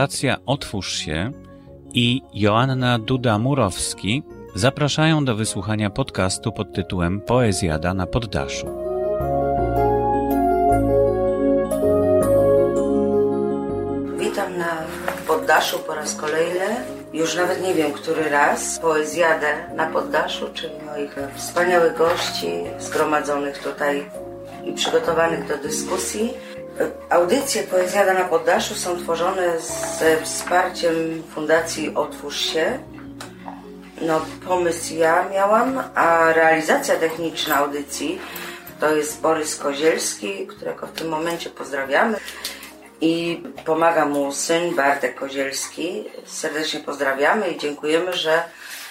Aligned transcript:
Fundacja 0.00 0.36
Otwórz 0.46 0.92
się 0.92 1.32
i 1.94 2.22
Joanna 2.34 2.98
Duda-Murowski 2.98 4.22
zapraszają 4.54 5.24
do 5.24 5.36
wysłuchania 5.36 5.90
podcastu 5.90 6.52
pod 6.52 6.72
tytułem 6.72 7.20
Poezjada 7.20 7.94
na 7.94 8.06
poddaszu. 8.06 8.66
Witam 14.18 14.58
na 14.58 14.76
poddaszu 15.26 15.78
po 15.78 15.94
raz 15.94 16.14
kolejny. 16.14 16.66
Już 17.12 17.36
nawet 17.36 17.62
nie 17.62 17.74
wiem, 17.74 17.92
który 17.92 18.28
raz. 18.30 18.78
Poezjadę 18.78 19.74
na 19.76 19.86
poddaszu, 19.86 20.46
czyli 20.54 20.74
moich 20.86 21.16
wspaniałych 21.36 21.96
gości 21.96 22.50
zgromadzonych 22.78 23.58
tutaj 23.58 24.10
i 24.64 24.72
przygotowanych 24.72 25.48
do 25.48 25.56
dyskusji. 25.56 26.30
Audycje 27.10 27.62
Poezjada 27.62 28.14
na 28.14 28.24
poddaszu 28.24 28.74
są 28.74 28.96
tworzone 28.96 29.60
ze 29.98 30.22
wsparciem 30.22 31.22
Fundacji 31.34 31.94
Otwórz 31.94 32.40
się. 32.40 32.78
No, 34.00 34.20
pomysł 34.48 34.94
ja 34.94 35.28
miałam, 35.28 35.82
a 35.94 36.32
realizacja 36.32 36.96
techniczna 36.96 37.56
audycji 37.56 38.20
to 38.80 38.96
jest 38.96 39.20
Borys 39.20 39.56
Kozielski, 39.56 40.46
którego 40.46 40.86
w 40.86 40.92
tym 40.92 41.08
momencie 41.08 41.50
pozdrawiamy. 41.50 42.18
I 43.00 43.42
pomaga 43.64 44.04
mu 44.06 44.32
syn 44.32 44.74
Bartek 44.74 45.14
Kozielski. 45.14 46.04
Serdecznie 46.26 46.80
pozdrawiamy 46.80 47.50
i 47.50 47.58
dziękujemy, 47.58 48.12
że 48.12 48.42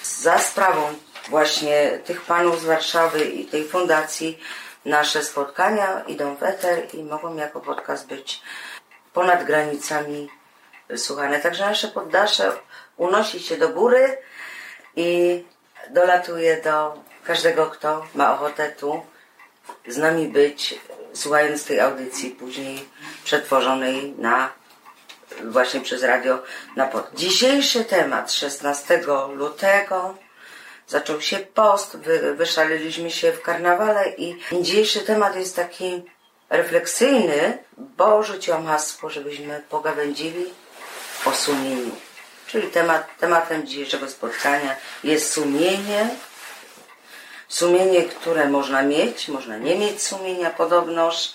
za 0.04 0.40
sprawą 0.40 0.82
właśnie 1.30 2.00
tych 2.06 2.22
panów 2.22 2.62
z 2.62 2.66
Warszawy 2.66 3.26
i 3.26 3.46
tej 3.46 3.64
fundacji 3.64 4.40
nasze 4.86 5.24
spotkania 5.24 6.04
idą 6.08 6.36
w 6.36 6.44
eter 6.44 6.96
i 6.96 7.04
mogą 7.04 7.36
jako 7.36 7.60
podcast 7.60 8.08
być 8.08 8.42
ponad 9.14 9.44
granicami 9.44 10.30
słuchane. 10.96 11.40
Także 11.40 11.66
nasze 11.66 11.88
poddasze 11.88 12.52
unosi 12.98 13.40
się 13.40 13.58
do 13.58 13.70
góry 13.70 14.18
i 14.96 15.44
dolatuje 15.90 16.62
do 16.62 17.04
każdego, 17.24 17.66
kto 17.66 18.06
ma 18.16 18.34
ochotę 18.34 18.72
tu 18.72 19.02
z 19.88 19.98
nami 19.98 20.28
być, 20.28 20.80
słuchając 21.14 21.66
tej 21.66 21.80
audycji 21.80 22.32
później 22.32 22.90
przetworzonej 23.24 24.14
na 24.18 24.50
właśnie 25.44 25.82
przez 25.82 26.04
radio 26.04 26.44
na 26.76 26.88
pod. 26.88 27.14
Dzisiejszy 27.14 27.86
temat 27.86 28.32
16 28.32 29.02
lutego 29.34 30.16
zaczął 30.90 31.22
się 31.22 31.38
post, 31.40 31.98
wy, 31.98 32.36
wyszaleliśmy 32.36 33.12
się 33.12 33.32
w 33.32 33.42
karnawale 33.42 34.10
i 34.18 34.36
dzisiejszy 34.62 35.00
temat 35.00 35.36
jest 35.36 35.56
taki 35.56 36.04
refleksyjny, 36.50 37.58
bo 37.78 38.24
rzuciłam 38.24 38.66
hasło, 38.66 39.10
żebyśmy 39.10 39.62
pogawędzili 39.70 40.46
o 41.26 41.32
sumieniu. 41.32 41.92
Czyli 42.48 42.68
temat, 42.68 43.18
tematem 43.20 43.68
dzisiejszego 43.68 44.10
spotkania 44.10 44.76
jest 45.04 45.32
sumienie. 45.32 46.10
Sumienie, 47.48 48.04
które 48.04 48.50
można 48.50 48.84
mieć, 48.84 49.28
można 49.28 49.58
nie 49.58 49.76
mieć 49.76 50.02
sumienia 50.02 50.50
podobnoż. 50.50 51.34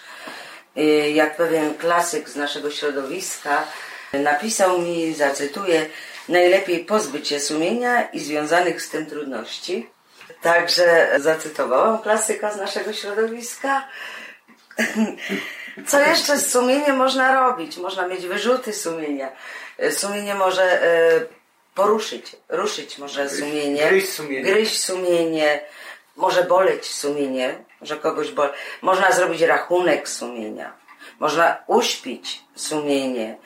Jak 1.15 1.37
pewien 1.37 1.75
klasyk 1.75 2.29
z 2.29 2.37
naszego 2.37 2.71
środowiska 2.71 3.65
napisał 4.13 4.79
mi, 4.79 5.15
zacytuję, 5.15 5.87
najlepiej 6.28 6.84
pozbyć 6.84 7.28
się 7.28 7.41
sumienia 7.41 8.03
i 8.03 8.20
związanych 8.20 8.83
z 8.83 8.91
tym 8.91 9.06
trudności. 9.06 9.90
Także 10.42 11.11
zacytowałam 11.17 11.98
klasyka 11.98 12.52
z 12.52 12.57
naszego 12.57 12.92
środowiska. 12.92 13.89
Co 15.89 16.01
jeszcze 16.01 16.39
z 16.39 16.52
sumieniem 16.52 16.96
można 16.96 17.34
robić? 17.34 17.77
Można 17.77 18.08
mieć 18.08 18.27
wyrzuty 18.27 18.73
sumienia. 18.73 19.33
Sumienie 19.90 20.34
może 20.34 20.80
poruszyć, 21.74 22.36
ruszyć 22.48 22.98
może 22.98 23.30
sumienie. 23.30 23.86
Gryźć 23.89 24.13
sumienie. 24.13 24.42
Gryźć 24.42 24.84
sumienie. 24.84 25.61
Może 26.17 26.45
boleć 26.45 26.86
sumienie, 26.86 27.64
że 27.83 27.96
kogoś 27.96 28.30
boli. 28.30 28.52
Można 28.83 29.13
zrobić 29.13 29.40
rachunek 29.40 30.08
sumienia. 30.08 30.73
Można 31.18 31.57
uśpić 31.67 32.40
sumienie. 32.55 33.36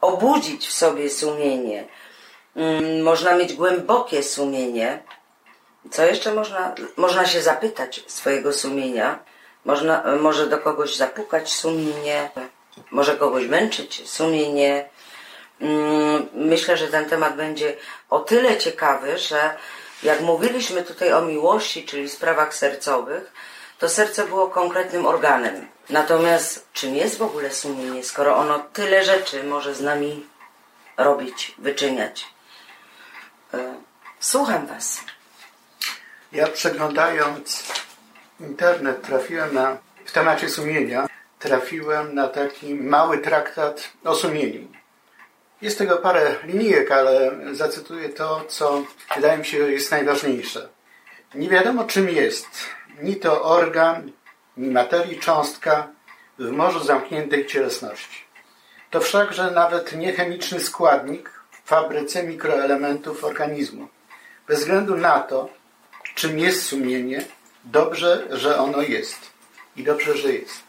Obudzić 0.00 0.66
w 0.66 0.72
sobie 0.72 1.10
sumienie. 1.10 1.84
Można 3.02 3.34
mieć 3.34 3.52
głębokie 3.54 4.22
sumienie. 4.22 5.02
Co 5.90 6.06
jeszcze 6.06 6.34
można? 6.34 6.74
Można 6.96 7.26
się 7.26 7.42
zapytać 7.42 8.04
swojego 8.06 8.52
sumienia. 8.52 9.18
Można, 9.64 10.04
może 10.20 10.46
do 10.46 10.58
kogoś 10.58 10.96
zapukać 10.96 11.52
sumienie. 11.52 12.30
Może 12.90 13.16
kogoś 13.16 13.46
męczyć 13.46 14.10
sumienie. 14.10 14.88
Myślę, 16.34 16.76
że 16.76 16.88
ten 16.88 17.04
temat 17.08 17.36
będzie 17.36 17.76
o 18.10 18.20
tyle 18.20 18.58
ciekawy, 18.58 19.18
że 19.18 19.56
jak 20.02 20.20
mówiliśmy 20.20 20.82
tutaj 20.82 21.12
o 21.12 21.22
miłości, 21.22 21.84
czyli 21.84 22.08
sprawach 22.08 22.54
sercowych, 22.54 23.32
to 23.78 23.88
serce 23.88 24.26
było 24.26 24.48
konkretnym 24.48 25.06
organem. 25.06 25.68
Natomiast 25.90 26.68
czym 26.72 26.96
jest 26.96 27.18
w 27.18 27.22
ogóle 27.22 27.50
sumienie, 27.50 28.04
skoro 28.04 28.36
ono 28.36 28.58
tyle 28.58 29.04
rzeczy 29.04 29.44
może 29.44 29.74
z 29.74 29.80
nami 29.80 30.26
robić, 30.96 31.54
wyczyniać? 31.58 32.31
Słucham 34.20 34.66
Was. 34.66 35.00
Ja 36.32 36.46
przeglądając 36.46 37.72
internet 38.40 39.02
trafiłem 39.02 39.54
na, 39.54 39.78
w 40.04 40.12
temacie 40.12 40.48
sumienia, 40.48 41.08
trafiłem 41.38 42.14
na 42.14 42.28
taki 42.28 42.74
mały 42.74 43.18
traktat 43.18 43.92
o 44.04 44.14
sumieniu. 44.14 44.68
Jest 45.62 45.78
tego 45.78 45.96
parę 45.96 46.34
linijek, 46.44 46.90
ale 46.90 47.30
zacytuję 47.52 48.08
to, 48.08 48.44
co 48.48 48.82
wydaje 49.14 49.38
mi 49.38 49.44
się 49.44 49.58
jest 49.58 49.90
najważniejsze. 49.90 50.68
Nie 51.34 51.48
wiadomo 51.48 51.84
czym 51.84 52.08
jest 52.08 52.48
ni 53.00 53.16
to 53.16 53.42
organ, 53.42 54.12
ni 54.56 54.70
materii 54.70 55.18
cząstka 55.18 55.88
w 56.38 56.50
morzu 56.50 56.84
zamkniętej 56.84 57.46
cielesności. 57.46 58.24
To 58.90 59.00
wszakże 59.00 59.50
nawet 59.50 59.92
nie 59.92 60.12
chemiczny 60.12 60.60
składnik 60.60 61.41
fabryce 61.72 62.22
mikroelementów 62.22 63.24
organizmu. 63.24 63.88
Bez 64.48 64.58
względu 64.58 64.96
na 64.96 65.20
to, 65.20 65.48
czym 66.14 66.38
jest 66.38 66.66
sumienie, 66.66 67.24
dobrze, 67.64 68.26
że 68.30 68.58
ono 68.58 68.82
jest. 68.82 69.18
I 69.76 69.84
dobrze, 69.84 70.16
że 70.16 70.32
jest. 70.32 70.60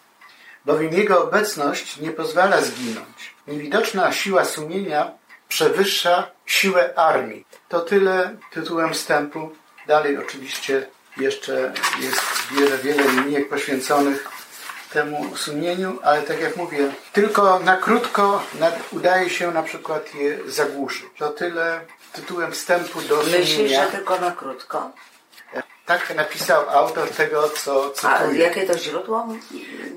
Bowiem 0.66 0.94
jego 0.94 1.24
obecność 1.24 1.97
nie 1.97 2.12
pozwala 2.12 2.62
zginąć. 2.62 3.36
Niewidoczna 3.47 4.12
siła 4.12 4.46
sumienia 4.46 5.12
przewyższa 5.50 6.31
siłę 6.46 6.94
armii. 6.96 7.46
To 7.69 7.80
tyle 7.80 8.36
tytułem 8.53 8.94
wstępu. 8.94 9.52
Dalej 9.88 10.18
oczywiście 10.18 10.88
jeszcze 11.18 11.74
jest 12.02 12.22
wiele, 12.52 12.78
wiele 12.78 13.12
linijek 13.12 13.50
poświęconych 13.50 14.30
temu 14.94 15.38
sumieniu, 15.38 16.00
ale 16.04 16.22
tak 16.22 16.40
jak 16.42 16.56
mówię, 16.56 16.92
tylko 17.14 17.59
na 17.59 17.78
krótko 17.78 18.44
udaje 18.92 19.30
się 19.30 19.52
na 19.52 19.64
przykład 19.64 20.16
je 20.16 20.38
zagłuszyć. 20.48 21.06
To 21.18 21.30
tyle 21.30 21.81
tytułem 22.14 22.52
wstępu 22.52 23.02
do 23.02 23.18
Myślisz, 23.18 23.56
sumienia. 23.56 23.86
że 23.86 23.92
tylko 23.92 24.20
na 24.20 24.31
krótko? 24.31 24.92
Tak 25.86 26.16
napisał 26.16 26.70
autor 26.70 27.09
tego, 27.09 27.50
co 27.50 27.94
A 28.04 28.20
cytuję. 28.20 28.40
jakie 28.44 28.66
to 28.68 28.78
źródło? 28.78 29.28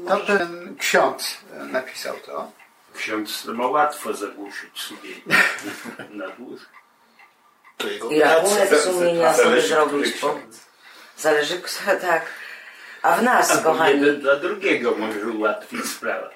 To 0.08 0.16
ten 0.16 0.76
ksiądz 0.78 1.36
napisał 1.72 2.14
to. 2.26 2.50
Ksiądz 2.96 3.44
ma 3.44 3.66
łatwo 3.66 4.14
zagłuszyć 4.14 4.80
sumienie 4.82 5.44
na 6.24 6.28
dłuż. 6.28 6.60
To 7.76 7.88
jego 7.88 8.10
I 8.10 8.20
rachunek 8.20 8.68
sumienia 8.84 9.34
sobie 9.34 9.60
zrobić. 9.62 10.16
zależy, 11.18 11.60
kto- 11.62 12.00
tak. 12.08 12.22
A 13.06 13.16
w 13.16 13.22
nas, 13.22 13.62
kochani, 13.62 14.00
jeden 14.00 14.20
dla 14.20 14.36
drugiego 14.36 14.94
może 14.98 15.20
ułatwić 15.26 15.84
sprawę. 15.86 16.30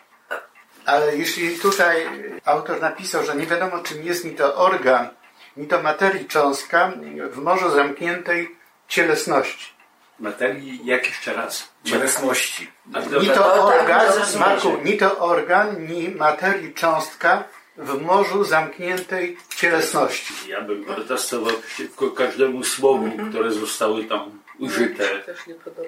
Ale 0.86 1.16
jeśli 1.16 1.58
tutaj 1.58 2.06
autor 2.44 2.80
napisał, 2.80 3.24
że 3.24 3.34
nie 3.34 3.46
wiadomo 3.46 3.78
czym 3.78 4.02
jest 4.02 4.24
ni 4.24 4.30
to 4.30 4.54
organ, 4.54 5.08
ni 5.56 5.66
to 5.66 5.82
materii 5.82 6.26
cząstka 6.28 6.92
w 7.30 7.36
morzu 7.36 7.70
zamkniętej 7.70 8.56
cielesności. 8.88 9.72
Materii, 10.18 10.80
jak 10.84 11.06
jeszcze 11.06 11.34
raz? 11.34 11.68
Cielesności. 11.84 12.70
A 12.94 13.00
Ni 13.00 13.30
to 13.30 13.64
organ. 13.64 14.06
Marku, 14.38 14.76
ni 14.84 14.96
to 14.96 15.18
organ, 15.18 15.86
ni 15.86 16.08
materii 16.08 16.74
cząstka 16.74 17.44
w 17.76 18.02
morzu 18.02 18.44
zamkniętej 18.44 19.36
cielesności. 19.56 20.34
Ja 20.48 20.60
bym 20.60 20.84
protestował 20.84 21.52
przeciwko 21.66 22.10
każdemu 22.10 22.64
słowu, 22.64 23.10
które 23.30 23.52
zostały 23.52 24.04
tam 24.04 24.39
użyte. 24.60 25.04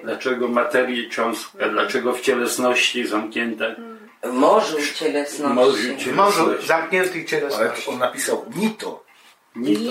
Dlaczego 0.03 0.47
materii 0.47 1.09
cząstka, 1.09 1.69
dlaczego 1.69 2.13
w 2.13 2.21
cielesności 2.21 3.07
zamknięte? 3.07 3.75
w 4.23 4.31
morzu 4.33 4.77
cielesności. 4.95 5.53
Morzu 5.55 5.77
W 5.97 6.15
morzu 6.15 6.37
cielesności. 6.37 6.67
zamkniętej 6.67 7.21
Ale 7.21 7.25
cielesności. 7.29 7.89
on 7.89 7.99
napisał 7.99 8.45
ni 8.55 8.69
to. 8.69 9.03
Ni 9.55 9.75
to. 9.75 9.81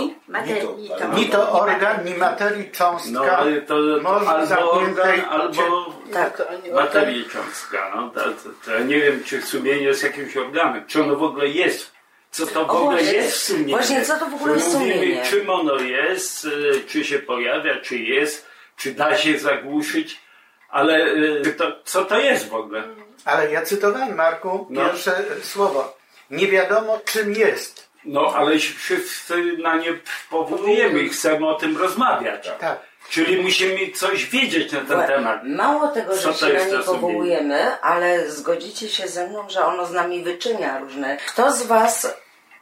Ni 0.46 0.61
to. 0.61 0.76
ale- 1.05 1.14
Ni 1.20 1.26
to 1.26 1.52
organ, 1.52 2.05
ni 2.05 2.14
materii 2.14 2.64
No 2.67 2.73
cząstka 2.79 3.38
ale 3.38 3.61
to, 3.62 3.75
Morzu 4.02 4.25
to 4.26 4.31
albo 4.56 4.73
organ, 4.73 5.20
albo 5.31 5.93
Tak. 6.12 6.43
materii 6.75 7.25
cząstka. 7.25 7.93
No, 7.96 8.11
to, 8.11 8.20
to, 8.20 8.49
to 8.64 8.70
ja 8.75 8.81
nie 8.81 9.00
wiem, 9.00 9.25
czy 9.25 9.43
sumienie 9.43 9.82
jest 9.82 10.02
jakimś 10.02 10.37
organem. 10.37 10.84
Czy 10.87 11.02
ono 11.02 11.17
w 11.17 11.23
ogóle 11.23 11.49
jest 11.49 11.93
co 12.31 12.46
to 12.46 12.64
w 12.67 12.70
O, 12.70 12.81
ogóle 12.82 12.96
właśnie- 12.96 13.12
jest 13.19 13.43
sumienie. 13.43 13.70
właśnie, 13.75 14.02
co 14.05 14.19
to 14.19 14.26
w 14.26 14.34
ogóle 14.34 14.55
jest 14.55 14.75
Mówimy, 14.75 14.94
sumienie? 14.94 15.23
czym 15.31 15.50
ono 15.50 15.76
jest, 15.76 16.44
y, 16.44 16.82
czy 16.88 17.05
się 17.05 17.19
pojawia, 17.19 17.81
czy 17.81 17.99
jest, 17.99 18.46
czy 18.76 18.94
da 18.94 19.16
się 19.16 19.38
zagłuszyć, 19.38 20.20
ale 20.69 21.06
y, 21.46 21.54
to, 21.58 21.72
co 21.84 22.04
to 22.04 22.20
jest 22.20 22.48
w 22.48 22.54
ogóle? 22.54 22.82
Ale 23.24 23.52
ja 23.52 23.62
cytowałem, 23.62 24.14
Marku, 24.14 24.66
No. 24.70 24.84
pierwsze 24.84 25.24
słowo. 25.42 25.96
Nie 26.30 26.48
wiadomo, 26.48 27.00
czym 27.04 27.32
jest. 27.32 27.88
No, 28.04 28.34
ale 28.36 28.58
wszyscy 28.58 29.56
na 29.58 29.76
nie 29.76 29.98
powołujemy 30.30 31.00
i 31.00 31.08
chcemy 31.08 31.48
o 31.48 31.54
tym 31.54 31.76
rozmawiać. 31.76 32.50
Tak. 32.60 32.78
Czyli 33.10 33.42
musimy 33.42 33.90
coś 33.90 34.24
wiedzieć 34.26 34.72
na 34.72 34.80
ten 34.80 35.02
temat. 35.06 35.40
Mało 35.44 35.88
tego, 35.88 36.16
Co 36.16 36.32
że 36.32 36.38
się 36.38 36.54
na 36.54 36.64
nie 36.78 36.84
powołujemy, 36.84 37.80
ale 37.80 38.30
zgodzicie 38.30 38.88
się 38.88 39.08
ze 39.08 39.28
mną, 39.28 39.50
że 39.50 39.64
ono 39.64 39.86
z 39.86 39.92
nami 39.92 40.22
wyczynia 40.22 40.78
różne. 40.78 41.16
Kto 41.26 41.52
z 41.52 41.62
Was 41.62 42.14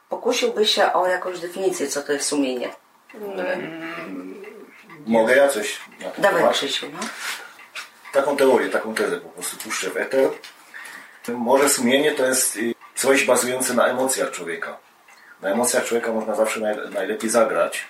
pokusiłby 0.08 0.66
się 0.66 0.92
o 0.92 1.06
jakąś 1.06 1.38
definicję, 1.38 1.86
co 1.86 2.02
to 2.02 2.12
jest 2.12 2.28
sumienie? 2.28 2.70
Mogę 5.06 5.36
ja 5.36 5.48
coś 5.48 5.80
na 6.00 6.10
ten 6.10 6.22
Dawaj 6.22 6.40
temat? 6.40 6.54
Krzysiu, 6.54 6.86
no. 6.92 6.98
Taką 8.12 8.36
teorię, 8.36 8.68
taką 8.68 8.94
tezę 8.94 9.20
po 9.20 9.28
prostu 9.28 9.56
puszczę 9.56 9.90
w 9.90 9.96
eter. 9.96 10.30
Może 11.28 11.68
sumienie 11.68 12.12
to 12.12 12.26
jest 12.26 12.56
y, 12.56 12.74
coś 12.94 13.24
bazujące 13.24 13.74
na 13.74 13.86
emocjach 13.86 14.30
człowieka. 14.30 14.76
Na 15.40 15.50
emocjach 15.50 15.84
człowieka 15.84 16.12
można 16.12 16.34
zawsze 16.34 16.60
naj, 16.60 16.76
najlepiej 16.90 17.30
zagrać 17.30 17.86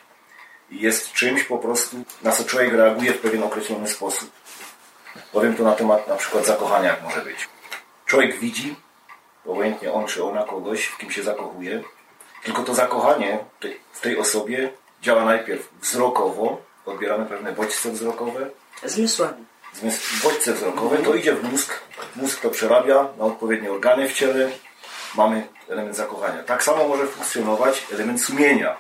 i 0.71 0.81
jest 0.81 1.13
czymś 1.13 1.45
po 1.45 1.59
prostu, 1.59 1.97
na 2.23 2.33
co 2.33 2.45
człowiek 2.45 2.73
reaguje 2.73 3.13
w 3.13 3.21
pewien 3.21 3.43
określony 3.43 3.89
sposób. 3.89 4.31
Powiem 5.33 5.57
to 5.57 5.65
na 5.65 5.73
temat 5.73 6.09
na 6.09 6.17
przykład 6.17 6.47
zakochania, 6.47 6.89
jak 6.89 7.03
może 7.03 7.21
być. 7.21 7.49
Człowiek 8.07 8.39
widzi, 8.39 8.77
obojętnie 9.47 9.93
on 9.93 10.07
czy 10.07 10.25
ona 10.25 10.43
kogoś, 10.43 10.85
w 10.85 10.99
kim 10.99 11.11
się 11.11 11.23
zakochuje, 11.23 11.83
tylko 12.45 12.63
to 12.63 12.75
zakochanie 12.75 13.39
w 13.93 14.01
tej 14.01 14.19
osobie 14.19 14.73
działa 15.03 15.25
najpierw 15.25 15.69
wzrokowo, 15.81 16.63
odbieramy 16.91 17.27
pewne 17.27 17.53
bodźce 17.53 17.91
wzrokowe, 17.91 18.51
Zmysłami. 18.85 19.45
Zmysł 19.75 20.23
bodźce 20.23 20.53
wzrokowe 20.53 20.99
to 20.99 21.15
idzie 21.15 21.35
w 21.35 21.43
mózg, 21.51 21.81
mózg 22.17 22.41
to 22.41 22.51
przerabia 22.51 23.09
na 23.19 23.25
odpowiednie 23.25 23.73
organy 23.73 24.09
w 24.09 24.13
ciele, 24.13 24.51
mamy 25.17 25.47
element 25.69 25.97
zakochania. 25.97 26.43
Tak 26.43 26.63
samo 26.63 26.89
może 26.89 27.07
funkcjonować 27.07 27.87
element 27.93 28.23
sumienia. 28.23 28.77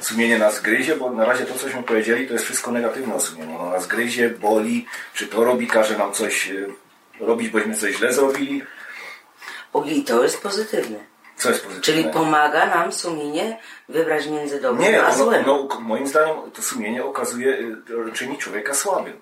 Sumienie 0.00 0.38
nas 0.38 0.60
gryzie, 0.60 0.96
bo 0.96 1.10
na 1.10 1.24
razie 1.24 1.44
to, 1.44 1.58
cośmy 1.58 1.82
powiedzieli, 1.82 2.26
to 2.26 2.32
jest 2.32 2.44
wszystko 2.44 2.70
negatywne 2.70 3.14
o 3.14 3.20
sumieniu. 3.20 3.60
Ono 3.60 3.70
nas 3.70 3.86
gryzie, 3.86 4.30
boli, 4.30 4.86
czy 5.14 5.26
to 5.26 5.44
robi, 5.44 5.66
każe 5.66 5.98
nam 5.98 6.12
coś 6.12 6.50
y, 6.50 6.68
robić, 7.20 7.48
bośmy 7.48 7.76
coś 7.76 7.96
źle 7.96 8.12
zrobili. 8.12 8.62
O, 9.72 9.84
I 9.84 10.04
to 10.04 10.22
jest 10.22 10.42
pozytywne. 10.42 11.13
Co 11.36 11.48
jest 11.48 11.64
pozytywne? 11.64 11.82
Czyli 11.82 12.04
pomaga 12.04 12.66
nam 12.66 12.92
sumienie 12.92 13.58
wybrać 13.88 14.26
między 14.26 14.60
dobrym 14.60 14.92
Nie, 14.92 15.02
a 15.02 15.06
ono, 15.06 15.24
złem. 15.24 15.44
no, 15.46 15.68
moim 15.80 16.06
zdaniem 16.06 16.50
to 16.50 16.62
sumienie 16.62 17.04
okazuje, 17.04 17.58
y, 18.08 18.12
czyni 18.12 18.38
człowieka 18.38 18.74
słabym. 18.74 19.20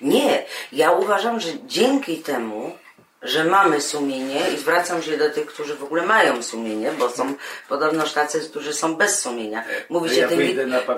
Nie, 0.00 0.44
ja 0.72 0.90
uważam, 0.90 1.40
że 1.40 1.48
dzięki 1.66 2.18
temu, 2.22 2.76
że 3.22 3.44
mamy 3.44 3.80
sumienie 3.80 4.40
i 4.54 4.58
zwracam 4.58 5.02
się 5.02 5.16
do 5.16 5.30
tych, 5.30 5.46
którzy 5.46 5.74
w 5.74 5.84
ogóle 5.84 6.02
mają 6.02 6.42
sumienie, 6.42 6.92
bo 6.98 7.10
są 7.10 7.34
podobnoż 7.68 8.12
tacy, 8.12 8.40
którzy 8.40 8.74
są 8.74 8.96
bez 8.96 9.20
sumienia. 9.20 9.64
Mówi 9.88 10.08
To 10.08 10.14
się, 10.14 10.20
ja 10.20 10.28
ty, 10.28 10.36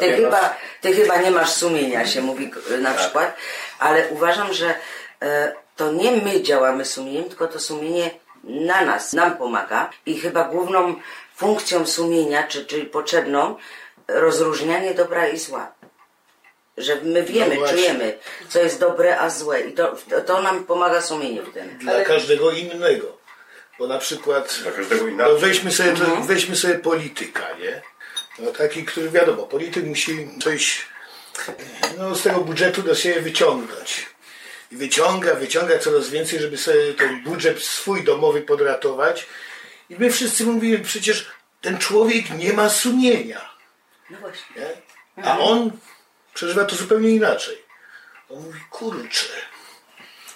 ty, 0.00 0.16
chyba, 0.16 0.56
ty 0.80 0.92
chyba 0.92 1.16
nie 1.16 1.30
masz 1.30 1.52
sumienia, 1.52 2.06
się 2.06 2.22
mówi 2.30 2.50
e, 2.74 2.76
na 2.76 2.94
przykład, 2.94 3.36
ale 3.78 4.08
uważam, 4.08 4.52
że 4.52 4.74
e, 5.22 5.52
to 5.76 5.92
nie 5.92 6.12
my 6.12 6.42
działamy 6.42 6.84
sumieniem, 6.84 7.24
tylko 7.24 7.48
to 7.48 7.60
sumienie 7.60 8.10
na 8.44 8.84
nas, 8.84 9.12
nam 9.12 9.36
pomaga 9.36 9.90
i 10.06 10.20
chyba 10.20 10.44
główną 10.44 10.94
funkcją 11.36 11.86
sumienia, 11.86 12.46
czy, 12.46 12.66
czyli 12.66 12.86
potrzebną, 12.86 13.56
rozróżnianie 14.08 14.94
dobra 14.94 15.28
i 15.28 15.38
zła. 15.38 15.72
Że 16.76 16.96
my 17.02 17.22
wiemy, 17.22 17.56
No 17.56 17.68
czujemy, 17.68 18.18
co 18.48 18.58
jest 18.58 18.80
dobre, 18.80 19.20
a 19.20 19.30
złe. 19.30 19.60
I 19.60 19.72
to, 19.72 19.96
to, 20.26 20.42
nam 20.42 20.64
pomaga 20.64 21.02
sumienie 21.02 21.42
w 21.42 21.52
tym. 21.52 21.78
Dla 21.78 22.04
każdego 22.04 22.50
innego. 22.50 23.18
Bo 23.78 23.86
na 23.86 23.98
przykład 23.98 24.58
Dla 24.62 24.72
każdego 24.72 25.04
no 25.04 25.10
inaczej. 25.10 25.38
weźmy, 25.38 25.72
sobie, 25.72 25.92
weźmy 26.26 26.56
sobie 26.56 26.74
polityka, 26.74 27.46
nie? 27.60 27.82
No 28.38 28.50
taki, 28.50 28.84
który 28.84 29.10
wiadomo, 29.10 29.42
polityk 29.42 29.84
musi 29.84 30.28
coś 30.42 30.86
no, 31.98 32.14
z 32.14 32.22
tego 32.22 32.40
budżetu 32.40 32.82
do 32.82 32.94
siebie 32.94 33.20
wyciągnąć. 33.20 34.11
I 34.72 34.76
wyciąga, 34.76 35.34
wyciąga 35.34 35.78
coraz 35.78 36.10
więcej, 36.10 36.40
żeby 36.40 36.58
sobie 36.58 36.94
ten 36.94 37.22
budżet 37.22 37.62
swój 37.62 38.04
domowy 38.04 38.40
podratować. 38.42 39.26
I 39.90 39.96
my 39.98 40.10
wszyscy 40.10 40.44
mówimy, 40.44 40.78
przecież 40.78 41.26
ten 41.60 41.78
człowiek 41.78 42.30
nie 42.30 42.52
ma 42.52 42.69
sumienia. 42.69 43.50
No 44.10 44.19
właśnie. 44.19 44.62
Nie? 45.16 45.24
A 45.24 45.38
on 45.38 45.70
przeżywa 46.34 46.64
to 46.64 46.76
zupełnie 46.76 47.10
inaczej. 47.10 47.58
On 48.30 48.42
mówi, 48.42 48.60
kurczę, 48.70 49.28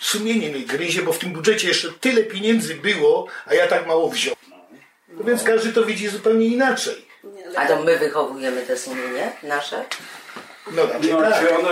sumienie 0.00 0.49
mnie 0.49 0.67
gryzie, 0.67 1.03
bo 1.03 1.12
w 1.12 1.19
tym 1.19 1.33
budżecie 1.33 1.69
jeszcze 1.69 1.93
tyle 1.93 2.23
pieniędzy 2.25 2.75
było, 2.75 3.27
a 3.47 3.55
ja 3.55 3.67
tak 3.67 3.87
mało 3.87 4.11
wziąłem. 4.11 4.38
No 5.09 5.25
więc 5.25 5.43
każdy 5.43 5.73
to 5.73 5.85
widzi 5.85 6.09
zupełnie 6.09 6.47
inaczej. 6.47 7.06
A 7.56 7.67
to 7.67 7.83
my 7.83 7.99
wychowujemy 7.99 8.62
te 8.62 8.79
sumienie 8.79 9.33
nasze? 9.43 9.85
No, 10.71 10.87
raczej 10.87 11.13
No, 11.13 11.21
tak. 11.21 11.41
czy 11.41 11.57
ono, 11.57 11.69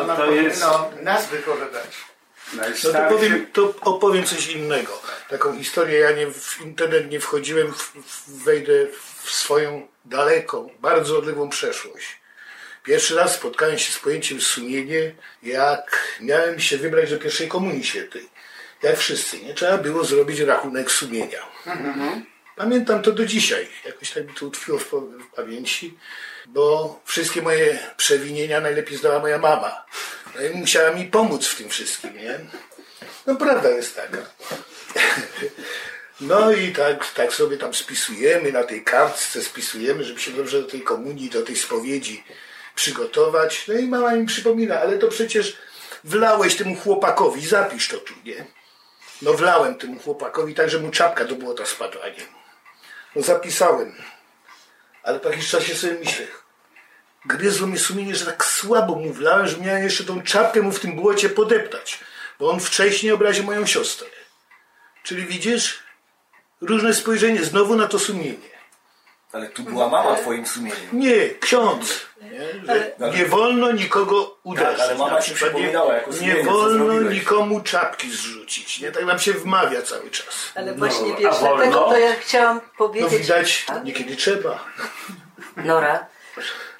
Ono 0.00 0.16
to 0.16 0.32
jest 0.32 0.64
nas 1.02 1.28
wychowywać. 1.28 1.96
No 2.54 2.92
to 2.92 3.08
powiem, 3.08 3.46
to 3.52 3.74
opowiem 3.80 4.24
coś 4.24 4.46
innego. 4.48 5.02
Taką 5.28 5.58
historię, 5.58 5.98
ja 5.98 6.12
nie 6.12 6.26
w 6.26 6.60
internet 6.60 7.10
nie 7.10 7.20
wchodziłem, 7.20 7.72
w, 7.72 7.92
w, 7.94 8.44
wejdę 8.44 8.72
w 9.22 9.30
swoją 9.30 9.88
daleką, 10.04 10.70
bardzo 10.80 11.18
odległą 11.18 11.48
przeszłość. 11.48 12.20
Pierwszy 12.84 13.14
raz 13.14 13.34
spotkałem 13.34 13.78
się 13.78 13.92
z 13.92 13.98
pojęciem 13.98 14.40
sumienie, 14.40 15.14
jak 15.42 16.04
miałem 16.20 16.60
się 16.60 16.78
wybrać 16.78 17.10
do 17.10 17.18
pierwszej 17.18 17.48
komunii 17.48 17.84
świętej. 17.84 18.28
Jak 18.82 18.98
wszyscy, 18.98 19.38
nie? 19.40 19.54
Trzeba 19.54 19.78
było 19.78 20.04
zrobić 20.04 20.40
rachunek 20.40 20.90
sumienia. 20.90 21.46
Pamiętam 22.56 23.02
to 23.02 23.12
do 23.12 23.26
dzisiaj. 23.26 23.68
Jakoś 23.86 24.10
tak 24.10 24.26
mi 24.28 24.34
to 24.34 24.46
utkwiło 24.46 24.78
w, 24.78 24.84
w 24.84 25.26
pamięci, 25.36 25.98
bo 26.52 27.00
wszystkie 27.04 27.42
moje 27.42 27.78
przewinienia 27.96 28.60
najlepiej 28.60 28.98
znała 28.98 29.18
moja 29.18 29.38
mama. 29.38 29.84
No 30.34 30.42
i 30.42 30.50
musiała 30.50 30.90
mi 30.90 31.04
pomóc 31.04 31.46
w 31.46 31.56
tym 31.56 31.68
wszystkim, 31.68 32.16
nie? 32.16 32.40
No 33.26 33.36
prawda 33.36 33.68
jest 33.68 33.96
taka. 33.96 34.18
No 36.20 36.52
i 36.52 36.72
tak, 36.72 37.12
tak 37.12 37.32
sobie 37.32 37.56
tam 37.56 37.74
spisujemy, 37.74 38.52
na 38.52 38.64
tej 38.64 38.84
kartce 38.84 39.42
spisujemy, 39.42 40.04
żeby 40.04 40.20
się 40.20 40.30
dobrze 40.30 40.62
do 40.62 40.68
tej 40.68 40.82
komunii, 40.82 41.30
do 41.30 41.42
tej 41.42 41.56
spowiedzi 41.56 42.24
przygotować. 42.74 43.68
No 43.68 43.74
i 43.74 43.86
mama 43.86 44.14
mi 44.14 44.26
przypomina, 44.26 44.80
ale 44.80 44.98
to 44.98 45.08
przecież 45.08 45.56
wlałeś 46.04 46.56
temu 46.56 46.76
chłopakowi, 46.76 47.46
zapisz 47.46 47.88
to 47.88 47.96
tu, 47.96 48.14
nie? 48.24 48.46
No 49.22 49.34
wlałem 49.34 49.74
temu 49.74 50.00
chłopakowi 50.00 50.54
tak, 50.54 50.70
że 50.70 50.78
mu 50.78 50.90
czapka 50.90 51.24
do 51.24 51.34
błota 51.34 51.66
spadła, 51.66 52.06
nie? 52.06 52.26
No 53.16 53.22
zapisałem. 53.22 53.94
Ale 55.02 55.20
po 55.20 55.28
jakimś 55.28 55.50
czasie 55.50 55.74
sobie 55.74 55.94
myślę, 55.94 56.26
gryzło 57.24 57.66
mnie 57.66 57.78
sumienie, 57.78 58.14
że 58.16 58.26
tak 58.26 58.44
słabo 58.44 58.94
mu 58.94 59.12
wlałem, 59.12 59.46
że 59.46 59.56
miałem 59.56 59.82
jeszcze 59.82 60.04
tą 60.04 60.22
czapkę 60.22 60.62
mu 60.62 60.72
w 60.72 60.80
tym 60.80 60.96
błocie 60.96 61.28
podeptać, 61.28 62.00
bo 62.38 62.50
on 62.50 62.60
wcześniej 62.60 63.12
obraził 63.12 63.44
moją 63.44 63.66
siostrę. 63.66 64.08
Czyli 65.02 65.26
widzisz, 65.26 65.82
różne 66.60 66.94
spojrzenie 66.94 67.44
znowu 67.44 67.76
na 67.76 67.86
to 67.86 67.98
sumienie. 67.98 68.50
Ale 69.32 69.48
tu 69.48 69.62
była 69.62 69.88
mama 69.88 70.16
twoim 70.16 70.46
sumieniem. 70.46 70.80
Nie, 70.92 71.28
ksiądz. 71.40 72.00
Nie, 72.20 73.10
nie 73.18 73.26
wolno 73.26 73.72
nikogo 73.72 74.36
uderzyć. 74.42 74.78
Tak, 74.78 74.88
ale 74.88 74.98
mama 74.98 75.16
przykład 75.16 75.50
przypominała 75.50 75.94
jako 75.94 76.10
nie, 76.10 76.16
sumienie, 76.16 76.34
nie 76.34 76.44
wolno 76.44 77.00
nikomu 77.00 77.60
czapki 77.60 78.10
zrzucić. 78.10 78.80
Nie? 78.80 78.92
Tak 78.92 79.04
nam 79.04 79.18
się 79.18 79.32
wmawia 79.32 79.82
cały 79.82 80.10
czas. 80.10 80.52
Ale 80.54 80.74
właśnie 80.74 81.08
No, 81.08 81.16
wiesz, 81.16 81.34
a 81.34 81.38
dlatego 81.38 81.80
to 81.84 81.98
ja 81.98 82.14
chciałam 82.14 82.56
No 82.56 82.62
powiedzieć, 82.78 83.20
widać, 83.20 83.66
niekiedy 83.84 84.16
trzeba. 84.16 84.64
Nora? 85.56 86.06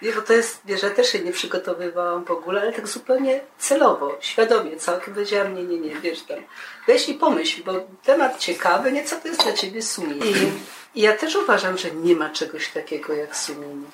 Nie, 0.03 0.13
bo 0.13 0.23
to 0.23 0.33
jest, 0.33 0.61
wiesz, 0.65 0.83
ja 0.83 0.91
też 0.91 1.13
się 1.13 1.19
nie 1.19 1.33
przygotowywałam 1.33 2.25
w 2.25 2.31
ogóle, 2.31 2.61
ale 2.61 2.73
tak 2.73 2.89
zupełnie 2.89 3.41
celowo, 3.59 4.19
świadomie, 4.21 4.77
całkiem 4.77 5.15
powiedziałam, 5.15 5.55
nie, 5.55 5.65
nie, 5.65 5.79
nie, 5.79 6.01
wiesz 6.01 6.23
tam, 6.23 6.39
weź 6.87 7.09
i 7.09 7.15
pomyśl, 7.15 7.63
bo 7.65 7.73
temat 8.05 8.39
ciekawy, 8.39 8.93
nie, 8.93 9.05
co 9.05 9.17
to 9.17 9.29
jest 9.29 9.43
dla 9.43 9.53
ciebie 9.53 9.83
sumienie. 9.83 10.27
I, 10.27 10.53
I 10.99 11.03
ja 11.03 11.17
też 11.17 11.37
uważam, 11.37 11.79
że 11.79 11.91
nie 11.91 12.17
ma 12.17 12.31
czegoś 12.31 12.69
takiego 12.69 13.15
jak 13.15 13.37
sumienie. 13.37 13.87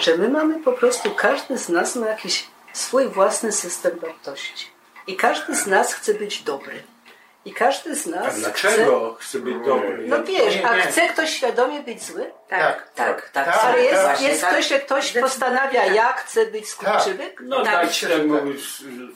Że 0.00 0.16
my 0.16 0.28
mamy 0.28 0.62
po 0.62 0.72
prostu, 0.72 1.10
każdy 1.10 1.58
z 1.58 1.68
nas 1.68 1.96
ma 1.96 2.06
jakiś 2.06 2.46
swój 2.72 3.08
własny 3.08 3.52
system 3.52 3.98
wartości. 3.98 4.66
I 5.06 5.16
każdy 5.16 5.54
z 5.54 5.66
nas 5.66 5.94
chce 5.94 6.14
być 6.14 6.42
dobry. 6.42 6.82
I 7.46 7.52
każdy 7.54 7.94
z 7.96 8.06
A 8.06 8.10
nas 8.10 8.40
dlaczego 8.40 9.16
chce 9.20 9.38
być 9.38 9.54
dobry? 9.66 10.04
No 10.06 10.24
wiesz, 10.24 10.58
a 10.64 10.68
chce 10.68 11.08
ktoś 11.08 11.30
świadomie 11.30 11.80
być 11.80 12.02
zły? 12.02 12.30
Tak, 12.48 12.90
tak, 12.94 13.30
tak. 13.30 13.44
Tak, 13.44 13.64
Ale 13.64 13.82
jest, 13.82 14.02
Właśnie 14.02 14.28
jest 14.28 14.40
tak. 14.40 14.52
ktoś, 14.52 14.68
że 14.68 14.78
ktoś 14.78 15.12
postanawia, 15.12 15.84
jak 15.84 16.20
chce 16.20 16.46
być 16.46 16.68
skurczybyk? 16.68 17.40
No 17.44 17.64
Tak, 17.64 17.86
dać 17.86 18.00
temu 18.00 18.36
tak. 18.36 18.44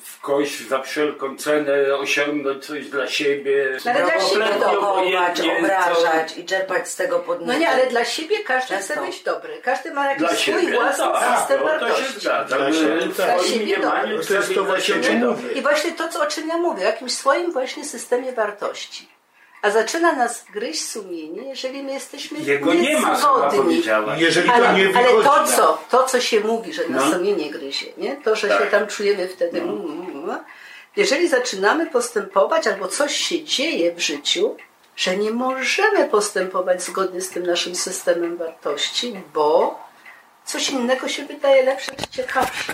w 0.05 0.21
kość 0.21 0.69
za 0.69 0.83
wszelką 0.83 1.37
cenę, 1.37 1.73
osiągnąć 1.99 2.67
coś 2.67 2.87
dla 2.87 3.07
siebie. 3.07 3.79
No 3.85 3.91
ale 3.91 4.03
dla 4.03 4.21
siebie 4.21 4.67
obojętnie, 4.79 5.59
obrażać 5.59 6.39
i 6.39 6.45
czerpać 6.45 6.89
z 6.89 6.97
tego 6.97 7.17
No 7.19 7.23
podnietu. 7.23 7.61
nie, 7.61 7.69
ale 7.69 7.87
dla 7.87 8.05
siebie 8.05 8.37
każdy 8.47 8.77
chce 8.77 8.95
Często. 8.95 9.07
być 9.07 9.23
dobry. 9.23 9.61
Każdy 9.63 9.91
ma 9.95 10.07
jakiś 10.07 10.19
Dla 10.21 10.29
swój 10.29 10.39
siebie, 10.45 10.73
własny 10.73 11.05
tak, 11.05 11.39
system 11.39 11.61
no, 11.63 11.69
to 11.69 11.89
się 11.89 11.89
wartości. 11.89 12.21
Dla 12.21 13.43
siebie, 13.43 13.77
tak. 13.77 14.07
No 14.07 14.13
jest 14.37 15.11
mówię. 15.21 15.53
I 15.55 15.63
właśnie 15.63 15.93
to, 15.93 16.09
co, 16.09 16.23
o 16.23 16.27
czym 16.27 16.49
ja 16.49 16.57
mówię, 16.59 16.83
o 16.83 16.87
jakimś 16.87 17.13
swoim 17.13 17.53
właśnie 17.53 17.85
systemie 17.85 18.20
wartości. 18.33 19.09
A 19.62 19.71
zaczyna 19.71 20.12
nas 20.12 20.45
gryźć 20.53 20.87
sumienie, 20.87 21.43
jeżeli 21.43 21.83
my 21.83 21.93
jesteśmy 21.93 22.39
Jego 22.39 22.75
nie 22.75 23.00
ma, 23.00 23.17
chyba 23.17 23.50
powiedziałaś. 23.50 24.21
Jeżeli 24.21 24.49
to 24.49 24.55
Ale, 24.55 24.67
nie 24.75 24.85
ale 24.85 24.93
wychodzi 24.93 25.25
to, 25.29 25.37
na- 25.43 25.57
co, 25.57 25.79
to, 25.91 26.03
co 26.05 26.21
się 26.21 26.41
mówi, 26.41 26.73
że 26.73 26.89
nas 26.89 27.05
No. 27.05 27.12
sumienie 27.12 27.50
gryzie, 27.50 27.87
nie? 27.99 28.17
to, 28.17 28.37
że 28.37 28.49
Tak. 28.49 28.61
się 28.61 28.67
tam 28.67 28.87
czujemy 28.87 29.29
wtedy. 29.29 29.61
mm, 29.61 29.75
mm, 29.81 30.11
mm, 30.25 30.39
Jeżeli 30.97 31.29
zaczynamy 31.29 31.87
postępować, 31.87 32.67
albo 32.67 32.89
coś 32.89 33.17
się 33.17 33.45
dzieje 33.45 33.93
w 33.95 34.00
życiu, 34.00 34.57
że 34.97 35.17
nie 35.17 35.31
możemy 35.31 36.09
postępować 36.09 36.83
zgodnie 36.83 37.21
z 37.21 37.31
tym 37.31 37.47
naszym 37.47 37.75
systemem 37.75 38.37
wartości, 38.37 39.21
bo 39.35 39.79
coś 40.45 40.71
innego 40.71 41.09
się 41.09 41.25
wydaje 41.25 41.62
lepsze 41.62 41.93
czy 41.97 42.07
ciekawsze. 42.09 42.73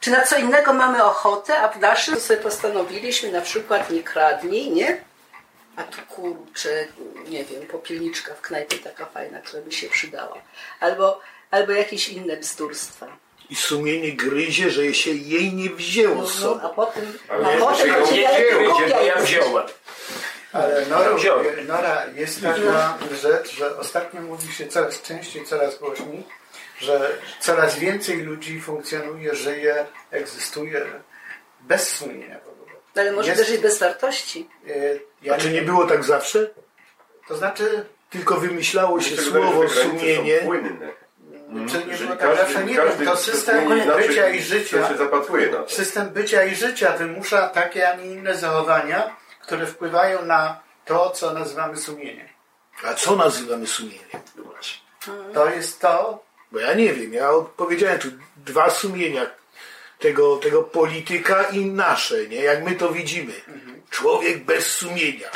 Czy 0.00 0.10
na 0.10 0.22
co 0.22 0.38
innego 0.38 0.72
mamy 0.72 1.04
ochotę, 1.04 1.58
a 1.58 1.68
w 1.68 1.80
naszym 1.80 2.20
sobie 2.20 2.40
postanowiliśmy 2.40 3.32
na 3.32 3.40
przykład 3.40 3.90
nie 3.90 4.02
kradnij, 4.02 4.70
nie? 4.70 5.04
A 5.76 5.82
tu 5.82 5.98
kurczę, 6.08 6.86
nie 7.28 7.44
wiem, 7.44 7.66
popielniczka 7.66 8.34
w 8.34 8.40
knajpie 8.40 8.78
taka 8.78 9.06
fajna, 9.06 9.40
która 9.40 9.62
by 9.62 9.72
się 9.72 9.88
przydała. 9.88 10.36
Albo, 10.80 11.20
albo 11.50 11.72
jakieś 11.72 12.08
inne 12.08 12.36
bzdurstwa. 12.36 13.06
I 13.50 13.56
sumienie 13.56 14.12
gryzie, 14.12 14.70
że 14.70 14.94
się 14.94 15.10
jej 15.10 15.54
nie 15.54 15.70
wzięło 15.70 16.14
No, 16.14 16.26
z 16.26 16.42
no, 16.42 16.60
a 16.62 16.68
potem, 16.68 17.18
Ale 17.28 17.46
a 17.46 17.54
nie, 17.54 17.60
potem 17.60 18.00
Nie, 18.00 18.06
się 18.06 18.16
nie, 18.16 18.86
nie, 18.86 19.06
ja 19.06 19.16
wziąłem. 19.16 19.66
Ale 20.52 20.86
Nora. 20.86 21.16
Nora, 21.66 22.06
jest 22.14 22.42
taka 22.42 22.98
rzecz, 23.22 23.56
że 23.56 23.76
ostatnio 23.76 24.20
mówi 24.20 24.52
się 24.52 24.66
coraz 24.66 25.02
częściej, 25.02 25.46
coraz 25.46 25.78
głośniej, 25.78 26.24
że 26.80 27.10
coraz 27.40 27.78
więcej 27.78 28.22
ludzi 28.22 28.60
funkcjonuje, 28.60 29.34
żyje, 29.34 29.86
egzystuje 30.10 30.86
bez 31.60 31.88
sumienia 31.88 32.38
w 32.44 32.48
ogóle. 32.48 32.72
Ale 32.96 33.12
może 33.12 33.30
Jest- 33.30 33.46
też 33.46 33.54
i 33.54 33.58
bez 33.58 33.78
wartości. 33.78 34.48
Y, 34.68 35.00
Ja 35.22 35.34
A 35.34 35.38
czy 35.38 35.50
nie 35.50 35.62
było 35.62 35.86
tak 35.86 36.04
zawsze? 36.04 36.50
To 37.28 37.36
znaczy, 37.36 37.84
Tylko 38.10 38.36
wymyślało 38.36 39.00
się 39.00 39.10
Mi 39.10 39.16
się 39.16 39.22
słowo 39.22 39.68
sumienie. 39.68 40.40
są 40.40 40.46
płynne. 40.46 40.88
czy 41.70 41.78
nie 41.78 41.84
Jeżeli 41.92 42.04
było 42.06 42.16
tak 42.16 42.36
zawsze, 42.36 42.64
nie 42.64 42.74
wiem, 42.74 43.04
to 43.06 43.16
system 43.16 43.68
bycia 43.96 44.28
i 44.28 44.42
życia, 44.42 44.88
się 44.88 44.96
zapatruje 44.96 45.50
na 45.50 45.58
to. 45.62 45.68
system 45.68 46.08
bycia 46.08 46.44
i 46.44 46.54
życia 46.54 46.92
wymusza 46.96 47.48
takie, 47.48 47.88
a 47.90 47.94
nie 47.96 48.06
inne 48.06 48.34
zachowania, 48.34 49.16
które 49.42 49.66
wpływają 49.66 50.24
na 50.24 50.60
to, 50.84 51.10
co 51.10 51.32
nazywamy 51.34 51.76
sumieniem. 51.76 52.26
A 52.84 52.94
co 52.94 53.16
nazywamy 53.16 53.66
sumieniem? 53.66 54.08
To 55.34 55.50
jest 55.50 55.80
to, 55.80 56.24
Bo 56.52 56.58
ja 56.58 56.74
nie 56.74 56.92
wiem, 56.92 57.12
ja 57.14 57.30
powiedziałem 57.56 57.98
tu 57.98 58.08
dwa 58.36 58.70
sumienia 58.70 59.26
tego, 59.98 60.36
tego 60.36 60.62
polityka 60.62 61.42
i 61.42 61.64
nasze, 61.66 62.26
nie? 62.26 62.36
Jak 62.42 62.64
my 62.64 62.72
to 62.76 62.88
widzimy. 62.92 63.32
Człowiek 63.90 64.44
bez 64.44 64.66
sumienia. 64.66 65.28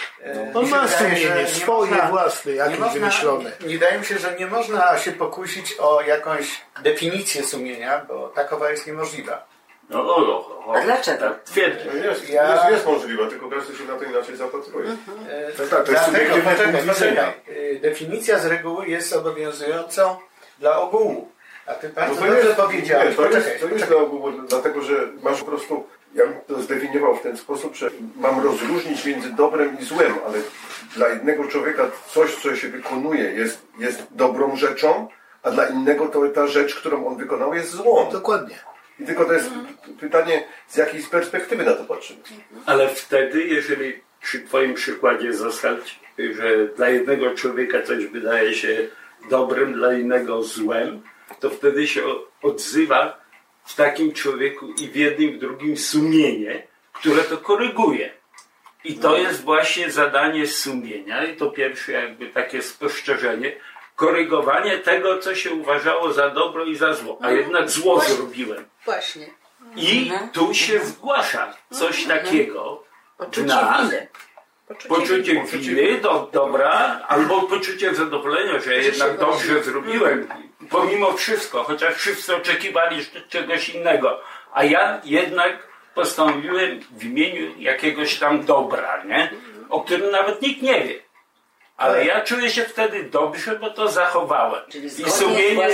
On 0.55 0.63
mi 0.65 0.71
się 0.71 0.77
ma 0.77 0.89
sumienie, 0.89 1.31
nie 1.39 1.47
swoje 1.47 1.91
można- 1.91 2.09
własne, 2.09 2.53
nie 2.53 2.59
jakieś 2.59 2.79
można- 2.79 2.95
wymyślone. 2.95 3.53
Wydaje 3.61 3.99
mi 3.99 4.05
się, 4.05 4.19
że 4.19 4.37
nie 4.39 4.47
można 4.47 4.99
się 4.99 5.13
pokusić 5.13 5.75
o 5.79 6.01
jakąś 6.03 6.61
definicję 6.83 7.43
sumienia, 7.45 8.05
bo 8.09 8.29
takowa 8.29 8.71
jest 8.71 8.87
niemożliwa. 8.87 9.47
No, 9.91 10.01
o, 10.01 10.17
o, 10.17 10.67
o, 10.67 10.75
A 10.77 10.81
dlaczego? 10.81 11.19
Tak 11.31 11.43
twierdzę. 11.43 11.85
No 11.87 12.05
jest, 12.05 12.31
Ja- 12.31 12.55
jest, 12.55 12.71
jest 12.71 12.87
możliwa, 12.87 13.27
tylko 13.31 13.51
każdy 13.51 13.77
się 13.79 13.85
na 13.85 13.97
to 13.99 14.05
inaczej 14.05 14.37
zapatruje. 14.37 14.91
E, 15.29 15.53
Tak, 15.53 15.69
tak, 15.69 15.85
to 15.85 15.93
jest 15.93 16.05
Dlatego, 16.05 16.35
subiektywny 16.35 16.43
poczekaj, 16.53 16.73
punkt 16.73 16.95
widzenia. 16.99 17.33
poczekaj. 17.33 17.77
E, 17.77 17.79
Definicja 17.81 18.39
z 18.39 18.47
reguły 18.47 18.87
jest 18.89 19.13
obowiązującą 19.13 20.17
dla 20.59 20.81
ogółu. 20.81 21.29
A 21.67 21.75
ty 21.75 21.89
bardzo 21.89 22.15
No 22.15 22.21
to 22.21 22.27
dobrze 22.27 22.49
jest, 22.49 22.61
powiedziałeś. 22.61 23.11
nie, 23.11 23.17
to 23.17 23.23
Poczekaj, 23.23 23.53
jest, 23.53 23.61
to 23.65 23.69
jest 23.69 23.87
dla 23.87 23.97
ogółu, 23.97 24.33
dlatego 24.49 24.83
że 24.83 24.95
masz 25.23 25.41
po 25.41 25.47
prostu, 25.47 25.87
ja 26.15 26.27
bym 26.27 26.35
to 26.47 26.63
zdefiniował 26.63 27.17
w 27.17 27.23
ten 27.23 27.37
sposób, 27.37 27.77
że 27.77 27.91
mam 28.17 28.45
rozróżnić 28.45 29.05
między 29.05 29.31
dobrem 29.31 29.79
i 29.81 29.85
złem, 29.85 30.15
ale 30.27 30.39
dla 30.97 31.09
jednego 31.09 31.45
człowieka 31.45 31.91
coś, 32.09 32.35
co 32.35 32.57
się 32.57 32.69
wykonuje 32.69 33.23
jest, 33.23 33.63
jest 33.79 34.03
dobrą 34.11 34.57
rzeczą, 34.57 35.09
a 35.43 35.51
dla 35.51 35.67
innego 35.67 36.07
to 36.07 36.29
ta 36.29 36.47
rzecz, 36.47 36.75
którą 36.75 37.07
on 37.07 37.17
wykonał 37.17 37.55
jest 37.55 37.71
złą. 37.71 38.11
Dokładnie. 38.13 38.59
I 39.01 39.05
tylko 39.05 39.25
to 39.25 39.33
jest 39.33 39.51
pytanie, 40.01 40.45
z 40.69 40.77
jakiej 40.77 41.03
perspektywy 41.03 41.65
na 41.65 41.73
to 41.73 41.85
patrzymy. 41.85 42.21
Ale 42.67 42.89
wtedy, 42.89 43.45
jeżeli 43.45 44.03
przy 44.21 44.41
Twoim 44.41 44.75
przykładzie 44.75 45.33
zostać, 45.33 46.01
że 46.19 46.67
dla 46.77 46.89
jednego 46.89 47.35
człowieka 47.35 47.83
coś 47.83 48.07
wydaje 48.07 48.55
się 48.55 48.89
dobrym, 49.31 49.73
dla 49.73 49.95
innego 49.95 50.43
złem, 50.43 51.03
to 51.41 51.51
wtedy 51.51 51.89
się 51.89 52.03
odzywa 52.43 53.19
w 53.65 53.75
takim 53.75 54.13
człowieku 54.13 54.73
i 54.73 54.89
w 54.89 54.97
jednym, 54.97 55.31
i 55.31 55.33
w 55.33 55.39
drugim 55.39 55.77
sumienie, 55.77 56.67
które 56.93 57.23
to 57.23 57.39
koryguje. 57.39 58.11
I 58.85 58.95
to 58.95 59.17
jest 59.17 59.43
właśnie 59.43 59.91
zadanie 59.91 60.47
sumienia, 60.47 61.25
i 61.25 61.37
to 61.37 61.51
pierwsze 61.51 61.93
jakby 61.93 62.27
takie 62.27 62.63
spostrzeżenie, 62.63 63.57
korygowanie 63.97 64.79
tego, 64.79 65.19
co 65.19 65.35
się 65.35 65.55
uważało 65.55 66.13
za 66.13 66.31
dobro 66.31 66.65
i 66.65 66.77
za 66.77 66.95
zło, 66.95 67.19
a 67.23 67.31
jednak 67.31 67.71
zło 67.71 68.01
zrobiłem. 68.01 68.65
Właśnie. 68.85 69.31
I 69.77 70.13
tu 70.33 70.55
się 70.55 70.85
zgłasza 70.85 71.57
coś 71.71 72.05
takiego 72.05 72.85
w 73.33 73.47
nas, 73.47 73.93
winy. 74.69 74.89
poczucie 74.89 75.43
winy, 75.59 76.01
do, 76.01 76.29
dobra, 76.33 77.01
albo 77.09 77.43
poczucie 77.43 77.95
zadowolenia, 77.95 78.61
że 78.61 78.75
jednak 78.75 79.19
dobrze 79.19 79.63
zrobiłem, 79.63 80.29
pomimo 80.71 81.13
wszystko, 81.13 81.65
chociaż 81.65 81.95
wszyscy 81.95 82.37
oczekiwali 82.37 82.97
czegoś 83.29 83.69
innego, 83.69 84.21
a 84.53 84.65
ja 84.65 85.01
jednak 85.05 85.69
postanowiłem 85.95 86.81
w 86.91 87.05
imieniu 87.05 87.59
jakiegoś 87.59 88.19
tam 88.19 88.45
dobra, 88.45 89.05
nie? 89.05 89.31
O 89.71 89.81
którym 89.81 90.11
nawet 90.11 90.43
nikt 90.43 90.63
nie 90.63 90.85
wie. 90.85 91.05
Ale 91.77 92.07
ja 92.07 92.21
czuję 92.21 92.51
się 92.51 92.63
wtedy 92.63 93.03
dobrze, 93.03 93.59
bo 93.59 93.71
to 93.71 93.89
zachowałem. 93.89 94.63
I 94.99 95.11
sumienie, 95.11 95.69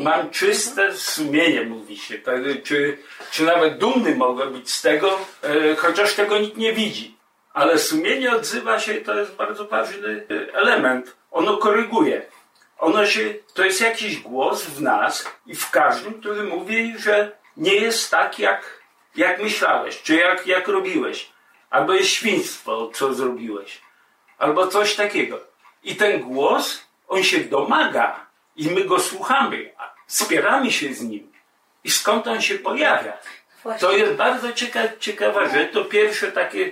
mam 0.00 0.30
czyste 0.30 0.94
sumienie, 0.94 1.62
mówi 1.62 1.96
się. 1.96 2.18
Tak, 2.18 2.40
czy, 2.64 2.98
czy 3.30 3.44
nawet 3.44 3.78
dumny 3.78 4.14
mogę 4.16 4.46
być 4.46 4.70
z 4.70 4.82
tego, 4.82 5.18
e, 5.42 5.76
chociaż 5.76 6.14
tego 6.14 6.38
nikt 6.38 6.56
nie 6.56 6.72
widzi. 6.72 7.15
Ale 7.56 7.78
sumienie 7.78 8.36
odzywa 8.36 8.80
się, 8.80 8.94
to 8.94 9.18
jest 9.20 9.34
bardzo 9.34 9.64
ważny 9.64 10.26
e, 10.30 10.54
element. 10.54 11.16
Ono 11.30 11.56
koryguje. 11.56 12.22
Ono 12.78 13.06
się, 13.06 13.34
to 13.54 13.64
jest 13.64 13.80
jakiś 13.80 14.18
głos 14.20 14.64
w 14.64 14.82
nas 14.82 15.30
i 15.46 15.54
w 15.54 15.70
każdym, 15.70 16.20
który 16.20 16.42
mówi, 16.42 16.94
że 16.98 17.32
nie 17.56 17.74
jest 17.74 18.10
tak, 18.10 18.38
jak, 18.38 18.80
jak 19.16 19.42
myślałeś, 19.42 20.02
czy 20.02 20.16
jak, 20.16 20.46
jak 20.46 20.68
robiłeś. 20.68 21.30
Albo 21.70 21.92
jest 21.92 22.10
świństwo, 22.10 22.90
co 22.94 23.14
zrobiłeś 23.14 23.80
albo 24.38 24.66
coś 24.66 24.94
takiego. 24.94 25.40
I 25.82 25.96
ten 25.96 26.20
głos, 26.20 26.86
on 27.08 27.22
się 27.22 27.38
domaga 27.38 28.26
i 28.56 28.70
my 28.70 28.84
go 28.84 29.00
słuchamy, 29.00 29.72
a 29.78 29.94
wspieramy 30.06 30.72
się 30.72 30.94
z 30.94 31.02
nim. 31.02 31.32
I 31.84 31.90
skąd 31.90 32.26
on 32.26 32.42
się 32.42 32.58
pojawia? 32.58 33.12
To 33.80 33.92
jest 33.92 34.12
bardzo 34.12 34.52
ciekawa, 34.52 34.88
ciekawa 34.98 35.48
rzecz. 35.48 35.72
To 35.72 35.84
pierwsze 35.84 36.32
takie 36.32 36.70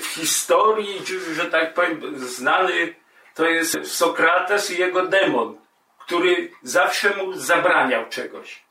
w 0.00 0.06
historii, 0.06 1.02
że 1.32 1.44
tak 1.44 1.74
powiem, 1.74 2.18
znany 2.18 2.94
to 3.34 3.46
jest 3.46 3.92
Sokrates 3.92 4.70
i 4.70 4.78
jego 4.78 5.06
demon, 5.06 5.56
który 5.98 6.50
zawsze 6.62 7.16
mu 7.16 7.32
zabraniał 7.32 8.08
czegoś. 8.08 8.62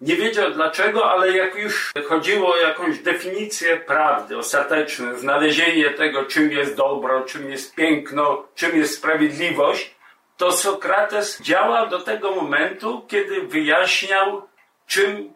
Nie 0.00 0.16
wiedział 0.16 0.50
dlaczego, 0.50 1.10
ale 1.10 1.36
jak 1.36 1.54
już 1.54 1.92
chodziło 2.08 2.54
o 2.54 2.56
jakąś 2.56 2.98
definicję 2.98 3.76
prawdy 3.76 4.38
ostateczną, 4.38 5.14
znalezienie 5.14 5.90
tego, 5.90 6.24
czym 6.24 6.50
jest 6.50 6.76
dobro, 6.76 7.22
czym 7.22 7.50
jest 7.50 7.74
piękno, 7.74 8.48
czym 8.54 8.76
jest 8.76 8.94
sprawiedliwość, 8.94 9.94
to 10.36 10.52
Sokrates 10.52 11.40
działał 11.40 11.88
do 11.88 12.00
tego 12.00 12.30
momentu, 12.30 13.06
kiedy 13.08 13.40
wyjaśniał, 13.40 14.48
czym 14.86 15.32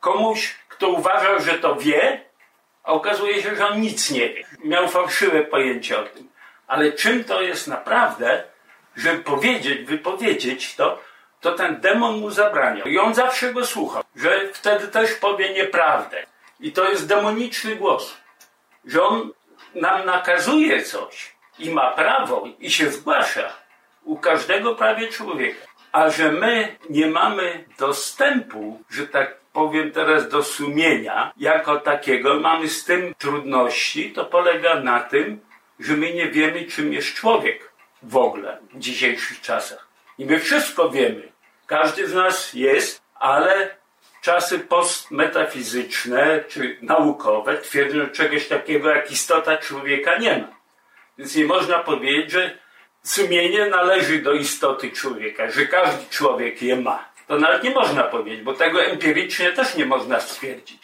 komuś, 0.00 0.54
kto 0.68 0.88
uważał, 0.88 1.40
że 1.40 1.52
to 1.52 1.76
wie, 1.76 2.24
a 2.82 2.92
okazuje 2.92 3.42
się, 3.42 3.56
że 3.56 3.68
on 3.68 3.80
nic 3.80 4.10
nie 4.10 4.28
wie. 4.28 4.44
Miał 4.64 4.88
fałszywe 4.88 5.42
pojęcie 5.42 5.98
o 5.98 6.02
tym. 6.02 6.28
Ale 6.66 6.92
czym 6.92 7.24
to 7.24 7.42
jest 7.42 7.68
naprawdę, 7.68 8.44
żeby 8.96 9.22
powiedzieć, 9.22 9.84
wypowiedzieć 9.88 10.74
to, 10.74 10.98
to 11.40 11.52
ten 11.52 11.80
demon 11.80 12.20
mu 12.20 12.30
zabraniał. 12.30 12.86
I 12.86 12.98
on 12.98 13.14
zawsze 13.14 13.52
go 13.52 13.66
słuchał, 13.66 14.02
że 14.16 14.48
wtedy 14.52 14.88
też 14.88 15.14
powie 15.14 15.54
nieprawdę. 15.54 16.26
I 16.60 16.72
to 16.72 16.90
jest 16.90 17.08
demoniczny 17.08 17.76
głos, 17.76 18.16
że 18.84 19.02
on 19.02 19.30
nam 19.74 20.06
nakazuje 20.06 20.82
coś 20.82 21.32
i 21.58 21.70
ma 21.70 21.90
prawo 21.90 22.48
i 22.58 22.70
się 22.70 22.90
zgłasza 22.90 23.52
u 24.04 24.18
każdego 24.18 24.74
prawie 24.74 25.08
człowieka. 25.08 25.66
A 25.92 26.10
że 26.10 26.32
my 26.32 26.76
nie 26.90 27.06
mamy 27.06 27.64
dostępu, 27.78 28.82
że 28.90 29.06
tak 29.06 29.41
powiem 29.52 29.90
teraz, 29.92 30.28
do 30.28 30.42
sumienia 30.42 31.32
jako 31.36 31.80
takiego, 31.80 32.40
mamy 32.40 32.68
z 32.68 32.84
tym 32.84 33.14
trudności, 33.18 34.12
to 34.12 34.24
polega 34.24 34.74
na 34.74 35.00
tym, 35.00 35.40
że 35.80 35.96
my 35.96 36.12
nie 36.12 36.28
wiemy, 36.28 36.64
czym 36.64 36.92
jest 36.92 37.14
człowiek 37.14 37.72
w 38.02 38.16
ogóle 38.16 38.58
w 38.74 38.78
dzisiejszych 38.78 39.40
czasach. 39.40 39.88
I 40.18 40.26
my 40.26 40.40
wszystko 40.40 40.90
wiemy. 40.90 41.32
Każdy 41.66 42.08
z 42.08 42.14
nas 42.14 42.54
jest, 42.54 43.02
ale 43.14 43.76
czasy 44.20 44.58
postmetafizyczne 44.58 46.44
czy 46.48 46.76
naukowe 46.82 47.58
twierdzą, 47.58 47.98
że 47.98 48.08
czegoś 48.08 48.48
takiego 48.48 48.90
jak 48.90 49.10
istota 49.10 49.56
człowieka 49.56 50.18
nie 50.18 50.38
ma. 50.38 50.56
Więc 51.18 51.36
nie 51.36 51.44
można 51.44 51.78
powiedzieć, 51.78 52.30
że 52.30 52.58
sumienie 53.02 53.66
należy 53.66 54.22
do 54.22 54.32
istoty 54.32 54.90
człowieka, 54.90 55.50
że 55.50 55.66
każdy 55.66 56.10
człowiek 56.10 56.62
je 56.62 56.76
ma. 56.76 57.11
To 57.28 57.38
nawet 57.38 57.62
nie 57.62 57.70
można 57.70 58.02
powiedzieć, 58.02 58.42
bo 58.42 58.54
tego 58.54 58.82
empirycznie 58.82 59.52
też 59.52 59.74
nie 59.76 59.86
można 59.86 60.20
stwierdzić. 60.20 60.82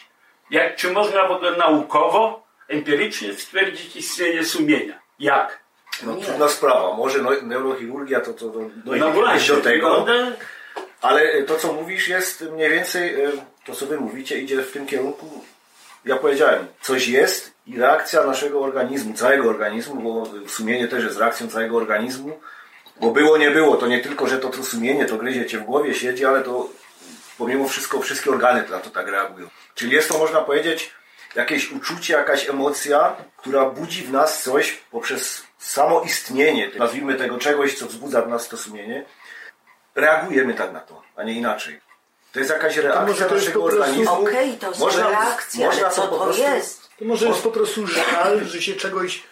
Jak, 0.49 0.75
czy 0.75 0.91
można 0.91 1.27
w 1.27 1.31
ogóle 1.31 1.57
naukowo, 1.57 2.43
empirycznie 2.67 3.33
stwierdzić 3.33 3.95
istnienie 3.95 4.45
sumienia? 4.45 4.99
Jak? 5.19 5.59
No 6.03 6.15
trudna 6.15 6.47
sprawa. 6.47 6.93
Może 6.93 7.19
no, 7.19 7.31
neurochirurgia 7.41 8.19
to, 8.19 8.33
to, 8.33 8.49
to 8.49 8.59
dojdzie 8.85 9.05
No 9.05 9.11
kiedyś 9.11 9.23
właśnie, 9.23 9.55
do 9.55 9.61
tego. 9.61 10.05
no, 10.07 10.13
Ale 11.01 11.43
to, 11.43 11.55
co 11.55 11.73
mówisz, 11.73 12.07
jest 12.07 12.41
mniej 12.41 12.69
więcej, 12.69 13.23
e, 13.23 13.31
to 13.65 13.75
co 13.75 13.85
wy 13.85 13.99
mówicie, 13.99 14.39
idzie 14.39 14.61
w 14.61 14.71
tym 14.71 14.85
kierunku, 14.85 15.43
ja 16.05 16.15
powiedziałem, 16.15 16.67
coś 16.81 17.07
jest 17.07 17.53
i 17.67 17.77
reakcja 17.77 18.23
naszego 18.23 18.61
organizmu, 18.61 19.13
całego 19.13 19.49
organizmu, 19.49 20.01
bo 20.01 20.47
sumienie 20.47 20.87
też 20.87 21.03
jest 21.03 21.19
reakcją 21.19 21.47
całego 21.47 21.77
organizmu, 21.77 22.39
bo 22.99 23.11
było, 23.11 23.37
nie 23.37 23.51
było, 23.51 23.75
to 23.77 23.87
nie 23.87 23.99
tylko, 23.99 24.27
że 24.27 24.37
to, 24.39 24.49
to 24.49 24.63
sumienie, 24.63 25.05
to 25.05 25.17
gryzie 25.17 25.45
cię 25.45 25.57
w 25.59 25.63
głowie, 25.63 25.93
siedzi, 25.93 26.25
ale 26.25 26.41
to 26.41 26.69
pomimo 27.37 27.67
wszystko, 27.67 28.01
wszystkie 28.01 28.29
organy 28.29 28.63
na 28.69 28.79
to 28.79 28.89
tak 28.89 29.07
reagują. 29.07 29.47
Czyli 29.75 29.91
jest 29.91 30.09
to, 30.09 30.17
można 30.17 30.41
powiedzieć, 30.41 30.91
jakieś 31.35 31.71
uczucie, 31.71 32.13
jakaś 32.13 32.49
emocja, 32.49 33.15
która 33.37 33.65
budzi 33.65 34.03
w 34.03 34.11
nas 34.11 34.43
coś 34.43 34.77
poprzez 34.91 35.43
samo 35.57 36.01
istnienie, 36.01 36.71
nazwijmy 36.77 37.15
tego 37.15 37.37
czegoś, 37.37 37.77
co 37.77 37.85
wzbudza 37.85 38.21
w 38.21 38.29
nas 38.29 38.47
to 38.49 38.57
sumienie, 38.57 39.05
reagujemy 39.95 40.53
tak 40.53 40.73
na 40.73 40.79
to, 40.79 41.01
a 41.15 41.23
nie 41.23 41.33
inaczej. 41.33 41.81
To 42.33 42.39
jest 42.39 42.51
jakaś 42.51 42.77
reakcja 42.77 43.05
może 43.05 43.25
to 43.25 43.35
jest 43.35 43.47
naszego 43.47 43.61
po 43.63 43.67
prostu- 43.69 43.83
organizmu. 43.83 44.13
Okej, 44.13 44.53
to 44.57 44.73
są 44.73 44.79
Można- 44.79 45.09
reakcje, 45.09 45.65
można 45.65 45.89
co 45.89 46.01
po 46.01 46.17
to 46.17 46.23
prostu- 46.23 46.41
jest? 46.41 46.89
To 46.99 47.05
może 47.05 47.27
jest 47.27 47.41
po 47.41 47.51
prostu 47.51 47.87
żal, 47.87 48.39
że 48.51 48.61
się 48.61 48.73
czegoś 48.75 49.23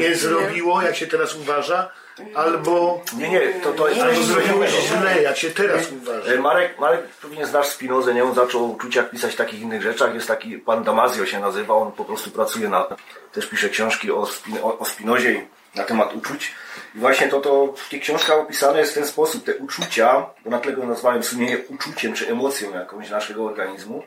nie 0.00 0.14
zrobiło, 0.14 0.82
jak 0.82 0.96
się 0.96 1.06
teraz 1.06 1.34
uważa, 1.34 1.90
albo, 2.34 3.02
Nie, 3.16 3.28
nie, 3.28 3.40
to, 3.40 3.72
to 3.72 3.88
jest 3.88 4.00
albo 4.00 4.20
innego. 4.20 4.66
źle, 4.66 5.22
jak 5.22 5.36
się 5.36 5.50
teraz 5.50 5.92
uważa. 5.92 6.32
E, 6.32 6.38
Marek, 6.38 6.78
Marek 6.78 7.06
pewnie 7.22 7.46
znasz 7.46 7.66
Spinozę, 7.66 8.14
nie? 8.14 8.24
On 8.24 8.34
zaczął 8.34 8.64
o 8.64 8.68
uczuciach 8.68 9.10
pisać 9.10 9.32
w 9.32 9.36
takich 9.36 9.60
innych 9.60 9.82
rzeczach. 9.82 10.14
Jest 10.14 10.28
taki, 10.28 10.58
pan 10.58 10.84
Damasio 10.84 11.26
się 11.26 11.40
nazywa, 11.40 11.74
on 11.74 11.92
po 11.92 12.04
prostu 12.04 12.30
pracuje 12.30 12.68
na, 12.68 12.86
też 13.32 13.46
pisze 13.46 13.68
książki 13.68 14.10
o, 14.10 14.26
Spin, 14.26 14.58
o, 14.62 14.78
o 14.78 14.84
Spinozie 14.84 15.46
na 15.74 15.84
temat 15.84 16.14
uczuć. 16.14 16.52
I 16.94 16.98
właśnie 16.98 17.28
to, 17.28 17.40
to 17.40 17.74
w 17.76 17.88
tych 17.88 18.02
książkach 18.02 18.38
opisane 18.38 18.78
jest 18.78 18.92
w 18.92 18.94
ten 18.94 19.06
sposób. 19.06 19.44
Te 19.44 19.56
uczucia, 19.56 20.26
bo 20.44 20.50
na 20.50 20.58
go 20.58 20.86
nazwałem 20.86 21.22
sumienie 21.22 21.58
uczuciem 21.68 22.14
czy 22.14 22.28
emocją 22.28 22.74
jakąś 22.74 23.10
naszego 23.10 23.44
organizmu, 23.44 24.02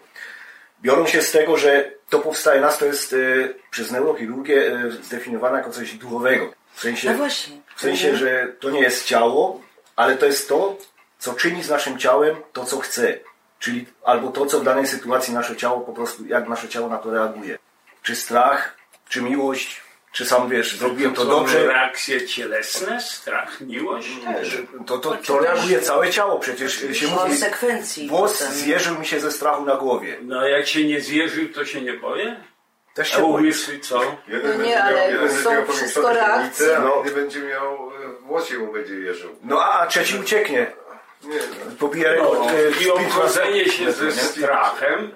biorą 0.81 1.07
się 1.07 1.21
z 1.21 1.31
tego, 1.31 1.57
że 1.57 1.91
to 2.09 2.19
powstaje 2.19 2.61
nas, 2.61 2.77
to 2.77 2.85
jest 2.85 3.13
e, 3.13 3.17
przez 3.71 3.91
neurochirurgię 3.91 4.71
e, 4.71 4.91
zdefiniowane 4.91 5.57
jako 5.57 5.71
coś 5.71 5.93
duchowego. 5.93 6.53
W 6.73 6.81
sensie, 6.81 7.13
No 7.13 7.25
w 7.75 7.81
sensie, 7.81 8.15
że 8.15 8.47
to 8.59 8.69
nie 8.69 8.79
jest 8.81 9.05
ciało, 9.05 9.61
ale 9.95 10.15
to 10.15 10.25
jest 10.25 10.49
to, 10.49 10.77
co 11.19 11.33
czyni 11.33 11.63
z 11.63 11.69
naszym 11.69 11.97
ciałem 11.97 12.35
to, 12.53 12.65
co 12.65 12.79
chce. 12.79 13.19
Czyli 13.59 13.85
albo 14.03 14.31
to, 14.31 14.45
co 14.45 14.59
w 14.59 14.63
danej 14.63 14.87
sytuacji 14.87 15.33
nasze 15.33 15.55
ciało 15.55 15.81
po 15.81 15.93
prostu, 15.93 16.25
jak 16.25 16.49
nasze 16.49 16.69
ciało 16.69 16.89
na 16.89 16.97
to 16.97 17.11
reaguje. 17.11 17.57
Czy 18.03 18.15
strach, 18.15 18.77
czy 19.09 19.21
miłość, 19.21 19.81
czy 20.11 20.25
sam 20.25 20.49
wiesz, 20.49 20.77
zrobiłem 20.77 21.13
to 21.13 21.21
są 21.23 21.29
dobrze. 21.29 21.67
reakcje 21.67 22.27
cielesne, 22.27 23.01
strach, 23.01 23.61
miłość. 23.61 24.07
To, 24.87 24.97
to, 24.97 25.17
to 25.27 25.39
reaguje 25.39 25.79
całe 25.81 26.09
ciało, 26.09 26.39
przecież 26.39 26.79
się 26.93 27.07
mówi. 27.07 27.17
Konsekwencji. 27.17 28.07
Włos 28.07 28.33
potem. 28.39 28.53
zjeżył 28.53 28.99
mi 28.99 29.05
się 29.05 29.19
ze 29.19 29.31
strachu 29.31 29.65
na 29.65 29.75
głowie. 29.75 30.17
No 30.21 30.39
a 30.39 30.47
jak 30.49 30.67
się 30.67 30.83
nie 30.85 31.01
zwierzył, 31.01 31.49
to 31.49 31.65
się 31.65 31.81
nie 31.81 31.93
boję? 31.93 32.35
Też 32.93 33.13
A 33.13 33.15
się 33.15 33.21
boję. 33.21 33.33
umysły 33.33 33.79
co? 33.79 34.01
Jeden 34.27 34.51
No 34.51 34.57
będzie 34.57 34.69
nie, 34.69 34.75
miał, 34.75 34.87
ale 34.87 35.11
jeden 35.11 35.43
są 35.43 35.65
wszystko 35.73 36.13
reakcje. 36.13 36.77
a 36.77 36.79
No. 36.79 37.01
inny 37.01 37.11
będzie 37.11 37.39
miał 37.39 37.73
e, 37.73 38.21
włos 38.21 38.51
mu 38.51 38.73
będzie 38.73 38.93
jeżył. 38.95 39.29
No 39.43 39.61
a, 39.63 39.79
a 39.79 39.87
trzeci 39.87 40.17
ucieknie. 40.19 40.71
Nie, 41.23 41.39
Pobije 41.79 42.15
No, 42.19 42.51
e, 42.51 42.69
I 42.69 42.73
Speed 42.73 42.91
obchodzenie 42.93 43.65
się 43.69 43.91
ze 43.91 44.05
nie? 44.05 44.11
strachem 44.11 45.11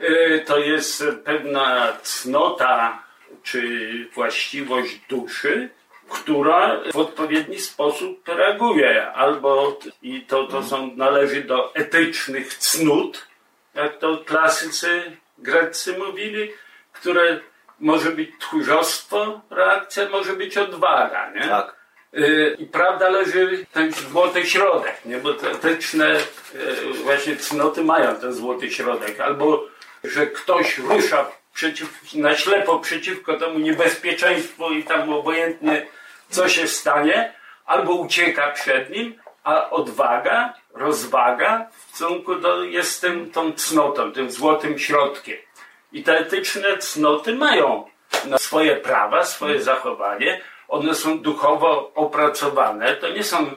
y, 0.00 0.42
to 0.46 0.58
jest 0.58 1.04
pewna 1.24 1.96
cnota 2.02 3.03
czy 3.44 4.08
właściwość 4.14 5.00
duszy, 5.08 5.68
która 6.08 6.80
w 6.92 6.96
odpowiedni 6.96 7.60
sposób 7.60 8.28
reaguje. 8.28 9.12
Albo 9.12 9.78
i 10.02 10.22
to, 10.22 10.46
to 10.46 10.62
są, 10.62 10.90
należy 10.96 11.44
do 11.44 11.74
etycznych 11.74 12.54
cnót, 12.54 13.26
jak 13.74 13.98
to 13.98 14.18
klasycy 14.18 15.16
greccy 15.38 15.98
mówili, 15.98 16.52
które 16.92 17.40
może 17.80 18.10
być 18.10 18.30
tchórzostwo, 18.40 19.40
reakcja 19.50 20.08
może 20.08 20.32
być 20.32 20.58
odwaga, 20.58 21.30
nie? 21.30 21.48
Tak. 21.48 21.76
Y, 22.14 22.56
I 22.58 22.66
prawda 22.66 23.08
leży 23.08 23.66
ten 23.72 23.92
złoty 23.92 24.46
środek, 24.46 25.04
nie? 25.04 25.16
bo 25.16 25.34
te 25.34 25.50
etyczne 25.50 26.16
y, 26.54 26.92
właśnie 26.92 27.36
cnoty 27.36 27.84
mają 27.84 28.16
ten 28.16 28.32
złoty 28.32 28.70
środek. 28.70 29.20
Albo, 29.20 29.66
że 30.04 30.26
ktoś 30.26 30.78
rusza 30.78 31.30
przeciw, 31.54 32.14
na 32.14 32.36
ślepo 32.36 32.78
przeciwko 32.78 33.36
temu 33.36 33.58
niebezpieczeństwu 33.58 34.70
i 34.70 34.84
tam 34.84 35.12
obojętnie 35.12 35.86
co 36.30 36.48
się 36.48 36.68
stanie, 36.68 37.32
albo 37.66 37.92
ucieka 37.92 38.50
przed 38.50 38.90
nim, 38.90 39.14
a 39.44 39.70
odwaga, 39.70 40.54
rozwaga 40.74 41.68
w 41.70 41.96
stosunku 41.96 42.34
do, 42.34 42.64
jest 42.64 43.06
tą 43.32 43.52
cnotą, 43.52 44.12
tym 44.12 44.30
złotym 44.30 44.78
środkiem. 44.78 45.36
I 45.92 46.02
te 46.02 46.18
etyczne 46.18 46.78
cnoty 46.78 47.34
mają 47.34 47.84
swoje 48.36 48.76
prawa, 48.76 49.24
swoje 49.24 49.62
zachowanie. 49.62 50.40
One 50.68 50.94
są 50.94 51.18
duchowo 51.18 51.92
opracowane. 51.94 52.96
To 52.96 53.08
nie 53.08 53.24
są, 53.24 53.50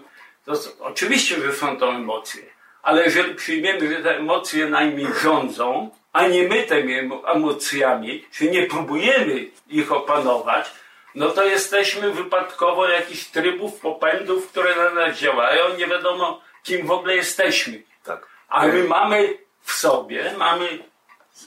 to, 0.46 0.54
oczywiście, 0.80 1.42
że 1.42 1.54
są 1.54 1.78
to 1.78 1.90
emocje, 1.90 2.44
ale 2.84 3.04
jeżeli 3.04 3.36
przyjmiemy, 3.36 3.96
że 3.96 4.04
te 4.04 4.18
emocje 4.18 4.70
nami 4.70 5.08
rządzą, 5.24 5.90
a 6.18 6.28
nie 6.28 6.44
my 6.52 6.64
tymi 6.64 6.94
emo- 7.02 7.24
emocjami, 7.36 8.26
czy 8.32 8.52
nie 8.52 8.64
próbujemy 8.74 9.36
ich 9.68 9.92
opanować, 9.92 10.72
no 11.16 11.30
to 11.30 11.44
jesteśmy 11.44 12.12
wypadkowo 12.12 12.88
jakichś 12.88 13.24
trybów, 13.26 13.80
popędów, 13.80 14.50
które 14.50 14.76
na 14.76 14.90
nas 14.90 15.18
działają. 15.18 15.64
Nie 15.78 15.88
wiadomo, 15.88 16.42
kim 16.64 16.88
w 16.88 16.92
ogóle 16.92 17.16
jesteśmy. 17.16 17.84
Tak. 18.04 18.28
A 18.50 18.68
my 18.68 18.84
mamy 18.84 19.38
w 19.62 19.72
sobie, 19.72 20.34
mamy, 20.38 20.80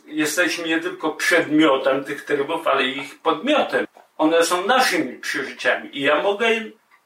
jesteśmy 0.07 0.69
nie 0.69 0.81
tylko 0.81 1.11
przedmiotem 1.11 2.05
tych 2.05 2.25
trybów, 2.25 2.67
ale 2.67 2.85
ich 2.85 3.19
podmiotem. 3.19 3.87
One 4.19 4.45
są 4.45 4.67
naszymi 4.67 5.19
przeżyciami 5.19 5.99
i 5.99 6.01
ja 6.01 6.23
mogę 6.23 6.47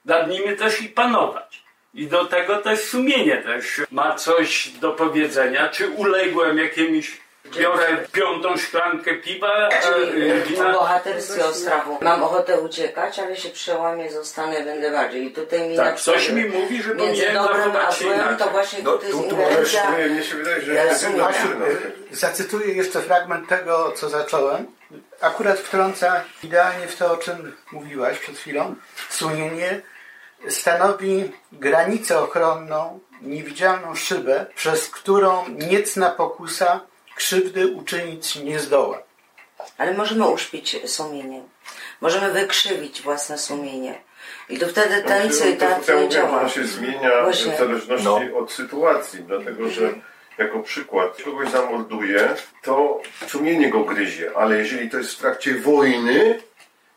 nad 0.04 0.30
nimi 0.30 0.56
też 0.56 0.82
i 0.82 0.88
panować. 0.88 1.64
I 1.94 2.06
do 2.06 2.24
tego 2.24 2.56
też 2.56 2.80
sumienie 2.80 3.36
też 3.36 3.80
ma 3.90 4.14
coś 4.14 4.68
do 4.68 4.92
powiedzenia, 4.92 5.68
czy 5.68 5.88
uległem 5.90 6.58
jakimś, 6.58 7.23
biorę 7.46 7.86
piątą 8.12 8.56
szklankę 8.56 9.14
piwa, 9.14 9.68
Czyli 9.82 10.30
y, 10.30 10.42
o 10.42 10.46
wina, 10.46 10.72
bohaterstwie, 10.72 11.44
o 11.44 11.54
strachu. 11.54 11.98
Mam 12.00 12.22
ochotę 12.22 12.60
uciekać, 12.60 13.18
ale 13.18 13.36
się 13.36 13.48
przełamię, 13.48 14.12
zostanę, 14.12 14.64
będę 14.64 14.90
bardziej. 14.90 15.24
I 15.24 15.30
tutaj 15.32 15.68
mi 15.68 15.76
tak, 15.76 15.86
na 15.86 15.98
coś 15.98 16.16
przykład 16.16 16.44
mi 16.44 16.50
mówi, 16.50 16.82
że 16.82 16.94
Między 16.94 17.32
dobrem 17.32 17.76
a 17.76 17.92
złem 17.92 18.36
to 18.36 18.50
właśnie 18.50 18.82
No, 18.82 18.92
tutaj 18.92 19.10
tu- 19.10 19.28
jest 19.28 19.30
tu 19.30 19.90
mnie, 19.92 20.06
mnie 20.06 20.22
się 20.22 20.36
wydaje, 20.36 20.62
że 20.62 20.74
Ja 20.74 20.84
y, 20.84 20.96
zacytuję 22.10 22.74
jeszcze 22.74 23.00
fragment 23.00 23.48
tego, 23.48 23.92
co 23.96 24.08
zacząłem. 24.08 24.66
Akurat 25.20 25.58
wtrąca 25.58 26.24
idealnie 26.42 26.86
w 26.86 26.96
to, 26.96 27.12
o 27.12 27.16
czym 27.16 27.56
mówiłaś 27.72 28.18
przed 28.18 28.38
chwilą. 28.38 28.74
Sumienie 29.10 29.80
stanowi 30.48 31.32
granicę 31.52 32.18
ochronną, 32.18 33.00
niewidzialną 33.22 33.94
szybę, 33.94 34.46
przez 34.54 34.90
którą 34.90 35.44
niecna 35.48 36.10
pokusa 36.10 36.80
krzywdy 37.16 37.66
uczynić 37.66 38.36
nie 38.36 38.58
zdoła. 38.60 39.02
Ale 39.78 39.94
możemy 39.94 40.28
uśpić 40.28 40.76
sumienie. 40.90 41.42
Możemy 42.00 42.32
wykrzywić 42.32 43.02
własne 43.02 43.38
sumienie. 43.38 43.94
I 44.48 44.58
to 44.58 44.68
wtedy 44.68 45.02
tańce 45.02 45.50
i 45.50 45.56
to, 45.56 45.66
to, 45.66 45.70
tak 45.74 45.84
to 45.84 45.92
ja 45.92 45.98
nie 45.98 46.04
mówię, 46.04 46.14
działa. 46.16 46.40
ono 46.40 46.48
się 46.48 46.64
zmienia 46.64 47.22
Właśnie. 47.22 47.52
w 47.52 47.58
zależności 47.58 48.04
No. 48.04 48.38
od 48.38 48.52
sytuacji, 48.52 49.20
dlatego 49.22 49.70
że 49.70 49.92
jako 50.38 50.58
przykład 50.60 51.22
kogoś 51.22 51.48
zamorduje, 51.50 52.28
to 52.62 53.00
sumienie 53.26 53.70
go 53.70 53.80
gryzie, 53.84 54.30
ale 54.36 54.58
jeżeli 54.58 54.90
to 54.90 54.98
jest 54.98 55.14
w 55.14 55.18
trakcie 55.18 55.54
wojny 55.54 56.40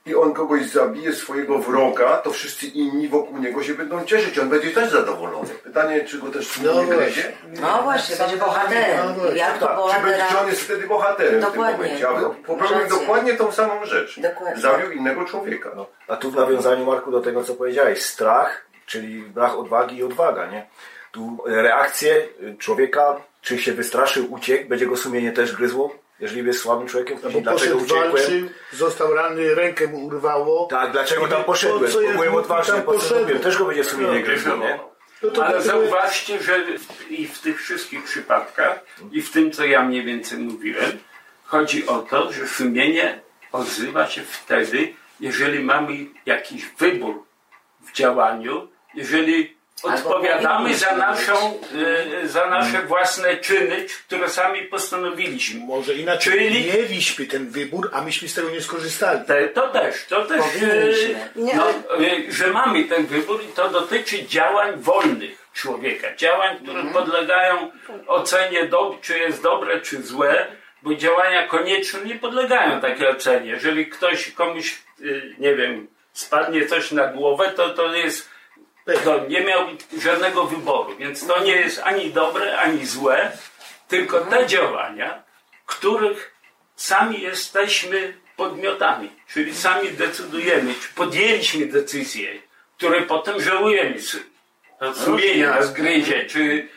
i 0.08 0.15
on 0.15 0.34
kogoś 0.34 0.65
zabije, 0.65 1.13
swojego 1.13 1.60
wroga, 1.60 2.17
to 2.17 2.32
wszyscy 2.32 2.65
inni 2.65 3.08
wokół 3.08 3.38
niego 3.38 3.63
się 3.63 3.74
będą 3.74 4.06
cieszyć. 4.06 4.39
On 4.39 4.50
będzie 4.50 4.72
też 4.72 4.91
zadowolony. 4.91 5.50
Pytanie, 5.50 6.06
czy 6.06 6.20
go 6.20 6.28
też 6.28 6.60
No 6.60 6.84
nie 6.84 6.88
gryzie? 6.88 7.32
No 7.62 7.84
właśnie, 7.84 8.15
będzie 8.15 8.38
bohaterem. 8.38 9.15
No. 9.17 9.32
Jak 9.32 9.58
to 9.58 9.67
Tak, 9.67 9.78
czy, 9.78 10.02
będzie, 10.02 10.17
bohatera... 10.17 10.28
czy 10.28 10.39
on 10.39 10.48
jest 10.48 10.62
wtedy 10.62 10.88
bohaterem 10.88 11.41
Dokładnie. 11.41 11.88
w 11.88 12.00
tym 12.00 12.10
momencie? 12.10 12.28
A 12.43 12.46
popełnił 12.48 12.89
dokładnie 12.89 13.34
tą 13.34 13.52
samą 13.52 13.86
rzecz. 13.86 14.20
Dokładnie. 14.20 14.62
Zabił 14.62 14.91
innego 14.91 15.26
człowieka. 15.26 15.72
No, 15.76 15.86
a 16.08 16.15
tu 16.15 16.32
w 16.32 16.36
nawiązaniu, 16.36 16.86
Marku, 16.86 17.12
do 17.12 17.22
tego, 17.22 17.43
co 17.43 17.54
powiedziałeś, 17.54 18.02
strach, 18.02 18.65
czyli 18.86 19.22
brak 19.22 19.56
odwagi 19.56 19.98
i 19.98 20.04
odwaga, 20.04 20.46
nie? 20.46 20.67
Tu 21.12 21.38
reakcje 21.46 22.28
człowieka, 22.60 23.15
czy 23.41 23.58
się 23.60 23.74
wystraszył, 23.74 24.34
uciekł, 24.34 24.70
będzie 24.70 24.86
go 24.86 24.98
sumienie 24.98 25.32
też 25.32 25.56
gryzło, 25.56 25.96
jeżeli 26.19 26.47
jest 26.47 26.60
słabym 26.62 26.88
człowiekiem, 26.88 27.17
No 27.23 27.30
i 27.30 27.34
bo 27.34 27.41
dlaczego 27.41 27.77
uciekłem? 27.77 28.12
walczył, 28.12 28.49
został 28.73 29.13
ranny, 29.13 29.56
rękę 29.56 29.88
mu 29.88 30.06
urwało. 30.06 30.67
Tak, 30.69 30.91
dlaczego 30.91 31.27
tam 31.27 31.39
po 31.39 31.45
poszedłem? 31.45 31.91
co 31.91 32.01
ja 32.01 32.12
Bo 32.13 32.19
byłem 32.19 32.36
odważny, 32.36 32.82
po 32.82 32.91
robiłem? 32.93 33.39
Też 33.39 33.58
go 33.58 33.65
będzie 33.65 33.84
sumienie 33.84 34.19
No, 34.19 34.25
gryzło, 34.25 34.56
nie? 34.58 34.80
No 35.23 35.30
to 35.32 35.45
Ale 35.45 35.53
dlatego- 35.62 35.80
zauważcie, 35.80 36.43
że 36.43 36.65
i 37.10 37.27
w 37.27 37.39
tych 37.39 37.62
wszystkich 37.62 38.03
przypadkach, 38.03 38.80
i 39.12 39.21
w 39.21 39.32
tym, 39.32 39.51
co 39.51 39.65
ja 39.65 39.84
mniej 39.84 40.03
więcej 40.06 40.38
mówiłem, 40.38 40.91
chodzi 41.43 41.88
o 41.88 41.99
to, 41.99 42.32
że 42.34 42.47
sumienie 42.47 43.21
odzywa 43.51 44.08
się 44.08 44.21
wtedy, 44.23 44.93
jeżeli 45.19 45.60
mamy 45.63 45.93
jakiś 46.25 46.65
wybór 46.80 47.23
w 47.82 47.91
działaniu, 47.91 48.67
jeżeli 48.93 49.57
odpowiadamy 49.84 50.76
za, 50.76 50.96
naszą, 50.96 51.60
e, 52.24 52.28
za 52.28 52.50
nasze 52.50 52.82
własne 52.82 53.38
czyny, 53.38 53.86
które 54.08 54.30
sami 54.30 54.62
postanowiliśmy. 54.62 55.60
Może 55.66 55.94
inaczej, 55.94 56.34
Czyli- 56.34 56.66
mieliśmy 56.66 57.26
ten 57.26 57.50
wybór, 57.50 57.90
a 57.94 58.02
myśmy 58.02 58.28
z 58.28 58.34
tego 58.34 58.50
nie 58.50 58.62
skorzystali. 58.62 59.26
Te, 59.26 59.48
to 59.48 59.68
też, 59.70 60.06
to 60.06 60.26
też, 60.26 60.42
Nie, 61.36 61.56
no, 61.56 61.68
że 62.30 62.48
mamy 62.48 62.84
ten 62.84 63.06
wybór 63.06 63.44
i 63.44 63.48
to 63.48 63.70
dotyczy 63.70 64.26
działań 64.26 64.72
wolnych 64.78 65.48
człowieka. 65.54 66.16
Działań, 66.16 66.58
które 66.63 66.84
podlegają 66.94 67.72
ocenie, 68.08 68.66
do, 68.66 68.98
czy 69.02 69.20
jest 69.20 69.44
dobre, 69.44 69.82
czy 69.82 70.04
złe, 70.04 70.48
bo 70.84 70.96
działania 70.96 71.48
konieczne 71.48 72.00
nie 72.06 72.16
podlegają 72.16 72.82
takiej 72.82 73.08
ocenie. 73.08 73.50
Jeżeli 73.50 73.88
ktoś 73.88 74.32
komuś, 74.32 74.78
nie 75.38 75.56
wiem, 75.56 75.88
spadnie 76.13 76.66
coś 76.66 76.92
na 76.92 77.08
głowę, 77.08 77.54
to 77.56 77.70
to 77.70 77.94
jest, 77.96 78.30
to 78.93 79.28
nie 79.28 79.41
miał 79.41 79.67
żadnego 80.02 80.43
wyboru, 80.43 80.95
więc 80.95 81.28
to 81.28 81.43
nie 81.43 81.52
jest 81.56 81.82
ani 81.84 82.12
dobre, 82.12 82.60
ani 82.60 82.86
złe, 82.86 83.32
tylko 83.88 84.19
te 84.21 84.47
działania, 84.47 85.23
których 85.65 86.36
sami 86.76 87.21
jesteśmy 87.21 88.13
podmiotami, 88.36 89.12
czyli 89.34 89.56
sami 89.56 89.89
decydujemy, 89.91 90.73
czy 90.73 90.88
podjęliśmy 90.95 91.65
decyzję, 91.65 92.30
które 92.78 93.02
potem 93.02 93.41
żałujemy, 93.41 93.95
s- 93.95 94.17
sumienie 95.06 95.47
nas 95.47 95.73
gryzie, 95.73 96.26
czy 96.26 96.69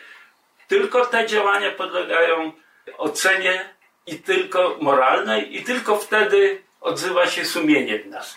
tylko 0.68 1.06
te 1.06 1.26
działania 1.26 1.70
podlegają 1.70 2.52
ocenie 2.98 3.68
i 4.06 4.16
tylko 4.16 4.76
moralnej 4.80 5.56
i 5.56 5.62
tylko 5.64 5.96
wtedy 5.98 6.62
odzywa 6.80 7.26
się 7.26 7.44
sumienie 7.44 7.98
w 7.98 8.06
nas. 8.06 8.36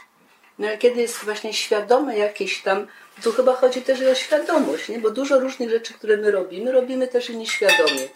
No 0.59 0.67
a 0.67 0.77
kiedy 0.77 1.01
jest 1.01 1.17
właśnie 1.17 1.53
świadome 1.53 2.17
jakieś 2.17 2.61
tam, 2.61 2.87
tu 3.23 3.31
chyba 3.31 3.55
chodzi 3.55 3.81
też 3.81 4.01
o 4.01 4.15
świadomość, 4.15 4.89
nie? 4.89 4.99
bo 4.99 5.09
dużo 5.09 5.39
różnych 5.39 5.69
rzeczy, 5.69 5.93
które 5.93 6.17
my 6.17 6.31
robimy, 6.31 6.71
robimy 6.71 7.07
też 7.07 7.29
i 7.29 7.37
nieświadomie. 7.37 8.07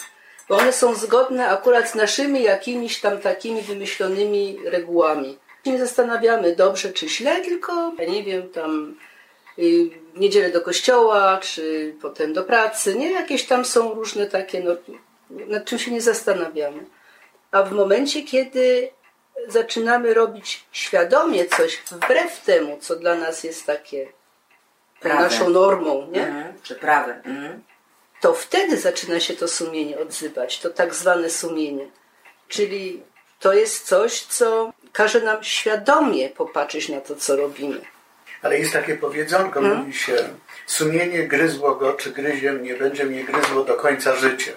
Bo 0.50 0.58
one 0.58 0.73
są 0.73 0.95
zgodne 0.95 1.47
akurat 1.47 1.89
z 1.89 1.95
naszymi 1.95 2.43
jakimiś 2.43 3.02
tam 3.02 3.17
takimi 3.17 3.62
wymyślonymi 3.62 4.58
regułami. 4.65 5.38
Nie 5.65 5.80
zastanawiamy 5.80 6.56
dobrze 6.56 6.93
czy 6.93 7.10
źle, 7.10 7.41
tylko 7.41 7.93
ja 8.00 8.06
nie 8.06 8.23
wiem, 8.23 8.50
tam 8.50 8.95
y, 9.60 9.89
niedzielę 10.15 10.52
do 10.52 10.62
kościoła, 10.62 11.39
czy 11.41 11.95
potem 12.02 12.34
do 12.34 12.43
pracy, 12.43 12.95
nie? 12.95 13.12
Jakieś 13.12 13.45
tam 13.45 13.65
są 13.65 13.93
różne 13.93 14.28
takie, 14.28 14.60
no, 14.60 14.71
nad 15.30 15.65
czym 15.65 15.80
się 15.80 15.91
nie 15.91 16.02
zastanawiamy. 16.02 16.86
A 17.52 17.63
w 17.63 17.71
momencie, 17.71 18.23
kiedy 18.23 18.89
zaczynamy 19.47 20.13
robić 20.13 20.63
świadomie 20.71 21.45
coś 21.45 21.78
wbrew 21.91 22.41
temu, 22.41 22.78
co 22.82 22.95
dla 22.95 23.15
nas 23.15 23.43
jest 23.43 23.65
takie 23.65 24.08
Prawem. 25.00 25.21
naszą 25.23 25.50
normą, 25.50 26.08
nie? 26.12 26.28
Mhm, 26.28 26.54
Czy 26.63 26.76
prawem. 26.76 27.21
Mhm. 27.26 27.63
to 28.21 28.34
wtedy 28.34 28.78
zaczyna 28.78 29.19
się 29.19 29.34
to 29.34 29.47
sumienie 29.47 30.00
odzywać, 30.00 30.60
to 30.60 30.69
tak 30.69 30.93
zwane 30.95 31.30
sumienie. 31.30 31.88
Czyli 32.47 33.04
to 33.39 33.54
jest 33.54 33.86
coś, 33.88 34.21
co 34.21 34.73
każe 34.93 35.21
nam 35.21 35.43
świadomie 35.43 36.30
popatrzeć 36.30 36.89
na 36.89 37.02
to, 37.02 37.15
co 37.15 37.36
robimy. 37.36 37.82
Ale 38.41 38.60
jest 38.60 38.73
takie 38.73 38.95
powiedzonko, 38.95 39.62
mówi 39.62 39.93
się, 39.93 40.30
sumienie 40.65 41.28
gryzło 41.28 41.76
go, 41.76 41.93
czy 41.93 42.12
gryzie 42.12 42.52
mnie, 42.54 42.73
będzie 42.73 43.04
mnie 43.06 43.23
gryzło 43.23 43.63
do 43.63 43.76
końca 43.76 44.15
życia. 44.15 44.52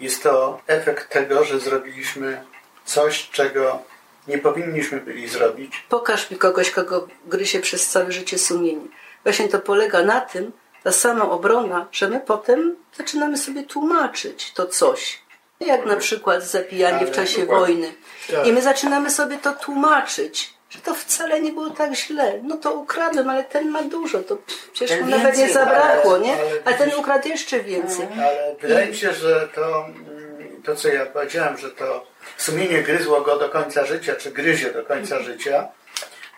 Jest 0.00 0.22
to 0.22 0.60
efekt 0.66 1.08
tego, 1.08 1.44
że 1.44 1.60
zrobiliśmy 1.60 2.42
coś, 2.84 3.30
czego 3.30 3.82
nie 4.28 4.38
powinniśmy 4.38 5.00
byli 5.00 5.28
zrobić. 5.28 5.84
Pokaż 5.88 6.30
mi 6.30 6.36
kogoś, 6.36 6.70
kogo 6.70 7.08
gryzie 7.26 7.60
przez 7.60 7.88
całe 7.88 8.12
życie 8.12 8.38
sumienie. 8.38 8.86
Właśnie 9.24 9.48
to 9.48 9.58
polega 9.58 10.02
na 10.02 10.20
tym, 10.20 10.52
ta 10.84 10.92
sama 10.92 11.30
obrona, 11.30 11.86
że 11.92 12.08
my 12.08 12.20
potem 12.20 12.76
zaczynamy 12.96 13.38
sobie 13.38 13.62
tłumaczyć 13.62 14.52
to 14.52 14.66
coś. 14.66 15.22
Jak 15.60 15.86
na 15.86 15.96
przykład 15.96 16.42
zabijanie 16.44 17.06
w 17.06 17.10
czasie 17.10 17.40
dokładnie. 17.40 17.74
wojny. 17.74 17.92
Tak. 18.30 18.46
I 18.46 18.52
my 18.52 18.62
zaczynamy 18.62 19.10
sobie 19.10 19.38
to 19.38 19.52
tłumaczyć, 19.52 20.54
że 20.70 20.78
to 20.78 20.94
wcale 20.94 21.40
nie 21.40 21.52
było 21.52 21.70
tak 21.70 21.94
źle. 21.94 22.40
No 22.42 22.56
to 22.56 22.72
ukradłem, 22.72 23.30
ale 23.30 23.44
ten 23.44 23.68
ma 23.70 23.82
dużo, 23.82 24.18
to 24.22 24.38
przecież 24.72 24.98
Ten 24.98 25.04
mu 25.04 25.10
nawet 25.16 25.38
nie 25.38 25.52
zabrakło, 25.52 26.10
ukradł, 26.10 26.24
nie? 26.24 26.32
ale 26.32 26.60
A 26.64 26.72
ten 26.72 26.94
ukradł 26.94 27.28
jeszcze 27.28 27.60
więcej. 27.60 28.06
Ale 28.22 28.56
wydaje 28.60 28.86
mi 28.86 28.96
się, 28.96 29.12
że 29.12 29.48
to, 29.54 29.84
mm, 29.86 30.62
to, 30.62 30.76
co 30.76 30.88
ja 30.88 31.06
powiedziałem, 31.06 31.58
że 31.58 31.70
to 31.70 32.06
sumienie 32.36 32.82
gryzło 32.82 33.20
go 33.20 33.38
do 33.38 33.48
końca 33.48 33.86
życia, 33.86 34.14
czy 34.14 34.30
gryzie 34.30 34.72
do 34.72 34.84
końca 34.84 35.22
życia, 35.22 35.68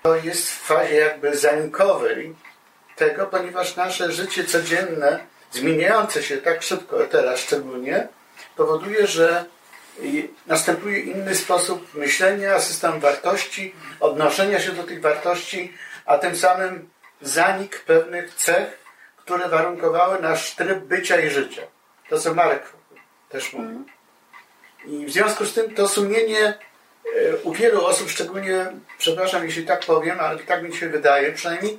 to 0.03 0.16
jest 0.16 0.51
w 0.51 0.61
fazie 0.61 0.95
jakby 0.95 1.37
zanikowej 1.37 2.35
tego, 2.97 3.27
ponieważ 3.27 3.77
nasze 3.77 4.12
życie 4.12 4.45
codzienne, 4.45 5.19
zmieniające 5.53 6.23
się 6.23 6.37
tak 6.37 6.62
szybko 6.62 7.07
teraz 7.07 7.40
szczególnie, 7.40 8.09
powoduje, 8.57 9.07
że 9.07 9.45
następuje 10.47 11.01
inny 11.01 11.35
sposób 11.35 11.95
myślenia, 11.95 12.61
system 12.61 13.01
wartości, 13.01 13.75
odnoszenia 14.01 14.61
się 14.61 14.73
do 14.73 14.83
tych 14.83 15.01
wartości, 15.01 15.73
a 16.07 16.19
tym 16.19 16.37
samym 16.37 16.88
zanik 17.21 17.81
pewnych 17.81 18.35
cech, 18.35 18.79
które 19.16 19.49
warunkowały 19.49 20.21
nasz 20.21 20.55
tryb 20.55 20.79
bycia 20.79 21.21
i 21.21 21.31
życia. 21.31 21.62
To, 22.09 22.19
co 22.19 22.35
Marek 22.35 22.62
też 23.29 23.53
mówił. 23.53 23.85
I 24.87 25.07
w 25.07 25.11
związku 25.11 25.45
z 25.45 25.55
tym 25.55 25.75
to 25.75 25.88
sumienie 25.88 26.47
e, 26.49 27.37
u 27.43 27.53
wielu 27.53 27.87
osób, 27.87 28.11
szczególnie, 28.11 28.66
przepraszam, 28.99 29.45
jeśli 29.45 29.66
tak 29.66 29.85
powiem, 29.87 30.21
ale 30.21 30.38
tak 30.38 30.62
mi 30.62 30.77
się 30.77 30.88
wydaje, 30.88 31.33
przynajmniej 31.33 31.73
e, 31.73 31.79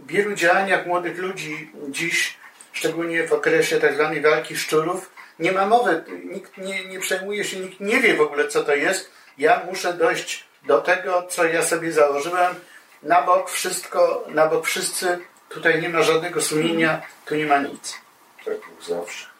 w 0.00 0.06
wielu 0.06 0.34
działaniach 0.34 0.86
młodych 0.86 1.18
ludzi 1.18 1.70
dziś, 1.88 2.36
szczególnie 2.72 3.28
w 3.28 3.32
okresie 3.32 3.80
tak 3.80 3.94
zwanej 3.94 4.20
walki 4.20 4.56
szczurów, 4.56 5.10
nie 5.38 5.52
ma 5.52 5.66
mowy, 5.66 6.04
nikt 6.24 6.58
nie, 6.58 6.84
nie 6.84 7.00
przejmuje 7.00 7.44
się, 7.44 7.60
nikt 7.60 7.80
nie 7.80 8.00
wie 8.00 8.14
w 8.14 8.20
ogóle, 8.20 8.48
co 8.48 8.64
to 8.64 8.74
jest. 8.74 9.10
Ja 9.38 9.62
muszę 9.66 9.92
dojść 9.92 10.44
do 10.66 10.80
tego, 10.80 11.26
co 11.28 11.44
ja 11.44 11.62
sobie 11.62 11.92
założyłem, 11.92 12.54
na 13.02 13.22
bok 13.22 13.50
wszystko, 13.50 14.24
na 14.28 14.46
bok 14.46 14.66
wszyscy, 14.66 15.18
tutaj 15.48 15.82
nie 15.82 15.88
ma 15.88 16.02
żadnego 16.02 16.42
sumienia, 16.42 17.02
tu 17.26 17.34
nie 17.34 17.46
ma 17.46 17.58
nic. 17.58 18.00
Tak 18.44 18.54
zawsze. 18.88 19.35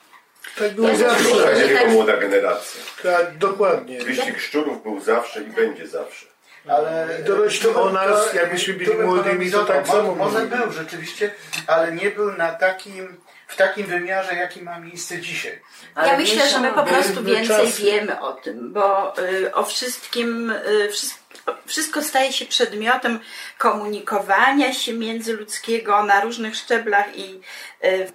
Tak 0.59 0.75
było 0.75 0.89
To 0.89 0.97
zawsze. 0.97 1.55
nie 1.57 1.69
tylko 1.69 1.87
młoda 1.87 2.17
generacja. 2.17 2.81
Tak, 3.03 3.39
dokładnie. 3.39 3.99
Wyścig 4.05 4.41
szczurów 4.41 4.83
był 4.83 5.01
zawsze 5.01 5.43
i 5.43 5.47
będzie 5.47 5.87
zawsze. 5.87 6.27
Ale 6.69 7.19
Dorośli 7.27 7.69
o 7.69 7.91
nas, 7.91 8.35
jakbyśmy 8.35 8.75
byli 8.75 8.95
bym 8.95 9.07
młodymi, 9.07 9.51
to 9.51 9.65
tak 9.65 9.87
samo 9.87 10.03
Mo- 10.03 10.15
Może 10.15 10.39
mówili. 10.45 10.57
był 10.63 10.73
rzeczywiście, 10.73 11.31
ale 11.67 11.93
nie 11.93 12.11
był 12.11 12.33
na 12.33 12.53
takim, 12.53 13.17
w 13.49 13.57
takim 13.57 13.87
wymiarze, 13.87 14.35
jaki 14.35 14.63
ma 14.63 14.79
miejsce 14.79 15.19
dzisiaj. 15.21 15.61
Ale 15.95 16.09
ja 16.09 16.17
myślę, 16.19 16.49
że 16.49 16.61
my 16.61 16.73
po 16.73 16.83
prostu 16.83 17.25
więcej 17.25 17.67
czasy. 17.67 17.83
wiemy 17.83 18.21
o 18.21 18.33
tym, 18.33 18.73
bo 18.73 19.15
y, 19.19 19.55
o 19.55 19.65
wszystkim, 19.65 20.51
y, 20.51 20.89
wszystko, 20.93 21.55
wszystko 21.67 22.03
staje 22.03 22.33
się 22.33 22.47
przedmiotem 22.47 23.21
komunikowania 23.59 24.73
się 24.75 24.93
międzyludzkiego 24.93 26.03
na 26.03 26.21
różnych 26.21 26.57
szczeblach 26.57 27.17
i 27.19 27.41
y, 27.85 28.11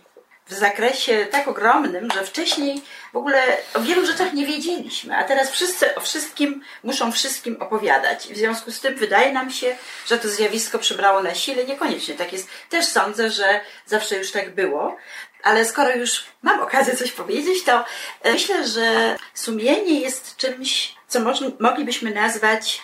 w 0.52 0.54
zakresie 0.54 1.26
tak 1.32 1.48
ogromnym, 1.48 2.12
że 2.12 2.26
wcześniej 2.26 2.82
w 3.14 3.16
ogóle 3.16 3.58
o 3.74 3.80
wielu 3.80 4.06
rzeczach 4.06 4.34
nie 4.34 4.46
wiedzieliśmy, 4.46 5.18
a 5.18 5.24
teraz 5.24 5.52
wszyscy 5.52 5.96
o 5.96 6.02
wszystkim 6.02 6.62
muszą 6.84 7.12
wszystkim 7.12 7.62
opowiadać. 7.62 8.28
W 8.28 8.38
związku 8.38 8.72
z 8.72 8.80
tym 8.80 8.96
wydaje 8.96 9.34
nam 9.34 9.52
się, 9.52 9.76
że 10.08 10.18
to 10.18 10.30
zjawisko 10.30 10.80
przybrało 10.80 11.24
na 11.24 11.36
sile. 11.36 11.66
Niekoniecznie 11.66 12.16
tak 12.16 12.34
jest. 12.34 12.48
Też 12.70 12.86
sądzę, 12.86 13.30
że 13.30 13.62
zawsze 13.86 14.18
już 14.18 14.32
tak 14.32 14.56
było. 14.56 14.98
Ale 15.44 15.66
skoro 15.66 15.96
już 15.96 16.24
mam 16.42 16.60
okazję 16.60 16.96
coś 16.96 17.12
powiedzieć, 17.12 17.64
to 17.64 17.86
e, 18.22 18.34
myślę, 18.34 18.68
że 18.68 19.16
sumienie 19.34 20.00
jest 20.00 20.38
czymś, 20.38 20.96
co 21.08 21.20
moglibyśmy 21.60 22.12
nazwać 22.12 22.82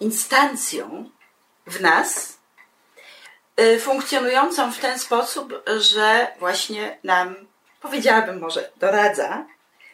instancją 0.00 1.10
w 1.66 1.80
nas, 1.80 2.35
funkcjonującą 3.80 4.72
w 4.72 4.78
ten 4.78 4.98
sposób, 4.98 5.62
że 5.76 6.26
właśnie 6.38 6.98
nam, 7.04 7.34
powiedziałabym 7.80 8.38
może, 8.38 8.70
doradza 8.76 9.46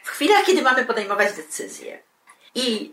w 0.02 0.10
chwilach, 0.10 0.44
kiedy 0.44 0.62
mamy 0.62 0.84
podejmować 0.84 1.32
decyzje. 1.32 1.98
I 2.54 2.92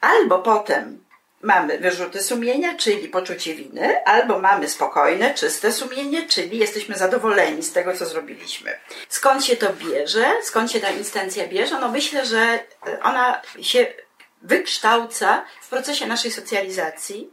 albo 0.00 0.38
potem 0.38 1.04
mamy 1.42 1.78
wyrzuty 1.78 2.22
sumienia, 2.22 2.76
czyli 2.76 3.08
poczucie 3.08 3.54
winy, 3.54 4.04
albo 4.04 4.38
mamy 4.38 4.68
spokojne, 4.68 5.34
czyste 5.34 5.72
sumienie, 5.72 6.26
czyli 6.26 6.58
jesteśmy 6.58 6.96
zadowoleni 6.96 7.62
z 7.62 7.72
tego, 7.72 7.96
co 7.96 8.06
zrobiliśmy. 8.06 8.78
Skąd 9.08 9.44
się 9.44 9.56
to 9.56 9.72
bierze? 9.72 10.32
Skąd 10.42 10.72
się 10.72 10.80
ta 10.80 10.90
instancja 10.90 11.46
bierze? 11.46 11.80
No 11.80 11.88
myślę, 11.88 12.26
że 12.26 12.58
ona 13.02 13.42
się 13.60 13.86
wykształca 14.42 15.44
w 15.62 15.68
procesie 15.68 16.06
naszej 16.06 16.30
socjalizacji, 16.30 17.30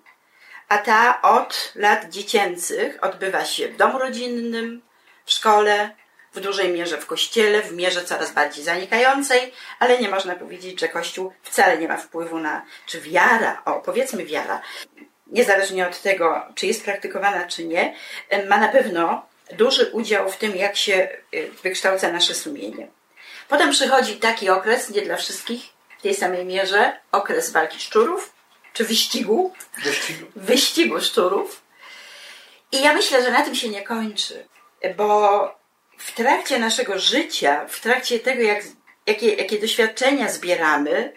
a 0.69 0.77
ta 0.77 1.21
od 1.21 1.71
lat 1.75 2.09
dziecięcych 2.09 2.97
odbywa 3.03 3.45
się 3.45 3.67
w 3.67 3.77
domu 3.77 3.99
rodzinnym, 3.99 4.81
w 5.25 5.31
szkole, 5.31 5.89
w 6.33 6.39
dużej 6.39 6.73
mierze 6.73 6.97
w 6.97 7.05
kościele, 7.05 7.61
w 7.61 7.73
mierze 7.73 8.03
coraz 8.03 8.31
bardziej 8.31 8.63
zanikającej, 8.63 9.53
ale 9.79 9.99
nie 9.99 10.09
można 10.09 10.35
powiedzieć, 10.35 10.79
że 10.79 10.87
Kościół 10.87 11.33
wcale 11.43 11.77
nie 11.77 11.87
ma 11.87 11.97
wpływu 11.97 12.39
na, 12.39 12.65
czy 12.85 13.01
wiara, 13.01 13.61
o 13.65 13.73
powiedzmy 13.73 14.25
wiara, 14.25 14.61
niezależnie 15.27 15.87
od 15.87 16.01
tego, 16.01 16.45
czy 16.55 16.67
jest 16.67 16.83
praktykowana, 16.83 17.47
czy 17.47 17.65
nie, 17.65 17.95
ma 18.47 18.57
na 18.57 18.67
pewno 18.67 19.25
duży 19.51 19.85
udział 19.91 20.29
w 20.29 20.37
tym, 20.37 20.55
jak 20.55 20.75
się 20.75 21.07
y, 21.33 21.51
wykształca 21.63 22.11
nasze 22.11 22.33
sumienie. 22.33 22.87
Potem 23.47 23.71
przychodzi 23.71 24.15
taki 24.15 24.49
okres, 24.49 24.89
nie 24.89 25.01
dla 25.01 25.17
wszystkich, 25.17 25.63
w 25.99 26.01
tej 26.01 26.15
samej 26.15 26.45
mierze, 26.45 26.99
okres 27.11 27.51
walki 27.51 27.79
szczurów, 27.79 28.34
czy 28.75 28.85
wyścigu, 28.85 29.53
Wyścigu. 29.83 30.25
wyścigu 30.35 31.01
szczurów. 31.01 31.61
I 32.71 32.81
ja 32.81 32.93
myślę, 32.93 33.23
że 33.23 33.31
na 33.31 33.41
tym 33.41 33.55
się 33.55 33.69
nie 33.69 33.83
kończy, 33.83 34.47
bo 34.97 35.39
w 35.97 36.11
trakcie 36.11 36.59
naszego 36.59 36.99
życia, 36.99 37.65
w 37.69 37.79
trakcie 37.79 38.19
tego, 38.19 38.41
jak, 38.41 38.63
jakie, 39.07 39.33
jakie 39.33 39.59
doświadczenia 39.59 40.29
zbieramy, 40.31 41.13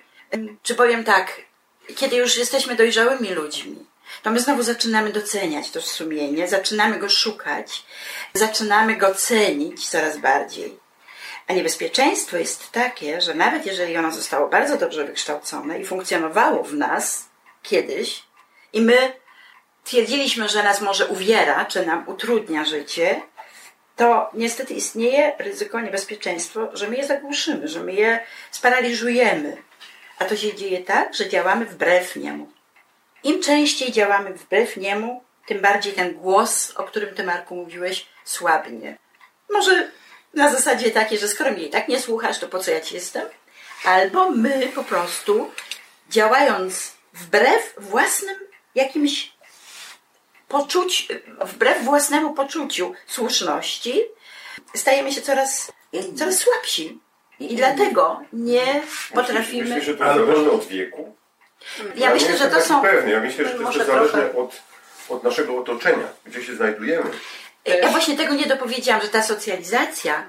czy 0.63 0.75
powiem 0.75 1.05
tak, 1.05 1.41
kiedy 1.97 2.17
już 2.17 2.37
jesteśmy 2.37 2.77
dojrzałymi 2.77 3.31
ludźmi, 3.31 3.87
to 4.23 4.31
my 4.31 4.41
znowu 4.41 4.63
zaczynamy 4.63 5.13
doceniać 5.13 5.71
to 5.71 5.83
sumienie, 5.83 6.49
zaczynamy 6.49 6.99
go 6.99 7.09
szukać, 7.09 7.83
zaczynamy 8.35 8.97
go 8.97 9.15
cenić 9.15 9.89
coraz 9.89 10.19
bardziej. 10.19 10.79
A 11.47 11.53
niebezpieczeństwo 11.53 12.37
jest 12.37 12.73
takie, 12.73 13.21
że 13.21 13.35
nawet 13.35 13.67
jeżeli 13.67 13.97
ono 13.97 14.13
zostało 14.13 14.49
bardzo 14.49 14.77
dobrze 14.77 15.05
wykształcone 15.05 15.81
i 15.81 15.85
funkcjonowało 15.85 16.65
w 16.65 16.75
nas 16.75 17.28
kiedyś, 17.63 18.23
i 18.73 18.81
my 18.81 19.13
twierdziliśmy, 19.85 20.49
że 20.49 20.63
nas 20.63 20.81
może 20.81 21.07
uwiera, 21.07 21.65
czy 21.65 21.87
nam 21.87 22.09
utrudnia 22.09 22.65
życie, 22.65 23.23
to 23.97 24.31
niestety 24.35 24.75
istnieje 24.75 25.33
ryzyko, 25.39 25.81
niebezpieczeństwo, 25.81 26.69
że 26.73 26.89
my 26.89 26.97
je 26.97 27.07
zagłuszymy, 27.07 27.69
że 27.69 27.81
my 27.81 27.93
je 27.93 28.21
sparaliżujemy. 28.51 29.57
A 30.19 30.25
to 30.25 30.37
się 30.37 30.55
dzieje 30.55 30.85
tak, 30.85 31.15
że 31.15 31.29
działamy 31.29 31.67
wbrew 31.67 32.17
niemu. 32.17 32.53
Im 33.25 33.43
częściej 33.43 33.93
działamy 33.93 34.35
wbrew 34.35 34.77
niemu, 34.77 35.23
tym 35.47 35.61
bardziej 35.61 35.93
ten 35.93 36.15
głos, 36.15 36.73
o 36.77 36.85
którym 36.85 37.15
ty, 37.15 37.25
Marku, 37.25 37.57
mówiłeś, 37.57 38.07
słabnie. 38.25 38.97
Może 39.51 39.91
na 40.35 40.51
zasadzie 40.51 40.91
takiej, 40.91 41.19
że 41.19 41.29
skoro 41.29 41.51
mnie 41.51 41.63
i 41.63 41.71
tak 41.71 41.89
nie 41.89 42.01
słuchasz, 42.01 42.39
to 42.39 42.49
po 42.49 42.59
co 42.59 42.71
ja 42.71 42.81
ci 42.81 42.95
jestem? 42.95 43.27
Albo 43.85 44.31
my 44.31 44.69
po 44.75 44.85
prostu, 44.85 45.51
działając 46.11 46.93
wbrew 47.13 47.75
własnym 47.79 48.37
jakimś 48.75 49.33
poczuć, 50.49 51.09
wbrew 51.45 51.85
własnemu 51.85 52.35
poczuciu 52.35 52.95
słuszności, 53.07 54.03
stajemy 54.75 55.13
się 55.13 55.21
coraz, 55.21 55.73
coraz 56.17 56.39
słabsi. 56.39 57.01
I 57.41 57.57
dlatego 57.57 58.21
nie 58.33 58.83
potrafimy. 59.15 59.75
Myślę, 59.75 59.81
że 59.81 59.95
to 59.95 60.05
jest 60.05 60.19
zależne 60.19 60.51
od 60.51 60.67
wieku. 60.67 61.17
Ja 61.97 62.15
myślę, 62.15 62.39
że 62.39 62.51
to 62.51 62.61
są. 62.61 62.83
Pewny. 62.83 63.11
Ja 63.11 63.21
myślę, 63.21 63.45
że 63.45 63.55
to 63.55 63.73
jest 63.73 63.87
zależne 63.87 64.35
od, 64.35 64.63
od 65.09 65.25
naszego 65.25 65.59
otoczenia, 65.59 66.09
gdzie 66.27 66.45
się 66.45 66.55
znajdujemy. 66.55 67.11
Ja 67.65 67.89
właśnie 67.89 68.17
tego 68.17 68.35
nie 68.35 68.47
dopowiedziałam, 68.47 69.03
że 69.03 69.09
ta 69.09 69.23
socjalizacja 69.23 70.27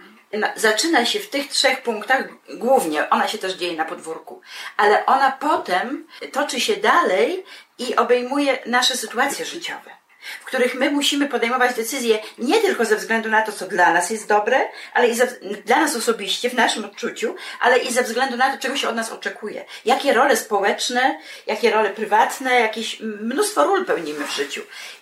zaczyna 0.55 1.05
się 1.05 1.19
w 1.19 1.29
tych 1.29 1.47
trzech 1.47 1.83
punktach 1.83 2.23
głównie. 2.49 3.09
Ona 3.09 3.27
się 3.27 3.37
też 3.37 3.53
dzieje 3.53 3.77
na 3.77 3.85
podwórku, 3.85 4.41
ale 4.77 5.05
ona 5.05 5.31
potem 5.31 6.07
toczy 6.31 6.59
się 6.59 6.75
dalej 6.75 7.45
i 7.77 7.95
obejmuje 7.95 8.59
nasze 8.65 8.97
sytuacje 8.97 9.45
życiowe. 9.45 9.98
W 10.41 10.45
których 10.45 10.75
my 10.75 10.91
musimy 10.91 11.27
podejmować 11.27 11.75
decyzje 11.75 12.19
nie 12.37 12.61
tylko 12.61 12.85
ze 12.85 12.95
względu 12.95 13.29
na 13.29 13.41
to, 13.41 13.51
co 13.51 13.67
dla 13.67 13.93
nas 13.93 14.09
jest 14.09 14.27
dobre, 14.27 14.59
ale 14.93 15.07
i 15.07 15.15
ze, 15.15 15.27
dla 15.65 15.79
nas 15.79 15.95
osobiście, 15.95 16.49
w 16.49 16.53
naszym 16.53 16.85
odczuciu, 16.85 17.35
ale 17.61 17.77
i 17.77 17.93
ze 17.93 18.03
względu 18.03 18.37
na 18.37 18.51
to, 18.51 18.61
czego 18.61 18.77
się 18.77 18.89
od 18.89 18.95
nas 18.95 19.11
oczekuje. 19.11 19.65
Jakie 19.85 20.13
role 20.13 20.37
społeczne, 20.37 21.19
jakie 21.47 21.71
role 21.71 21.89
prywatne, 21.89 22.59
jakieś 22.59 22.99
mnóstwo 22.99 23.63
ról 23.63 23.85
pełnimy 23.85 24.27
w 24.27 24.31
życiu. 24.31 24.61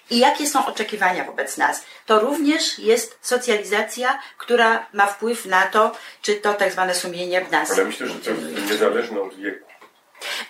I 0.10 0.20
jakie 0.20 0.48
są 0.48 0.66
oczekiwania 0.66 1.24
wobec 1.24 1.58
nas. 1.58 1.86
To 2.06 2.20
również 2.20 2.80
jest 2.80 3.18
socjalizacja, 3.22 4.20
która 4.38 4.88
ma 4.94 5.08
wpływ 5.08 5.46
na 5.46 5.62
to, 5.62 5.96
czy 6.22 6.36
to 6.36 6.54
tak 6.54 6.72
zwane 6.72 6.96
sumienie 6.96 7.42
w 7.46 7.52
nas 7.52 7.72
Ale 7.72 7.86
myślę, 7.86 8.08
że 8.08 8.14
to 8.14 8.30
jest 8.30 8.70
niezależne 8.72 9.22
od 9.22 9.36
wieku. 9.36 9.68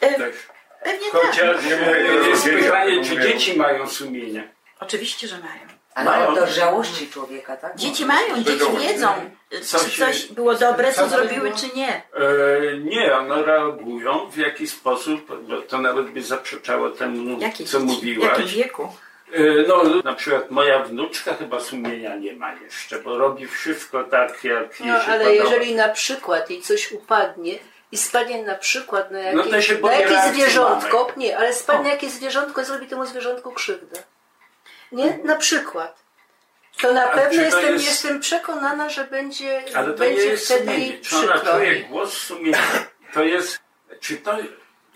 E, 0.01 0.13
Też. 0.13 0.35
Pewnie 0.83 1.11
tak. 1.11 1.21
Chociaż 1.21 1.65
Nie 1.65 1.75
rozwienia, 1.75 2.63
pytanie, 2.63 2.97
to 2.97 3.03
czy 3.03 3.09
mówię. 3.09 3.23
dzieci 3.23 3.57
mają 3.57 3.87
sumienie. 3.87 4.56
Oczywiście, 4.79 5.27
że 5.27 5.37
mają. 5.39 5.67
Ale 5.95 6.05
Mają. 6.09 6.27
od 6.27 6.35
dojrzałości 6.35 7.07
człowieka, 7.09 7.57
tak? 7.57 7.75
Dzieci 7.75 8.05
mają, 8.05 8.43
dzieci 8.43 8.65
wiedzą, 8.79 9.07
czy 9.51 9.97
coś 9.99 10.25
było 10.27 10.55
dobre, 10.55 10.93
co 10.93 11.09
zrobiły, 11.09 11.51
czy 11.55 11.77
nie. 11.77 11.87
E, 12.13 12.77
nie, 12.77 13.15
one 13.15 13.43
reagują 13.43 14.29
w 14.31 14.37
jakiś 14.37 14.69
sposób, 14.71 15.41
bo 15.47 15.61
to 15.61 15.77
nawet 15.77 16.05
by 16.09 16.21
zaprzeczało 16.23 16.89
temu, 16.89 17.39
Jakie 17.39 17.65
co 17.65 17.79
dzieci? 17.79 17.91
W 17.91 17.95
mówiłaś. 17.95 18.29
jakim 18.29 18.47
wieku? 18.47 18.83
E, 19.33 19.39
No, 19.67 19.83
na 20.03 20.13
przykład 20.15 20.51
moja 20.51 20.83
wnuczka 20.83 21.33
chyba 21.33 21.59
sumienia 21.59 22.15
nie 22.15 22.33
ma 22.35 22.53
jeszcze, 22.53 22.99
bo 22.99 23.17
robi 23.17 23.47
wszystko 23.47 24.03
tak, 24.03 24.43
jak 24.43 24.79
jej 24.79 24.89
No, 24.89 24.95
ale 25.07 25.25
podoba. 25.25 25.43
jeżeli 25.49 25.75
na 25.75 25.89
przykład 25.89 26.49
jej 26.49 26.61
coś 26.61 26.91
upadnie 26.91 27.59
i 27.91 27.97
spadnie 27.97 28.43
na 28.43 28.55
przykład 28.55 29.11
na 29.11 29.19
No 29.33 29.43
to 29.43 29.49
jakieś, 29.49 29.67
się 29.67 29.77
na 29.81 29.91
jakieś 29.93 30.19
zwierzątko, 30.33 31.03
mamy. 31.03 31.13
nie, 31.17 31.37
ale 31.37 31.53
spadnie 31.53 31.89
jakieś 31.91 32.11
zwierzątko 32.11 32.61
i 32.61 32.65
zrobi 32.65 32.87
temu 32.87 33.05
zwierzątku 33.05 33.51
krzywdę. 33.51 34.03
Nie? 34.91 35.19
Na 35.23 35.35
przykład. 35.35 36.03
To 36.81 36.93
na 36.93 37.11
Ale 37.11 37.21
pewno 37.21 37.39
to 37.39 37.45
jestem, 37.45 37.73
jest- 37.73 37.85
jestem 37.85 38.19
przekonana, 38.19 38.89
że 38.89 39.03
będzie, 39.03 39.63
Ale 39.75 39.91
to 39.93 39.97
będzie 39.99 40.23
nie 40.23 40.29
jest 40.29 40.45
wtedy 40.45 40.65
sumienie. 40.65 40.97
Czy 41.01 41.15
ona 41.17 41.33
przykro. 41.33 41.53
czuje 41.53 41.75
głos 41.83 42.13
sumienia? 42.13 42.57
To 43.13 43.23
jest, 43.23 43.59
czy 43.99 44.17
to, 44.17 44.37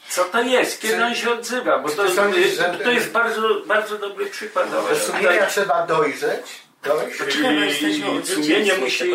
co 0.08 0.24
to 0.26 0.42
jest? 0.42 0.82
Kiedy 0.82 1.06
on 1.06 1.16
się 1.16 1.32
odzywa? 1.32 1.80
Bo 1.80 1.90
to, 1.90 2.10
sądzisz, 2.12 2.48
że- 2.48 2.80
to 2.84 2.92
jest 2.92 3.12
bardzo, 3.12 3.42
bardzo 3.66 3.98
dobry 3.98 4.26
przykład. 4.26 4.72
Do 4.72 4.96
sumienia 4.96 5.46
trzeba 5.46 5.86
dojrzeć. 5.88 6.46
Dojść. 6.84 7.18
Poczekaj, 7.18 7.56
bo 7.56 7.62
jesteśmy 7.62 8.10
od 8.10 8.24
I 8.24 8.28
sumienie 8.28 8.74
musi 8.78 9.12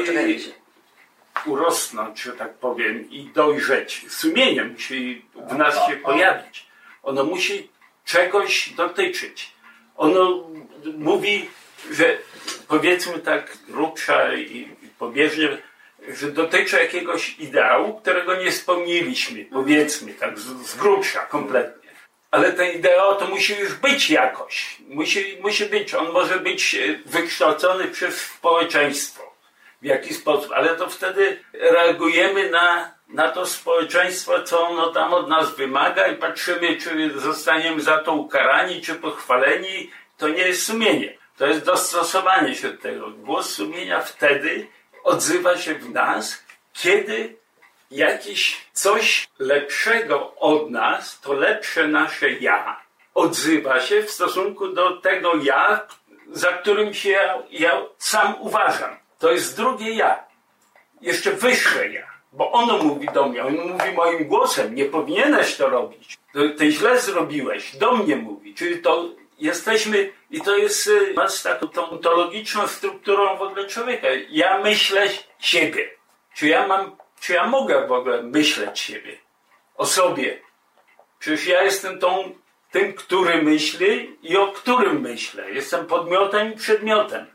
urosnąć, 1.47 2.21
że 2.23 2.33
tak 2.33 2.55
powiem, 2.55 3.11
i 3.11 3.31
dojrzeć. 3.35 4.05
Sumienie 4.09 4.65
musi 4.65 5.27
w 5.35 5.57
nas 5.57 5.75
się 5.89 5.97
pojawić. 5.97 6.67
Ono 7.03 7.25
musi 7.25 7.71
czegoś 8.05 8.69
dotyczyć. 8.71 9.51
Ono 9.96 10.50
mówi, 10.98 11.48
że 11.90 12.18
powiedzmy 12.68 13.18
tak 13.18 13.59
grubsza 13.68 14.35
i 14.35 14.76
i 14.87 14.88
pobieżnie, 14.98 15.59
że 16.09 16.30
dotyczy 16.30 16.76
jakiegoś 16.76 17.38
ideału, 17.38 18.00
którego 18.00 18.35
nie 18.35 18.52
spełniliśmy, 18.52 19.44
powiedzmy 19.44 20.14
tak 20.14 20.38
z, 20.38 20.66
z 20.66 20.76
grubsza 20.76 21.20
kompletnie. 21.20 21.90
Ale 22.30 22.52
ten 22.52 22.76
ideał 22.76 23.16
to 23.16 23.26
musi 23.26 23.56
już 23.61 23.74
być 23.74 24.11
jakoś. 24.11 24.76
Musi, 24.88 25.38
musi 25.42 25.66
być. 25.66 25.94
On 25.94 26.12
może 26.12 26.40
być 26.40 26.74
e, 26.74 26.78
wykształcony 27.06 27.88
przez 27.88 28.20
społeczeństwo 28.20 29.37
w 29.82 29.85
jaki 29.85 30.14
sposób, 30.14 30.52
ale 30.52 30.76
to 30.76 30.90
wtedy 30.90 31.44
reagujemy 31.52 32.50
na, 32.50 32.94
na 33.09 33.31
to 33.31 33.47
społeczeństwo, 33.47 34.42
co 34.42 34.69
ono 34.69 34.92
tam 34.92 35.14
od 35.14 35.29
nas 35.29 35.57
wymaga 35.57 36.07
i 36.07 36.16
patrzymy, 36.16 36.77
czy 36.77 37.21
zostaniemy 37.21 37.81
za 37.81 37.99
to 37.99 38.12
ukarani, 38.12 38.83
czy 38.83 38.95
pochwaleni. 38.95 39.90
To 40.19 40.29
nie 40.29 40.42
jest 40.42 40.66
sumienie. 40.66 41.19
To 41.37 41.47
jest 41.47 41.64
dostosowanie 41.64 42.55
się 42.55 42.73
do 42.73 42.79
tego. 42.79 43.11
Głos 43.11 43.55
sumienia 43.55 44.01
wtedy 44.01 44.69
odzywa 45.05 45.59
się 45.59 45.75
w 45.75 45.90
nas, 45.90 46.45
kiedy 46.73 47.37
jakieś 47.90 48.66
coś 48.73 49.29
lepszego 49.38 50.35
od 50.37 50.71
nas, 50.71 51.21
to 51.21 51.33
lepsze 51.33 51.88
nasze 51.88 52.31
ja, 52.31 52.81
odzywa 53.14 53.81
się 53.81 54.03
w 54.03 54.11
stosunku 54.11 54.69
do 54.69 55.01
tego 55.01 55.33
ja, 55.42 55.87
za 56.33 56.53
którym 56.53 56.95
się 56.95 57.11
ja, 57.11 57.42
ja 57.51 57.83
sam 57.99 58.35
uważam. 58.40 58.97
To 59.19 59.33
jest 59.33 59.57
drugie 59.57 59.90
ja. 59.95 60.25
Jeszcze 61.01 61.33
wyższe 61.33 61.88
ja. 61.88 62.15
Bo 62.37 62.53
ono 62.53 62.79
mówi 62.79 63.09
do 63.14 63.29
mnie, 63.29 63.44
on 63.44 63.55
mówi 63.55 63.92
moim 63.96 64.25
głosem, 64.25 64.75
nie 64.75 64.85
powinieneś 64.85 65.57
to 65.57 65.68
robić. 65.70 66.18
Ty 66.59 66.72
źle 66.72 67.01
zrobiłeś, 67.01 67.77
do 67.77 67.92
mnie 67.92 68.16
mówi. 68.16 68.55
Czyli 68.55 68.79
to 68.79 69.09
jesteśmy, 69.38 70.12
i 70.31 70.40
to 70.40 70.57
jest 70.57 70.87
y, 70.87 71.14
z 71.29 71.42
taką 71.42 71.68
tą 71.68 71.90
ontologiczną 71.90 72.66
strukturą 72.66 73.37
w 73.37 73.42
ogóle 73.42 73.66
człowieka. 73.66 74.09
Ja 74.31 74.59
myślę 74.59 75.09
siebie. 75.38 75.90
Czy 76.35 76.49
ja 76.49 76.66
mam, 76.66 76.96
czy 77.20 77.33
ja 77.33 77.46
mogę 77.46 77.87
w 77.87 77.92
ogóle 77.92 78.22
myśleć 78.22 78.81
siebie? 78.81 79.16
O 79.77 79.87
sobie. 79.87 80.40
Przecież 81.18 81.46
ja 81.46 81.62
jestem 81.62 81.99
tą, 81.99 82.35
tym, 82.70 82.92
który 82.92 83.42
myśli 83.42 84.16
i 84.22 84.37
o 84.37 84.46
którym 84.46 85.01
myślę. 85.01 85.51
Jestem 85.51 85.87
podmiotem 85.87 86.53
i 86.53 86.57
przedmiotem. 86.57 87.27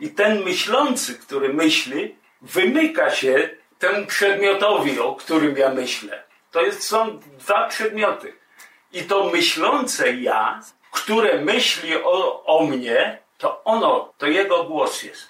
I 0.00 0.10
ten 0.10 0.44
myślący, 0.44 1.18
który 1.18 1.54
myśli, 1.54 2.14
wymyka 2.42 3.10
się 3.10 3.59
temu 3.80 4.06
przedmiotowi, 4.06 5.00
o 5.00 5.14
którym 5.14 5.56
ja 5.56 5.68
myślę. 5.68 6.22
To 6.50 6.62
jest, 6.62 6.82
są 6.82 7.20
dwa 7.38 7.68
przedmioty. 7.68 8.32
I 8.92 9.02
to 9.02 9.24
myślące 9.24 10.12
ja, 10.12 10.60
które 10.90 11.40
myśli 11.40 11.96
o, 11.96 12.44
o 12.44 12.66
mnie, 12.66 13.18
to 13.38 13.64
ono, 13.64 14.12
to 14.18 14.26
jego 14.26 14.64
głos 14.64 15.02
jest. 15.02 15.28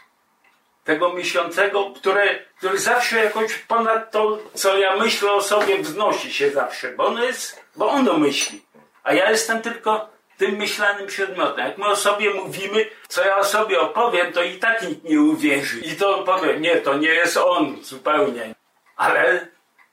Tego 0.85 1.13
myślącego, 1.13 1.91
które, 1.97 2.39
który 2.59 2.79
zawsze 2.79 3.25
jakoś 3.25 3.55
ponad 3.59 4.11
to, 4.11 4.39
co 4.55 4.79
ja 4.79 4.97
myślę 4.97 5.33
o 5.33 5.43
sobie, 5.43 5.79
wznosi 5.79 6.33
się 6.33 6.51
zawsze, 6.51 6.93
bo 6.93 7.07
ono 7.07 7.25
jest, 7.25 7.65
bo 7.77 7.89
ono 7.89 8.19
myśli. 8.19 8.63
A 9.03 9.13
ja 9.13 9.31
jestem 9.31 9.63
tylko 9.63 10.09
tym 10.41 10.57
myślanym 10.57 11.07
przedmiotem. 11.07 11.67
Jak 11.67 11.79
my 11.79 11.87
o 11.87 11.97
sobie 11.97 12.35
mówimy, 12.35 12.87
co 13.09 13.25
ja 13.25 13.37
o 13.37 13.45
sobie 13.45 13.81
opowiem, 13.81 14.33
to 14.33 14.43
i 14.43 14.59
tak 14.59 14.83
nikt 14.83 15.05
nie 15.05 15.21
uwierzy. 15.21 15.81
I 15.81 15.97
to 15.97 16.25
powiem, 16.25 16.63
nie, 16.63 16.77
to 16.77 16.99
nie 16.99 17.09
jest 17.09 17.37
on 17.37 17.85
zupełnie. 17.85 18.55
Ale 18.97 19.47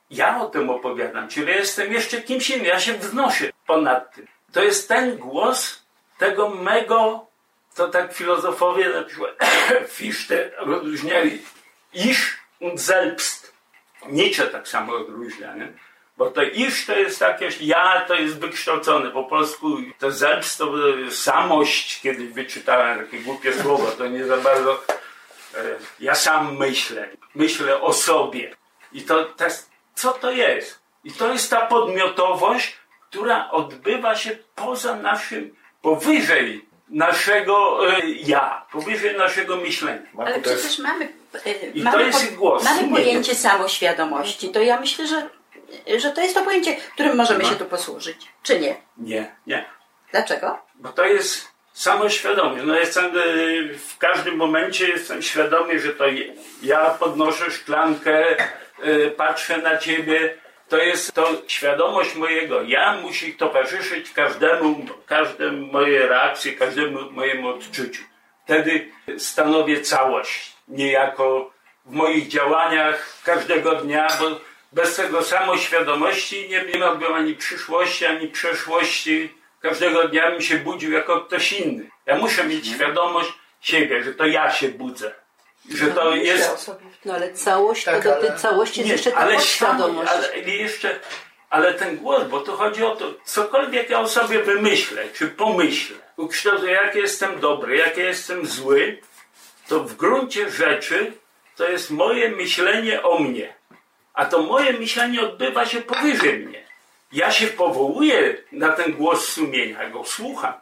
ja 0.09 0.41
o 0.41 0.45
tym 0.45 0.69
opowiadam, 0.69 1.27
czyli 1.27 1.47
jestem 1.47 1.93
jeszcze 1.93 2.21
kimś 2.21 2.49
innym, 2.49 2.65
ja 2.65 2.79
się 2.79 2.93
wznoszę 2.93 3.45
ponad 3.67 4.15
tym. 4.15 4.27
To 4.53 4.63
jest 4.63 4.87
ten 4.87 5.17
głos 5.17 5.85
tego 6.17 6.49
mego, 6.49 7.27
to 7.75 7.87
tak 7.87 8.13
filozofowie 8.13 8.89
na 8.89 9.03
przykład 9.03 9.31
Fichte 9.97 10.51
rozróżniali 10.57 11.41
iż 11.93 12.37
und 12.59 12.81
selbst. 12.81 13.53
Nietzsche 14.09 14.47
tak 14.47 14.67
samo 14.67 14.93
odróżnia, 14.95 15.55
nie? 15.55 15.73
Bo 16.17 16.31
to 16.31 16.43
iż 16.43 16.85
to 16.85 16.95
jest 16.95 17.21
jakieś, 17.21 17.61
ja 17.61 18.05
to 18.07 18.15
jest 18.15 18.39
wykształcone 18.39 19.11
po 19.11 19.23
polsku, 19.23 19.77
to 19.99 20.11
selbst 20.11 20.57
to 20.57 20.73
samość, 21.09 22.01
kiedy 22.01 22.27
wyczytałem 22.27 23.05
takie 23.05 23.19
głupie 23.19 23.53
słowo, 23.53 23.91
to 23.91 24.07
nie 24.07 24.25
za 24.25 24.37
bardzo 24.37 24.83
e, 25.55 25.63
ja 25.99 26.15
sam 26.15 26.57
myślę, 26.57 27.09
myślę 27.35 27.81
o 27.81 27.93
sobie. 27.93 28.55
I 28.93 29.01
to, 29.01 29.25
to 29.25 29.45
co 29.95 30.11
to 30.11 30.31
jest? 30.31 30.79
I 31.03 31.11
to 31.11 31.33
jest 31.33 31.49
ta 31.49 31.65
podmiotowość, 31.65 32.77
która 33.09 33.51
odbywa 33.51 34.15
się 34.15 34.37
poza 34.55 34.95
naszym, 34.95 35.55
powyżej 35.81 36.65
naszego 36.89 37.87
e, 37.89 38.09
ja, 38.09 38.65
powyżej 38.71 39.17
naszego 39.17 39.57
myślenia. 39.57 40.07
Ale 40.17 40.39
przecież 40.41 40.79
mamy, 40.79 41.13
e, 41.45 41.51
I 41.73 41.83
mamy, 41.83 41.97
to 41.97 42.03
jest 42.03 42.35
głos, 42.35 42.63
mamy 42.63 42.89
pojęcie 42.89 43.35
samoświadomości. 43.35 44.49
To 44.49 44.61
ja 44.61 44.79
myślę, 44.79 45.07
że, 45.07 45.29
że 45.97 46.11
to 46.11 46.21
jest 46.21 46.35
to 46.35 46.43
pojęcie, 46.43 46.75
którym 46.93 47.17
możemy 47.17 47.43
No. 47.43 47.49
się 47.49 47.55
tu 47.55 47.65
posłużyć. 47.65 48.17
Czy 48.43 48.59
nie? 48.59 48.75
Nie, 48.97 49.35
nie. 49.47 49.65
Dlaczego? 50.11 50.59
Bo 50.75 50.89
to 50.89 51.05
jest 51.05 51.47
samoświadomość. 51.73 52.63
No 52.65 52.75
jestem 52.75 53.05
e, 53.05 53.09
w 53.77 53.97
każdym 53.97 54.35
momencie 54.35 54.87
jestem 54.87 55.21
świadomy, 55.21 55.79
że 55.79 55.93
to 55.93 56.03
ja 56.61 56.89
podnoszę 56.89 57.51
szklankę, 57.51 58.25
e, 58.37 59.09
patrzę 59.11 59.57
na 59.57 59.77
ciebie. 59.77 60.37
To 60.69 60.77
jest 60.77 61.13
to 61.13 61.27
świadomość 61.47 62.15
mojego 62.15 62.61
ja 62.61 62.97
musi 63.01 63.33
towarzyszyć 63.33 64.11
każdemu, 64.13 64.85
każdemu 65.05 65.67
mojej 65.67 65.99
reakcji, 65.99 66.57
każdemu 66.57 67.11
mojemu 67.11 67.47
odczuciu. 67.47 68.03
Wtedy 68.45 68.91
stanowię 69.17 69.81
całość, 69.81 70.53
niejako 70.67 71.51
w 71.85 71.91
moich 71.91 72.27
działaniach 72.27 73.21
każdego 73.23 73.75
dnia, 73.75 74.07
bo 74.19 74.25
bez 74.71 74.95
tego 74.95 75.23
samoświadomości 75.23 76.49
nie, 76.49 76.63
nie 76.73 76.79
miałbym 76.79 77.13
ani 77.13 77.35
przyszłości, 77.35 78.05
ani 78.05 78.27
przeszłości. 78.27 79.33
Każdego 79.61 80.07
dnia 80.07 80.31
bym 80.31 80.41
się 80.41 80.57
budził 80.57 80.91
jako 80.91 81.21
ktoś 81.21 81.51
inny. 81.53 81.89
Ja 82.05 82.15
muszę 82.15 82.43
mieć 82.43 82.67
świadomość 82.67 83.33
siebie, 83.61 84.03
że 84.03 84.13
to 84.13 84.25
ja 84.25 84.51
się 84.51 84.69
budzę. 84.69 85.13
Że 85.73 85.87
to 85.87 86.15
jest 86.15 86.71
No 87.05 87.13
ale 87.13 87.33
całość, 87.33 87.83
Tak, 87.83 88.03
to 88.03 88.09
do 88.09 88.15
ale- 88.15 88.27
tej 88.29 88.37
całości 88.39 88.79
jest 88.79 88.87
nie, 88.87 88.93
jeszcze 88.93 89.11
ta 89.11 89.17
ale 89.17 89.33
podświadomość. 89.35 90.11
ale 90.11 90.27
ale 90.33 90.49
jeszcze, 90.49 90.99
ale 91.49 91.73
ten 91.73 91.97
głos, 91.97 92.23
bo 92.23 92.39
to 92.41 92.57
chodzi 92.57 92.83
o 92.83 92.95
to, 92.95 93.13
cokolwiek 93.25 93.89
ja 93.89 93.99
o 93.99 94.07
sobie 94.07 94.39
wymyślę, 94.43 95.03
czy 95.13 95.27
pomyślę, 95.27 95.95
ukształtuję, 96.17 96.71
jak 96.71 96.95
jestem 96.95 97.39
dobry, 97.39 97.77
jak 97.77 97.97
jestem 97.97 98.45
zły, 98.45 99.01
to 99.67 99.79
w 99.79 99.95
gruncie 99.95 100.51
rzeczy 100.51 101.13
to 101.55 101.69
jest 101.69 101.91
moje 101.91 102.29
myślenie 102.29 103.03
o 103.03 103.19
mnie. 103.19 103.56
A 104.17 104.25
to 104.25 104.41
moje 104.41 104.73
myślenie 104.73 105.21
odbywa 105.21 105.65
się 105.65 105.81
powyżej 105.81 106.39
mnie. 106.39 106.63
Ja 107.11 107.31
się 107.31 107.47
powołuję 107.47 108.37
na 108.51 108.69
ten 108.69 108.93
głos 108.93 109.29
sumienia, 109.29 109.89
go 109.89 110.03
słucham. 110.03 110.53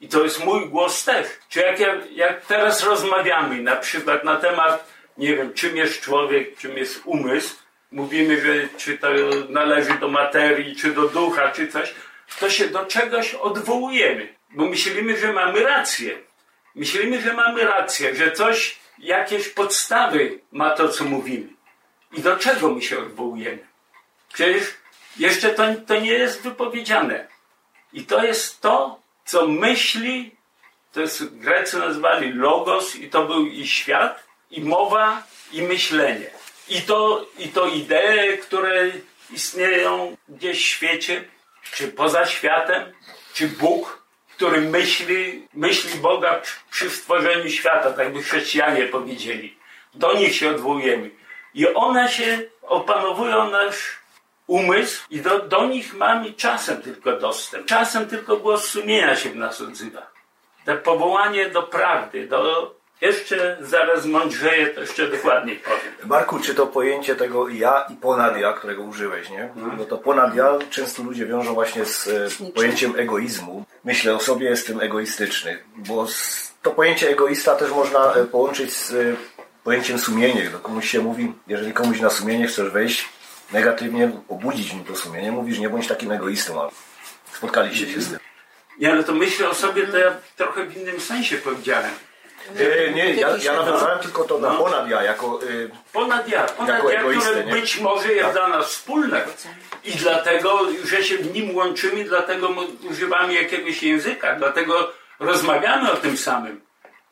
I 0.00 0.08
to 0.08 0.24
jest 0.24 0.44
mój 0.44 0.68
głos 0.68 1.04
też. 1.04 1.26
Czy 1.48 1.60
jak, 1.60 1.80
ja, 1.80 1.96
jak 2.12 2.46
teraz 2.46 2.84
rozmawiamy 2.84 3.62
na 3.62 3.76
przykład 3.76 4.24
na 4.24 4.36
temat, 4.36 4.92
nie 5.18 5.36
wiem, 5.36 5.54
czym 5.54 5.76
jest 5.76 6.00
człowiek, 6.00 6.58
czym 6.58 6.76
jest 6.76 7.02
umysł, 7.04 7.56
mówimy, 7.90 8.40
że 8.40 8.68
czy 8.76 8.98
to 8.98 9.08
należy 9.48 9.94
do 9.94 10.08
materii, 10.08 10.76
czy 10.76 10.92
do 10.92 11.08
ducha, 11.08 11.50
czy 11.50 11.68
coś, 11.68 11.94
to 12.40 12.50
się 12.50 12.68
do 12.68 12.84
czegoś 12.84 13.34
odwołujemy, 13.34 14.34
bo 14.50 14.64
myślimy, 14.64 15.18
że 15.18 15.32
mamy 15.32 15.62
rację. 15.62 16.18
Myślimy, 16.74 17.22
że 17.22 17.32
mamy 17.32 17.64
rację, 17.64 18.14
że 18.14 18.32
coś, 18.32 18.78
jakieś 18.98 19.48
podstawy 19.48 20.38
ma 20.52 20.70
to, 20.70 20.88
co 20.88 21.04
mówimy. 21.04 21.55
I 22.16 22.20
do 22.20 22.36
czego 22.36 22.68
my 22.68 22.82
się 22.82 22.98
odwołujemy? 22.98 23.66
Przecież 24.32 24.64
jeszcze 25.16 25.48
to, 25.48 25.62
to 25.86 26.00
nie 26.00 26.12
jest 26.12 26.42
wypowiedziane. 26.42 27.28
I 27.92 28.04
to 28.04 28.24
jest 28.24 28.60
to, 28.60 29.00
co 29.24 29.46
myśli, 29.46 30.36
to 30.92 31.00
jest 31.00 31.38
Grecy 31.38 31.78
nazwali 31.78 32.32
logos, 32.32 32.96
i 32.96 33.10
to 33.10 33.24
był 33.24 33.46
i 33.46 33.66
świat, 33.66 34.24
i 34.50 34.60
mowa, 34.60 35.22
i 35.52 35.62
myślenie. 35.62 36.30
I 36.68 36.82
to, 36.82 37.26
i 37.38 37.48
to 37.48 37.66
idee, 37.66 38.38
które 38.42 38.90
istnieją 39.30 40.16
gdzieś 40.28 40.58
w 40.58 40.68
świecie, 40.68 41.24
czy 41.72 41.88
poza 41.88 42.26
światem, 42.26 42.92
czy 43.34 43.48
Bóg, 43.48 44.02
który 44.36 44.60
myśli, 44.60 45.48
myśli 45.54 46.00
Boga 46.00 46.40
przy, 46.40 46.54
przy 46.70 46.90
stworzeniu 46.90 47.50
świata, 47.50 47.92
tak 47.92 48.12
by 48.12 48.22
chrześcijanie 48.22 48.82
powiedzieli. 48.82 49.56
Do 49.94 50.12
nich 50.12 50.36
się 50.36 50.50
odwołujemy. 50.50 51.10
I 51.56 51.74
one 51.74 52.08
się 52.08 52.38
opanowują 52.62 53.50
nasz 53.50 53.96
umysł 54.46 55.04
i 55.10 55.20
do, 55.20 55.38
do 55.40 55.66
nich 55.66 55.94
mamy 55.94 56.32
czasem 56.32 56.82
tylko 56.82 57.12
dostęp. 57.12 57.66
Czasem 57.66 58.06
tylko 58.06 58.36
głos 58.36 58.64
sumienia 58.64 59.16
się 59.16 59.30
w 59.30 59.36
nas 59.36 59.60
odzywa. 59.60 60.06
To 60.64 60.76
powołanie 60.76 61.50
do 61.50 61.62
prawdy, 61.62 62.28
do... 62.28 62.74
Jeszcze 63.00 63.56
zaraz 63.60 64.06
mądrzeję, 64.06 64.66
to 64.66 64.80
jeszcze 64.80 65.08
dokładniej 65.08 65.56
powiem. 65.56 65.94
Marku, 66.04 66.38
czy 66.38 66.54
to 66.54 66.66
pojęcie 66.66 67.16
tego 67.16 67.48
ja 67.48 67.86
i 67.90 67.96
ponad 67.96 68.36
ja, 68.36 68.52
którego 68.52 68.82
użyłeś, 68.82 69.30
nie? 69.30 69.48
No 69.78 69.84
to 69.84 69.98
ponad 69.98 70.34
ja 70.34 70.58
często 70.70 71.02
ludzie 71.02 71.26
wiążą 71.26 71.54
właśnie 71.54 71.84
z 71.84 72.08
e, 72.08 72.52
pojęciem 72.54 72.94
egoizmu. 72.96 73.64
Myślę 73.84 74.14
o 74.14 74.20
sobie, 74.20 74.48
jestem 74.48 74.80
egoistyczny, 74.80 75.58
bo 75.76 76.06
to 76.62 76.70
pojęcie 76.70 77.08
egoista 77.08 77.54
też 77.54 77.70
można 77.70 78.14
e, 78.14 78.24
połączyć 78.24 78.72
z 78.72 78.94
e, 78.94 79.16
pojęciem 79.66 79.98
sumienie. 79.98 80.42
Gdy 80.42 80.58
komuś 80.58 80.90
się 80.90 81.00
mówi, 81.00 81.32
jeżeli 81.46 81.72
komuś 81.72 82.00
na 82.00 82.10
sumienie 82.10 82.46
chcesz 82.46 82.70
wejść 82.70 83.08
negatywnie, 83.52 84.10
obudzić 84.28 84.72
mu 84.72 84.84
to 84.84 84.96
sumienie, 84.96 85.32
mówisz, 85.32 85.58
nie 85.58 85.68
bądź 85.68 85.86
takim 85.88 86.12
egoistą, 86.12 86.60
ale 86.60 86.70
spotkaliście 87.32 87.92
się 87.92 88.00
z 88.00 88.08
tym. 88.10 88.18
Nie, 88.78 88.92
ale 88.92 89.04
to 89.04 89.12
myślę 89.14 89.48
o 89.48 89.54
sobie, 89.54 89.86
to 89.86 89.98
ja 89.98 90.12
trochę 90.36 90.64
w 90.64 90.76
innym 90.76 91.00
sensie 91.00 91.36
powiedziałem. 91.36 91.90
Nie, 92.58 92.92
nie, 92.94 93.14
ja, 93.14 93.28
ja 93.42 93.52
nawiązałem 93.52 93.98
tylko 93.98 94.24
to 94.24 94.38
na 94.38 94.48
No. 94.52 94.58
ponad 94.58 94.88
ja, 94.88 95.02
jako 95.02 95.42
y, 95.42 95.70
Ponad 95.92 96.28
ja, 96.28 96.42
ponad 96.44 96.76
Jako 96.76 96.90
ja, 96.90 97.00
egoistę, 97.00 97.30
które 97.30 97.44
nie? 97.44 97.52
być 97.52 97.80
może 97.80 98.12
jest 98.12 98.24
Tak. 98.24 98.32
dla 98.34 98.48
nas 98.48 98.66
wspólne. 98.66 99.24
I 99.84 99.92
dlatego, 99.92 100.60
że 100.84 101.04
się 101.04 101.18
w 101.18 101.34
nim 101.34 101.56
łączymy, 101.56 102.04
dlatego 102.04 102.48
my 102.48 102.62
używamy 102.90 103.34
jakiegoś 103.34 103.82
języka, 103.82 104.34
dlatego 104.34 104.92
rozmawiamy 105.20 105.92
o 105.92 105.96
tym 105.96 106.16
samym. 106.16 106.65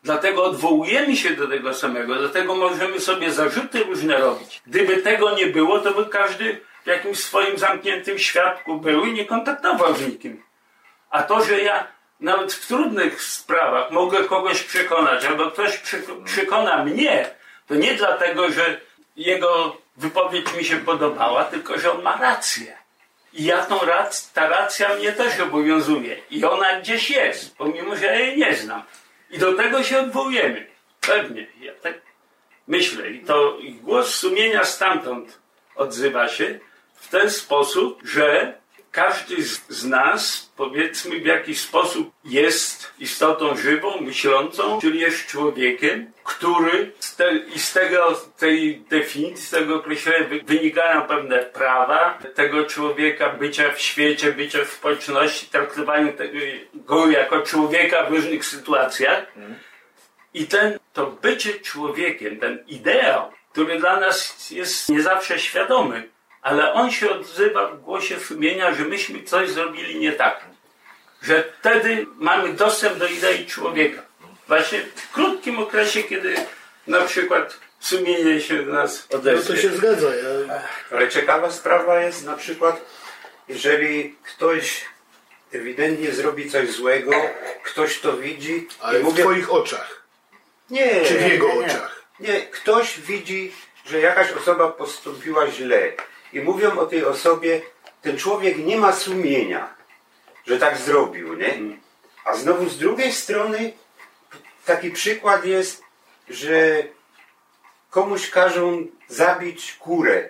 Dlatego 0.05 0.45
odwołujemy 0.45 1.17
się 1.17 1.31
do 1.31 1.49
tego 1.49 1.75
samego, 1.75 2.15
dlatego 2.15 2.55
możemy 2.55 3.01
sobie 3.01 3.33
zarzuty 3.33 3.85
różne 3.85 4.17
robić. 4.19 4.63
Gdyby 4.67 4.97
tego 4.97 5.35
nie 5.35 5.47
było, 5.47 5.79
to 5.79 5.91
by 5.95 6.07
każdy 6.07 6.61
w 6.85 6.87
jakimś 6.87 7.19
swoim 7.19 7.59
zamkniętym 7.59 8.19
świadku 8.19 8.79
był 8.79 9.05
i 9.07 9.13
nie 9.13 9.25
kontaktował 9.25 9.95
z 9.95 10.09
nikim. 10.09 10.43
A 11.11 11.23
to, 11.23 11.45
że 11.45 11.61
ja 11.61 11.87
nawet 12.21 12.53
w 12.53 12.67
trudnych 12.67 13.23
sprawach 13.23 13.91
mogę 13.91 14.25
kogoś 14.25 14.63
przekonać, 14.63 15.25
albo 15.25 15.51
ktoś 15.51 15.79
przeko- 15.79 16.25
przekona 16.25 16.85
mnie, 16.85 17.31
to 17.69 17.75
nie 17.75 17.95
dlatego, 17.95 18.51
że 18.51 18.81
jego 19.17 19.77
wypowiedź 19.97 20.55
mi 20.57 20.65
się 20.65 20.77
podobała, 20.77 21.45
tylko 21.45 21.79
że 21.79 21.93
on 21.93 22.03
ma 22.03 22.17
rację. 22.17 22.77
I 23.33 23.45
ja 23.45 23.67
tą 23.67 23.79
rac, 23.79 24.33
ta 24.33 24.49
racja 24.49 24.95
mnie 24.97 25.13
też 25.13 25.41
obowiązuje. 25.41 26.17
I 26.31 26.45
ona 26.45 26.81
gdzieś 26.81 27.11
jest, 27.11 27.57
pomimo 27.57 27.97
że 27.97 28.07
ja 28.07 28.15
jej 28.15 28.39
nie 28.39 28.55
znam. 28.55 28.83
I 29.35 29.39
do 29.39 29.53
tego 29.53 29.83
się 29.83 29.99
odwołujemy. 29.99 30.67
Pewnie. 31.01 31.47
Ja 31.61 31.73
tak 31.83 31.95
myślę. 32.69 33.11
I 33.11 33.21
to 33.21 33.59
głos 33.83 34.15
sumienia 34.15 34.65
stamtąd 34.65 35.39
odzywa 35.77 36.29
się 36.29 36.59
w 36.95 37.09
ten 37.09 37.31
sposób, 37.31 38.01
że 38.05 38.59
każdy 38.95 39.43
z, 39.69 39.85
nas, 39.85 40.51
powiedzmy, 40.57 41.21
w 41.21 41.27
jakiś 41.27 41.61
sposób 41.61 42.11
jest 42.25 42.93
istotą 42.99 43.57
żywą, 43.57 44.01
myślącą, 44.01 44.81
czyli 44.81 45.01
jest 45.01 45.27
człowiekiem, 45.27 46.13
który 46.25 46.93
z 46.99 47.17
te, 47.17 47.37
i 47.37 47.59
z 47.59 47.73
tego, 47.73 48.21
tej 48.39 48.81
definicji, 48.81 49.47
z 49.47 49.51
tego 49.51 49.75
określenia 49.75 50.29
wy- 50.29 50.41
wynikają 50.45 51.03
pewne 51.03 51.39
prawa 51.39 52.19
tego 52.35 52.65
człowieka, 52.65 53.29
bycia 53.31 53.73
w 53.73 53.81
świecie, 53.81 54.33
bycia 54.33 54.65
w 54.65 54.71
społeczności, 54.71 55.47
traktowania 55.47 56.13
tego, 56.13 56.39
go 56.75 57.11
jako 57.11 57.43
człowieka 57.43 58.05
w 58.05 58.11
różnych 58.11 58.45
sytuacjach. 58.45 59.27
I 60.35 60.47
ten, 60.47 60.79
to 60.93 61.07
bycie 61.07 61.55
człowiekiem, 61.61 62.37
ten 62.41 62.65
ideał, 62.67 63.33
który 63.53 63.79
dla 63.79 64.01
nas 64.01 64.51
jest 64.51 64.89
nie 64.89 65.03
zawsze 65.03 65.39
świadomy, 65.39 66.14
ale 66.45 66.73
on 66.73 66.91
się 66.91 67.11
odzywa 67.11 67.67
w 67.67 67.81
głosie 67.81 68.21
sumienia, 68.21 68.75
że 68.75 68.85
myśmy 68.85 69.23
coś 69.23 69.51
zrobili 69.51 69.99
nie 70.01 70.13
tak. 70.13 70.41
Że 71.23 71.45
wtedy 71.61 72.07
mamy 72.17 72.53
dostęp 72.53 72.99
do 72.99 73.07
idei 73.07 73.47
człowieka. 73.47 74.03
Właśnie 74.49 74.81
w 74.95 75.13
krótkim 75.13 75.59
okresie, 75.59 76.03
kiedy 76.03 76.35
na 76.87 77.01
przykład 77.01 77.57
sumienie 77.81 78.41
się 78.41 78.63
do 78.63 78.73
nas 78.73 79.07
No 79.13 79.19
odezwie. 79.19 79.55
to 79.55 79.63
się 79.63 79.71
zgadza. 79.71 80.07
Ja, 80.17 80.63
Ale 80.91 81.09
ciekawa 81.09 81.51
sprawa 81.51 82.01
jest 82.01 82.25
na 82.25 82.37
przykład, 82.37 82.81
jeżeli 83.49 84.17
ktoś 84.23 84.85
ewidentnie 85.53 86.13
zrobi 86.13 86.51
coś 86.51 86.71
złego, 86.71 87.13
ktoś 87.65 87.99
to 88.01 88.17
widzi 88.17 88.69
ale 88.81 88.99
i 88.99 89.03
w 89.03 89.05
mówię, 89.05 89.23
twoich 89.23 89.53
oczach. 89.53 90.03
nie, 90.71 91.01
Czy 91.05 91.15
w 91.19 91.23
jego 91.31 91.49
nie, 91.49 91.55
nie. 91.55 91.65
oczach? 91.67 92.05
Nie, 92.21 92.41
ktoś 92.41 93.01
widzi, 93.01 93.53
że 93.87 94.01
jakaś 94.01 94.33
osoba 94.33 94.69
postąpiła 94.69 95.51
źle 95.51 95.93
i 96.35 96.41
mówią 96.41 96.79
o 96.79 96.87
tej 96.87 97.05
osobie, 97.05 97.61
ten 98.03 98.19
człowiek 98.19 98.59
nie 98.59 98.77
ma 98.79 98.93
sumienia, 98.93 99.75
że 100.47 100.59
tak 100.59 100.79
zrobił, 100.79 101.35
nie? 101.35 101.59
A 102.25 102.37
znowu 102.37 102.69
z 102.69 102.79
drugiej 102.79 103.13
strony 103.13 103.73
taki 104.65 104.91
przykład 104.91 105.45
jest, 105.45 105.83
że 106.29 106.83
komuś 107.91 108.31
każą 108.31 108.87
zabić 109.09 109.73
kurę, 109.73 110.29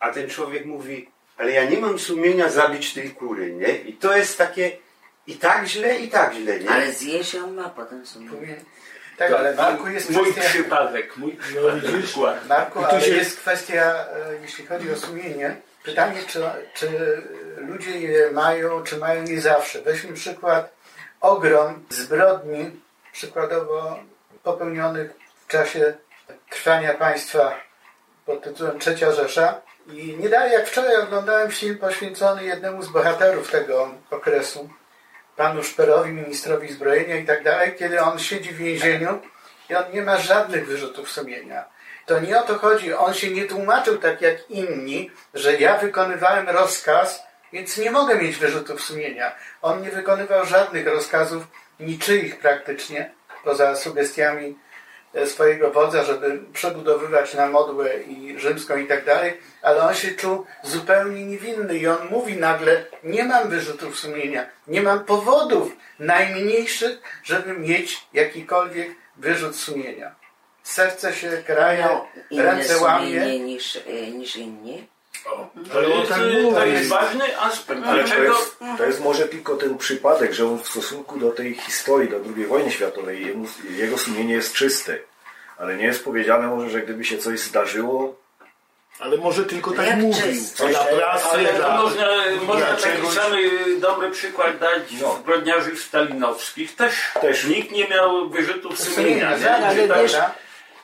a 0.00 0.10
ten 0.10 0.30
człowiek 0.30 0.64
mówi, 0.64 1.08
ale 1.36 1.50
ja 1.52 1.64
nie 1.64 1.78
mam 1.78 1.98
sumienia 1.98 2.50
zabić 2.50 2.94
tej 2.94 3.10
kury, 3.10 3.52
nie? 3.52 3.76
I 3.76 3.92
to 3.92 4.16
jest 4.16 4.38
takie 4.38 4.78
i 5.26 5.36
tak 5.36 5.66
źle, 5.66 5.98
i 5.98 6.08
tak 6.08 6.34
źle, 6.34 6.60
nie? 6.60 6.70
Ale 6.70 6.92
zjeść 6.92 7.34
ją 7.34 7.52
ma 7.52 7.68
potem 7.68 8.06
sumienie. 8.06 8.56
Tak, 9.30 9.38
ale 9.40 9.54
Marku 9.54 9.88
jest 9.88 10.10
Mój 10.10 10.32
kwestia... 10.32 10.50
przypadek, 10.50 11.16
mój 11.16 11.32
przypadek. 11.32 11.82
przykład. 12.02 12.46
Marku, 12.48 12.84
ale 12.84 13.00
się- 13.00 13.14
jest 13.16 13.40
kwestia, 13.40 13.94
e, 14.30 14.34
jeśli 14.42 14.66
chodzi 14.66 14.92
o 14.92 14.96
sumienie, 14.96 15.56
pytanie, 15.84 16.20
czy, 16.28 16.42
czy 16.74 16.88
ludzie 17.56 18.00
je 18.00 18.30
mają, 18.30 18.82
czy 18.82 18.96
mają 18.96 19.22
nie 19.22 19.40
zawsze. 19.40 19.82
Weźmy 19.82 20.12
przykład 20.12 20.72
ogrom 21.20 21.84
zbrodni, 21.90 22.70
przykładowo 23.12 23.98
popełnionych 24.42 25.10
w 25.46 25.50
czasie 25.50 25.94
trwania 26.50 26.94
państwa 26.94 27.60
pod 28.26 28.42
tytułem 28.42 28.78
Trzecia 28.78 29.12
Rzesza. 29.12 29.60
I 29.92 30.16
nie 30.20 30.28
dalej 30.28 30.52
jak 30.52 30.66
wczoraj 30.68 30.96
oglądałem 30.96 31.50
film 31.50 31.78
poświęcony 31.78 32.44
jednemu 32.44 32.82
z 32.82 32.88
bohaterów 32.88 33.50
tego 33.50 33.94
okresu, 34.10 34.68
panu 35.36 35.62
Szperowi, 35.62 36.12
ministrowi 36.12 36.72
zbrojenia 36.72 37.16
i 37.16 37.26
tak 37.26 37.42
dalej, 37.44 37.74
kiedy 37.78 38.00
on 38.00 38.18
siedzi 38.18 38.50
w 38.50 38.56
więzieniu 38.56 39.20
i 39.70 39.74
on 39.74 39.84
nie 39.92 40.02
ma 40.02 40.16
żadnych 40.16 40.66
wyrzutów 40.66 41.10
sumienia. 41.10 41.64
To 42.06 42.20
nie 42.20 42.40
o 42.40 42.42
to 42.42 42.58
chodzi, 42.58 42.94
on 42.94 43.14
się 43.14 43.30
nie 43.30 43.44
tłumaczył 43.44 43.98
tak 43.98 44.20
jak 44.20 44.50
inni, 44.50 45.10
że 45.34 45.56
ja 45.56 45.78
wykonywałem 45.78 46.48
rozkaz, 46.48 47.22
więc 47.52 47.78
nie 47.78 47.90
mogę 47.90 48.14
mieć 48.14 48.36
wyrzutów 48.36 48.82
sumienia. 48.82 49.32
On 49.62 49.82
nie 49.82 49.90
wykonywał 49.90 50.46
żadnych 50.46 50.86
rozkazów, 50.86 51.44
niczyich 51.80 52.38
praktycznie, 52.38 53.10
poza 53.44 53.76
sugestiami 53.76 54.58
swojego 55.26 55.70
wodza, 55.70 56.04
żeby 56.04 56.38
przebudowywać 56.52 57.34
na 57.34 57.46
modłę 57.46 58.02
i 58.02 58.38
rzymską 58.38 58.76
i 58.76 58.86
tak 58.86 59.04
dalej, 59.04 59.40
ale 59.62 59.82
on 59.82 59.94
się 59.94 60.10
czuł 60.10 60.46
zupełnie 60.62 61.26
niewinny 61.26 61.78
i 61.78 61.86
on 61.86 62.08
mówi 62.10 62.36
nagle, 62.36 62.84
nie 63.04 63.24
mam 63.24 63.48
wyrzutów 63.48 63.98
sumienia, 63.98 64.46
nie 64.66 64.82
mam 64.82 65.04
powodów 65.04 65.72
najmniejszych, 65.98 66.98
żeby 67.24 67.52
mieć 67.58 68.06
jakikolwiek 68.12 68.88
wyrzut 69.16 69.56
sumienia. 69.56 70.14
Serce 70.62 71.12
się 71.12 71.42
Mają 71.60 72.00
inne 72.30 72.42
ręce 72.42 72.78
łamie. 72.78 73.38
niż, 73.38 73.76
y, 73.76 74.10
niż 74.12 74.36
inni. 74.36 74.88
To 75.24 75.48
Ale 75.78 75.86
on 75.86 76.00
jest, 76.00 76.08
tak 76.08 76.18
to 76.18 76.24
mówi. 76.50 76.70
jest 76.72 76.88
ważny 76.88 77.38
aspekt. 77.40 77.80
Ale 77.86 78.04
to 78.04 78.22
jest, 78.22 78.58
to 78.78 78.84
jest 78.84 79.00
może 79.00 79.28
tylko 79.28 79.56
ten 79.56 79.78
przypadek, 79.78 80.32
że 80.32 80.46
on 80.46 80.58
w 80.58 80.68
stosunku 80.68 81.18
do 81.18 81.30
tej 81.30 81.54
historii, 81.54 82.10
do 82.10 82.16
II 82.36 82.46
wojny 82.46 82.70
światowej, 82.72 83.26
jemu, 83.26 83.46
jego 83.70 83.98
sumienie 83.98 84.34
jest 84.34 84.54
czyste. 84.54 84.98
Ale 85.58 85.76
nie 85.76 85.84
jest 85.84 86.04
powiedziane 86.04 86.46
może, 86.48 86.70
że 86.70 86.80
gdyby 86.82 87.04
się 87.04 87.18
coś 87.18 87.40
zdarzyło, 87.40 88.22
Ale 89.00 89.16
może 89.16 89.44
tylko 89.44 89.70
tak 89.70 89.86
Jak 89.86 89.96
mówił. 89.98 90.22
czysto. 90.22 90.68
Dla 90.68 90.84
prasy, 90.84 91.26
Ale 91.32 91.48
to 91.48 91.56
dla... 91.56 91.76
można, 91.82 92.06
można 92.46 92.66
taki 92.66 92.82
czegoś- 92.82 93.14
sam 93.14 93.34
y, 93.34 93.80
dobry 93.80 94.10
przykład 94.10 94.58
dać 94.58 94.82
No. 95.00 95.16
zbrodniarzy 95.20 95.76
stalinowskich. 95.76 96.76
Też, 96.76 96.94
Też. 97.20 97.44
nikt 97.44 97.72
nie 97.72 97.88
miał 97.88 98.28
wyrzutów 98.30 98.78
sumienia. 98.80 99.38
tak, 99.38 100.34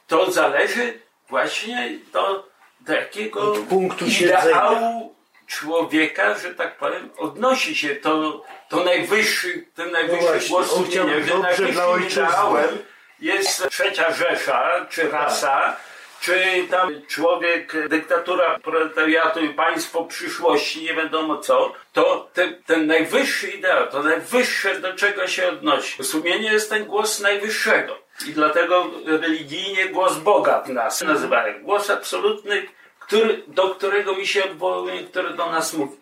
to 0.07 0.30
zależy 0.32 1.01
właśnie 1.28 1.99
do, 2.12 2.47
do 2.89 2.95
jakiego 2.95 3.53
Od 3.53 3.59
punktu 3.59 4.05
ideału 4.07 5.14
człowieka, 5.47 6.39
że 6.39 6.55
tak 6.55 6.76
powiem, 6.76 7.11
odnosi 7.18 7.76
się 7.76 7.97
to, 7.97 8.45
to 8.68 8.84
najwyższy, 8.84 9.64
ten 9.74 9.91
najwyższy 9.91 10.24
No 10.24 10.30
właśnie, 10.30 10.49
głos 10.49 10.70
sumienia, 10.70 11.26
że 11.26 11.39
najwyższym 11.39 12.07
ideałem 12.07 12.78
jest 13.20 13.68
trzecia 13.68 14.12
Rzesza, 14.12 14.86
czy 14.91 15.11
rasa, 15.11 15.76
czy 16.20 16.66
tam 16.70 17.03
człowiek, 17.09 17.89
dyktatura 17.89 18.59
proletariatu 18.59 19.41
i 19.45 19.49
państwo 19.49 20.05
przyszłości, 20.05 20.84
nie 20.84 20.95
wiadomo 20.95 21.39
co, 21.39 21.72
to 21.93 22.30
te, 22.34 22.53
ten 22.66 22.86
najwyższy 22.86 23.51
ideał, 23.51 23.86
to 23.91 24.03
najwyższe 24.03 24.80
do 24.80 24.95
czego 24.95 25.26
się 25.26 25.49
odnosi. 25.49 26.05
Sumienie 26.05 26.53
jest 26.53 26.70
ten 26.70 26.84
głos 26.84 27.20
najwyższego. 27.20 27.99
I 28.26 28.32
dlatego 28.32 28.91
religijnie 29.07 29.86
głos 29.86 30.16
Boga 30.16 30.61
w 30.61 30.68
nas 30.68 31.03
nazywają. 31.03 31.62
Głos 31.62 31.91
absolutny, 31.91 32.66
który, 33.09 33.43
do 33.47 33.75
którego 33.75 34.17
mi 34.17 34.27
się 34.27 34.45
odwołuje, 34.45 35.05
który 35.05 35.35
do 35.35 35.51
nas 35.51 35.75
mówi. 35.75 35.97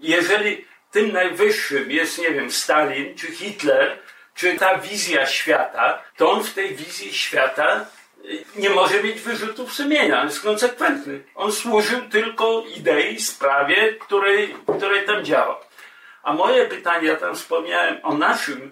Jeżeli 0.00 0.64
tym 0.90 1.12
najwyższym 1.12 1.90
jest, 1.90 2.18
nie 2.18 2.30
wiem, 2.30 2.50
Stalin, 2.50 3.14
czy 3.16 3.26
Hitler, 3.26 3.98
czy 4.34 4.54
ta 4.54 4.78
wizja 4.78 5.26
świata, 5.26 6.02
to 6.16 6.30
on 6.30 6.44
w 6.44 6.54
tej 6.54 6.74
wizji 6.76 7.14
świata 7.14 7.86
y, 8.24 8.44
nie 8.56 8.70
może 8.70 9.02
mieć 9.02 9.20
wyrzutów 9.20 9.72
sumienia, 9.72 10.20
on 10.20 10.26
jest 10.26 10.42
konsekwentny. 10.42 11.24
On 11.34 11.52
służył 11.52 12.00
tylko 12.00 12.64
idei, 12.76 13.20
sprawie, 13.20 13.92
której, 13.92 14.54
której 14.76 15.06
tam 15.06 15.24
działa. 15.24 15.60
A 16.22 16.32
moje 16.32 16.66
pytanie, 16.66 17.08
ja 17.08 17.16
tam 17.16 17.34
wspomniałem 17.34 17.96
o 18.02 18.14
naszym 18.14 18.70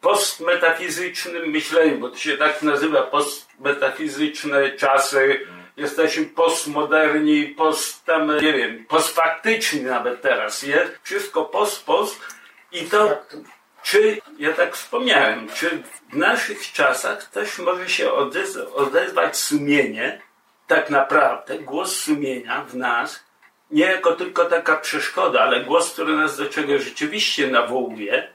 postmetafizycznym 0.00 1.50
myśleniu, 1.50 1.98
bo 1.98 2.10
to 2.10 2.16
się 2.16 2.36
tak 2.36 2.62
nazywa 2.62 3.02
postmetafizyczne 3.02 4.70
czasy, 4.70 5.46
jesteśmy 5.80 6.26
postmoderni, 6.26 7.46
post 7.46 8.04
tam, 8.04 8.36
nie 8.36 8.52
wiem, 8.52 8.84
postfaktyczni 8.88 9.82
nawet 9.82 10.22
teraz 10.22 10.62
jest, 10.62 10.98
wszystko 11.02 11.44
post, 11.44 11.84
post 11.84 12.20
i 12.72 12.84
to 12.84 13.18
czy, 13.82 14.20
ja 14.38 14.52
tak 14.52 14.76
wspomniałem, 14.76 15.48
czy 15.48 15.82
w 16.12 16.16
naszych 16.16 16.72
czasach 16.72 17.24
też 17.24 17.58
może 17.58 17.88
się 17.88 18.08
odez- 18.08 18.74
odezwać 18.74 19.36
sumienie, 19.36 20.22
tak 20.66 20.90
naprawdę, 20.90 21.58
głos 21.58 21.96
sumienia 21.96 22.64
w 22.64 22.76
nas, 22.76 23.24
nie 23.70 23.84
jako 23.84 24.12
tylko 24.12 24.44
taka 24.44 24.76
przeszkoda, 24.76 25.40
ale 25.40 25.64
głos, 25.64 25.92
który 25.92 26.16
nas 26.16 26.36
do 26.36 26.46
czegoś 26.46 26.82
rzeczywiście 26.82 27.46
nawołuje, 27.46 28.32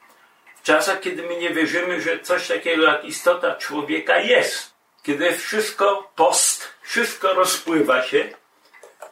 w 0.56 0.64
czasach, 0.64 1.00
kiedy 1.00 1.24
my 1.24 1.38
nie 1.38 1.50
wierzymy, 1.50 2.02
że 2.02 2.20
coś 2.20 2.48
takiego 2.48 2.84
jak 2.84 3.06
istota 3.06 3.56
człowieka 3.56 4.20
jest. 4.20 4.75
Kiedy 5.06 5.34
wszystko 5.34 6.12
post, 6.16 6.74
wszystko 6.82 7.34
rozpływa 7.34 8.04
się 8.04 8.30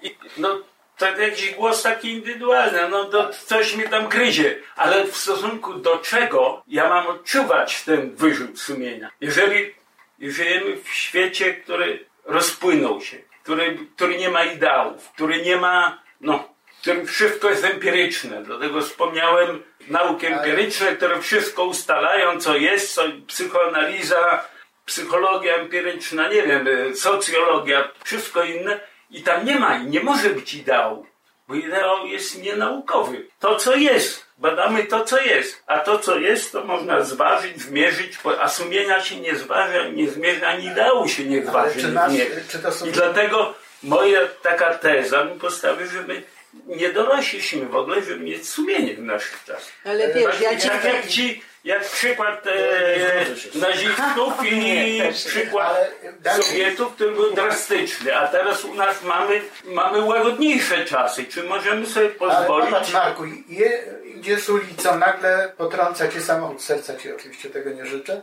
i 0.01 0.17
no, 0.37 0.61
to 0.97 1.21
jakiś 1.21 1.51
głos 1.51 1.81
taki 1.81 2.11
indywidualny, 2.11 2.89
no 2.89 3.05
to 3.05 3.29
coś 3.45 3.75
mnie 3.75 3.89
tam 3.89 4.07
gryzie, 4.07 4.55
ale 4.75 5.07
w 5.07 5.17
stosunku 5.17 5.73
do 5.73 5.97
czego 5.97 6.63
ja 6.67 6.89
mam 6.89 7.07
odczuwać 7.07 7.81
ten 7.83 8.15
wyrzut 8.15 8.59
sumienia? 8.59 9.11
Jeżeli 9.21 9.73
żyjemy 10.19 10.77
w 10.83 10.89
świecie, 10.89 11.53
który 11.53 12.05
rozpłynął 12.25 13.01
się, 13.01 13.17
który, 13.43 13.77
który 13.95 14.17
nie 14.17 14.29
ma 14.29 14.43
ideałów, 14.43 15.09
który 15.09 15.41
nie 15.41 15.57
ma, 15.57 16.01
no, 16.21 16.53
którym 16.81 17.07
wszystko 17.07 17.49
jest 17.49 17.63
empiryczne. 17.63 18.43
Dlatego 18.43 18.81
wspomniałem 18.81 19.63
nauki 19.87 20.25
empiryczne, 20.25 20.95
które 20.95 21.21
wszystko 21.21 21.63
ustalają, 21.63 22.39
co 22.39 22.55
jest, 22.55 22.93
co 22.93 23.03
psychoanaliza, 23.27 24.43
psychologia 24.85 25.55
empiryczna, 25.55 26.27
nie 26.27 26.43
wiem, 26.43 26.67
y, 26.67 26.95
socjologia, 26.95 27.91
wszystko 28.03 28.43
inne. 28.43 28.79
I 29.09 29.23
tam 29.23 29.45
nie 29.45 29.59
ma 29.59 29.77
i 29.77 29.87
nie 29.87 30.03
może 30.03 30.29
być 30.29 30.53
ideału, 30.53 31.05
bo 31.47 31.55
ideał 31.55 32.07
jest 32.07 32.41
nienaukowy. 32.41 33.27
To, 33.39 33.55
co 33.55 33.75
jest, 33.75 34.25
badamy 34.37 34.83
to, 34.83 35.03
co 35.03 35.21
jest, 35.21 35.63
a 35.67 35.79
to, 35.79 35.99
co 35.99 36.19
jest, 36.19 36.51
to 36.51 36.63
można 36.63 37.01
zważyć, 37.01 37.61
zmierzyć, 37.61 38.17
a 38.39 38.49
sumienia 38.49 39.03
się 39.03 39.15
nie 39.15 39.35
zważa, 39.35 39.87
nie 39.87 40.09
zmierza, 40.09 40.47
ani 40.47 40.65
ideału 40.65 41.07
się 41.07 41.23
nie 41.23 41.45
zważy, 41.45 41.81
czy, 41.81 41.87
nie 41.87 41.93
nasz, 41.93 42.11
zmierzy. 42.11 42.43
czy 42.49 42.59
to 42.59 42.71
są... 42.71 42.85
I 42.85 42.91
dlatego 42.91 43.53
moja 43.83 44.19
taka 44.41 44.73
teza 44.73 45.23
mi 45.23 45.39
postawi, 45.39 45.87
że 45.87 46.01
my 46.01 46.23
nie 46.65 46.93
dorośliśmy 46.93 47.65
w 47.65 47.75
ogóle, 47.75 48.01
żeby 48.01 48.19
mieć 48.19 48.49
sumienie 48.49 48.95
w 48.95 49.01
naszych 49.01 49.43
czasach. 49.47 49.73
Ale 49.85 50.13
wiesz, 50.13 50.39
ja 50.41 50.59
ci... 50.59 50.67
Jak, 50.67 50.83
jak 50.83 51.07
ci, 51.07 51.41
jak 51.63 51.83
przykład 51.83 52.47
e, 52.47 53.25
nazistów 53.55 54.33
i 54.51 55.01
przykład 55.13 55.77
Ale 56.25 56.43
Sowietów, 56.43 56.93
który 56.93 57.11
był 57.11 57.33
drastyczny, 57.33 58.15
a 58.15 58.27
teraz 58.27 58.65
u 58.65 58.73
nas 58.73 59.03
mamy, 59.03 59.41
mamy 59.65 60.01
łagodniejsze 60.01 60.85
czasy. 60.85 61.25
Czy 61.25 61.43
możemy 61.43 61.85
sobie 61.85 62.05
Ale 62.05 62.15
pozwolić? 62.15 62.69
popatrz 62.69 62.93
Marku, 62.93 63.25
je, 63.47 63.83
idziesz 64.15 64.49
ulicą, 64.49 64.97
nagle 64.97 65.53
potrąca 65.57 66.07
cię 66.07 66.21
samochód, 66.21 66.63
serca 66.63 66.95
ci 66.95 67.13
oczywiście 67.13 67.49
tego 67.49 67.69
nie 67.69 67.85
życzę. 67.85 68.21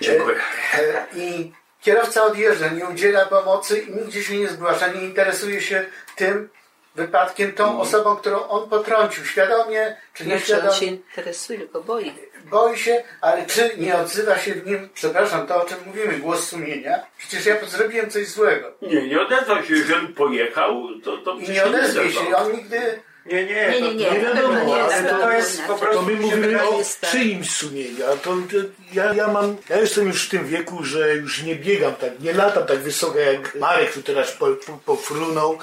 Dziękuję. 0.00 0.36
E, 0.74 1.06
I 1.14 1.52
kierowca 1.80 2.24
odjeżdża, 2.24 2.68
nie 2.68 2.86
udziela 2.86 3.26
pomocy 3.26 3.78
i 3.78 3.94
nigdzie 3.94 4.22
się 4.24 4.36
nie 4.36 4.48
zgłasza, 4.48 4.86
nie 4.86 5.00
interesuje 5.00 5.60
się 5.60 5.84
tym 6.16 6.48
wypadkiem, 6.94 7.52
tą 7.52 7.80
osobą, 7.80 8.16
którą 8.16 8.48
on 8.48 8.68
potrącił. 8.68 9.24
Świadomie 9.24 9.96
czy 10.14 10.24
Znaczy 10.24 10.40
on 10.40 10.46
się 10.46 10.54
nieświadomie. 10.54 10.86
interesuje, 10.86 11.58
tylko 11.58 11.80
boi. 11.82 12.12
Boi 12.44 12.78
się, 12.78 13.02
ale 13.20 13.46
czy 13.46 13.70
nie 13.78 13.96
odzywa 13.96 14.38
się 14.38 14.54
w 14.54 14.66
nim, 14.66 14.88
przepraszam, 14.94 15.46
to 15.46 15.62
o 15.62 15.66
czym 15.68 15.78
mówimy, 15.86 16.18
głos 16.18 16.48
sumienia? 16.48 17.06
Przecież 17.18 17.46
ja 17.46 17.56
zrobiłem 17.66 18.10
coś 18.10 18.28
złego. 18.28 18.72
Nie, 18.82 19.08
nie 19.08 19.20
odezwał 19.20 19.64
się. 19.64 19.74
Jeżeli 19.74 20.08
pojechał, 20.08 20.88
to, 21.04 21.16
to 21.18 21.32
I 21.34 21.50
nie 21.50 21.64
odezwie 21.64 22.00
odezwał. 22.00 22.24
się, 22.26 22.36
on 22.36 22.52
nigdy... 22.52 23.00
Nie, 23.26 23.44
nie, 23.44 23.54
Nie, 23.54 23.72
to, 23.80 23.86
nie, 23.86 23.94
nie. 23.94 24.10
Nie 24.10 24.18
na 24.18 24.30
pewno 24.30 24.42
wiadomo, 24.42 24.64
nie 24.76 24.82
ale 24.82 25.10
to 25.10 25.18
to 25.18 25.32
jest 25.32 25.62
po 25.62 25.74
prostu... 25.74 25.96
To 25.96 26.02
my 26.02 26.14
mówimy 26.14 26.68
o 26.68 26.80
czyimś 27.10 27.50
sumieniu, 27.50 28.06
a 28.12 28.16
to, 28.16 28.30
to 28.30 28.56
ja, 28.92 29.14
ja 29.14 29.28
mam, 29.28 29.56
ja 29.68 29.78
jestem 29.78 30.06
już 30.06 30.26
w 30.26 30.30
tym 30.30 30.46
wieku, 30.46 30.84
że 30.84 31.14
już 31.14 31.42
nie 31.42 31.56
biegam 31.56 31.94
tak, 31.94 32.20
nie 32.20 32.32
latam 32.32 32.66
tak 32.66 32.78
wysoko 32.78 33.18
jak 33.18 33.54
Marek, 33.54 33.90
który 33.90 34.02
teraz 34.04 34.32
po, 34.32 34.46
po, 34.46 34.72
pofrunął. 34.72 35.58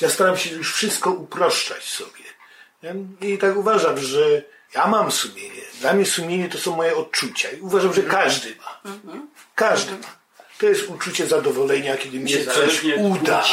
Ja 0.00 0.10
staram 0.10 0.36
się 0.36 0.50
już 0.54 0.74
wszystko 0.74 1.10
uproszczać 1.10 1.84
sobie. 1.84 2.22
I 3.20 3.38
tak 3.38 3.56
uważam, 3.56 3.98
że 3.98 4.42
ja 4.74 4.86
mam 4.86 5.10
sumienie. 5.12 5.62
Dla 5.80 5.92
mnie 5.92 6.06
sumienie 6.06 6.48
to 6.48 6.58
są 6.58 6.76
moje 6.76 6.96
odczucia 6.96 7.50
i 7.50 7.60
uważam, 7.60 7.94
że 7.94 8.02
każdy 8.02 8.56
ma. 8.56 8.80
Każdy 9.54 9.92
ma. 9.92 10.06
To 10.58 10.66
jest 10.66 10.88
uczucie 10.88 11.26
zadowolenia, 11.26 11.96
kiedy 11.96 12.18
mi 12.18 12.30
się 12.30 12.44
coś 12.44 12.84
uda. 12.98 13.44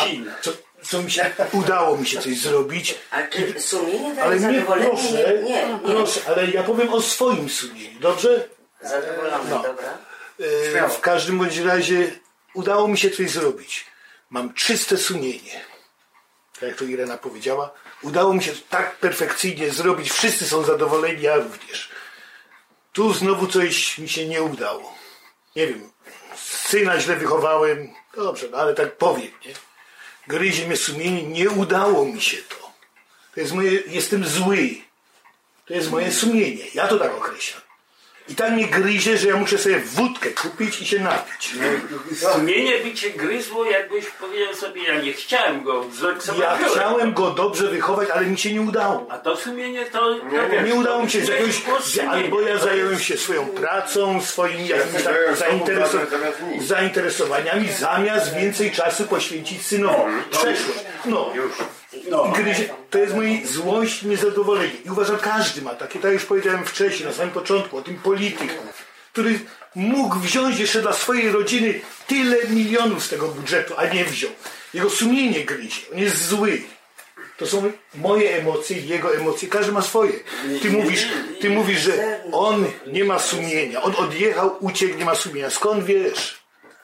Co, 0.42 0.52
co 0.84 1.02
mi 1.04 1.12
się, 1.12 1.32
udało 1.62 1.98
mi 1.98 2.08
się 2.08 2.22
coś 2.22 2.38
zrobić. 2.38 2.96
A 3.12 3.18
sumienie 3.60 4.16
daje 4.16 4.24
Ale 4.24 4.36
nie, 4.40 4.42
zadowolenie? 4.42 4.90
proszę, 4.90 5.34
nie, 5.44 5.44
nie, 5.44 5.68
nie. 5.68 5.80
proszę, 5.86 6.22
ale 6.28 6.48
ja 6.52 6.64
powiem 6.64 6.94
o 6.94 7.02
swoim 7.02 7.50
sumieniu, 7.50 8.00
dobrze? 8.00 8.48
Zadowolony, 8.82 9.50
No. 9.50 9.64
dobra. 9.64 9.98
E, 10.40 10.72
Śmiało. 10.72 10.90
w 10.90 11.02
każdym 11.02 11.38
bądź 11.38 11.58
razie 11.58 12.12
udało 12.54 12.88
mi 12.88 12.98
się 12.98 13.10
coś 13.12 13.30
zrobić. 13.30 13.86
Mam 14.30 14.54
czyste 14.54 14.98
sumienie. 14.98 15.62
Tak 16.60 16.70
jak 16.70 16.78
to 16.78 16.86
Irena 16.86 17.18
powiedziała. 17.18 17.72
Udało 18.02 18.34
mi 18.34 18.44
się 18.44 18.52
tak 18.70 18.96
perfekcyjnie 18.96 19.70
zrobić. 19.72 20.12
Wszyscy 20.12 20.46
są 20.46 20.64
zadowoleni, 20.64 21.22
ja 21.22 21.36
również. 21.36 21.90
Tu 22.94 23.14
znowu 23.14 23.48
coś 23.48 23.98
mi 23.98 24.10
się 24.10 24.28
nie 24.28 24.44
udało. 24.44 24.96
Nie 25.56 25.68
wiem, 25.68 25.92
syna 26.46 27.00
źle 27.00 27.16
wychowałem. 27.16 27.90
Dobrze, 28.16 28.48
no 28.52 28.58
ale 28.58 28.74
tak 28.74 28.98
powiem, 28.98 29.32
nie? 29.46 29.54
Gryzie 30.28 30.68
mnie 30.68 30.78
sumienie, 30.78 31.24
nie 31.24 31.50
udało 31.50 32.06
mi 32.06 32.22
się 32.22 32.38
to. 32.38 32.72
To 33.34 33.40
jest 33.40 33.54
moje, 33.54 33.72
jestem 33.72 34.28
zły. 34.28 34.76
To 35.66 35.74
jest 35.74 35.92
moje 35.92 36.12
sumienie. 36.12 36.66
Ja 36.74 36.88
to 36.88 37.00
tak 37.00 37.18
określam. 37.18 37.69
I 38.30 38.36
tak 38.36 38.52
mnie 38.52 38.68
gryzie, 38.68 39.18
że 39.18 39.28
ja 39.28 39.36
muszę 39.36 39.58
sobie 39.58 39.80
wódkę 39.80 40.30
kupić 40.30 40.82
i 40.82 40.86
się 40.86 41.00
napić. 41.00 41.56
Sumienie 42.34 42.78
by 42.80 42.94
cię 42.94 43.10
gryzło, 43.10 43.66
jakbyś 43.66 44.06
powiedział 44.06 44.54
sobie, 44.56 44.84
ja 44.84 45.02
nie 45.02 45.14
chciałem 45.14 45.64
go, 45.64 45.86
Ja 46.40 46.58
chciałem 46.72 47.14
go 47.14 47.32
dobrze 47.32 47.68
wychować, 47.68 48.10
ale 48.10 48.26
mi 48.26 48.38
się 48.38 48.54
nie 48.54 48.62
udało. 48.62 49.08
A 49.10 49.18
to 49.18 49.38
sumienie 49.38 49.86
to... 49.86 50.14
Nie, 50.54 50.64
Nie 50.64 50.74
udało 50.76 51.04
mi 51.04 51.12
się 51.12 51.22
z 51.26 51.28
jakiegoś, 51.28 51.62
albo 52.10 52.42
ja 52.42 52.58
zająłem 52.58 53.00
się 53.00 53.18
swoją 53.18 53.46
pracą, 53.48 54.22
swoimi 54.22 54.68
jakimiś 54.68 55.02
sobą 55.04 55.16
zainteresow- 55.36 56.62
zainteresowaniami, 56.62 57.68
zamiast 57.80 58.36
więcej 58.36 58.72
czasu 58.72 59.06
poświęcić 59.08 59.66
synowi. 59.66 60.12
Przeszło. 60.32 60.74
No. 61.06 61.34
I 61.94 62.44
gryzie, 62.44 62.70
to 62.90 62.98
jest 62.98 63.16
moja 63.16 63.30
złość, 63.46 64.04
niezadowolenie. 64.04 64.74
I 64.86 64.90
uważam, 64.90 65.18
każdy 65.18 65.62
ma 65.62 65.76
takie, 65.76 66.00
tak 66.00 66.14
już 66.14 66.26
powiedziałem 66.26 66.66
wcześniej, 66.66 67.08
na 67.10 67.14
samym 67.14 67.34
początku, 67.34 67.78
o 67.78 67.82
tym 67.82 67.96
polityku, 67.96 68.64
który 69.12 69.40
mógł 69.76 70.20
wziąć 70.20 70.60
jeszcze 70.60 70.82
dla 70.82 70.94
swojej 70.94 71.32
rodziny 71.32 71.82
tyle 72.08 72.38
milionów 72.50 73.04
z 73.04 73.10
tego 73.10 73.28
budżetu, 73.28 73.74
a 73.78 73.86
nie 73.86 74.06
wziął. 74.06 74.32
Jego 74.74 74.90
sumienie 74.90 75.46
gryzie, 75.46 75.82
on 75.94 76.00
jest 76.00 76.28
zły. 76.28 76.62
To 77.38 77.48
są 77.48 77.72
moje 77.96 78.38
emocje, 78.38 78.82
jego 78.82 79.16
emocje, 79.16 79.50
każdy 79.50 79.72
ma 79.72 79.82
swoje. 79.82 80.14
Ty 80.62 80.70
mówisz, 80.70 81.08
ty 81.42 81.50
mówisz, 81.50 81.80
że 81.80 82.20
on 82.32 82.66
nie 82.88 83.04
ma 83.04 83.20
sumienia, 83.20 83.82
on 83.82 83.96
odjechał, 83.96 84.58
uciekł, 84.60 84.98
nie 84.98 85.06
ma 85.06 85.16
sumienia. 85.16 85.50
Skąd 85.50 85.84
wiesz? 85.84 86.40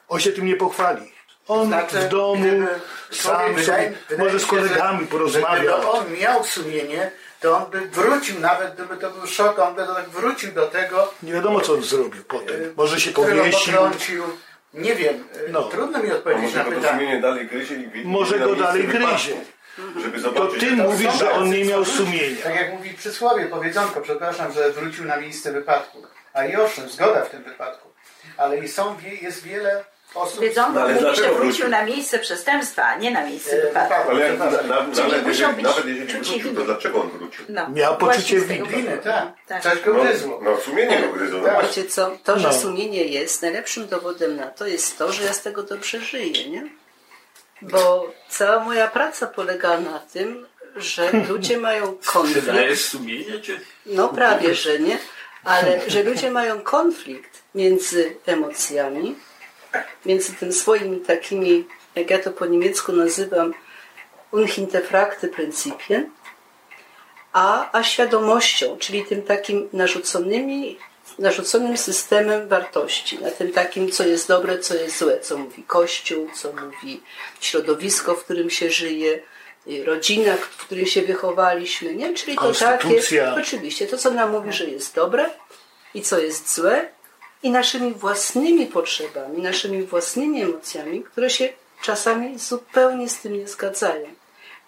On 0.08 0.20
się 0.20 0.32
tym 0.32 0.46
nie 0.46 0.56
pochwali. 0.56 1.15
On 1.48 1.66
Znaczy, 1.66 1.96
w 1.98 2.08
domu 2.08 2.42
gdyby 2.42 2.66
sam 3.10 3.36
człowiek, 3.36 3.50
sobie, 3.66 3.76
wydaje- 3.76 3.92
wydaje 4.08 4.28
może 4.28 4.40
z 4.40 4.46
kolegami 4.46 5.06
porozmawiał. 5.06 5.78
Gdyby 5.78 5.90
on 5.90 6.12
miał 6.20 6.44
sumienie, 6.44 7.10
to 7.40 7.56
on 7.56 7.70
by 7.70 7.80
wrócił, 7.80 8.40
nawet 8.40 8.74
gdyby 8.74 8.96
to 8.96 9.10
był 9.10 9.26
szok, 9.26 9.58
on 9.58 9.74
by 9.74 9.86
tak 9.86 10.08
wrócił 10.08 10.52
do 10.52 10.66
tego, 10.66 11.14
Nie 11.22 11.32
wiadomo, 11.32 11.60
co 11.60 11.72
on 11.74 11.82
zrobił 11.82 12.24
potem. 12.24 12.74
Może 12.76 13.00
się 13.00 13.10
powiesił, 13.10 13.72
potrącił. 13.74 14.24
Nie 14.74 14.94
wiem, 14.94 15.24
No. 15.48 15.62
trudno 15.62 16.02
mi 16.02 16.12
odpowiedzieć 16.12 16.54
na 16.54 16.64
pytanie. 16.64 16.88
sumienie 16.88 17.20
dalej 17.20 17.46
gryzie 17.46 17.74
i 17.74 18.04
może 18.04 18.38
go 18.38 18.54
dalej 18.56 18.84
gryzie. 18.84 19.36
Żeby 20.02 20.22
To 20.22 20.46
ty 20.46 20.70
mówisz, 20.72 21.14
że 21.14 21.30
on 21.32 21.50
nie 21.50 21.64
miał 21.64 21.84
sumienia. 21.84 22.42
Tak 22.42 22.54
jak 22.54 22.72
mówi 22.72 22.90
przysłowie, 22.94 23.46
powiedzonko, 23.46 24.00
przepraszam, 24.00 24.52
że 24.52 24.70
wrócił 24.72 25.04
na 25.04 25.16
miejsce 25.16 25.52
wypadku. 25.52 26.02
A 26.34 26.44
i 26.44 26.56
owszem, 26.56 26.88
zgoda 26.88 27.24
w 27.24 27.30
tym 27.30 27.42
wypadku. 27.42 27.88
Ale 28.36 28.58
i 28.58 28.68
są, 28.68 28.96
jest 29.22 29.42
wiele 29.42 29.84
osób... 30.16 30.40
Wiedzonko 30.40 30.82
Ale 30.82 30.94
mówi, 30.94 31.16
że 31.16 31.32
wrócił 31.32 31.68
na 31.68 31.84
miejsce 31.84 32.18
przestępstwa, 32.18 32.82
a 32.84 32.96
nie 32.98 33.10
na 33.10 33.24
miejsce 33.26 33.56
E, 33.56 33.60
wypadku. 33.60 33.88
wypadku. 33.88 34.10
Ale 34.10 34.28
jak, 34.28 34.38
na, 34.38 34.44
na, 34.50 34.58
Czyli 34.94 35.08
nawet, 35.12 35.26
jeżeli, 35.26 35.54
być 35.54 35.64
nawet 35.64 35.86
jeżeli 35.86 36.06
wrócił, 36.12 36.38
to 36.38 36.50
winy. 36.50 36.64
dlaczego 36.64 37.00
on 37.02 37.08
wrócił? 37.10 37.44
No, 37.48 37.70
Miał 37.70 37.96
poczucie 37.96 38.40
winy. 38.40 38.66
Winy, 38.68 38.98
tak. 39.04 39.32
Tak. 39.46 39.62
Coś 39.62 39.80
go 39.82 39.94
No, 39.94 40.04
gryzło. 40.04 40.40
no 40.42 40.56
sumienie 40.56 41.00
go. 41.00 41.06
No 41.38 41.44
Tak. 41.44 41.54
właśnie. 41.54 41.68
Wiecie 41.82 41.90
co, 41.90 42.10
to, 42.24 42.38
że 42.38 42.48
No. 42.48 42.54
sumienie 42.54 43.04
jest, 43.04 43.42
najlepszym 43.42 43.86
dowodem 43.88 44.36
na 44.36 44.46
to 44.46 44.66
jest 44.66 44.98
to, 44.98 45.12
że 45.12 45.24
ja 45.24 45.32
z 45.32 45.42
tego 45.42 45.62
dobrze 45.62 46.00
żyję, 46.00 46.48
nie? 46.50 46.66
Bo 47.62 48.12
cała 48.28 48.64
moja 48.64 48.88
praca 48.88 49.26
polega 49.26 49.80
na 49.80 49.98
tym, 49.98 50.46
że 50.76 51.10
ludzie 51.28 51.58
mają 51.58 51.96
konflikt. 52.06 52.42
Przydaje 52.42 52.76
sumienie, 52.76 53.40
czy... 53.42 53.60
No 53.86 54.08
prawie, 54.08 54.54
że 54.54 54.78
nie, 54.78 54.98
ale 55.44 55.80
że 55.86 56.02
ludzie 56.02 56.30
mają 56.30 56.60
konflikt 56.60 57.42
między 57.54 58.16
emocjami, 58.26 59.14
między 60.06 60.32
tym 60.32 60.52
swoimi 60.52 61.00
takimi, 61.00 61.66
jak 61.94 62.10
ja 62.10 62.18
to 62.18 62.30
po 62.30 62.46
niemiecku 62.46 62.92
nazywam, 62.92 63.54
unhinterfragte 64.32 65.28
Prinzipien, 65.28 66.10
a, 67.32 67.78
a 67.78 67.82
świadomością, 67.82 68.76
czyli 68.78 69.04
tym 69.04 69.22
takim 69.22 69.68
narzuconymi, 69.72 70.78
narzuconym 71.18 71.76
systemem 71.76 72.48
wartości, 72.48 73.18
na 73.18 73.30
tym 73.30 73.52
takim, 73.52 73.90
co 73.90 74.06
jest 74.06 74.28
dobre, 74.28 74.58
co 74.58 74.74
jest 74.74 74.98
złe, 74.98 75.20
co 75.20 75.38
mówi 75.38 75.62
Kościół, 75.62 76.28
co 76.34 76.52
mówi 76.52 77.02
środowisko, 77.40 78.14
w 78.14 78.24
którym 78.24 78.50
się 78.50 78.70
żyje, 78.70 79.20
y, 79.68 79.84
rodzina, 79.84 80.36
w 80.36 80.56
której 80.56 80.86
się 80.86 81.02
wychowaliśmy, 81.02 81.94
nie? 81.94 82.14
Czyli 82.14 82.36
to 82.36 82.52
takie, 82.52 83.00
oczywiście, 83.40 83.86
to 83.86 83.98
co 83.98 84.10
nam 84.10 84.30
mówi, 84.30 84.52
że 84.52 84.64
jest 84.64 84.94
dobre 84.94 85.30
i 85.94 86.02
co 86.02 86.18
jest 86.18 86.54
złe 86.54 86.88
i 87.42 87.50
naszymi 87.50 87.94
własnymi 87.94 88.66
potrzebami, 88.66 89.42
naszymi 89.42 89.82
własnymi 89.82 90.42
emocjami, 90.42 91.02
które 91.02 91.30
się 91.30 91.48
czasami 91.82 92.38
zupełnie 92.38 93.08
z 93.08 93.18
tym 93.18 93.38
nie 93.38 93.48
zgadzają. 93.48 94.06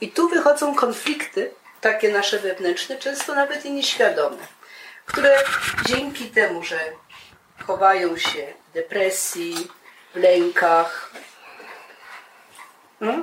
I 0.00 0.08
tu 0.08 0.28
wychodzą 0.28 0.74
konflikty, 0.74 1.50
takie 1.80 2.12
nasze 2.12 2.38
wewnętrzne, 2.38 2.96
często 2.96 3.34
nawet 3.34 3.64
i 3.64 3.72
nieświadome, 3.72 4.36
które 5.06 5.38
dzięki 5.86 6.24
temu, 6.24 6.62
że 6.62 6.80
chowają 7.66 8.16
się 8.16 8.54
w 8.70 8.74
depresji, 8.74 9.68
w 10.14 10.16
lękach, 10.16 11.12
no, 13.00 13.22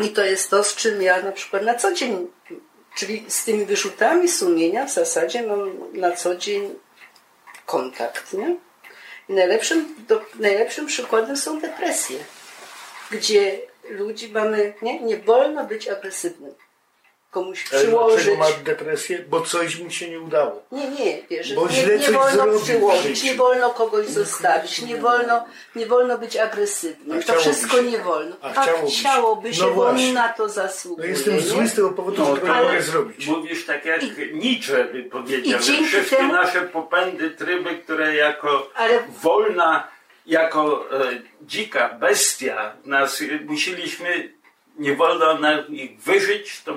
I 0.00 0.08
to 0.08 0.24
jest 0.24 0.50
to, 0.50 0.64
z 0.64 0.76
czym 0.76 1.02
ja 1.02 1.22
na 1.22 1.32
przykład 1.32 1.62
na 1.62 1.74
co 1.74 1.92
dzień, 1.92 2.26
czyli 2.96 3.24
z 3.28 3.44
tymi 3.44 3.64
wyrzutami 3.64 4.28
sumienia 4.28 4.86
w 4.86 4.90
zasadzie 4.90 5.42
mam 5.42 5.72
na 5.92 6.12
co 6.12 6.36
dzień 6.36 6.74
kontakt, 7.66 8.32
nie? 8.32 8.56
I 9.28 9.32
najlepszym, 9.32 9.94
do, 10.08 10.22
najlepszym 10.34 10.86
przykładem 10.86 11.36
są 11.36 11.60
depresje, 11.60 12.18
gdzie 13.10 13.58
ludzi 13.90 14.32
mamy, 14.32 14.74
nie, 14.82 15.00
nie 15.00 15.16
wolno 15.16 15.64
być 15.64 15.88
agresywnym. 15.88 16.54
Komuś 17.34 17.62
przyłożyć. 17.64 18.24
dlaczego 18.24 18.36
ma 18.36 18.64
depresję? 18.64 19.24
Bo 19.28 19.40
coś 19.40 19.78
mu 19.78 19.90
się 19.90 20.10
nie 20.10 20.20
udało. 20.20 20.62
Nie, 20.72 20.90
nie, 20.90 21.22
wiesz, 21.30 21.54
Bo 21.54 21.68
nie, 21.68 21.74
źle 21.74 21.98
nie 21.98 22.04
coś 22.04 22.14
wolno 22.14 22.30
zrobił 22.32 22.58
w 22.58 22.62
przyłożyć, 22.62 23.22
nie 23.22 23.34
wolno 23.34 23.70
kogoś 23.70 24.06
zostawić, 24.20 24.82
nie 24.82 24.96
wolno, 24.96 25.44
nie 25.76 25.86
wolno 25.86 26.18
być 26.18 26.36
agresywnym. 26.36 27.22
To 27.22 27.32
wszystko 27.34 27.76
się. 27.76 27.82
nie 27.82 27.98
wolno. 27.98 28.36
A 28.42 28.50
chciałoby 28.52 28.90
się. 28.90 29.00
chciałoby 29.00 29.54
się, 29.54 29.62
No 29.62 29.70
bo 29.70 29.86
on 29.86 30.12
na 30.12 30.28
to 30.28 30.42
No 30.42 30.48
zasługuje. 30.48 31.08
jestem 31.08 31.34
nie? 31.34 31.40
zły 31.40 31.66
z 31.68 31.74
tego 31.74 31.90
powodu, 31.90 32.22
No, 32.22 32.36
że 32.36 32.62
mogę 32.62 32.82
zrobić. 32.82 33.26
Mówisz 33.26 33.66
tak 33.66 33.84
jak 33.84 34.00
Nietzsche 34.32 34.84
by 34.84 35.02
powiedział, 35.02 35.60
I 35.60 35.64
że 35.64 35.72
wszystkie 35.86 36.16
temu- 36.16 36.32
nasze 36.32 36.62
popędy, 36.62 37.30
tryby, 37.30 37.74
które 37.78 38.14
jako 38.14 38.70
Ale- 38.74 39.02
wolna, 39.22 39.88
jako 40.26 40.84
e, 41.00 41.04
dzika 41.42 41.88
bestia 41.88 42.76
nas 42.84 43.20
e, 43.20 43.24
musieliśmy, 43.44 44.32
nie 44.78 44.94
wolno 44.96 45.38
nam 45.38 45.68
ich 45.68 46.00
wyżyć, 46.00 46.62
to 46.64 46.74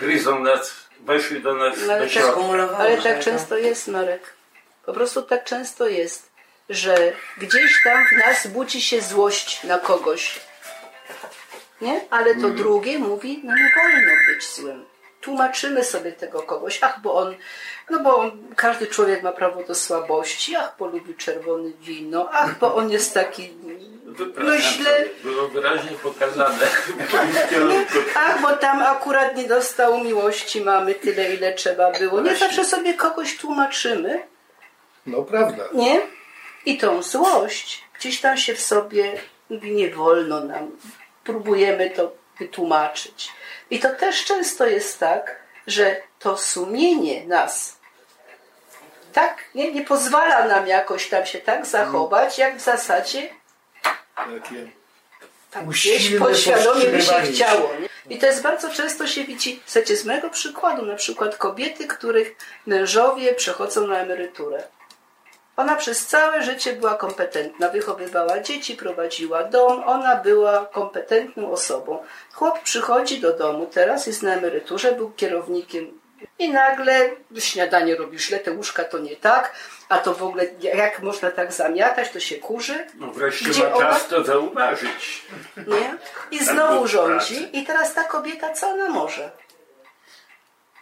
gryzą 0.00 0.40
nas, 0.40 0.74
weszły 1.00 1.40
do 1.40 1.54
nas 1.54 1.78
No, 1.80 1.86
do 1.86 1.92
ale 1.92 2.02
tak, 2.02 2.12
środka. 2.12 2.32
Skumulowało 2.32 2.78
ale 2.78 2.96
tak 3.02 3.18
to. 3.18 3.24
często 3.24 3.56
jest, 3.58 3.88
Marek. 3.88 4.34
Po 4.86 4.92
prostu 4.92 5.22
tak 5.22 5.44
często 5.44 5.88
jest, 5.88 6.30
że 6.68 7.12
gdzieś 7.38 7.82
tam 7.84 8.04
w 8.06 8.12
nas 8.26 8.46
budzi 8.46 8.80
się 8.82 9.00
złość 9.00 9.64
na 9.64 9.78
kogoś. 9.78 10.40
Nie? 11.80 12.00
Ale 12.10 12.34
to 12.34 12.48
drugie 12.48 12.98
mówi, 12.98 13.40
no 13.44 13.54
nie 13.56 13.70
wolno 13.76 14.12
być 14.28 14.54
złym. 14.54 14.84
Tłumaczymy 15.20 15.84
sobie 15.84 16.12
tego 16.12 16.42
kogoś, 16.42 16.78
ach, 16.82 17.00
bo 17.02 17.14
on, 17.14 17.34
no 17.90 18.00
bo 18.00 18.30
każdy 18.56 18.86
człowiek 18.86 19.22
ma 19.22 19.32
prawo 19.32 19.62
do 19.64 19.74
słabości, 19.74 20.56
ach, 20.56 20.74
bo 20.78 20.86
lubi 20.86 21.14
czerwone 21.14 21.70
wino, 21.80 22.28
ach, 22.32 22.58
bo 22.58 22.74
on 22.74 22.90
jest 22.90 23.14
taki, 23.14 23.50
no 23.62 23.70
Wypraszam 24.12 24.60
źle, 24.60 24.96
sobie, 24.98 25.10
Było 25.22 25.48
wyraźnie 25.48 25.90
pokazane. 25.90 26.58
Ach, 28.16 28.42
bo 28.42 28.56
tam 28.56 28.82
akurat 28.82 29.36
nie 29.36 29.48
dostał 29.48 30.04
miłości 30.04 30.60
mamy 30.60 30.94
tyle, 30.94 31.34
ile 31.34 31.54
trzeba 31.54 31.90
było. 31.90 32.20
Nie 32.20 32.36
zawsze 32.36 32.64
sobie 32.64 32.94
kogoś 32.94 33.36
tłumaczymy, 33.36 34.22
No 35.06 35.22
prawda. 35.22 35.64
nie? 35.72 36.00
I 36.66 36.78
tą 36.78 37.02
złość 37.02 37.84
gdzieś 37.98 38.20
tam 38.20 38.36
się 38.36 38.54
w 38.54 38.60
sobie 38.60 39.12
mówi, 39.50 39.72
nie 39.72 39.90
wolno 39.90 40.44
nam. 40.44 40.70
Próbujemy 41.24 41.90
to 41.90 42.12
wytłumaczyć. 42.38 43.32
I 43.70 43.78
to 43.80 43.88
też 43.88 44.24
często 44.24 44.66
jest 44.66 44.98
tak, 45.00 45.36
że 45.66 45.96
to 46.18 46.36
sumienie 46.36 47.26
nas 47.26 47.79
tak 49.12 49.36
nie, 49.54 49.72
nie 49.72 49.84
pozwala 49.84 50.46
nam 50.46 50.66
jakoś 50.66 51.08
tam 51.08 51.26
się 51.26 51.38
tak 51.38 51.66
zachować, 51.66 52.38
jak 52.38 52.56
w 52.56 52.60
zasadzie 52.60 53.30
tam 55.50 55.66
gdzieś 55.66 56.18
podświadomie 56.18 56.86
by 56.86 57.02
się 57.02 57.14
chciało. 57.14 57.70
Nie? 57.80 57.88
I 58.16 58.18
to 58.18 58.26
jest 58.26 58.42
bardzo 58.42 58.70
często 58.70 59.06
się 59.06 59.24
widzi, 59.24 59.62
słuchajcie, 59.66 59.96
z 59.96 60.04
mojego 60.04 60.30
przykładu, 60.30 60.86
na 60.86 60.94
przykład 60.94 61.36
kobiety, 61.36 61.86
których 61.86 62.36
mężowie 62.66 63.34
przechodzą 63.34 63.86
na 63.86 63.98
emeryturę. 63.98 64.62
Ona 65.56 65.76
przez 65.76 66.06
całe 66.06 66.42
życie 66.42 66.72
była 66.72 66.94
kompetentna, 66.94 67.68
wychowywała 67.68 68.40
dzieci, 68.40 68.76
prowadziła 68.76 69.44
dom, 69.44 69.82
ona 69.86 70.16
była 70.16 70.66
kompetentną 70.66 71.52
osobą. 71.52 71.98
Chłop 72.32 72.60
przychodzi 72.62 73.20
do 73.20 73.32
domu, 73.32 73.66
teraz 73.66 74.06
jest 74.06 74.22
na 74.22 74.34
emeryturze, 74.34 74.92
był 74.92 75.10
kierownikiem 75.10 75.99
i 76.38 76.50
nagle 76.52 77.10
śniadanie 77.38 77.96
robi 77.96 78.18
źle, 78.18 78.38
te 78.38 78.50
łóżka 78.52 78.84
to 78.84 78.98
nie 78.98 79.16
tak, 79.16 79.52
a 79.88 79.98
to 79.98 80.14
w 80.14 80.22
ogóle 80.22 80.46
jak 80.60 81.02
można 81.02 81.30
tak 81.30 81.52
zamiatać, 81.52 82.10
to 82.10 82.20
się 82.20 82.36
kurzy. 82.36 82.86
No 82.94 83.06
wreszcie 83.06 83.48
Gdzie 83.50 83.62
ma 83.64 83.74
ona- 83.74 83.86
czas 83.90 84.08
to 84.08 84.24
zauważyć. 84.24 85.22
Nie? 85.56 85.94
I 86.30 86.44
znowu 86.44 86.86
rządzi. 86.86 87.58
I 87.58 87.64
teraz 87.66 87.94
ta 87.94 88.04
kobieta, 88.04 88.52
co 88.52 88.68
ona 88.68 88.88
może? 88.88 89.30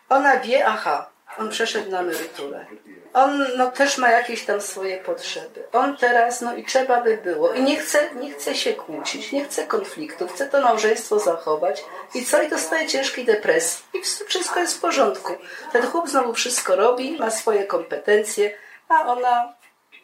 Ona 0.08 0.40
wie, 0.40 0.66
aha, 0.66 1.08
on 1.38 1.50
przeszedł 1.50 1.90
na 1.90 2.00
emeryturę. 2.00 2.66
On 3.14 3.46
no, 3.56 3.70
też 3.70 3.98
ma 3.98 4.10
jakieś 4.10 4.44
tam 4.44 4.60
swoje 4.60 4.98
potrzeby. 4.98 5.64
On 5.72 5.96
teraz, 5.96 6.40
no 6.40 6.56
i 6.56 6.64
trzeba 6.64 7.00
by 7.00 7.16
było. 7.16 7.52
I 7.52 7.62
nie 7.62 7.76
chce, 7.76 8.14
nie 8.14 8.32
chce 8.32 8.54
się 8.54 8.72
kłócić, 8.72 9.32
nie 9.32 9.44
chce 9.44 9.66
konfliktu, 9.66 10.28
chce 10.28 10.46
to 10.46 10.60
małżeństwo 10.60 11.18
zachować. 11.18 11.84
I 12.14 12.24
co? 12.24 12.42
I 12.42 12.48
dostaje 12.48 12.88
ciężkiej 12.88 13.24
depresji. 13.24 13.84
I 13.94 14.02
wszystko 14.26 14.60
jest 14.60 14.76
w 14.76 14.80
porządku. 14.80 15.32
Ten 15.72 15.82
chłop 15.82 16.08
znowu 16.08 16.34
wszystko 16.34 16.76
robi, 16.76 17.18
ma 17.18 17.30
swoje 17.30 17.64
kompetencje, 17.64 18.50
a 18.88 19.06
ona 19.06 19.57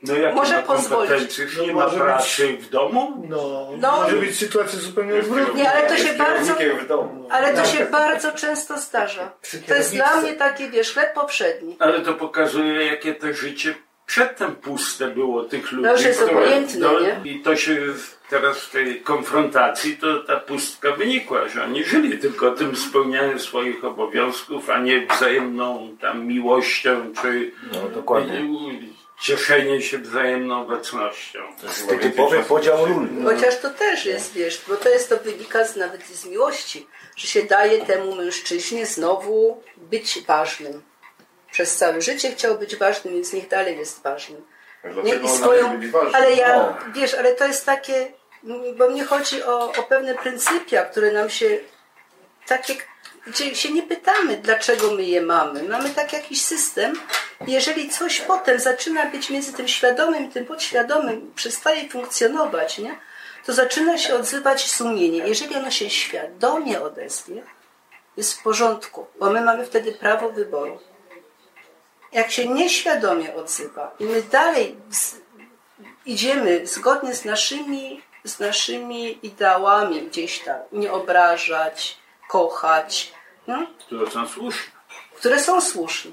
No 0.08 0.14
jakie 0.14 0.34
Może 0.34 0.62
pozwolić. 0.62 1.38
Nie 1.66 1.72
ma 1.74 1.84
może 1.84 1.96
pracy 1.96 2.56
w 2.60 2.68
domu? 2.70 3.26
No, 3.28 3.68
No. 3.78 4.02
może 4.02 4.16
być 4.16 4.38
sytuacja 4.38 4.78
zupełnie 4.78 5.14
odwrotna. 5.14 5.54
Nie, 5.54 5.72
ale 5.72 5.88
to 5.88 5.96
się 5.96 6.12
bardzo... 6.14 6.54
Kierownikiem 6.54 6.84
w 6.86 6.88
domu. 6.88 7.28
Ale 7.30 7.54
to 7.54 7.64
się 7.64 7.84
bardzo 7.84 8.32
często 8.32 8.78
zdarza. 8.78 9.32
To 9.68 9.74
jest 9.74 9.94
dla 9.94 10.16
mnie 10.20 10.32
takie, 10.32 10.70
wiesz, 10.70 10.92
chleb 10.92 11.14
powszedni. 11.14 11.76
Ale 11.78 12.00
to 12.00 12.14
pokazuje, 12.14 12.84
jakie 12.86 13.14
to 13.14 13.32
życie 13.32 13.74
przedtem 14.06 14.56
puste 14.56 15.06
było 15.08 15.44
tych 15.44 15.72
ludzi. 15.72 15.84
No 15.86 15.92
już 15.92 16.02
jest 16.02 16.20
które- 16.20 16.32
obojętne, 16.36 16.80
no, 16.80 17.00
nie? 17.00 17.20
I 17.24 17.40
to 17.42 17.56
się 17.56 17.74
w- 17.76 18.16
teraz 18.30 18.58
w 18.58 18.70
tej 18.70 19.00
konfrontacji, 19.00 19.96
to 19.96 20.22
ta 20.22 20.36
pustka 20.36 20.92
wynikła, 20.92 21.48
że 21.48 21.64
oni 21.64 21.84
żyli 21.84 22.18
tylko 22.18 22.50
tym 22.50 22.76
spełnianiem 22.76 23.38
swoich 23.38 23.84
obowiązków, 23.84 24.70
a 24.70 24.78
nie 24.78 25.06
wzajemną 25.06 25.96
tam 26.00 26.26
miłością, 26.26 27.12
czy 27.22 27.50
No, 27.72 27.88
dokładnie. 27.88 28.40
Cieszenie 29.20 29.82
się 29.82 29.98
wzajemną 29.98 30.62
obecnością. 30.62 31.38
To 31.60 31.66
jest 31.66 31.88
typowy 31.88 32.42
podział 32.42 32.86
ról. 32.86 33.08
Chociaż 33.24 33.58
to 33.58 33.70
też 33.70 34.06
jest, 34.06 34.32
wiesz, 34.32 34.62
bo 34.68 34.76
to 34.76 34.88
jest 34.88 35.08
to 35.08 35.16
wynika 35.16 35.64
z, 35.64 35.76
nawet 35.76 36.06
z 36.06 36.26
miłości, 36.26 36.86
że 37.16 37.28
się 37.28 37.42
daje 37.42 37.86
temu 37.86 38.14
mężczyźnie 38.14 38.86
znowu 38.86 39.62
być 39.76 40.18
ważnym. 40.26 40.82
Przez 41.52 41.76
całe 41.76 42.02
życie 42.02 42.32
chciał 42.32 42.58
być 42.58 42.76
ważnym, 42.76 43.14
więc 43.14 43.32
niech 43.32 43.48
dalej 43.48 43.78
jest 43.78 44.02
ważnym. 44.02 44.44
Nie, 45.04 45.14
i 45.14 45.28
swoją, 45.28 45.80
ale 46.12 46.32
ja, 46.32 46.78
wiesz, 46.94 47.14
ale 47.14 47.34
to 47.34 47.46
jest 47.46 47.66
takie, 47.66 48.12
bo 48.76 48.88
mnie 48.88 49.04
chodzi 49.04 49.42
o, 49.42 49.72
o 49.72 49.82
pewne 49.82 50.14
pryncypia, 50.14 50.82
które 50.82 51.12
nam 51.12 51.30
się 51.30 51.58
takie, 52.46 52.74
gdzie 53.26 53.54
się 53.54 53.72
nie 53.72 53.82
pytamy, 53.82 54.36
dlaczego 54.36 54.90
my 54.90 55.02
je 55.02 55.20
mamy. 55.20 55.62
Mamy 55.62 55.90
tak 55.90 56.12
jakiś 56.12 56.42
system. 56.42 56.92
Jeżeli 57.46 57.90
coś 57.90 58.20
potem 58.20 58.60
zaczyna 58.60 59.06
być 59.06 59.30
między 59.30 59.52
tym 59.52 59.68
świadomym 59.68 60.24
i 60.24 60.28
tym 60.28 60.46
podświadomym, 60.46 61.32
przestaje 61.34 61.88
funkcjonować, 61.88 62.78
nie? 62.78 62.98
to 63.46 63.52
zaczyna 63.52 63.98
się 63.98 64.14
odzywać 64.14 64.70
sumienie. 64.70 65.18
Jeżeli 65.18 65.54
ono 65.56 65.70
się 65.70 65.90
świadomie 65.90 66.80
odezwie, 66.82 67.42
jest 68.16 68.34
w 68.34 68.42
porządku, 68.42 69.06
bo 69.18 69.30
my 69.30 69.40
mamy 69.40 69.66
wtedy 69.66 69.92
prawo 69.92 70.30
wyboru. 70.30 70.78
Jak 72.12 72.30
się 72.30 72.48
nieświadomie 72.48 73.34
odzywa 73.34 73.94
i 74.00 74.04
my 74.04 74.22
dalej 74.22 74.76
z, 74.90 75.14
idziemy 76.06 76.66
zgodnie 76.66 77.14
z 77.14 77.24
naszymi, 77.24 78.02
z 78.24 78.38
naszymi 78.38 79.26
ideałami 79.26 80.02
gdzieś 80.02 80.38
tam, 80.38 80.60
nie 80.72 80.92
obrażać, 80.92 81.98
kochać, 82.28 83.12
no, 83.46 83.66
które 83.86 84.10
są 84.10 84.28
słuszne. 84.28 84.72
które 85.16 85.40
są 85.40 85.60
słuszne. 85.60 86.10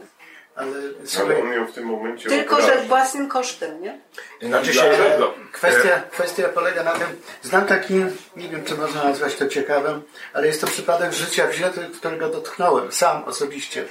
Ale 0.55 1.41
on 1.41 1.53
ją 1.53 1.67
w 1.67 1.71
tym 1.71 1.86
momencie 1.86 2.29
Tylko, 2.29 2.61
że 2.61 2.82
własnym 2.88 3.29
kosztem, 3.29 3.82
nie? 3.82 3.99
Znaczy 4.41 4.73
się, 4.73 4.97
kwestia, 5.51 6.03
kwestia 6.11 6.49
polega 6.49 6.84
na 6.84 6.91
tym, 6.91 7.07
znam 7.41 7.65
taki, 7.65 7.93
nie 8.36 8.49
wiem 8.49 8.63
czy 8.63 8.75
można 8.75 9.03
nazwać 9.03 9.36
to 9.36 9.47
ciekawym, 9.47 10.01
ale 10.34 10.47
jest 10.47 10.61
to 10.61 10.67
przypadek 10.67 11.13
życia 11.13 11.47
wzięty, 11.47 11.89
którego 11.97 12.29
dotknąłem 12.29 12.91
sam 12.91 13.23
osobiście 13.23 13.86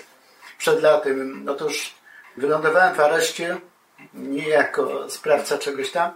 przed 0.58 0.82
laty. 0.82 1.16
Otóż 1.48 1.94
wylądowałem 2.36 2.94
w 2.94 3.00
areszcie 3.00 3.56
nie 4.14 4.48
jako 4.48 5.10
sprawca 5.10 5.58
czegoś 5.58 5.90
tam, 5.90 6.10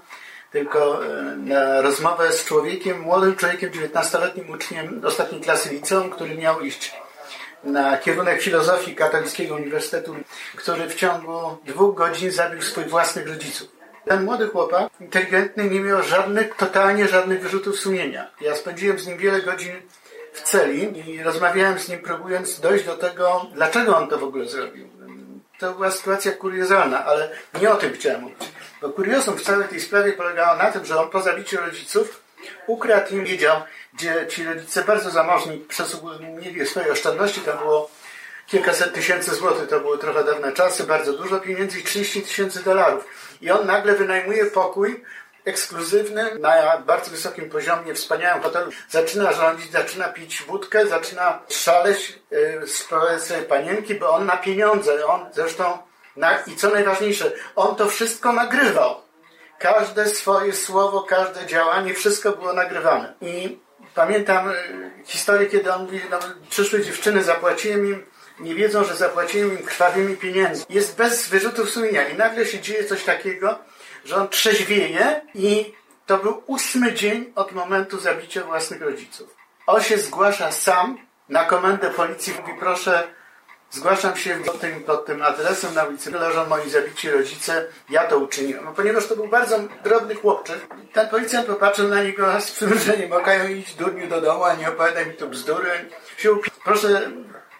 tylko 0.53 1.07
e, 1.07 1.09
na 1.37 1.81
rozmowę 1.81 2.33
z 2.33 2.45
człowiekiem, 2.45 3.01
młodym 3.01 3.37
człowiekiem, 3.37 3.70
19-letnim 3.70 4.51
uczniem 4.51 5.03
ostatniej 5.05 5.41
klasy 5.41 5.68
liceum, 5.68 6.11
który 6.11 6.35
miał 6.35 6.61
iść 6.61 6.93
na 7.65 7.99
kierunek 7.99 8.43
filozofii 8.43 8.95
Katolickiego 8.95 9.55
Uniwersytetu, 9.55 10.17
który 10.57 10.89
w 10.89 10.95
ciągu 10.95 11.59
dwóch 11.65 11.95
godzin 11.95 12.31
zabił 12.31 12.62
swoich 12.62 12.89
własnych 12.89 13.29
rodziców. 13.29 13.69
Ten 14.05 14.25
młody 14.25 14.49
chłopak, 14.49 14.93
inteligentny, 15.01 15.71
nie 15.71 15.81
miał 15.81 16.03
żadnych, 16.03 16.57
totalnie 16.57 17.09
żadnych 17.09 17.41
wyrzutów 17.41 17.81
sumienia. 17.81 18.31
Ja 18.41 18.57
spędziłem 18.57 18.99
z 18.99 19.07
nim 19.07 19.19
wiele 19.19 19.43
godzin 19.43 19.73
w 20.33 20.43
celi 20.43 21.11
i 21.11 21.23
rozmawiałem 21.23 21.79
z 21.79 21.89
nim, 21.89 21.99
próbując 21.99 22.61
dojść 22.61 22.85
do 22.85 22.97
tego, 22.97 23.47
dlaczego 23.55 23.97
on 23.97 24.09
to 24.09 24.19
w 24.19 24.25
ogóle 24.25 24.47
zrobił. 24.47 24.89
To 25.59 25.73
była 25.73 25.91
sytuacja 25.91 26.33
kuriozalna, 26.33 27.05
ale 27.05 27.31
nie 27.61 27.71
o 27.71 27.77
tym 27.77 27.93
chciałem 27.93 28.21
mówić. 28.21 28.53
Bo 28.83 28.91
kuriozum 28.91 29.37
w 29.37 29.43
całej 29.43 29.69
tej 29.69 29.81
sprawie 29.81 30.12
polegało 30.12 30.57
na 30.57 30.71
tym, 30.71 30.85
że 30.85 31.01
on 31.01 31.11
po 31.11 31.21
zabiciu 31.21 31.61
rodziców 31.61 32.23
ukradł 32.67 33.15
im 33.15 33.25
wiedział, 33.25 33.62
gdzie 33.95 34.26
ci 34.28 34.45
rodzice 34.45 34.84
bardzo 34.84 35.11
zamożni 35.11 35.59
przesunęli 35.59 36.66
swoje 36.66 36.92
oszczędności, 36.92 37.40
tam 37.40 37.59
było 37.59 37.90
kilkaset 38.47 38.95
tysięcy 38.95 39.34
złotych, 39.34 39.68
to 39.68 39.80
były 39.80 39.99
trochę 39.99 40.24
dawne 40.24 40.53
czasy, 40.53 40.84
bardzo 40.84 41.12
dużo 41.12 41.40
pieniędzy 41.40 41.80
i 41.80 41.84
30 41.84 42.22
tysięcy 42.22 42.62
dolarów. 42.62 43.05
I 43.40 43.51
on 43.51 43.66
nagle 43.66 43.95
wynajmuje 43.95 44.47
pokój 44.47 45.05
ekskluzywny 45.45 46.38
na 46.38 46.78
bardzo 46.78 47.11
wysokim 47.11 47.51
poziomie, 47.51 47.95
wspaniałym 47.95 48.42
hotelu. 48.42 48.70
Zaczyna 48.88 49.32
rządzić, 49.32 49.72
zaczyna 49.72 50.09
pić 50.09 50.42
wódkę, 50.42 50.86
zaczyna 50.86 51.40
szaleć, 51.49 52.18
yy, 52.30 52.66
sprowadzać 52.66 53.22
sobie 53.22 53.42
panienki, 53.42 53.95
bo 53.95 54.11
on 54.11 54.24
ma 54.24 54.36
pieniądze. 54.36 55.07
On 55.07 55.26
zresztą, 55.32 55.78
na, 56.16 56.38
i 56.38 56.57
co 56.57 56.70
najważniejsze, 56.70 57.32
on 57.57 57.76
to 57.76 57.88
wszystko 57.88 58.32
nagrywał. 58.32 59.05
Każde 59.59 60.09
swoje 60.09 60.53
słowo, 60.53 61.03
każde 61.03 61.47
działanie, 61.47 61.95
wszystko 61.95 62.32
było 62.32 62.53
nagrywane. 62.53 63.14
I 63.20 63.59
pamiętam 63.95 64.51
y, 64.51 64.55
historię, 65.05 65.47
kiedy 65.47 65.72
on 65.72 65.82
mówi, 65.82 66.01
no, 66.11 66.18
przyszły 66.51 66.84
dziewczyny, 66.84 67.22
zapłaciłem 67.22 67.86
im, 67.86 68.05
nie 68.40 68.55
wiedzą, 68.55 68.84
że 68.84 68.97
zapłaciłem 68.97 69.59
im 69.59 69.66
krwawymi 69.66 70.16
pieniędzmi. 70.16 70.74
Jest 70.74 70.97
bez 70.97 71.28
wyrzutów 71.28 71.70
sumienia. 71.70 72.09
I 72.09 72.16
nagle 72.16 72.47
się 72.47 72.61
dzieje 72.61 72.84
coś 72.84 73.05
takiego, 73.05 73.59
że 74.05 74.16
on 74.16 74.28
trzeźwieje 74.28 75.20
i 75.34 75.74
to 76.07 76.18
był 76.18 76.42
ósmy 76.47 76.92
dzień 76.92 77.32
od 77.34 77.53
momentu 77.53 78.01
zabicia 78.01 78.42
własnych 78.42 78.82
rodziców. 78.82 79.36
On 79.66 79.82
się 79.82 79.99
zgłasza 79.99 80.53
sam 80.53 80.99
na 81.28 81.45
komendę 81.45 81.90
policji, 81.90 82.34
mówi 82.40 82.53
proszę, 82.61 83.09
zgłaszam 83.75 84.16
się 84.16 84.39
pod 84.47 84.61
tym, 84.61 84.83
pod 84.83 85.07
tym 85.07 85.22
adresem 85.22 85.75
na 85.75 85.85
ulicy, 85.85 86.11
leżą 86.11 86.47
moi 86.47 86.70
zabici 86.70 87.11
rodzice, 87.11 87.66
ja 87.91 88.05
to 88.07 88.18
uczyniłem. 88.18 88.64
No, 88.64 88.72
ponieważ 88.72 89.07
to 89.07 89.16
był 89.16 89.29
bardzo 89.29 89.59
drobny 89.85 90.14
chłopczyk, 90.14 90.59
ten 90.93 91.09
policjant 91.09 91.47
popatrzył 91.47 91.89
na 91.89 92.03
niego 92.03 92.41
z 92.41 92.51
przymrużeniem 92.51 93.12
oka 93.12 93.45
i 93.45 93.59
idź 93.59 93.75
durniu 93.75 94.09
do 94.09 94.20
domu, 94.20 94.45
a 94.45 94.55
nie 94.55 94.68
opowiadaj 94.68 95.07
mi 95.07 95.14
tu 95.14 95.29
bzdury. 95.29 95.70
Się 96.16 96.37
proszę 96.64 97.11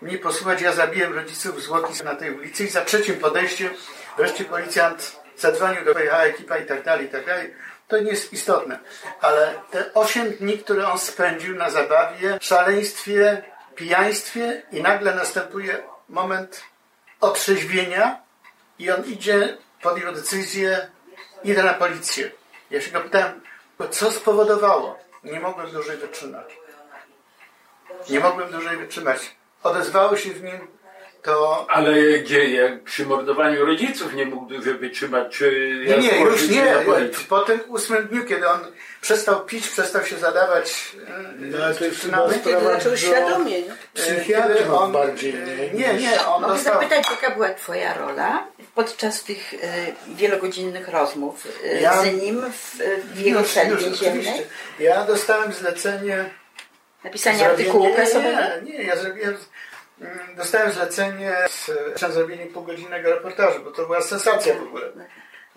mnie 0.03 0.19
posłuchać, 0.19 0.61
ja 0.61 0.73
zabiłem 0.73 1.15
rodziców 1.15 1.63
zwłoki 1.63 2.05
na 2.05 2.15
tej 2.15 2.35
ulicy 2.35 2.65
i 2.65 2.69
za 2.69 2.85
trzecim 2.85 3.17
podejściem 3.17 3.71
wreszcie 4.17 4.45
policjant 4.45 5.21
zadzwonił 5.37 5.85
do 5.85 5.95
pojechała 5.95 6.23
ekipa 6.23 6.59
i 6.59 6.67
tak 6.67 6.85
dalej, 6.85 7.07
i 7.07 7.09
tak 7.09 7.27
dalej. 7.27 7.55
To 7.89 7.99
nie 7.99 8.11
jest 8.11 8.33
istotne, 8.33 8.79
ale 9.21 9.55
te 9.71 9.95
8 9.95 10.31
dni, 10.31 10.59
które 10.59 10.89
on 10.89 10.99
spędził 10.99 11.57
na 11.57 11.71
zabawie, 11.71 12.39
szaleństwie, 12.41 13.43
pijaństwie 13.75 14.63
i 14.73 14.83
nagle 14.83 15.15
następuje 15.15 15.94
moment 16.09 16.65
otrzeźwienia 17.21 18.21
i 18.79 18.91
on 18.91 19.05
idzie, 19.05 19.59
podjął 19.83 20.15
decyzję, 20.15 20.91
idę 21.45 21.63
na 21.63 21.75
policję. 21.75 22.31
Ja 22.71 22.81
się 22.81 22.91
go 22.91 23.01
pytałem, 23.01 23.41
co 23.91 24.11
spowodowało? 24.11 24.99
Nie 25.25 25.41
mogłem 25.41 25.71
dłużej 25.71 25.97
wytrzymać. 25.97 26.57
Nie 28.11 28.21
mogłem 28.21 28.51
dłużej 28.51 28.77
wytrzymać. 28.77 29.37
Odezwało 29.63 30.17
się 30.17 30.31
w 30.31 30.43
nim 30.43 30.69
to... 31.25 31.67
Ale 31.71 32.19
gdzie, 32.19 32.51
jak 32.51 32.83
przy 32.83 33.07
mordowaniu 33.07 33.67
rodziców 33.67 34.15
nie 34.15 34.27
mógł 34.27 34.47
dłużej 34.47 34.75
wytrzymać, 34.75 35.37
czy... 35.37 35.75
Nie, 35.89 35.99
nie, 35.99 36.21
już 36.21 36.49
nie. 36.49 36.75
Po 37.29 37.41
tym 37.41 37.61
ósmym 37.69 38.07
dniu, 38.07 38.25
kiedy 38.25 38.49
on 38.49 38.61
przestał 39.01 39.45
pić, 39.45 39.69
przestał 39.69 40.05
się 40.05 40.17
zadawać 40.17 40.93
No, 41.39 41.65
ale 41.65 41.75
to 41.75 41.85
jest 41.85 41.97
przynajmniej 41.99 42.39
chyba 42.41 42.51
sprawa 42.59 42.75
zaczął 42.77 42.91
do 42.91 42.97
świadomie, 42.97 43.63
nie? 43.63 43.75
psychiatrów 43.95 44.71
on- 44.71 44.93
bardziej, 44.93 45.35
nie? 45.75 45.81
Nie, 45.81 45.95
nie, 45.95 46.27
on 46.27 46.43
Mogę 46.43 46.55
dostał... 46.55 46.75
zapytać, 46.75 47.05
jaka 47.11 47.35
była 47.35 47.49
Twoja 47.55 47.95
rola 47.95 48.47
podczas 48.75 49.25
tych 49.25 49.55
e, 49.55 49.59
wielogodzinnych 50.15 50.89
rozmów 50.89 51.49
e, 51.65 51.81
Ja- 51.81 52.03
z 52.03 52.23
nim 52.23 52.43
w, 52.53 52.77
w 53.15 53.21
jego 53.21 53.41
Już, 53.41 53.53
celi 53.53 53.77
więziennej? 53.77 54.47
Ja 54.79 55.05
dostałem 55.05 55.53
zlecenie 55.53 56.25
Napisanie 57.05 57.39
Zrobienie- 57.39 57.51
artykułu 57.51 57.95
prasowego? 57.95 58.39
Nie, 58.63 58.79
nie, 58.79 58.85
ja 58.85 58.97
zrobiłem. 58.97 59.37
Mm, 60.01 60.37
Dostałem 60.37 60.73
zlecenie 60.73 61.33
z 61.49 61.71
z 62.01 62.13
zrobienia 62.13 62.47
półgodzinnego 62.55 63.11
reportażu, 63.11 63.61
bo 63.65 63.71
to 63.71 63.87
była 63.87 64.01
sensacja 64.01 64.55
w 64.55 64.63
ogóle. 64.63 64.93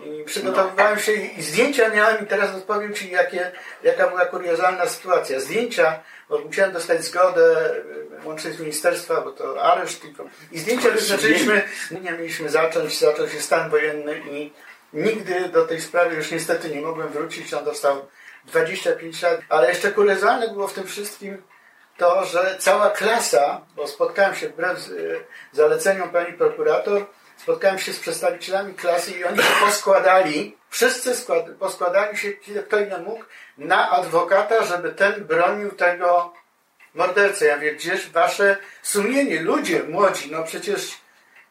I 0.05 0.23
przygotowywałem 0.23 0.99
się 0.99 1.13
i 1.13 1.41
zdjęcia 1.41 1.89
miałem 1.89 2.23
i 2.23 2.27
teraz 2.27 2.55
odpowiem 2.55 2.93
Ci, 2.93 3.11
jakie, 3.11 3.51
jaka 3.83 4.07
była 4.07 4.25
kuriozalna 4.25 4.85
sytuacja. 4.85 5.39
Zdjęcia, 5.39 5.99
bo 6.29 6.39
musiałem 6.39 6.73
dostać 6.73 7.03
zgodę 7.03 7.75
y, 8.23 8.27
łącznie 8.27 8.51
z 8.51 8.59
ministerstwa, 8.59 9.21
bo 9.21 9.31
to 9.31 9.63
areszt. 9.63 10.05
I, 10.05 10.13
i 10.51 10.59
zdjęcia 10.59 10.89
wyznaczyliśmy, 10.89 11.61
nie 12.01 12.11
mieliśmy 12.11 12.49
zacząć, 12.49 12.99
zaczął 12.99 13.29
się 13.29 13.41
stan 13.41 13.69
wojenny 13.69 14.21
i 14.31 14.53
nigdy 14.93 15.49
do 15.49 15.65
tej 15.65 15.81
sprawy 15.81 16.15
już 16.15 16.31
niestety 16.31 16.69
nie 16.69 16.81
mogłem 16.81 17.09
wrócić. 17.09 17.53
On 17.53 17.65
dostał 17.65 18.07
25 18.45 19.21
lat, 19.21 19.41
ale 19.49 19.69
jeszcze 19.69 19.91
kuriozalne 19.91 20.47
było 20.47 20.67
w 20.67 20.73
tym 20.73 20.87
wszystkim 20.87 21.41
to, 21.97 22.25
że 22.25 22.55
cała 22.59 22.89
klasa, 22.89 23.61
bo 23.75 23.87
spotkałem 23.87 24.35
się 24.35 24.49
wbrew 24.49 24.89
y, 24.89 25.19
zaleceniom 25.51 26.09
pani 26.09 26.33
prokurator, 26.33 27.05
spotkałem 27.37 27.79
się 27.79 27.93
z 27.93 27.99
przedstawicielami 27.99 28.73
klasy 28.73 29.11
i 29.11 29.23
oni 29.23 29.37
się 29.37 29.65
poskładali, 29.65 30.57
wszyscy 30.69 31.15
skład, 31.15 31.45
poskładali 31.59 32.17
się, 32.17 32.31
kto 32.67 32.79
ile 32.79 32.97
mógł, 32.97 33.23
na 33.57 33.89
adwokata, 33.89 34.63
żeby 34.63 34.91
ten 34.91 35.25
bronił 35.25 35.71
tego 35.71 36.33
mordercy. 36.93 37.45
Ja 37.45 37.57
wiem, 37.57 37.75
gdzież 37.75 38.09
wasze 38.09 38.57
sumienie, 38.83 39.41
ludzie 39.41 39.83
młodzi, 39.83 40.31
no 40.31 40.43
przecież 40.43 40.97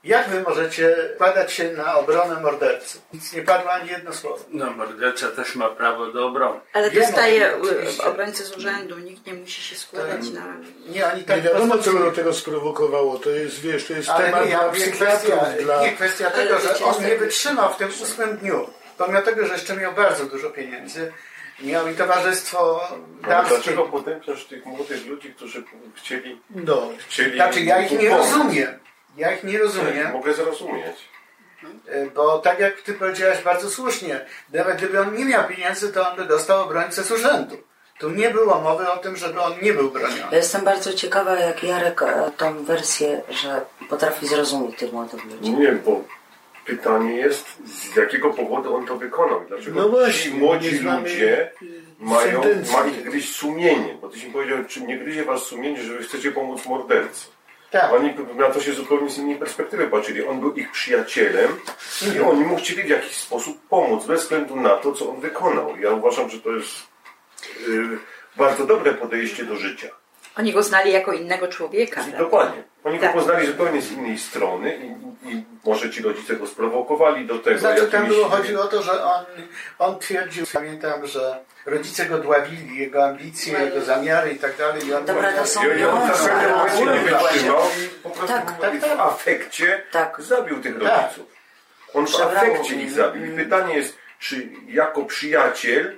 jak 0.07 0.29
wy 0.29 0.41
możecie 0.43 0.97
padać 1.19 1.53
się 1.53 1.73
na 1.73 1.95
obronę 1.99 2.41
mordercy? 2.41 2.99
Nic 3.15 3.33
nie 3.33 3.43
padło 3.43 3.73
ani 3.73 3.91
jedno 3.91 4.13
słowo. 4.13 4.39
No, 4.51 4.71
morderca 4.71 5.29
też 5.29 5.55
ma 5.55 5.69
prawo 5.69 6.07
do 6.07 6.27
obrony. 6.27 6.61
Ale 6.73 6.91
Wiem, 6.91 7.03
dostaje 7.03 7.57
oczywiście. 7.63 8.05
e, 8.05 8.07
obrońcę 8.07 8.45
z 8.45 8.57
urzędu, 8.57 8.99
nikt 8.99 9.27
nie 9.27 9.35
musi 9.35 9.63
się 9.63 9.77
składać 9.77 10.31
na... 10.31 10.43
Nie, 10.89 11.07
oni 11.07 11.19
Nie 11.21 11.25
tak 11.25 11.41
wiadomo, 11.43 11.79
co 11.79 11.93
do 11.93 12.13
tego 12.13 12.35
sprowokowało. 12.35 13.19
To 13.19 13.31
jest, 13.31 13.61
wiesz, 13.61 13.85
to 13.87 13.93
jest 13.93 14.09
Ale 14.09 14.25
temat 14.25 14.45
nie, 14.45 14.51
ja 14.51 14.59
dla 14.59 14.69
mówię 14.69 14.81
psychiatrów, 14.81 15.35
kwestia, 15.39 15.63
dla... 15.65 15.83
nie 15.83 15.93
kwestia 15.93 16.33
Ale 16.35 16.45
tego, 16.45 16.61
że 16.61 16.85
on 16.85 17.03
nie 17.03 17.09
tak- 17.09 17.19
wytrzymał 17.19 17.73
w 17.73 17.77
tym 17.77 17.89
ósmym 17.89 18.37
dniu. 18.37 18.71
Pomimo 18.99 19.23
tego, 19.23 19.47
że 19.47 19.53
jeszcze 19.53 19.77
miał 19.77 19.93
bardzo 19.93 20.25
dużo 20.25 20.51
pieniędzy, 20.51 21.13
miał 21.61 21.89
i 21.89 21.95
towarzystwo 21.95 22.89
damskie. 23.29 23.55
dlaczego 23.55 23.83
potępiasz 23.85 24.45
tych 24.45 24.67
młodych 24.67 25.07
ludzi, 25.07 25.35
którzy 25.35 25.63
chcieli... 25.95 26.41
No, 26.51 26.89
chcieli 27.09 27.37
znaczy 27.37 27.61
ja 27.61 27.81
ich 27.87 28.01
nie 28.01 28.11
rozumiem. 28.11 28.79
Ja 29.17 29.33
ich 29.33 29.45
nie 29.45 29.59
rozumiem, 29.59 30.13
Mogę 30.13 30.35
zrozumieć. 30.35 30.97
y, 31.89 32.11
bo 32.15 32.39
tak 32.39 32.59
jak 32.59 32.81
ty 32.83 32.93
powiedziałaś 32.93 33.43
bardzo 33.43 33.71
słusznie, 33.71 34.21
nawet 34.53 34.77
gdyby 34.77 35.01
on 35.01 35.15
nie 35.15 35.25
miał 35.25 35.49
pieniędzy, 35.49 35.93
to 35.93 36.11
on 36.11 36.17
by 36.17 36.25
dostał 36.25 36.63
obrońcę 36.65 37.05
z 37.05 37.11
urzędu. 37.11 37.57
Tu 37.99 38.11
nie 38.11 38.31
było 38.31 38.61
mowy 38.61 38.91
o 38.91 38.97
tym, 38.97 39.17
żeby 39.17 39.41
on 39.41 39.53
nie 39.63 39.73
był 39.73 39.91
broniony. 39.91 40.23
Ja 40.31 40.37
jestem 40.37 40.65
bardzo 40.65 40.93
ciekawa, 40.93 41.39
jak 41.41 41.63
Jarek 41.63 42.03
e, 42.03 42.31
tą 42.37 42.65
wersję, 42.65 43.23
że 43.31 43.61
potrafi 43.89 44.27
zrozumieć 44.27 44.79
tych 44.79 44.93
młodych 44.93 45.25
ludzi. 45.25 45.51
Nie, 45.51 45.73
bo 45.73 46.01
pytanie 46.67 47.15
jest, 47.17 47.47
z 47.67 47.97
jakiego 47.97 48.31
powodu 48.31 48.75
on 48.77 48.87
to 48.87 48.97
wykonał. 48.97 49.41
Dlaczego 49.49 49.81
No 49.81 49.89
właśnie, 49.89 50.23
ci 50.31 50.35
młodzi 50.37 50.79
ludzie 50.79 51.51
mają, 51.99 52.43
sentencji. 52.43 52.77
ma 52.77 52.87
ich 52.87 53.03
gryźć 53.11 53.35
sumienie. 53.37 53.97
Bo 54.01 54.09
tyś 54.09 54.25
mi 54.25 54.31
powiedział, 54.31 54.59
czy 54.69 54.81
nie 54.83 54.99
gryzie 54.99 55.25
was 55.25 55.43
sumienie, 55.43 55.83
że 55.83 55.93
wy 55.95 56.05
chcecie 56.05 56.33
pomóc 56.33 56.67
mordercy. 56.67 57.27
Tak. 57.71 57.93
Oni 57.93 58.15
na 58.35 58.51
to 58.51 58.61
się 58.61 58.73
zupełnie 58.73 59.11
z 59.11 59.19
innej 59.19 59.37
perspektywy 59.37 59.89
patrzyli. 59.89 60.27
On 60.27 60.41
był 60.41 60.55
ich 60.55 60.71
przyjacielem 60.73 61.61
i 62.17 62.21
oni 62.21 62.41
mu 62.41 62.57
chcieli 62.57 62.83
w 62.83 62.89
jakiś 62.89 63.17
sposób 63.17 63.69
pomóc, 63.69 64.07
bez 64.07 64.23
względu 64.23 64.57
na 64.57 64.71
to, 64.71 64.93
co 64.93 65.11
on 65.11 65.21
wykonał. 65.21 65.77
Ja 65.77 65.91
uważam, 65.91 66.31
że 66.31 66.41
to 66.41 66.51
jest 66.51 66.75
yy, 67.69 67.99
bardzo 68.37 68.67
dobre 68.67 68.95
podejście 68.95 69.45
do 69.45 69.57
życia. 69.57 69.89
Oni 70.39 70.53
go 70.53 70.63
znali 70.63 70.93
jako 70.93 71.13
innego 71.13 71.49
człowieka. 71.49 71.95
prawda? 72.01 72.19
Dokładnie. 72.19 72.63
Oni 72.85 72.99
Tak. 72.99 73.13
go 73.13 73.19
poznali 73.19 73.47
zupełnie 73.47 73.83
z 73.83 73.93
innej 73.93 74.19
strony 74.19 74.77
i, 74.77 75.29
i 75.33 75.45
może 75.65 75.91
ci 75.91 76.03
rodzice 76.03 76.37
go 76.37 76.47
sprowokowali 76.47 77.27
do 77.27 77.39
tego. 77.39 77.59
Znaczy 77.59 77.87
tam 77.87 78.07
było, 78.07 78.29
chodziło 78.29 78.63
o 78.63 78.67
to, 78.67 78.83
że 78.83 79.05
on, 79.05 79.25
on 79.79 79.99
twierdził, 79.99 80.47
pamiętam, 80.53 81.07
że 81.07 81.39
rodzice 81.67 82.07
go 82.07 82.19
dławili, 82.19 82.79
jego 82.79 83.05
ambicje, 83.05 83.59
jego 83.59 83.81
zamiary 83.81 84.31
i 84.33 84.39
tak 84.39 84.57
dalej. 84.57 84.87
I 84.87 84.95
on 84.95 85.05
Dobra, 85.05 85.33
to 85.33 85.47
są 85.47 85.61
I 85.65 85.85
on- 85.85 86.11
w 86.13 86.23
pewnym 86.27 86.51
momencie 86.51 86.85
nie 86.85 87.01
wytrzymał 87.01 87.63
i 87.85 87.89
po 87.89 88.11
prostu 88.11 88.27
Tak, 88.37 88.61
tak, 88.61 88.77
w 88.77 88.81
tak. 88.81 88.99
afekcie 89.01 89.83
Tak. 89.93 90.17
zabił 90.23 90.61
tych 90.61 90.79
Tak. 90.83 90.83
rodziców. 91.03 91.27
On 91.95 92.07
w 92.07 92.21
afekcie 92.21 92.75
ich 92.75 92.91
zabił. 92.91 93.27
I 93.33 93.37
pytanie 93.37 93.75
jest, 93.77 93.97
czy 94.19 94.49
jako 94.69 95.05
przyjaciel, 95.05 95.97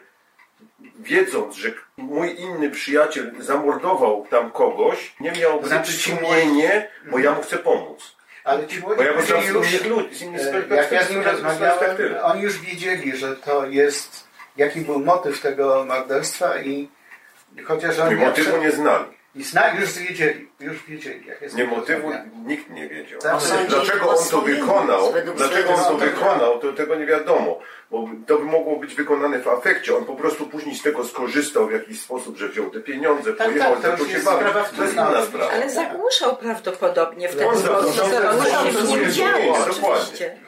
wiedząc, 0.98 1.54
że 1.56 1.72
mój 1.98 2.40
inny 2.40 2.70
przyjaciel 2.70 3.32
zamordował 3.38 4.26
tam 4.30 4.50
kogoś, 4.50 5.14
nie 5.20 5.32
miał 5.32 5.52
Znaczy 5.52 5.68
znaczy 5.68 5.92
ci 5.92 6.16
sumienie, 6.16 6.88
bo 7.10 7.18
ja 7.18 7.32
mu 7.32 7.42
chcę 7.42 7.58
pomóc. 7.58 8.16
Ale 8.44 8.66
ci 8.66 8.80
młodzi 8.80 8.96
Bo 8.96 9.02
ja 9.02 9.12
ludzie 9.12 9.26
z 9.26 9.48
już, 9.48 9.72
innych 9.72 9.86
ludzi, 9.86 10.14
z 10.14 10.22
innej 10.22 10.40
e, 10.40 10.76
jak 10.76 10.92
ja 10.92 11.04
z 11.04 11.10
nim 11.10 11.22
rozmawiałem, 11.22 11.96
oni 12.22 12.42
już 12.42 12.58
wiedzieli, 12.58 13.16
że 13.16 13.36
to 13.36 13.66
jest, 13.66 14.28
jaki 14.56 14.80
był 14.80 14.98
motyw 14.98 15.40
tego 15.40 15.84
morderstwa 15.88 16.60
i 16.62 16.88
chociaż 17.64 17.98
I 17.98 18.00
on 18.00 18.16
motywu 18.16 18.56
nie 18.56 18.70
znali. 18.70 19.18
I 19.34 19.44
zna, 19.44 19.74
już 19.74 19.98
wiedzieli, 19.98 20.48
już 20.60 20.84
wiedzieli, 20.84 21.26
jak 21.26 21.42
jest 21.42 21.56
Nie 21.56 21.64
motywu 21.64 22.12
nikt 22.46 22.70
nie 22.70 22.88
wiedział. 22.88 23.20
Tak. 23.20 23.34
Osądzili 23.34 23.68
Dlaczego 23.68 24.10
on 24.10 24.28
to 24.30 24.40
wykonał, 24.40 25.12
dlaczego 25.36 25.74
on 25.74 25.84
to 25.84 25.94
wykonał, 25.94 26.58
to 26.58 26.72
tego 26.72 26.94
nie 26.94 27.06
wiadomo. 27.06 27.60
Bo 27.90 28.08
to 28.26 28.38
by 28.38 28.44
mogło 28.44 28.76
być 28.76 28.94
wykonane 28.94 29.38
w 29.38 29.48
afekcie. 29.48 29.96
On 29.96 30.04
po 30.04 30.14
prostu 30.14 30.46
później 30.46 30.74
z 30.74 30.82
tego 30.82 31.04
skorzystał 31.04 31.66
w 31.66 31.72
jakiś 31.72 32.00
sposób, 32.00 32.36
że 32.36 32.48
wziął 32.48 32.70
te 32.70 32.80
pieniądze, 32.80 33.32
Tak, 33.32 33.48
pojechał, 33.48 33.72
tak, 33.72 33.82
to 33.82 33.90
zaczął 33.90 34.06
się 34.06 34.20
bawić. 34.24 34.76
To 34.76 34.82
jest 34.82 34.94
inna 34.94 35.22
sprawa. 35.22 35.50
Ale 35.50 35.70
zagłuszał 35.70 36.36
prawdopodobnie 36.36 37.28
w 37.28 37.36
ten 37.36 37.48
On 37.48 37.58
sposób, 37.58 37.76
zagłuszał, 37.76 38.08
że 38.08 38.30
on 38.30 38.38
zagłuszał, 38.38 38.64
się 38.64 38.70
w 38.70 38.74
nim 38.74 38.86
zagłuszał, 38.86 39.12
działo 39.12 39.56
oczywiście. 39.70 40.38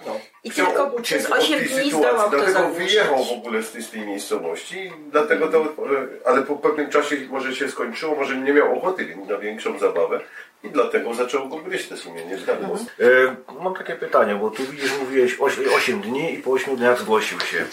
I 0.45 0.51
Chciał 0.51 0.67
tylko 0.67 0.85
uciec 0.85 1.19
przez 1.19 1.33
od 1.33 1.39
8 1.39 1.59
tej 1.59 1.69
dni 1.69 1.75
sytuacji, 1.75 1.91
zdołał 1.91 2.31
to 2.31 2.37
Dlatego 2.37 2.69
wyjechał 2.69 3.25
w 3.25 3.33
ogóle 3.33 3.63
z 3.63 3.73
tej, 3.73 3.83
z 3.83 3.91
tej 3.91 4.07
miejscowości, 4.07 4.93
dlatego 5.11 5.49
to, 5.49 5.65
ale 6.25 6.43
po 6.43 6.57
pewnym 6.57 6.91
czasie 6.91 7.17
może 7.31 7.55
się 7.55 7.71
skończyło, 7.71 8.15
może 8.15 8.37
nie 8.37 8.53
miał 8.53 8.79
ochoty 8.79 9.17
na 9.29 9.39
większą 9.39 9.79
zabawę 9.79 10.21
i 10.63 10.71
dlatego 10.71 11.15
zaczął 11.15 11.49
go 11.49 11.57
gryźć 11.57 11.89
te 11.89 11.97
sumienie 11.97 12.35
Mhm. 12.35 12.87
E, 13.59 13.63
mam 13.63 13.75
takie 13.75 13.95
pytanie, 13.95 14.35
bo 14.35 14.51
tu 14.51 14.65
widzisz, 14.65 14.99
mówiłeś 14.99 15.37
8 15.75 16.01
dni 16.01 16.35
i 16.35 16.39
po 16.39 16.51
8 16.51 16.77
dniach 16.77 16.99
zgłosił 16.99 17.41
się. 17.41 17.67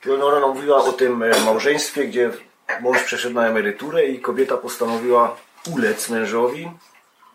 Tu 0.00 0.26
ona 0.26 0.46
mówiła 0.46 0.76
o 0.76 0.92
tym 0.92 1.22
e, 1.22 1.40
małżeństwie, 1.44 2.06
gdzie 2.06 2.30
mąż 2.80 3.02
przeszedł 3.02 3.34
na 3.34 3.48
emeryturę 3.48 4.06
i 4.06 4.20
kobieta 4.20 4.56
postanowiła 4.56 5.36
ulec 5.76 6.08
mężowi, 6.08 6.70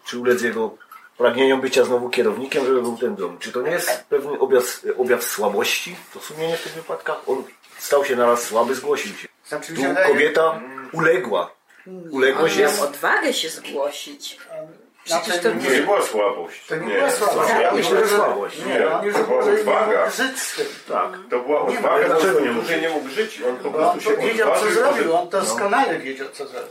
czy 0.06 0.20
ulec 0.20 0.42
jego 0.42 0.76
pragnieniom 1.18 1.62
bycia 1.62 1.84
znowu 1.84 2.10
kierownikiem, 2.10 2.66
żeby 2.66 2.82
był 2.82 2.98
ten 2.98 3.16
dom. 3.16 3.38
Czy 3.38 3.52
to 3.52 3.62
nie 3.62 3.72
jest 3.72 4.04
pewien 4.10 4.38
objaw, 4.40 4.82
objaw 4.98 5.24
słabości, 5.24 5.96
to 6.14 6.20
sumienie 6.20 6.58
w 6.58 6.64
tych 6.64 6.74
wypadkach? 6.74 7.30
On 7.30 7.44
stał 7.78 8.06
się 8.06 8.16
naraz 8.16 8.44
słaby, 8.44 8.76
zgłosił 8.76 9.16
się. 9.16 9.28
Znaczy, 9.48 9.74
Tu 9.74 9.82
kobieta 10.08 10.62
uległa. 10.92 11.52
Uległość 12.12 12.54
On 12.56 12.62
miał 12.62 12.70
jest... 12.72 12.82
odwagę 12.82 13.34
się 13.34 13.50
zgłosić. 13.50 14.38
Przecież 15.04 15.40
to 15.40 15.54
nie 15.54 15.82
była 15.82 16.02
słabość. 16.02 16.66
To 16.68 16.76
nie, 16.76 16.96
była 16.96 17.12
słabość. 17.12 17.50
Ja 17.50 17.62
Ja 17.62 17.72
myślę, 17.72 18.00
że 18.08 18.16
słabość. 18.16 18.58
Nie, 18.66 19.08
już 19.08 19.16
to 19.16 19.24
była 19.24 19.46
nie 19.46 19.52
odwaga. 19.52 20.10
żyć 20.10 20.40
z 20.40 20.56
tym. 20.56 20.66
Tak. 20.88 21.12
To 21.30 21.40
była 21.40 21.60
Nie 21.70 21.78
odwaga, 21.78 22.06
dlaczego 22.06 22.40
nie 22.40 22.52
mógł 22.52 22.68
nie 22.82 22.90
mógł 22.90 23.10
żyć. 23.10 23.42
On 23.50 23.58
po 23.58 23.68
on 23.68 23.74
prostu 23.74 24.02
się 24.02 24.18
wiedział, 24.18 24.52
co 24.60 24.72
zrobił. 24.72 25.16
On 25.16 25.30
doskonale 25.30 26.00
wiedział, 26.00 26.28
co 26.34 26.48
zrobił. 26.48 26.70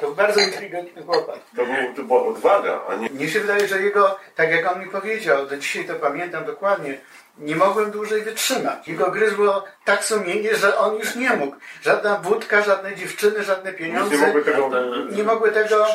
To 0.00 0.06
był 0.06 0.14
bardzo 0.14 0.40
inteligentny 0.40 1.02
chłopak. 1.02 1.38
To, 1.56 1.64
był, 1.66 1.94
to 1.96 2.02
była 2.02 2.26
odwaga, 2.26 2.80
a 2.88 2.94
nie 2.94 3.10
Mnie 3.10 3.28
się 3.28 3.40
wydaje, 3.40 3.68
że 3.68 3.82
jego, 3.82 4.18
tak 4.36 4.50
jak 4.50 4.72
on 4.72 4.80
mi 4.80 4.86
powiedział, 4.90 5.46
do 5.46 5.56
dzisiaj 5.56 5.84
to 5.84 5.94
pamiętam 5.94 6.44
dokładnie, 6.44 6.98
nie 7.40 7.56
mogłem 7.56 7.90
dłużej 7.90 8.22
wytrzymać. 8.22 8.88
Jego 8.88 9.10
gryzło 9.10 9.64
tak 9.84 10.04
sumienie, 10.04 10.56
że 10.56 10.78
on 10.78 10.98
już 10.98 11.14
nie 11.14 11.30
mógł. 11.30 11.56
Żadna 11.82 12.16
wódka, 12.16 12.62
żadne 12.62 12.96
dziewczyny, 12.96 13.44
żadne 13.44 13.72
pieniądze 13.72 14.16
nie 14.16 14.26
mogły 14.26 14.42
tego... 14.42 14.70
nie 15.10 15.22
mogły 15.22 15.52
tego. 15.52 15.86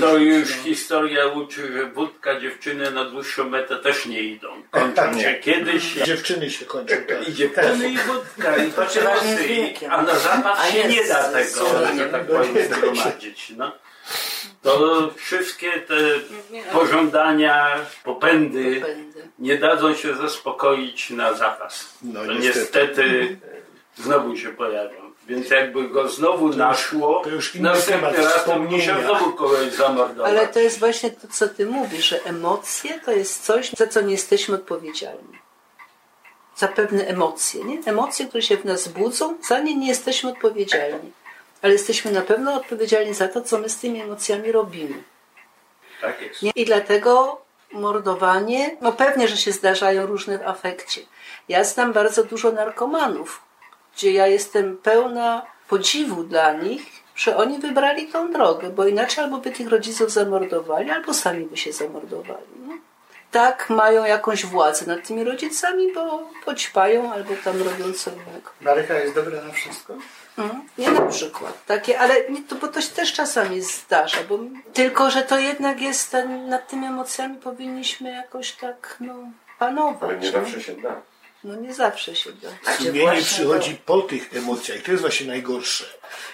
To 0.00 0.16
już 0.16 0.48
historia 0.48 1.26
uczy, 1.26 1.72
że 1.72 1.86
wódka, 1.86 2.40
dziewczyny 2.40 2.90
na 2.90 3.04
dłuższą 3.04 3.48
metę 3.48 3.76
też 3.76 4.06
nie 4.06 4.22
idą. 4.22 4.48
Kończą 4.70 5.20
się 5.20 5.34
kiedyś. 5.34 5.92
Dziewczyny 5.92 6.50
się 6.50 6.64
kończą. 6.64 6.94
Tak. 7.08 7.28
I 7.28 7.34
dziewczyny 7.34 7.88
i 7.88 7.98
wódka 7.98 8.56
i 8.56 8.72
To 8.72 8.84
i- 9.42 9.48
wiekiem. 9.48 9.92
A 9.92 10.02
na 10.02 10.14
zapas 10.14 10.70
się 10.70 10.88
nie 10.88 11.04
da 11.04 11.24
tego, 11.24 11.66
że 11.98 12.06
tak 12.06 12.26
powiem, 12.26 12.64
zgromadzić. 12.72 13.52
No. 13.56 13.72
To 14.62 15.10
wszystkie 15.16 15.72
te 15.72 15.94
pożądania, 16.72 17.76
popędy. 18.04 18.82
Nie 19.42 19.58
dadzą 19.58 19.94
się 19.94 20.14
zaspokoić 20.14 21.10
na 21.10 21.34
zapas. 21.34 21.88
No, 22.02 22.20
to 22.24 22.32
niestety. 22.32 22.60
niestety 22.60 23.36
znowu 23.96 24.36
się 24.36 24.48
pojawią. 24.48 25.12
Więc 25.26 25.50
jakby 25.50 25.88
go 25.88 26.08
znowu 26.08 26.48
naszło, 26.48 27.20
to 27.24 27.30
już 27.30 27.54
inny 27.54 27.68
następny 27.68 28.24
raz 28.24 28.44
to 28.44 28.58
musiał 28.58 29.02
znowu 29.02 29.32
kogoś 29.32 29.72
zamordować. 29.72 30.32
Ale 30.32 30.48
to 30.48 30.60
jest 30.60 30.78
właśnie 30.78 31.10
to, 31.10 31.28
co 31.28 31.48
ty 31.48 31.66
mówisz, 31.66 32.08
że 32.08 32.24
emocje 32.24 33.00
to 33.00 33.12
jest 33.12 33.44
coś, 33.44 33.70
za 33.70 33.86
co 33.86 34.00
nie 34.00 34.12
jesteśmy 34.12 34.54
odpowiedzialni. 34.54 35.38
Za 36.56 36.68
pewne 36.68 37.06
emocje, 37.06 37.64
nie? 37.64 37.78
Emocje, 37.86 38.26
które 38.26 38.42
się 38.42 38.56
w 38.56 38.64
nas 38.64 38.88
budzą, 38.88 39.36
za 39.48 39.60
nie 39.60 39.76
nie 39.76 39.88
jesteśmy 39.88 40.30
odpowiedzialni. 40.30 41.12
Ale 41.62 41.72
jesteśmy 41.72 42.12
na 42.12 42.20
pewno 42.20 42.54
odpowiedzialni 42.54 43.14
za 43.14 43.28
to, 43.28 43.40
co 43.40 43.58
my 43.58 43.68
z 43.68 43.76
tymi 43.76 44.00
emocjami 44.00 44.52
robimy. 44.52 45.02
Tak 46.00 46.22
jest. 46.22 46.42
Nie? 46.42 46.50
I 46.54 46.64
dlatego 46.64 47.42
mordowanie, 47.72 48.76
no 48.80 48.92
pewnie, 48.92 49.28
że 49.28 49.36
się 49.36 49.52
zdarzają 49.52 50.06
różne 50.06 50.38
w 50.38 50.48
afekcie. 50.48 51.00
Ja 51.48 51.64
znam 51.64 51.92
bardzo 51.92 52.24
dużo 52.24 52.52
narkomanów, 52.52 53.42
gdzie 53.96 54.12
ja 54.12 54.26
jestem 54.26 54.76
pełna 54.76 55.46
podziwu 55.68 56.24
dla 56.24 56.52
nich, 56.52 57.02
że 57.14 57.36
oni 57.36 57.58
wybrali 57.58 58.08
tą 58.08 58.32
drogę, 58.32 58.70
bo 58.70 58.86
inaczej 58.86 59.24
albo 59.24 59.38
by 59.38 59.50
tych 59.50 59.68
rodziców 59.68 60.10
zamordowali, 60.10 60.90
albo 60.90 61.14
sami 61.14 61.44
by 61.44 61.56
się 61.56 61.72
zamordowali. 61.72 62.46
No. 62.66 62.74
Tak 63.32 63.70
mają 63.70 64.04
jakąś 64.04 64.46
władzę 64.46 64.86
nad 64.86 65.06
tymi 65.06 65.24
rodzicami, 65.24 65.92
bo 65.94 66.28
poćpają 66.44 67.12
albo 67.12 67.34
tam 67.44 67.62
robią 67.62 67.92
co 67.92 68.10
innego. 68.10 68.50
Marycha 68.60 68.94
jest 68.94 69.14
dobra 69.14 69.42
na 69.42 69.52
wszystko. 69.52 69.94
Mhm. 70.38 70.62
Nie 70.78 70.90
na 70.90 71.00
przykład. 71.06 71.66
Takie, 71.66 71.98
ale 71.98 72.30
nie, 72.30 72.42
to, 72.42 72.54
bo 72.54 72.68
to 72.68 72.80
się 72.80 72.88
też 72.88 73.12
czasami 73.12 73.60
zdarza. 73.62 74.18
Bo, 74.28 74.38
tylko, 74.72 75.10
że 75.10 75.22
to 75.22 75.38
jednak 75.38 75.80
jest 75.80 76.10
ten, 76.10 76.48
nad 76.48 76.68
tymi 76.68 76.86
emocjami 76.86 77.36
powinniśmy 77.36 78.10
jakoś 78.10 78.52
tak 78.52 78.96
no, 79.00 79.14
panować. 79.58 80.10
Ale 80.10 80.18
nie 80.18 80.26
nie? 80.26 80.32
zawsze 80.32 80.60
się 80.60 80.72
da. 80.72 81.02
No 81.44 81.56
nie 81.56 81.74
zawsze 81.74 82.16
się 82.16 82.30
da. 82.32 82.72
Sumienie 82.72 83.22
przychodzi 83.22 83.74
po 83.86 84.02
tych 84.02 84.36
emocjach. 84.36 84.82
To 84.82 84.90
jest 84.90 85.00
właśnie 85.00 85.26
najgorsze. 85.26 85.84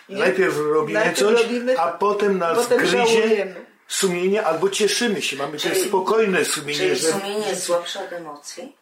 Nie. 0.08 0.16
Najpierw 0.16 0.56
robimy 0.58 0.98
Najpierw 0.98 1.18
coś, 1.18 1.42
robimy, 1.42 1.78
a 1.78 1.88
potem 1.88 2.38
nas 2.38 2.58
potem 2.58 2.78
gryzie 2.78 2.98
żałujemy. 2.98 3.77
Sumienie 3.88 4.46
albo 4.46 4.70
cieszymy 4.70 5.22
się. 5.22 5.36
Mamy 5.36 5.58
Czyli- 5.58 5.74
też 5.74 5.88
spokojne 5.88 6.44
sumienie, 6.44 6.78
Czyli 6.78 6.96
że 6.96 7.12
sumienie 7.12 7.48
jest 7.48 7.62
słabsze 7.64 8.04
od 8.04 8.12
emocji? 8.12 8.76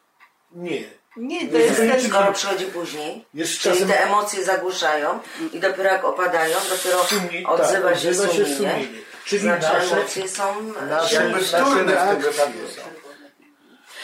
nie. 0.52 0.82
Nie, 1.16 1.48
to 1.48 1.56
jest 1.58 1.76
ten... 1.76 2.08
Skoro 2.10 2.32
przychodzi 2.32 2.64
później, 2.66 3.24
Jest 3.34 3.58
czyli 3.58 3.74
czasem- 3.74 3.88
te 3.88 4.04
emocje 4.04 4.44
zagłuszają 4.44 5.18
i 5.52 5.60
dopiero 5.60 5.90
jak 5.90 6.04
opadają, 6.04 6.56
dopiero 6.70 7.04
Sumie- 7.04 7.46
odzywa, 7.46 7.88
tak, 7.90 7.98
się, 8.00 8.08
odzywa 8.08 8.28
się 8.28 8.44
sumienie. 8.44 8.56
sumienie. 8.56 8.88
Czyli 9.24 9.42
znaczy 9.42 9.62
nasze- 9.72 9.96
emocje 9.96 10.28
są 10.28 10.62
nasze- 10.88 11.28
reakcje 11.28 12.30
wypadku 12.30 12.68
są. 12.76 12.82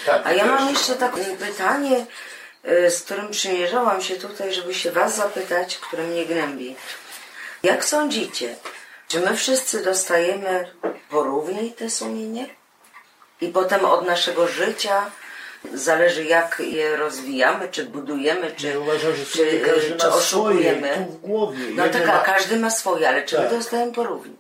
Tak, 0.07 0.23
A 0.27 0.33
ja 0.33 0.47
mam 0.47 0.59
też. 0.69 0.79
jeszcze 0.79 0.95
takie 0.95 1.25
pytanie, 1.25 2.07
y, 2.87 2.91
z 2.91 3.03
którym 3.03 3.31
przymierzałam 3.31 4.03
się 4.03 4.15
tutaj, 4.17 4.55
żeby 4.55 4.75
się 4.75 4.93
Was 4.93 5.17
zapytać, 5.17 5.77
które 5.79 6.03
mnie 6.03 6.27
gnębi. 6.27 6.77
Jak 7.63 7.85
sądzicie, 7.85 8.57
czy 9.13 9.21
my 9.21 9.37
wszyscy 9.37 9.83
dostajemy 9.85 10.69
porówniej 11.11 11.73
te 11.73 11.91
sumienie? 11.91 12.47
I 13.41 13.49
potem 13.49 13.85
od 13.85 14.07
naszego 14.07 14.49
życia 14.49 15.11
zależy 15.75 16.25
jak 16.25 16.63
je 16.67 16.97
rozwijamy, 16.97 17.69
czy 17.69 17.85
budujemy, 17.85 18.51
czy, 18.57 18.67
Ja 18.69 18.79
uważam, 18.79 19.13
czy, 19.33 19.43
y, 19.43 19.61
czy 19.99 20.07
ma 20.07 20.11
swoje 20.13 20.15
oszukujemy. 20.15 20.89
tu 21.07 21.13
w 21.13 21.21
głowie. 21.21 21.59
No 21.75 21.89
tak, 21.89 22.07
ma- 22.07 22.19
każdy 22.19 22.57
ma 22.57 22.71
swoje, 22.71 23.09
ale 23.09 23.23
czy 23.23 23.37
my 23.39 23.43
Tak. 23.43 23.51
dostajemy 23.59 23.93
porównie? 23.93 24.35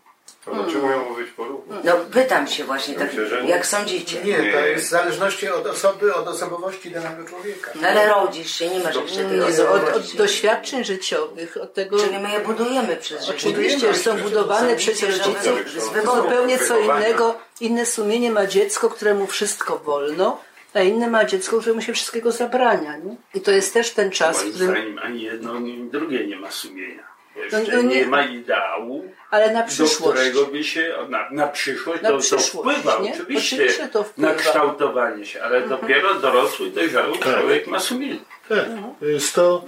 To 0.44 0.54
dlaczego 0.54 0.86
miało 0.88 1.14
być 1.14 1.30
porówno? 1.30 1.76
No 1.84 1.92
pytam 2.12 2.46
się 2.46 2.64
właśnie, 2.64 2.94
tak, 2.94 3.06
Myślę, 3.08 3.26
że 3.26 3.42
nie. 3.42 3.50
jak 3.50 3.66
sądzicie? 3.66 4.24
Nie, 4.24 4.52
to 4.52 4.66
jest 4.66 4.86
w 4.86 4.88
zależności 4.88 5.48
od 5.48 5.66
osoby, 5.66 6.14
od 6.14 6.28
osobowości 6.28 6.90
danego 6.90 7.24
człowieka. 7.28 7.70
No 7.82 7.88
ale 7.88 8.08
rodzisz 8.08 8.50
się, 8.54 8.68
nie 8.68 8.80
masz 8.84 8.96
jeszcze 8.96 9.16
tej 9.24 9.38
Nie, 9.38 9.44
od, 9.44 9.48
od 9.48 9.54
osobowości. 9.54 10.16
doświadczeń 10.18 10.84
życiowych, 10.84 11.56
od 11.62 11.74
tego... 11.74 11.98
Czyli 11.98 12.18
my 12.18 12.30
je 12.32 12.40
budujemy 12.40 12.96
przez 12.96 13.24
życie. 13.26 13.38
Oczywiście, 13.38 13.94
że 13.94 14.00
są 14.00 14.18
budowane 14.18 14.76
przez 14.76 14.98
Sądzicie, 14.98 15.24
że 15.24 15.32
rodziców. 15.32 15.82
z 15.82 15.88
wyboru 15.88 16.22
zupełnie 16.22 16.58
co 16.58 16.74
wychowania. 16.74 17.06
innego. 17.08 17.34
Inne 17.60 17.86
sumienie 17.86 18.30
ma 18.30 18.46
dziecko, 18.46 18.90
któremu 18.90 19.26
wszystko 19.26 19.78
wolno, 19.78 20.40
a 20.74 20.80
inne 20.80 21.10
ma 21.10 21.24
dziecko, 21.24 21.58
któremu 21.58 21.82
się 21.82 21.92
wszystkiego 21.92 22.32
zabrania. 22.32 22.96
Nie? 22.96 23.16
I 23.34 23.40
to 23.40 23.50
jest 23.50 23.74
też 23.74 23.90
ten 23.90 24.10
czas, 24.10 24.38
w 24.38 24.40
Moim 24.42 24.54
którym... 24.54 24.70
zdaniem 24.70 24.98
ani 24.98 25.22
jedno, 25.22 25.52
ani 25.52 25.84
drugie 25.90 26.26
nie 26.26 26.36
ma 26.36 26.50
sumienia. 26.50 27.11
Bo 27.34 27.40
No, 27.52 27.58
Jeszcze 27.58 27.76
no 27.76 27.82
nie- 27.82 27.96
nie 27.96 28.06
ma 28.06 28.22
ideału, 28.22 29.12
Ale 29.30 29.52
na 29.52 29.62
do 29.62 29.68
przyszłość. 29.68 30.00
którego 30.20 30.46
by 30.46 30.64
się, 30.64 30.94
na, 31.08 31.30
na 31.30 31.48
przyszłość, 31.48 32.02
Na 32.02 32.08
to, 32.10 32.18
przyszłość, 32.18 32.50
to 32.52 32.58
wpływa 32.58 32.98
nie? 32.98 33.12
oczywiście, 33.14 33.56
Oczywiście 33.56 33.88
to 33.88 34.04
wpływa. 34.04 34.30
na 34.32 34.38
kształtowanie 34.38 35.26
się, 35.26 35.42
ale 35.42 35.68
dopiero 35.68 36.14
dorosły, 36.14 36.70
dojrzały 36.70 37.18
człowiek 37.18 37.66
ma 37.66 37.80
sumienie. 37.80 38.18
Tak, 38.48 38.66
to 39.00 39.06
jest 39.06 39.34
to, 39.34 39.64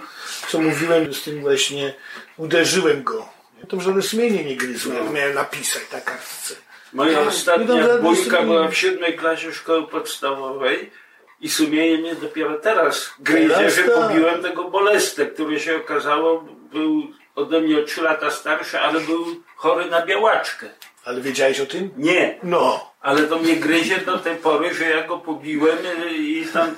co 0.48 0.58
mówiłem 0.60 1.14
z 1.14 1.22
tym 1.22 1.40
właśnie, 1.40 1.94
uderzyłem 2.36 3.02
go. 3.02 3.28
To 3.68 3.80
żadne 3.80 4.02
sumienie 4.02 4.44
nie 4.44 4.56
gryzło, 4.56 4.94
jak 4.94 5.10
miałem 5.12 5.34
napisać 5.34 5.82
na 5.92 6.00
kartce. 6.00 6.54
Moja 6.92 7.20
nie 7.20 7.28
ostatnia 7.28 7.98
bójka 7.98 8.42
była 8.42 8.68
w 8.68 8.76
siódmej 8.76 9.14
klasie 9.16 9.52
szkoły 9.52 9.86
podstawowej 9.88 10.90
i 11.40 11.48
sumienie 11.50 11.98
mnie 11.98 12.14
dopiero 12.14 12.58
teraz 12.58 13.10
gryzie, 13.18 13.54
Teraz 13.54 13.74
że 13.74 13.82
tak. 13.84 13.94
pobiłem 13.94 14.42
tego 14.42 14.64
bolestę, 14.64 15.26
który 15.26 15.60
się 15.60 15.76
okazało 15.76 16.44
był 16.72 17.02
ode 17.34 17.60
mnie 17.60 17.78
o 17.78 17.82
trzy 17.82 18.02
lata 18.02 18.30
starszy, 18.30 18.80
ale 18.80 19.00
był 19.00 19.26
chory 19.56 19.84
na 19.86 20.06
białaczkę. 20.06 20.66
Ale 21.04 21.20
wiedziałeś 21.20 21.60
o 21.60 21.66
tym? 21.66 21.90
Nie, 21.96 22.38
No. 22.42 22.92
ale 23.00 23.22
to 23.22 23.36
mnie 23.38 23.56
gryzie 23.56 23.98
do 23.98 24.18
tej 24.18 24.36
pory, 24.36 24.74
że 24.74 24.84
ja 24.90 25.02
go 25.02 25.18
pobiłem 25.18 25.78
y, 25.86 26.10
i 26.14 26.46
tam 26.46 26.74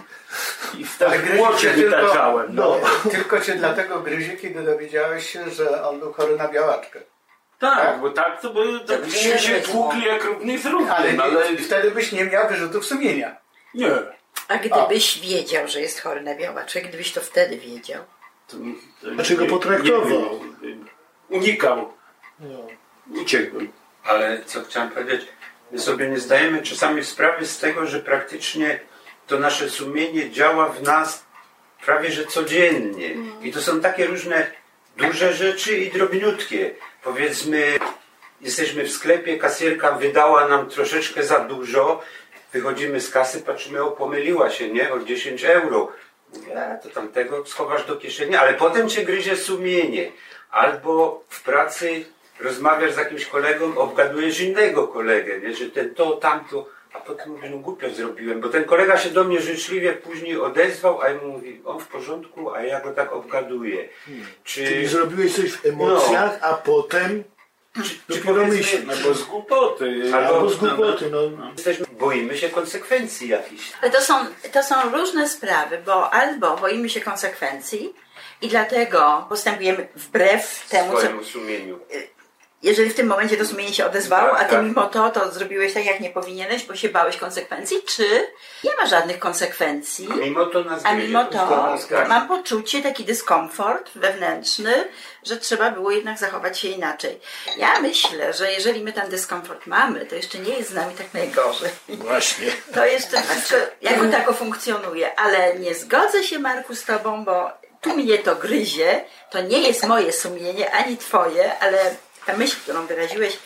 i 0.78 0.84
w 0.84 1.02
Ale 1.02 1.10
tak 1.18 1.34
młocie 1.34 1.70
wytaczałem. 1.70 2.54
No. 2.54 2.76
No, 3.04 3.10
tylko 3.10 3.40
cię 3.40 3.54
dlatego 3.54 4.00
gryzie, 4.00 4.36
kiedy 4.36 4.62
dowiedziałeś 4.62 5.30
się, 5.30 5.50
że 5.50 5.84
on 5.88 6.00
był 6.00 6.12
chory 6.12 6.36
na 6.36 6.48
białaczkę. 6.48 7.00
Tak, 7.58 8.00
bo 8.00 8.10
tak 8.10 8.40
to 8.40 8.50
by 8.50 8.78
Tak 8.78 8.86
tak 9.00 9.00
gdzie 9.00 9.38
się, 9.38 9.60
tłukli 9.60 10.04
jak 10.04 10.24
równy 10.24 10.58
z 10.58 10.66
równym, 10.66 10.90
Ale, 11.20 11.22
ale, 11.22 11.52
nie, 11.52 11.58
wtedy 11.58 11.90
byś 11.90 12.12
nie 12.12 12.24
miał 12.24 12.48
wyrzutów 12.48 12.86
sumienia. 12.86 13.36
nie. 13.74 13.90
A 14.48 14.56
gdybyś 14.58 15.18
wiedział, 15.20 15.68
że 15.68 15.80
jest 15.80 16.00
chory 16.02 16.20
na 16.20 16.34
białaczek, 16.34 16.88
gdybyś 16.88 17.12
to 17.12 17.20
wtedy 17.20 17.56
wiedział? 17.56 18.02
To, 18.48 18.56
to 19.02 19.10
Dlaczego 19.10 19.42
nie- 19.42 19.48
potraktował? 19.48 20.40
nie 20.62 20.76
Unikał. 21.38 21.92
Uciekłbym. 23.22 23.72
Ale 24.04 24.44
co 24.44 24.62
chciałem 24.64 24.90
powiedzieć, 24.90 25.28
my 25.72 25.78
sobie 25.78 26.08
nie 26.08 26.18
zdajemy 26.18 26.62
czasami 26.62 27.04
sprawy 27.04 27.46
z 27.46 27.58
tego, 27.58 27.86
że 27.86 28.00
praktycznie 28.00 28.80
to 29.26 29.38
nasze 29.38 29.70
sumienie 29.70 30.30
działa 30.30 30.68
w 30.68 30.82
nas 30.82 31.24
prawie 31.84 32.12
że 32.12 32.26
codziennie. 32.26 33.10
I 33.42 33.52
to 33.52 33.60
są 33.62 33.80
takie 33.80 34.06
różne 34.06 34.50
duże 34.96 35.32
rzeczy 35.34 35.78
i 35.78 35.90
drobniutkie. 35.90 36.74
Powiedzmy, 37.04 37.78
jesteśmy 38.40 38.84
w 38.84 38.92
sklepie, 38.92 39.38
kasjerka 39.38 39.92
wydała 39.92 40.48
nam 40.48 40.68
troszeczkę 40.70 41.24
za 41.24 41.38
dużo, 41.40 42.02
wychodzimy 42.52 43.00
z 43.00 43.10
kasy, 43.10 43.42
patrzymy, 43.42 43.82
o 43.82 43.90
pomyliła 43.90 44.50
się, 44.50 44.68
nie? 44.68 44.92
O 44.92 44.98
10 45.00 45.44
euro. 45.44 45.92
Mówię, 46.34 46.66
a 46.66 46.76
to 46.76 46.88
tamtego 46.88 47.46
schowasz 47.46 47.86
do 47.86 47.96
kieszeni, 47.96 48.36
ale 48.36 48.54
potem 48.54 48.88
cię 48.88 49.04
gryzie 49.04 49.36
sumienie. 49.36 50.12
Albo 50.50 51.24
w 51.28 51.42
pracy 51.42 52.04
rozmawiasz 52.40 52.92
z 52.92 52.96
jakimś 52.96 53.26
kolegą, 53.26 53.78
obgadujesz 53.78 54.40
innego 54.40 54.88
kolegę, 54.88 55.40
nie? 55.40 55.54
że 55.54 55.70
ten 55.70 55.94
to, 55.94 56.12
tamto, 56.12 56.68
a 56.92 57.00
potem 57.00 57.30
mówisz, 57.30 57.50
no 57.50 57.58
głupio 57.58 57.90
zrobiłem, 57.90 58.40
bo 58.40 58.48
ten 58.48 58.64
kolega 58.64 58.98
się 58.98 59.10
do 59.10 59.24
mnie 59.24 59.40
życzliwie 59.40 59.92
później 59.92 60.40
odezwał, 60.40 61.00
a 61.00 61.08
ja 61.08 61.14
mu 61.14 61.28
mówi, 61.28 61.60
on 61.64 61.80
w 61.80 61.88
porządku, 61.88 62.50
a 62.50 62.62
ja 62.62 62.80
go 62.80 62.92
tak 62.92 63.12
obgaduję. 63.12 63.88
Czy, 64.44 64.66
Czyli 64.66 64.86
zrobiłeś 64.86 65.36
coś 65.36 65.52
w 65.52 65.66
emocjach, 65.66 66.38
a 66.40 66.54
potem 66.54 67.24
dopiero 68.08 68.34
powiedzmy- 68.34 68.56
myślisz. 68.56 68.88
Albo 68.90 69.14
z 69.14 69.22
głupoty. 69.22 70.10
Albo 70.14 70.50
z 70.50 70.56
głupoty, 70.56 71.10
no. 71.10 71.52
jesteśmy, 71.52 71.86
boimy 71.92 72.38
się 72.38 72.48
konsekwencji 72.48 73.28
jakichś. 73.28 73.72
Ale 73.82 73.90
to 73.90 74.00
są, 74.00 74.14
to 74.52 74.62
są 74.62 74.74
różne 74.92 75.28
sprawy, 75.28 75.82
bo 75.86 76.10
albo 76.14 76.56
boimy 76.56 76.88
się 76.88 77.00
konsekwencji 77.00 77.94
i 78.42 78.48
dlatego 78.48 79.26
postępujemy 79.28 79.88
wbrew 79.96 80.66
temu, 80.68 80.92
co, 80.92 80.98
swojemu 80.98 81.24
sumieniu. 81.24 81.78
Jeżeli 82.66 82.90
w 82.90 82.94
tym 82.94 83.06
momencie 83.06 83.36
to 83.36 83.46
sumienie 83.46 83.74
się 83.74 83.86
odezwało, 83.86 84.30
Tak, 84.30 84.40
a 84.40 84.44
ty 84.44 84.50
tak. 84.54 84.64
mimo 84.64 84.86
to 84.86 85.10
to 85.10 85.30
zrobiłeś 85.32 85.74
tak, 85.74 85.84
jak 85.84 86.00
nie 86.00 86.10
powinieneś, 86.10 86.64
bo 86.64 86.76
się 86.76 86.88
bałeś 86.88 87.16
konsekwencji, 87.16 87.82
czy 87.86 88.26
nie 88.64 88.70
ma 88.80 88.86
żadnych 88.86 89.18
konsekwencji, 89.18 90.08
Mimo 90.20 90.46
to 90.46 90.64
nas 90.64 90.82
a 90.84 90.94
mimo 90.94 91.24
to 91.24 91.76
mam 92.08 92.28
poczucie, 92.28 92.82
taki 92.82 93.04
dyskomfort 93.04 93.90
wewnętrzny, 93.94 94.88
że 95.24 95.36
trzeba 95.36 95.70
było 95.70 95.90
jednak 95.90 96.18
zachować 96.18 96.58
się 96.58 96.68
inaczej. 96.68 97.20
Ja 97.56 97.80
myślę, 97.80 98.32
że 98.32 98.52
jeżeli 98.52 98.82
my 98.82 98.92
ten 98.92 99.10
dyskomfort 99.10 99.66
mamy, 99.66 100.06
to 100.06 100.14
jeszcze 100.14 100.38
nie 100.38 100.54
jest 100.54 100.70
z 100.70 100.74
nami 100.74 100.94
tak 100.94 101.14
najgorzej. 101.14 101.70
Właśnie. 101.88 102.46
To 102.74 102.86
jeszcze 102.86 103.22
wszystko 103.22 103.56
jako 103.82 104.08
tako 104.08 104.32
funkcjonuje, 104.32 105.20
ale 105.20 105.58
nie 105.58 105.74
zgodzę 105.74 106.24
się 106.24 106.38
Marku 106.38 106.74
z 106.74 106.84
tobą, 106.84 107.24
bo 107.24 107.50
tu 107.80 107.96
mnie 107.96 108.18
to 108.18 108.36
gryzie, 108.36 109.04
to 109.30 109.40
nie 109.40 109.58
jest 109.58 109.86
moje 109.86 110.12
sumienie, 110.12 110.74
ani 110.74 110.96
twoje, 110.96 111.58
ale 111.58 111.78
ta 112.26 112.36
myśl, 112.36 112.56
którą 112.62 112.86
wyraziłeś, 112.86 113.38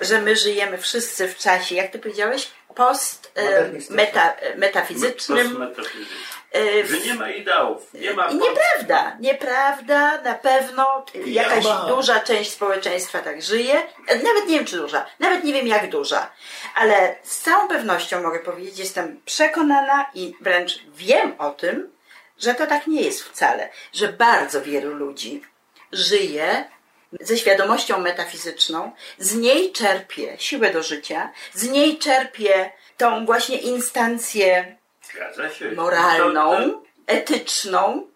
że 0.00 0.20
my 0.22 0.36
żyjemy 0.36 0.78
wszyscy 0.78 1.28
w 1.28 1.36
czasie, 1.36 1.74
jak 1.74 1.90
ty 1.90 1.98
powiedziałeś, 1.98 2.50
post 2.74 3.32
e, 3.34 3.70
meta, 3.90 4.34
e, 4.34 4.56
metafizycznym. 4.56 5.74
E, 6.54 6.86
Że 6.86 6.98
nie 6.98 7.14
ma 7.14 7.30
ideałów, 7.30 7.94
nie 7.94 8.12
ma 8.12 8.26
i 8.30 8.34
nieprawda, 8.34 9.16
nieprawda, 9.20 10.20
na 10.22 10.34
pewno 10.34 11.04
jakaś 11.26 11.64
ma. 11.64 11.84
duża 11.88 12.20
część 12.20 12.50
społeczeństwa 12.52 13.18
tak 13.18 13.42
żyje, 13.42 13.74
nawet 14.08 14.46
nie 14.48 14.56
wiem 14.56 14.64
czy 14.64 14.76
duża, 14.76 15.06
nawet 15.18 15.44
nie 15.44 15.52
wiem 15.52 15.66
jak 15.66 15.90
duża, 15.90 16.30
ale 16.74 17.16
z 17.22 17.40
całą 17.40 17.68
pewnością 17.68 18.22
mogę 18.22 18.38
powiedzieć, 18.40 18.78
jestem 18.78 19.20
przekonana 19.24 20.06
i 20.14 20.34
wręcz 20.40 20.78
wiem 20.88 21.34
o 21.38 21.50
tym, 21.50 21.92
że 22.38 22.54
to 22.54 22.66
tak 22.66 22.86
nie 22.86 23.02
jest 23.02 23.22
wcale, 23.22 23.68
że 23.92 24.08
bardzo 24.08 24.62
wielu 24.62 24.94
ludzi 24.94 25.42
żyje 25.92 26.64
ze 27.20 27.36
świadomością 27.36 28.00
metafizyczną, 28.00 28.92
z 29.18 29.34
niej 29.34 29.72
czerpie 29.72 30.36
siłę 30.38 30.72
do 30.72 30.82
życia, 30.82 31.32
z 31.52 31.68
niej 31.68 31.98
czerpie 31.98 32.70
tą 32.96 33.26
właśnie 33.26 33.58
instancję 33.58 34.76
moralną, 35.76 36.82
etyczną, 37.06 38.06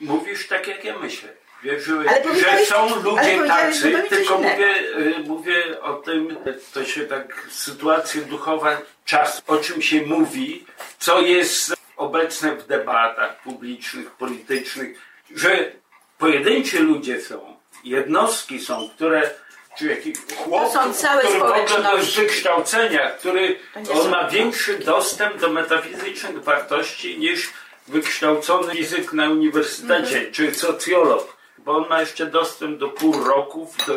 mówisz 0.00 0.48
tak, 0.48 0.66
jak 0.66 0.84
ja 0.84 0.98
myślę. 0.98 1.28
Wiesz, 1.62 1.84
że, 1.84 1.94
Ale 1.94 2.40
że 2.40 2.66
są 2.66 3.02
ludzie 3.02 3.46
tacy, 3.46 4.02
tylko 4.08 4.38
mówię, 4.38 4.74
y, 4.98 5.18
mówię 5.26 5.80
o 5.80 5.94
tym, 5.94 6.36
to 6.72 6.84
się 6.84 7.04
tak, 7.04 7.46
sytuacja 7.50 8.22
duchowa 8.22 8.80
czas, 9.04 9.42
o 9.46 9.56
czym 9.56 9.82
się 9.82 10.02
mówi, 10.02 10.66
co 10.98 11.20
jest 11.20 11.74
obecne 11.96 12.56
w 12.56 12.66
debatach 12.66 13.42
publicznych, 13.42 14.10
politycznych, 14.10 14.98
że 15.34 15.72
pojedynczy 16.18 16.80
ludzie 16.80 17.20
są, 17.20 17.57
jednostki 17.84 18.60
są, 18.60 18.88
które 18.96 19.30
czy 19.78 19.86
jakiś 19.86 20.16
chłop, 20.36 20.72
To 20.72 20.72
są 20.72 20.92
całe 20.92 21.20
który 21.20 21.38
w 21.38 21.42
ogóle 21.42 21.62
bez 21.62 21.70
społeczności. 21.72 22.20
wykształcenia, 22.20 23.10
który 23.10 23.58
on 24.00 24.08
ma 24.10 24.28
większy 24.28 24.78
dostęp 24.78 25.36
do 25.40 25.48
metafizycznych 25.48 26.42
wartości 26.44 27.18
niż 27.18 27.50
wykształcony 27.88 28.74
fizyk 28.74 29.12
na 29.12 29.28
uniwersytecie 29.28 30.16
Mhm. 30.16 30.32
czy 30.32 30.54
socjolog, 30.54 31.36
bo 31.58 31.76
on 31.76 31.88
ma 31.88 32.00
jeszcze 32.00 32.26
dostęp 32.26 32.78
do 32.78 32.88
pół 32.88 33.24
roków, 33.24 33.76
do 33.86 33.94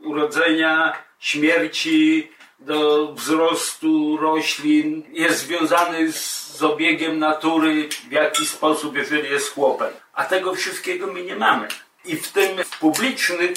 urodzenia, 0.00 0.92
śmierci, 1.20 2.30
do 2.58 3.12
wzrostu 3.12 4.16
roślin, 4.16 5.02
jest 5.12 5.38
związany 5.38 6.12
z, 6.12 6.46
z 6.56 6.62
obiegiem 6.62 7.18
natury 7.18 7.88
w 8.08 8.12
jakiś 8.12 8.48
sposób, 8.48 8.96
jeżeli 8.96 9.30
jest 9.30 9.54
chłopem. 9.54 9.92
A 10.12 10.24
tego 10.24 10.54
wszystkiego 10.54 11.06
my 11.06 11.22
nie 11.22 11.36
mamy. 11.36 11.68
I 12.04 12.16
w 12.16 12.32
tym 12.32 12.64
w 12.64 12.78
publicznych 12.78 13.52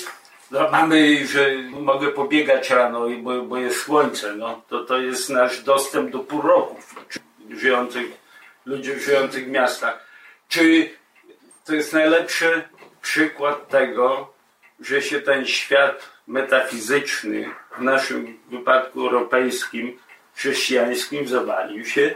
no, 0.52 0.72
mamy, 0.72 1.28
że 1.28 1.56
mogę 1.72 2.08
pobiegać 2.12 2.70
rano, 2.70 3.08
bo, 3.22 3.42
bo 3.42 3.58
jest 3.58 3.82
słońce. 3.82 4.34
No, 4.34 4.62
to, 4.70 4.84
to 4.84 4.98
jest 4.98 5.30
nasz 5.30 5.64
dostęp 5.64 6.12
do 6.12 6.20
półroków 6.20 6.96
żyjących, 7.50 8.06
ludzi 8.66 9.00
żyjących 9.00 9.46
w 9.46 9.50
miastach. 9.50 10.08
Czy 10.50 10.90
to 11.66 11.76
jest 11.76 11.94
najlepszy 11.94 12.64
przykład 13.02 13.70
tego, 13.70 14.34
że 14.80 15.02
się 15.02 15.22
ten 15.22 15.46
świat 15.46 16.10
metafizyczny, 16.28 17.50
w 17.78 17.82
naszym 17.82 18.40
wypadku 18.50 19.02
europejskim, 19.02 20.00
chrześcijańskim, 20.36 21.28
zawalił 21.28 21.86
się 21.86 22.16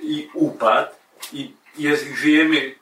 i 0.00 0.28
upadł 0.34 0.90
i 1.32 1.52
jest, 1.78 2.04
żyjemy 2.04 2.74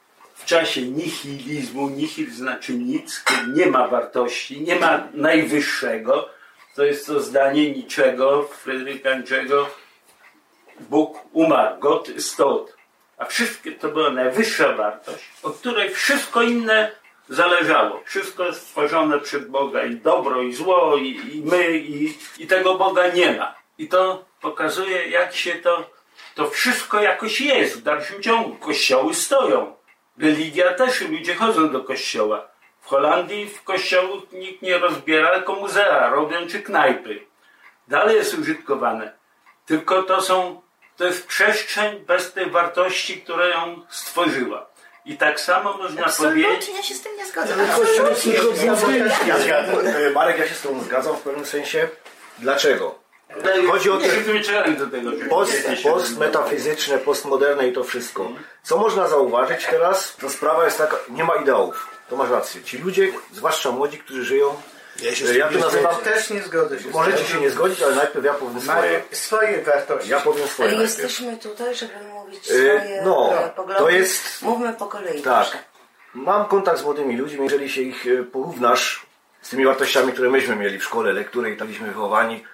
czasie 0.46 0.82
nihilizmu, 0.82 1.88
nihil 1.88 2.30
znaczy 2.30 2.72
nic, 2.72 3.24
nie 3.54 3.66
ma 3.66 3.88
wartości, 3.88 4.60
nie 4.60 4.76
ma 4.76 5.08
najwyższego. 5.14 6.28
To 6.74 6.84
jest 6.84 7.06
to 7.06 7.20
zdanie 7.20 7.70
niczego, 7.70 8.42
Fryderyka 8.42 9.14
Nietzschego, 9.14 9.68
Bóg 10.80 11.18
umarł, 11.32 11.80
Gott 11.80 12.08
ist 12.08 12.36
tot. 12.36 12.76
A 13.18 13.24
wszystkie 13.24 13.72
to 13.72 13.88
była 13.88 14.10
najwyższa 14.10 14.72
wartość, 14.72 15.24
od 15.42 15.56
której 15.58 15.90
wszystko 15.90 16.42
inne 16.42 16.90
zależało. 17.28 18.02
Wszystko 18.04 18.44
jest 18.44 18.62
stworzone 18.62 19.20
przez 19.20 19.44
Boga 19.44 19.84
i 19.84 19.96
dobro, 19.96 20.42
i 20.42 20.54
zło, 20.54 20.96
i, 20.96 21.36
i 21.36 21.42
my, 21.44 21.78
i, 21.78 22.18
i 22.38 22.46
tego 22.46 22.74
Boga 22.74 23.08
nie 23.08 23.32
ma. 23.32 23.54
I 23.78 23.88
to 23.88 24.24
pokazuje, 24.40 25.08
jak 25.08 25.34
się 25.34 25.54
to, 25.54 25.90
to 26.34 26.50
wszystko 26.50 27.00
jakoś 27.02 27.40
jest 27.40 27.78
w 27.78 27.82
dalszym 27.82 28.22
ciągu. 28.22 28.56
Kościoły 28.56 29.14
stoją. 29.14 29.76
Religia 30.18 30.74
też, 30.74 31.00
ludzie 31.00 31.34
chodzą 31.34 31.70
do 31.70 31.84
kościoła. 31.84 32.48
W 32.80 32.86
Holandii 32.86 33.48
w 33.48 33.62
kościołach 33.62 34.22
nikt 34.32 34.62
nie 34.62 34.78
rozbiera, 34.78 35.34
tylko 35.34 35.54
muzea 35.54 36.08
robią 36.08 36.46
czy 36.48 36.62
knajpy. 36.62 37.20
Dalej 37.88 38.16
jest 38.16 38.34
użytkowane. 38.34 39.12
Tylko 39.66 40.02
to 40.02 40.20
są, 40.20 40.62
to 40.96 41.04
jest 41.04 41.26
przestrzeń 41.26 41.98
bez 41.98 42.32
tej 42.32 42.50
wartości, 42.50 43.20
która 43.20 43.46
ją 43.46 43.82
stworzyła. 43.88 44.66
I 45.04 45.16
tak 45.16 45.40
samo 45.40 45.72
można 45.72 46.02
powiedzieć, 46.02 46.46
Absolutnie 46.46 46.74
ja 46.74 46.82
się 46.82 46.94
z 46.94 47.02
tym 47.02 47.16
nie 47.16 47.24
tylko 47.24 48.76
budynkiem. 48.76 49.28
Ja 49.28 49.38
zgadzam. 49.38 49.86
E, 49.86 50.10
Marek, 50.10 50.38
ja 50.38 50.48
się 50.48 50.54
z 50.54 50.62
Tobą 50.62 50.80
zgadzam 50.80 51.16
w 51.16 51.20
pewnym 51.20 51.46
sensie. 51.46 51.88
Dlaczego? 52.38 53.05
Chodzi 53.70 53.90
o 53.90 53.96
te 53.98 54.08
post, 55.28 55.52
post 55.82 56.18
metafizyczne, 56.18 56.98
postmoderne 56.98 57.68
i 57.68 57.72
to 57.72 57.84
wszystko. 57.84 58.30
Co 58.62 58.76
można 58.78 59.08
zauważyć 59.08 59.66
teraz? 59.66 60.16
To 60.16 60.30
sprawa 60.30 60.64
jest 60.64 60.78
taka, 60.78 60.96
nie 61.08 61.24
ma 61.24 61.34
ideałów. 61.34 61.90
To 62.10 62.16
masz 62.16 62.30
rację. 62.30 62.62
Ci 62.62 62.78
ludzie, 62.78 63.08
zwłaszcza 63.32 63.70
młodzi, 63.70 63.98
którzy 63.98 64.24
żyją, 64.24 64.54
Ja 65.02 65.14
się 65.14 65.26
e, 65.26 65.36
ja 65.38 65.48
to 65.48 65.58
nazywam, 65.58 65.94
zgodzę. 65.94 66.10
Też 66.10 66.30
nie 66.30 66.42
zgodzę 66.42 66.78
się 66.80 66.90
możecie 66.90 67.24
się 67.24 67.40
nie 67.40 67.50
zgodzić, 67.50 67.82
ale 67.82 67.94
najpierw 67.94 68.24
ja 68.24 68.34
powiem 68.34 68.60
swoje. 68.60 69.02
Swoje 69.10 69.62
wartości. 69.62 70.10
Ja 70.10 70.20
powiem 70.20 70.48
swoje 70.48 70.68
Ale 70.68 70.78
najpierw. 70.78 70.98
jesteśmy 71.02 71.36
tutaj, 71.36 71.74
żeby 71.74 71.92
mówić 72.14 72.38
Y, 72.40 72.44
swoje 72.44 73.02
no, 73.04 73.32
e, 73.44 73.48
poglądy. 73.50 73.82
to 73.82 73.90
jest- 73.90 74.42
Mówmy 74.42 74.72
po 74.72 74.86
kolei. 74.86 75.22
Tak. 75.22 75.42
proszę. 75.50 75.58
Mam 76.14 76.46
kontakt 76.46 76.78
z 76.80 76.84
młodymi 76.84 77.16
ludźmi, 77.16 77.42
jeżeli 77.44 77.70
się 77.70 77.82
ich 77.82 78.06
e, 78.06 78.22
porównasz 78.22 79.06
z 79.42 79.48
tymi 79.48 79.64
wartościami, 79.64 80.12
które 80.12 80.30
myśmy 80.30 80.56
mieli 80.56 80.78
w 80.78 80.84
szkole, 80.84 81.12
lektury 81.12 81.50
i 81.50 81.56
byliśmy 81.56 81.88
wychowani 81.88 82.44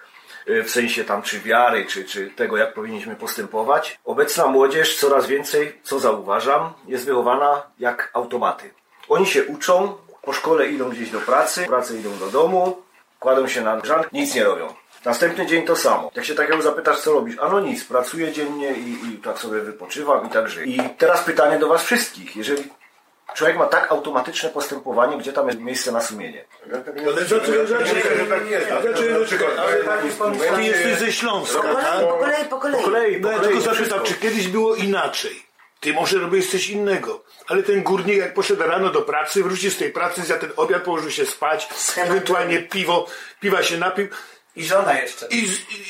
w 0.45 0.69
sensie 0.69 1.03
tam 1.03 1.21
czy 1.21 1.39
wiary, 1.39 1.85
czy, 1.85 2.05
czy 2.05 2.29
tego, 2.29 2.57
jak 2.57 2.73
powinniśmy 2.73 3.15
postępować. 3.15 3.99
Obecna 4.05 4.47
młodzież 4.47 4.97
coraz 4.97 5.27
więcej, 5.27 5.79
co 5.83 5.99
zauważam, 5.99 6.73
jest 6.87 7.05
wychowana 7.05 7.63
jak 7.79 8.09
automaty. 8.13 8.73
Oni 9.09 9.25
się 9.25 9.45
uczą, 9.45 9.97
po 10.21 10.33
szkole 10.33 10.67
idą 10.67 10.89
gdzieś 10.89 11.09
do 11.09 11.19
pracy, 11.19 11.63
w 11.63 11.67
pracy 11.67 11.99
idą 11.99 12.17
do 12.17 12.27
domu, 12.27 12.81
kładą 13.19 13.47
się 13.47 13.61
na 13.61 13.85
żan, 13.85 14.03
nic 14.11 14.35
nie 14.35 14.43
robią. 14.43 14.73
Następny 15.05 15.45
dzień 15.45 15.65
to 15.65 15.75
samo. 15.75 16.11
Jak 16.15 16.25
się 16.25 16.35
takiego 16.35 16.61
zapytasz, 16.61 16.99
co 16.99 17.13
robisz? 17.13 17.39
Ano 17.39 17.59
nic, 17.59 17.83
pracuję 17.83 18.31
dziennie 18.31 18.73
i, 18.73 19.13
i 19.13 19.17
tak 19.17 19.39
sobie 19.39 19.61
wypoczywam 19.61 20.27
i 20.27 20.29
tak 20.29 20.49
żyję. 20.49 20.65
I 20.65 20.89
teraz 20.97 21.23
pytanie 21.23 21.59
do 21.59 21.67
was 21.67 21.83
wszystkich. 21.83 22.35
Jeżeli 22.35 22.63
człowiek 23.35 23.57
ma 23.57 23.65
tak 23.65 23.91
automatyczne 23.91 24.49
postępowanie, 24.49 25.17
gdzie 25.17 25.33
tam 25.33 25.47
jest 25.47 25.59
miejsce 25.59 25.91
na 25.91 26.01
sumienie? 26.01 26.45
Ale 27.07 27.25
zaczekaj, 27.25 27.67
zaczekaj, 27.67 28.27
zaczekaj. 29.23 29.47
Ty 30.55 30.63
jesteś 30.63 30.97
ze 30.97 31.11
Śląska, 31.11 31.61
tak? 31.61 31.99
Po 31.99 32.13
kolei, 32.13 32.45
po 32.45 32.59
kolei. 32.59 32.77
Po 32.77 32.83
kolei, 32.83 33.15
po 33.15 33.27
No 33.27 33.31
ja 33.31 33.39
kolei, 33.39 33.53
tylko 33.53 33.75
zapytam, 33.75 34.03
czy 34.03 34.13
kiedyś 34.13 34.47
było 34.47 34.75
inaczej? 34.75 35.43
Ty 35.79 35.93
może 35.93 36.19
robiłeś 36.19 36.51
coś 36.51 36.69
innego. 36.69 37.23
Ale 37.47 37.63
ten 37.63 37.83
górnik 37.83 38.17
jak 38.17 38.33
poszedł 38.33 38.63
rano 38.63 38.89
do 38.89 39.01
pracy, 39.01 39.43
wrócił 39.43 39.71
z 39.71 39.77
tej 39.77 39.91
pracy, 39.91 40.21
zjadł 40.21 40.41
ten 40.41 40.51
obiad, 40.55 40.83
położył 40.83 41.11
się 41.11 41.25
spać, 41.25 41.69
ewentualnie 41.97 42.59
piwo, 42.59 43.07
piwa 43.39 43.63
się 43.63 43.77
napił. 43.77 44.07
I 44.55 44.63
żona 44.65 44.99
jeszcze. 45.01 45.27
I, 45.27 45.47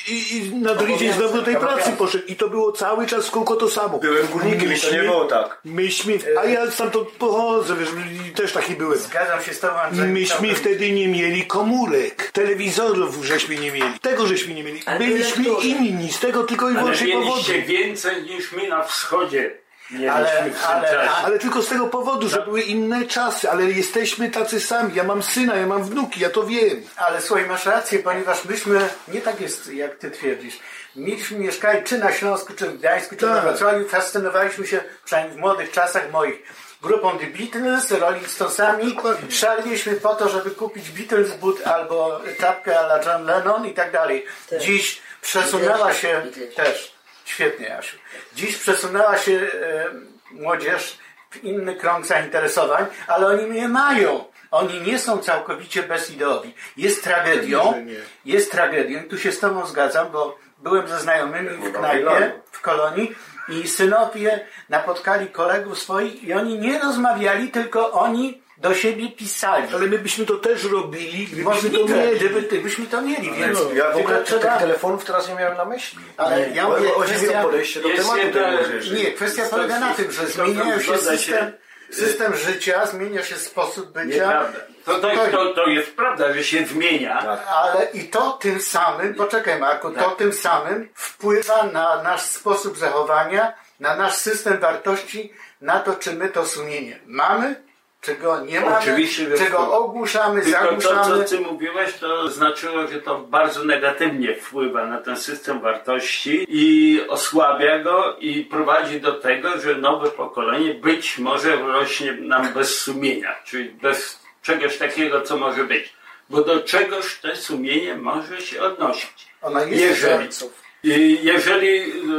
i, 0.08 0.38
i, 0.38 0.56
na 0.56 0.76
drugi 0.76 0.98
dzień 0.98 1.14
znowu 1.14 1.36
do 1.38 1.42
tej 1.44 1.56
pracy 1.56 1.92
poszedł. 1.98 2.24
I 2.28 2.36
to 2.36 2.50
było 2.50 2.72
cały 2.72 3.08
czas 3.08 3.28
w 3.28 3.32
kółko 3.32 3.56
to 3.56 3.70
samo. 3.70 3.98
Byłem 4.00 4.28
górnikiem 4.28 4.74
i 4.74 4.80
to 4.80 4.92
nie 4.92 5.02
było 5.02 5.26
tak. 5.26 5.60
Myśmy, 5.66 6.20
a 6.40 6.46
ja 6.46 6.72
stamtąd 6.72 7.10
pochodzę, 7.10 7.76
wiesz, 7.76 7.90
też 8.36 8.54
taki 8.54 8.76
byłem. 8.76 9.00
Zgadzam 9.00 9.44
się 9.44 9.54
z 9.54 9.60
tobą, 9.60 9.74
Andrzej. 9.74 10.08
Myśmy 10.10 10.56
wtedy 10.56 10.92
nie 10.92 11.08
mieli 11.08 11.46
komórek, 11.46 12.32
telewizorów 12.32 13.26
żeśmy 13.26 13.56
nie 13.56 13.72
mieli, 13.72 14.00
tego 14.02 14.28
żeśmy 14.28 14.54
nie 14.54 14.64
mieli. 14.64 14.82
Ale 14.86 15.00
Byliśmy 15.00 15.44
lektury. 15.44 15.68
inni, 15.68 16.12
z 16.12 16.20
tego 16.20 16.44
tylko 16.44 16.70
i 16.70 16.74
wyłącznie 16.74 17.14
powodu. 17.14 17.42
więcej 17.68 18.24
niż 18.24 18.52
my 18.52 18.68
na 18.68 18.84
wschodzie. 18.84 19.63
Mieliśmy 19.94 20.12
Ale- 20.12 20.52
ale-. 20.68 21.10
Ale 21.12 21.40
tylko 21.40 21.62
z 21.62 21.68
tego 21.68 21.88
powodu, 21.88 22.30
że 22.30 22.42
były 22.42 22.62
inne 22.62 23.06
czasy, 23.06 23.50
ale 23.52 23.64
jesteśmy 23.64 24.30
tacy 24.30 24.60
sami. 24.60 24.96
Ja 24.96 25.04
mam 25.04 25.24
syna, 25.24 25.56
ja 25.56 25.68
mam 25.68 25.84
wnuki, 25.84 26.20
ja 26.22 26.30
to 26.30 26.44
wiem. 26.44 26.82
Ale 26.98 27.22
słuchaj, 27.22 27.46
masz 27.46 27.66
rację, 27.66 28.00
ponieważ 28.00 28.46
myśmy, 28.46 28.90
nie 29.08 29.22
tak 29.22 29.42
jest 29.42 29.74
jak 29.74 29.96
ty 29.96 30.12
twierdzisz, 30.12 30.60
mieliśmy 30.96 31.38
mieszkali 31.40 31.84
czy 31.84 31.98
na 31.98 32.14
Śląsku, 32.14 32.54
czy 32.54 32.66
w 32.70 32.78
Gdańsku, 32.80 33.16
czy 33.16 33.26
Tak. 33.26 33.36
we 33.36 33.42
Wrocławiu, 33.42 33.90
fascynowaliśmy 33.90 34.68
się, 34.68 34.84
przynajmniej 35.06 35.38
w 35.38 35.40
młodych 35.40 35.72
czasach 35.72 36.12
moich, 36.12 36.44
grupą 36.82 37.18
The 37.20 37.28
Beatles, 37.28 37.92
Rolling 37.92 38.28
Stonesami, 38.28 38.98
szaliliśmy 39.30 39.94
po 39.94 40.16
to, 40.16 40.30
żeby 40.30 40.52
kupić 40.52 40.90
Beatles 40.90 41.32
but 41.32 41.68
albo 41.68 42.22
czapkę 42.40 42.80
a 42.80 42.84
la 42.84 43.04
John 43.06 43.26
Lennon 43.26 43.66
i 43.68 43.74
tak 43.74 43.92
dalej. 43.92 44.26
Dziś 44.60 45.02
przesunęła 45.22 45.94
się 45.94 46.22
też, 46.56 46.93
świetnie 47.26 47.68
Jasiu, 47.68 47.98
dziś 48.36 48.58
przesunęła 48.58 49.18
się 49.18 49.32
e, 49.32 49.86
młodzież 50.32 50.98
w 51.30 51.44
inny 51.44 51.76
krąg 51.76 52.06
zainteresowań, 52.06 52.86
ale 53.08 53.28
oni 53.28 53.52
nie 53.52 53.68
mają. 53.68 54.26
Oni 54.52 54.82
nie 54.82 55.00
są 55.00 55.18
całkowicie 55.18 55.84
bezideowi. 55.84 56.54
Jest 56.78 57.04
tragedią, 57.04 57.86
jest 58.26 58.52
tragedią 58.52 59.04
i 59.04 59.10
tu 59.10 59.18
się 59.18 59.32
z 59.32 59.40
Tobą 59.40 59.66
zgadzam, 59.66 60.12
bo 60.12 60.38
byłem 60.58 60.88
ze 60.88 61.00
znajomymi 61.00 61.50
w 61.50 61.72
knajpie, 61.72 62.32
w 62.52 62.62
kolonii 62.62 63.16
i 63.50 63.68
synowie 63.68 64.46
napotkali 64.70 65.28
kolegów 65.28 65.80
swoich 65.80 66.24
i 66.24 66.34
oni 66.34 66.60
nie 66.60 66.80
rozmawiali, 66.80 67.52
tylko 67.52 67.92
oni 67.92 68.43
do 68.64 68.74
siebie 68.74 69.12
pisali. 69.12 69.68
Ale 69.76 69.88
my 69.88 69.98
byśmy 70.00 70.26
to 70.26 70.36
też 70.36 70.64
robili, 70.64 71.28
gdybyśmy 71.28 71.70
to 71.70 71.86
mieli. 71.88 72.16
gdyby, 72.16 72.42
gdybyśmy 72.42 72.86
to 72.86 73.02
mieli, 73.02 73.32
więc 73.34 73.60
Ja 73.74 73.92
w 73.92 73.98
ogóle 73.98 74.18
tych 74.18 74.26
trzeba... 74.26 74.58
telefonów 74.58 75.06
teraz 75.06 75.30
nie 75.30 75.36
miałem 75.36 75.58
na 75.58 75.66
myśli. 75.66 76.00
Ale 76.18 76.50
ja 76.50 76.68
mówię, 76.68 76.82
mi 76.82 76.92
kwestia- 76.92 77.40
o 77.40 77.44
podejście 77.44 77.82
do 77.82 77.90
tematu 77.90 78.18
jedna-. 78.18 78.96
Nie, 78.96 79.12
kwestia 79.12 79.44
polega 79.50 79.80
na 79.80 79.94
tym, 79.94 80.12
że 80.12 80.28
zmienia 80.28 80.80
się 80.80 80.98
system, 80.98 81.52
system 81.92 82.36
życia, 82.36 82.86
zmienia 82.86 83.24
się 83.24 83.36
sposób 83.36 83.92
bycia. 83.92 84.46
To, 84.86 85.00
to, 85.00 85.14
jest, 85.14 85.32
to, 85.32 85.54
to 85.54 85.68
jest 85.68 85.96
prawda, 85.96 86.34
że 86.34 86.44
się 86.44 86.66
zmienia. 86.66 87.22
Tak. 87.22 87.48
Ale 87.48 87.86
i 87.94 88.04
to 88.04 88.32
tym 88.32 88.62
samym, 88.62 89.16
poczekaj 89.16 89.60
Marku, 89.60 89.92
to 89.92 90.12
tym 90.12 90.34
samym 90.34 90.90
wpływa 90.96 91.64
na 91.64 92.04
nasz 92.04 92.22
sposób 92.22 92.78
zachowania, 92.78 93.54
na 93.80 93.96
nasz 93.96 94.14
system 94.14 94.60
wartości, 94.60 95.34
na 95.62 95.80
to, 95.80 95.96
czy 95.96 96.14
my 96.14 96.30
to 96.30 96.46
sumienie 96.46 97.00
mamy, 97.06 97.56
czy 98.04 98.16
go 98.16 98.40
nie 98.46 98.60
mamy, 98.62 98.78
Oczywiście, 98.78 99.30
że 99.30 99.38
czy 99.38 99.44
go 99.52 99.58
wpływa. 99.58 99.72
ogłuszamy, 99.78 100.42
Tylko 100.42 100.60
to, 100.60 100.66
zagłuszamy. 100.82 101.24
co 101.26 101.30
ty 101.30 101.40
mówiłeś, 101.42 101.94
to 101.94 102.30
znaczyło, 102.30 102.88
że 102.88 103.02
to 103.02 103.20
bardzo 103.20 103.64
negatywnie 103.64 104.36
wpływa 104.36 104.86
na 104.88 104.98
ten 104.98 105.18
system 105.18 105.62
wartości 105.62 106.46
i 106.50 107.02
osłabia 107.08 107.80
go 107.80 108.16
i 108.20 108.44
prowadzi 108.46 109.02
do 109.02 109.12
tego, 109.12 109.60
że 109.60 109.76
nowe 109.76 110.12
pokolenie 110.12 110.74
być 110.74 111.18
może 111.18 111.56
rośnie 111.56 112.12
nam 112.14 112.54
bez 112.54 112.80
sumienia, 112.82 113.36
czyli 113.46 113.70
bez 113.70 114.20
czegoś 114.42 114.78
takiego, 114.78 115.22
co 115.22 115.38
może 115.38 115.64
być. 115.64 115.94
Bo 116.30 116.42
do 116.42 116.60
czegoś 116.64 117.20
to 117.20 117.36
sumienie 117.36 117.96
może 117.96 118.42
się 118.42 118.62
odnosić. 118.62 119.28
Ona 119.42 119.64
jest 119.64 119.82
Jeżeli, 119.82 121.24
jeżeli, 121.26 121.68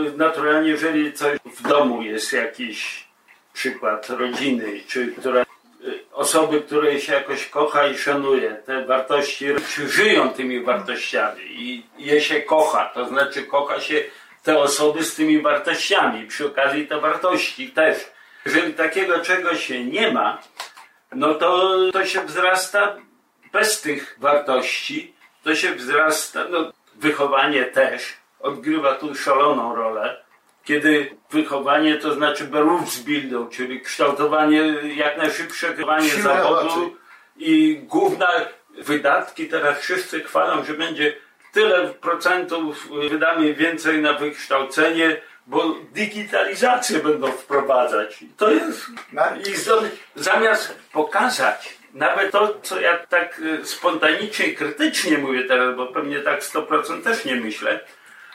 y, 0.06 0.16
naturalnie, 0.16 0.68
jeżeli 0.70 1.12
coś 1.12 1.38
w 1.58 1.68
domu 1.68 2.02
jest 2.02 2.32
jakiś 2.32 3.04
przykład 3.52 4.10
rodziny, 4.10 4.80
czy 4.88 5.06
która, 5.18 5.44
osoby, 6.12 6.60
które 6.60 7.00
się 7.00 7.12
jakoś 7.12 7.46
kocha 7.46 7.86
i 7.86 7.98
szanuje, 7.98 8.54
te 8.66 8.86
wartości, 8.86 9.46
żyją 9.86 10.28
tymi 10.28 10.60
wartościami 10.60 11.40
i 11.44 11.82
je 11.98 12.20
się 12.20 12.40
kocha, 12.40 12.90
to 12.94 13.08
znaczy 13.08 13.42
kocha 13.42 13.80
się 13.80 14.04
te 14.42 14.58
osoby 14.58 15.04
z 15.04 15.14
tymi 15.14 15.42
wartościami, 15.42 16.26
przy 16.26 16.46
okazji 16.46 16.86
te 16.86 17.00
wartości 17.00 17.68
też. 17.68 17.98
Jeżeli 18.46 18.74
takiego 18.74 19.20
czegoś 19.20 19.66
się 19.66 19.84
nie 19.84 20.12
ma, 20.12 20.42
no 21.12 21.34
to, 21.34 21.78
to 21.92 22.06
się 22.06 22.20
wzrasta 22.20 22.96
bez 23.52 23.80
tych 23.80 24.16
wartości, 24.20 25.14
to 25.44 25.54
się 25.54 25.74
wzrasta, 25.74 26.44
no 26.50 26.72
wychowanie 26.94 27.64
też 27.64 28.02
odgrywa 28.40 28.94
tu 28.94 29.14
szaloną 29.14 29.74
rolę, 29.74 30.23
kiedy 30.64 31.16
wychowanie 31.30 31.96
to 31.96 32.14
znaczy 32.14 32.44
Berufsbildung, 32.44 33.52
czyli 33.52 33.80
kształtowanie, 33.80 34.74
jak 34.96 35.18
najszybsze 35.18 35.66
Siłę 36.10 36.22
zawodu 36.22 36.68
raczej. 36.68 36.96
i 37.36 37.78
główne 37.82 38.26
wydatki, 38.78 39.48
teraz 39.48 39.78
wszyscy 39.80 40.20
chwalą, 40.20 40.64
że 40.64 40.74
będzie 40.74 41.16
tyle 41.52 41.88
procentów 41.88 42.88
wydamy 43.10 43.54
więcej 43.54 43.98
na 44.02 44.12
wykształcenie, 44.12 45.16
bo 45.46 45.74
digitalizację 45.92 46.98
będą 46.98 47.26
wprowadzać. 47.32 48.22
I 48.22 48.28
To 48.28 48.50
jest 48.50 48.86
i 49.46 49.56
z- 49.56 49.70
zamiast 50.14 50.78
pokazać 50.92 51.78
nawet 51.94 52.30
to, 52.32 52.54
co 52.62 52.80
ja 52.80 52.96
tak 52.96 53.38
y, 53.38 53.66
spontanicznie, 53.66 54.52
krytycznie 54.54 55.18
mówię 55.18 55.44
teraz, 55.44 55.76
bo 55.76 55.86
pewnie 55.86 56.20
tak 56.20 56.42
100% 56.42 57.02
też 57.04 57.24
nie 57.24 57.36
myślę, 57.36 57.80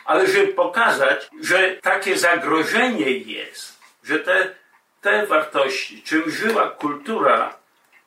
ale 0.10 0.27
żeby 0.27 0.48
pokazać, 0.48 1.30
że 1.41 1.76
takie 1.81 2.18
zagrożenie 2.18 3.11
jest, 3.11 3.80
że 4.03 4.19
te, 4.19 4.56
te 5.02 5.26
wartości, 5.26 6.03
czym 6.03 6.31
żyła 6.31 6.69
kultura 6.69 7.57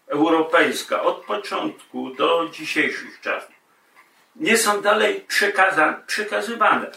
europejska 0.06 1.02
od 1.02 1.24
początku 1.24 2.10
do 2.10 2.48
dzisiejszych 2.52 3.20
czasów, 3.20 3.54
nie 4.36 4.56
są 4.56 4.80
dalej 4.80 5.26
przekazywane. 6.06 6.90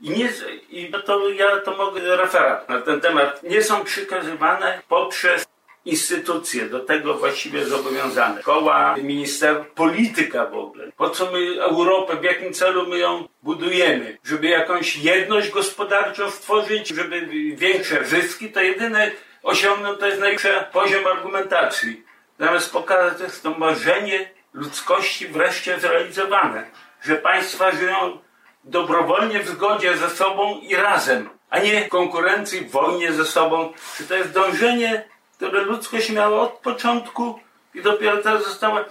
I, 0.00 0.10
nie, 0.10 0.32
I 0.68 0.92
to 1.06 1.28
ja 1.28 1.60
to 1.60 1.76
mogę 1.76 2.16
referat 2.16 2.68
na 2.68 2.80
ten 2.80 3.00
temat. 3.00 3.42
Nie 3.42 3.62
są 3.62 3.84
przekazywane 3.84 4.82
poprzez 4.88 5.47
instytucje 5.88 6.68
do 6.68 6.80
tego 6.80 7.14
właściwie 7.14 7.64
zobowiązane. 7.64 8.42
Szkoła, 8.42 8.96
minister, 9.02 9.64
polityka 9.74 10.46
w 10.46 10.54
ogóle. 10.54 10.92
Po 10.96 11.10
co 11.10 11.32
my 11.32 11.62
Europę, 11.62 12.16
w 12.16 12.24
jakim 12.24 12.52
celu 12.52 12.86
my 12.86 12.98
ją 12.98 13.28
budujemy? 13.42 14.18
Żeby 14.24 14.46
jakąś 14.46 14.96
jedność 14.96 15.50
gospodarczą 15.50 16.30
stworzyć, 16.30 16.88
żeby 16.88 17.28
większe 17.54 18.04
zyski, 18.04 18.52
to 18.52 18.60
jedyne 18.60 19.10
osiągnąć 19.42 20.00
to 20.00 20.06
jest 20.06 20.20
najwyższy 20.20 20.64
poziom 20.72 21.06
argumentacji. 21.06 22.02
Zamiast 22.38 22.72
pokazać, 22.72 23.20
jest 23.20 23.42
to 23.42 23.50
marzenie 23.50 24.30
ludzkości 24.52 25.28
wreszcie 25.28 25.80
zrealizowane. 25.80 26.70
Że 27.02 27.16
państwa 27.16 27.70
żyją 27.70 28.18
dobrowolnie 28.64 29.40
w 29.40 29.48
zgodzie 29.48 29.96
ze 29.96 30.10
sobą 30.10 30.60
i 30.60 30.76
razem, 30.76 31.30
a 31.50 31.58
nie 31.58 31.84
w 31.84 31.88
konkurencji, 31.88 32.60
w 32.60 32.70
wojnie 32.70 33.12
ze 33.12 33.24
sobą. 33.24 33.72
Czy 33.96 34.04
to 34.04 34.14
jest 34.14 34.32
dążenie, 34.32 35.04
które 35.38 35.60
ludzkość 35.62 36.10
miała 36.10 36.40
od 36.40 36.52
początku 36.52 37.40
i 37.74 37.82
dopiero 37.82 38.16
teraz 38.16 38.44
została. 38.44 38.84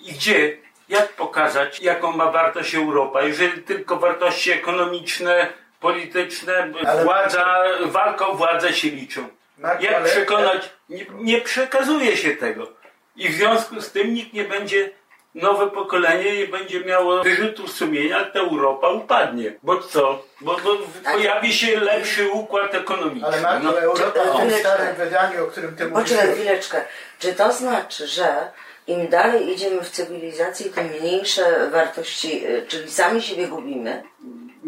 I 0.00 0.12
gdzie? 0.12 0.56
Jak 0.88 1.12
pokazać, 1.12 1.80
jaką 1.80 2.12
ma 2.12 2.30
wartość 2.30 2.74
Europa, 2.74 3.22
jeżeli 3.22 3.62
tylko 3.62 3.96
wartości 3.96 4.50
ekonomiczne, 4.50 5.52
polityczne, 5.80 6.72
Ale- 6.86 7.04
władza, 7.04 7.62
walka 7.84 8.26
o 8.26 8.34
władzę 8.34 8.72
się 8.72 8.88
liczą. 8.90 9.28
Marku, 9.58 9.84
Jak 9.84 10.04
przekonać? 10.04 10.70
Nie, 10.88 11.06
nie 11.14 11.40
przekazuje 11.40 12.16
się 12.16 12.36
tego. 12.36 12.72
I 13.16 13.28
w 13.28 13.32
związku 13.32 13.80
z 13.80 13.92
tym 13.92 14.14
nikt 14.14 14.32
nie 14.32 14.44
będzie 14.44 14.90
nowe 15.34 15.70
pokolenie 15.70 16.36
nie 16.36 16.46
będzie 16.46 16.80
miało 16.80 17.22
wyrzutów 17.22 17.72
sumienia, 17.72 18.24
to 18.24 18.38
Europa 18.38 18.88
upadnie. 18.90 19.52
Bo 19.62 19.78
co? 19.82 20.24
Bo, 20.40 20.56
bo 20.64 20.76
pojawi 21.12 21.52
się 21.52 21.80
lepszy 21.80 22.28
układ 22.30 22.74
ekonomiczny. 22.74 23.26
Ale 23.28 23.40
Marku, 23.40 23.64
No, 23.66 23.80
Europa 23.80 24.10
to- 24.20 24.34
w 24.34 24.40
tym 24.40 24.50
starym 24.60 24.96
wydaniu, 24.96 25.44
o 25.44 25.46
którym 25.46 25.76
ty 25.76 25.86
mówisz, 25.88 26.02
Poczekaj 26.10 26.34
chwileczkę. 26.34 26.84
Czy 27.18 27.32
to 27.32 27.52
znaczy, 27.52 28.06
że 28.06 28.50
im 28.86 29.08
dalej 29.08 29.52
idziemy 29.52 29.82
w 29.82 29.90
cywilizacji, 29.90 30.70
tym 30.70 30.84
mniejsze 31.00 31.70
wartości, 31.70 32.46
y, 32.46 32.64
czyli 32.68 32.90
sami 32.90 33.22
siebie 33.22 33.46
gubimy? 33.48 34.02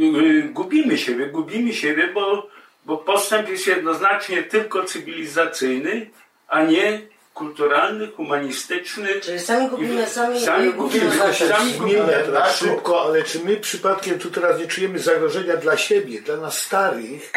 y, 0.00 0.42
gubimy 0.42 0.98
siebie, 0.98 1.26
gubimy 1.26 1.72
siebie, 1.72 2.08
bo, 2.14 2.46
bo 2.84 2.96
postęp 2.96 3.48
jest 3.48 3.66
jednoznacznie 3.66 4.42
tylko 4.42 4.84
cywilizacyjny, 4.84 6.10
a 6.48 6.62
nie 6.62 7.00
kulturalny, 7.34 8.08
humanistyczny. 8.08 9.20
Czyli 9.20 9.40
sami 9.40 9.68
gubimy, 9.68 10.06
sami, 10.06 10.40
Sami 10.40 10.72
gubimy 10.72 11.00
gubimy, 11.04 11.18
wartości. 11.18 11.48
sami 11.48 11.72
Zmienia 11.72 12.02
to 12.04 12.32
tak 12.32 12.34
Marku. 12.34 12.58
szybko, 12.64 13.02
ale 13.02 13.22
czy 13.22 13.38
my 13.40 13.56
przypadkiem 13.56 14.18
tu 14.18 14.30
teraz 14.30 14.58
nie 14.60 14.66
czujemy 14.66 14.98
zagrożenia 14.98 15.56
dla 15.56 15.76
siebie, 15.76 16.20
dla 16.22 16.36
nas 16.36 16.58
starych? 16.60 17.32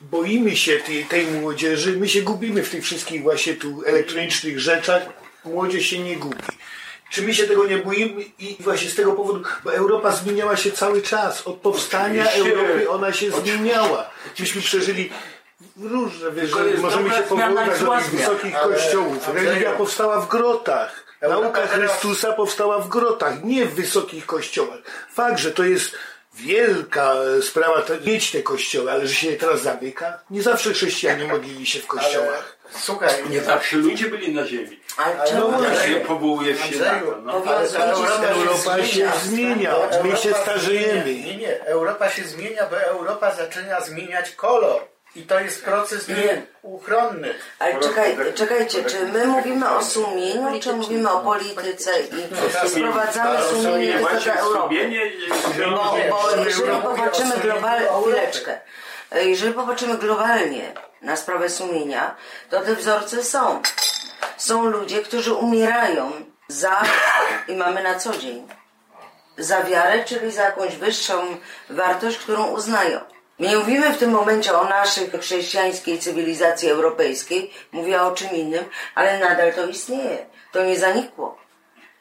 Boimy 0.00 0.56
się 0.56 0.78
tej, 0.78 1.04
tej 1.04 1.26
młodzieży, 1.26 1.96
my 1.96 2.08
się 2.08 2.22
gubimy 2.22 2.62
w 2.62 2.70
tych 2.70 2.84
wszystkich 2.84 3.22
właśnie 3.22 3.54
tu 3.54 3.82
elektronicznych 3.86 4.60
rzeczach, 4.60 5.02
młodzież 5.44 5.86
się 5.86 5.98
nie 5.98 6.16
gubi. 6.16 6.36
Czy 7.10 7.22
my 7.22 7.34
się 7.34 7.44
tego 7.44 7.66
nie 7.66 7.78
boimy 7.78 8.24
i 8.38 8.56
właśnie 8.60 8.90
z 8.90 8.94
tego 8.94 9.12
powodu, 9.12 9.42
bo 9.64 9.74
Europa 9.74 10.12
zmieniała 10.12 10.56
się 10.56 10.70
cały 10.72 11.02
czas. 11.02 11.46
Od 11.46 11.56
powstania 11.56 12.24
Oczywiście. 12.28 12.52
Europy 12.52 12.90
ona 12.90 13.12
się 13.12 13.30
zmieniała. 13.30 14.10
Myśmy 14.40 14.60
przeżyli 14.62 15.10
różne, 15.80 16.30
wiesz, 16.30 16.50
że 16.50 16.64
możemy 16.78 17.10
się 17.10 17.22
powoływać 17.22 17.80
do 17.80 17.90
tych 17.96 18.10
wysokich 18.10 18.56
Ale- 18.56 18.74
kościołów. 18.74 19.28
Religia 19.34 19.72
powstała 19.72 20.20
w 20.20 20.28
grotach. 20.28 21.04
Nauka 21.22 21.66
Chrystusa 21.66 22.32
powstała 22.32 22.78
w 22.78 22.88
grotach, 22.88 23.44
nie 23.44 23.66
w 23.66 23.74
wysokich 23.74 24.26
kościołach. 24.26 24.78
Fakt, 25.12 25.38
że 25.38 25.50
to 25.52 25.64
jest 25.64 25.94
wielka 26.34 27.14
e, 27.14 27.42
sprawa 27.42 27.82
to 27.82 27.92
mieć 28.06 28.30
te 28.30 28.42
kościoły, 28.42 28.90
ale 28.90 29.06
że 29.06 29.14
się 29.14 29.28
je 29.30 29.36
teraz 29.36 29.62
zamyka. 29.62 30.18
Nie 30.30 30.42
zawsze 30.42 30.72
chrześcijanie 30.72 31.24
modlili 31.26 31.66
się 31.66 31.80
w 31.80 31.86
kościołach. 31.86 32.56
Słuchaj, 32.80 33.10
Nie 33.30 33.40
zawsze 33.40 33.76
ludzie 33.76 34.06
byli 34.10 34.34
na 34.34 34.46
ziemi. 34.46 34.80
Ale 34.96 35.28
czemu 35.28 35.40
no 35.50 35.58
tak? 35.58 35.72
właśnie. 35.72 35.94
Nie 35.94 36.00
powołujesz 36.00 36.60
się 36.70 36.78
na 36.78 37.00
to. 37.00 37.16
No. 37.22 37.42
Ale 37.46 37.68
Europa 37.92 38.26
Europa 38.26 38.84
się 38.84 39.10
zmienia, 39.24 39.74
my 40.04 40.16
się 40.16 40.34
starzejemy. 40.34 41.14
Nie, 41.14 41.36
nie, 41.36 41.64
Europa 41.64 42.10
się 42.10 42.24
zmienia, 42.24 42.66
bo 42.70 42.80
Europa 42.80 43.34
zaczyna 43.34 43.80
zmieniać 43.80 44.30
kolor. 44.30 44.80
I 45.16 45.22
to 45.22 45.40
jest 45.40 45.64
proces 45.64 46.08
nieuchronny. 46.08 47.34
Ale 47.58 47.80
czekaj, 47.80 48.16
czekajcie, 48.34 48.84
czy 48.84 49.06
my 49.06 49.26
mówimy 49.26 49.70
o 49.70 49.84
sumieniu, 49.84 50.60
czy 50.60 50.72
mówimy 50.72 51.10
o 51.10 51.20
polityce 51.20 51.90
i 52.00 52.68
sprowadzamy 52.68 53.38
sumienie 53.50 53.92
tylko 53.92 54.20
do 54.20 54.32
Europy? 54.32 54.74
Bo, 55.70 55.76
bo 56.10 56.36
Nie, 56.36 56.44
jeżeli 56.44 56.82
popatrzymy 56.82 57.36
globalnie, 57.36 57.88
chwileczkę, 58.02 58.58
E, 59.12 59.24
jeżeli 59.24 59.54
popatrzymy 59.54 59.98
globalnie 59.98 60.72
na 61.02 61.16
sprawę 61.16 61.50
sumienia, 61.50 62.16
to 62.50 62.60
te 62.60 62.74
wzorce 62.74 63.24
są. 63.24 63.62
Są 64.36 64.64
ludzie, 64.64 65.02
którzy 65.02 65.34
umierają 65.34 66.12
za, 66.48 66.82
i 67.48 67.56
mamy 67.56 67.82
na 67.82 67.94
co 67.98 68.16
dzień, 68.16 68.48
za 69.38 69.62
wiarę, 69.62 70.04
czyli 70.04 70.32
za 70.32 70.42
jakąś 70.42 70.76
wyższą 70.76 71.36
wartość, 71.70 72.18
którą 72.18 72.46
uznają. 72.46 73.00
My 73.42 73.48
nie 73.48 73.56
mówimy 73.56 73.92
w 73.92 73.98
tym 73.98 74.10
momencie 74.10 74.54
o 74.54 74.64
naszej 74.64 75.10
chrześcijańskiej 75.20 75.98
cywilizacji 75.98 76.68
europejskiej, 76.68 77.50
mówię 77.72 78.02
o 78.02 78.14
czym 78.14 78.30
innym, 78.30 78.64
ale 78.94 79.18
nadal 79.18 79.54
to 79.54 79.66
istnieje. 79.66 80.26
To 80.52 80.64
nie 80.64 80.78
zanikło. 80.78 81.38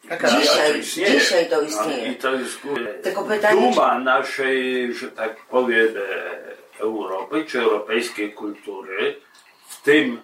Taka- 0.10 0.30
Dzisiaj, 0.30 0.72
to 0.72 0.78
istnieje. 0.78 1.20
dzisiaj 1.20 1.50
to 1.50 1.56
No, 1.56 1.62
istnieje. 1.62 2.08
I 2.12 2.16
to 2.16 2.34
jest 2.34 2.60
Tylko 3.04 3.24
pytanie, 3.24 3.62
duma 3.62 4.00
naszej, 4.00 4.94
że 4.94 5.12
tak 5.12 5.36
powiem, 5.46 5.88
e, 5.88 6.80
Europy 6.80 7.46
czy 7.48 7.60
europejskiej 7.60 8.34
kultury, 8.34 9.16
w 9.70 9.82
tym 9.82 10.22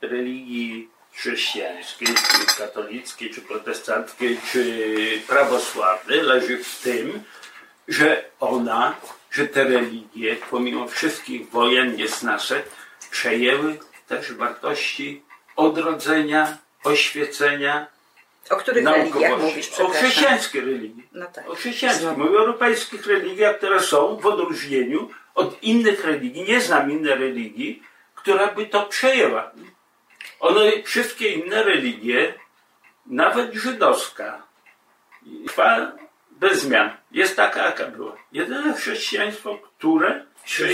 religii 0.00 0.90
chrześcijańskiej, 1.12 2.08
czy 2.08 2.58
katolickiej, 2.58 3.30
czy 3.30 3.40
protestanckiej, 3.40 4.38
czy 4.52 4.62
prawosławnej, 5.28 6.20
leży 6.20 6.64
w 6.64 6.80
tym, 6.82 7.22
że 7.88 8.24
ona, 8.40 8.94
że 9.30 9.46
te 9.48 9.64
religie, 9.64 10.36
pomimo 10.50 10.88
wszystkich 10.88 11.50
wojen 11.50 11.96
niesnaszek, 11.96 12.68
przejęły 13.10 13.78
też 14.08 14.32
wartości 14.32 15.22
odrodzenia, 15.56 16.58
oświecenia, 16.84 17.86
O 18.50 18.56
których 18.56 18.84
religiach 18.84 19.12
naukowości. 19.12 19.46
mówisz, 19.46 19.66
O 19.68 19.70
przepraszam? 19.72 19.92
chrześcijańskiej 19.94 20.60
religii. 20.60 21.08
No 21.12 21.26
tak. 21.26 21.50
O 21.50 21.54
chrześcijańskich. 21.54 22.16
Mówię 22.16 22.30
o 22.36 22.40
europejskich 22.40 23.06
religiach, 23.06 23.58
które 23.58 23.80
są 23.80 24.16
w 24.16 24.26
odróżnieniu 24.26 25.10
od 25.34 25.62
innych 25.62 26.04
religii. 26.04 26.42
Nie 26.42 26.60
znam 26.60 26.90
innej 26.90 27.14
religii, 27.14 27.82
która 28.14 28.46
by 28.46 28.66
to 28.66 28.86
przejęła. 28.86 29.50
One, 30.40 30.82
wszystkie 30.84 31.28
inne 31.32 31.62
religie, 31.62 32.34
nawet 33.06 33.54
żydowska, 33.54 34.42
trwa 35.46 35.92
bez 36.40 36.62
zmian. 36.62 36.90
Jest 37.10 37.36
taka, 37.36 37.64
jaka 37.64 37.86
była. 37.86 38.16
Jedyne 38.32 38.74
chrześcijaństwo, 38.74 39.58
które 39.58 40.24
się 40.44 40.66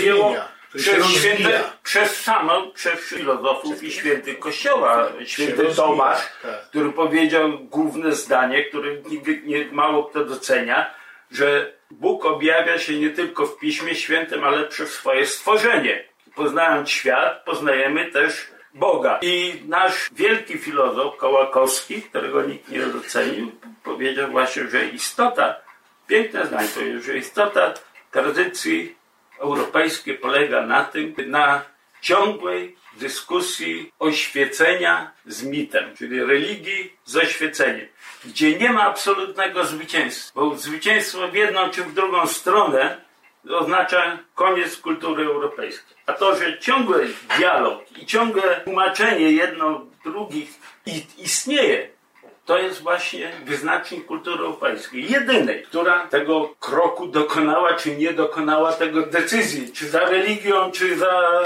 przez, 0.75 1.07
święte, 1.07 1.63
przez 1.83 2.23
samo, 2.23 2.67
przez 2.67 2.99
filozofów 2.99 3.83
i 3.83 3.91
świętych 3.91 4.39
kościoła. 4.39 5.11
Święty 5.25 5.75
Tomasz, 5.75 6.19
tak. 6.41 6.69
który 6.69 6.91
powiedział 6.91 7.59
główne 7.59 8.11
zdanie, 8.11 8.63
które 8.63 8.95
nigdy 8.95 9.41
nie, 9.45 9.65
mało 9.71 10.03
kto 10.03 10.25
docenia, 10.25 10.93
że 11.31 11.73
Bóg 11.91 12.25
objawia 12.25 12.79
się 12.79 12.99
nie 12.99 13.09
tylko 13.09 13.45
w 13.45 13.57
Piśmie 13.57 13.95
Świętym, 13.95 14.43
ale 14.43 14.67
przez 14.67 14.89
swoje 14.89 15.25
stworzenie. 15.25 16.03
Poznając 16.35 16.89
świat, 16.89 17.45
poznajemy 17.45 18.11
też 18.11 18.47
Boga. 18.75 19.19
I 19.21 19.61
nasz 19.67 20.09
wielki 20.11 20.57
filozof 20.57 21.17
Kołakowski, 21.17 22.01
którego 22.01 22.41
nikt 22.41 22.69
nie 22.69 22.79
docenił, 22.79 23.51
powiedział 23.83 24.31
właśnie, 24.31 24.67
że 24.67 24.87
istota, 24.87 25.55
piękne 26.07 26.47
zdanie 26.47 26.67
powiedział, 26.67 27.01
że 27.01 27.17
istota 27.17 27.73
tradycji 28.11 28.95
europejskiej 29.39 30.17
polega 30.17 30.65
na 30.65 30.83
tym, 30.83 31.15
na 31.27 31.61
ciągłej 32.01 32.75
dyskusji 32.93 33.91
oświecenia 33.99 35.11
z 35.25 35.43
mitem, 35.43 35.95
czyli 35.97 36.23
religii 36.23 36.93
z 37.05 37.15
oświeceniem, 37.15 37.87
gdzie 38.25 38.57
nie 38.59 38.69
ma 38.69 38.83
absolutnego 38.83 39.65
zwycięstwa, 39.65 40.41
bo 40.41 40.55
zwycięstwo 40.55 41.27
w 41.27 41.33
jedną 41.33 41.69
czy 41.69 41.83
w 41.83 41.93
drugą 41.93 42.27
stronę 42.27 43.04
oznacza 43.53 44.17
koniec 44.35 44.77
kultury 44.77 45.25
europejskiej. 45.25 45.97
A 46.05 46.13
to, 46.13 46.35
że 46.35 46.59
ciągły 46.59 47.07
dialog 47.37 47.97
i 48.01 48.05
ciągłe 48.05 48.61
tłumaczenie 48.63 49.31
jedno 49.31 49.85
drugich 50.03 50.49
istnieje, 51.17 51.89
to 52.45 52.57
jest 52.57 52.81
właśnie 52.81 53.31
wyznacznik 53.45 54.05
kultury 54.05 54.37
europejskiej. 54.37 55.11
Jedynej, 55.11 55.63
która 55.63 56.07
tego 56.07 56.55
kroku 56.59 57.07
dokonała, 57.07 57.73
czy 57.73 57.95
nie 57.95 58.13
dokonała 58.13 58.73
tego 58.73 59.01
decyzji, 59.01 59.73
czy 59.73 59.89
za 59.89 59.99
religią, 59.99 60.71
czy 60.71 60.97
za, 60.97 61.41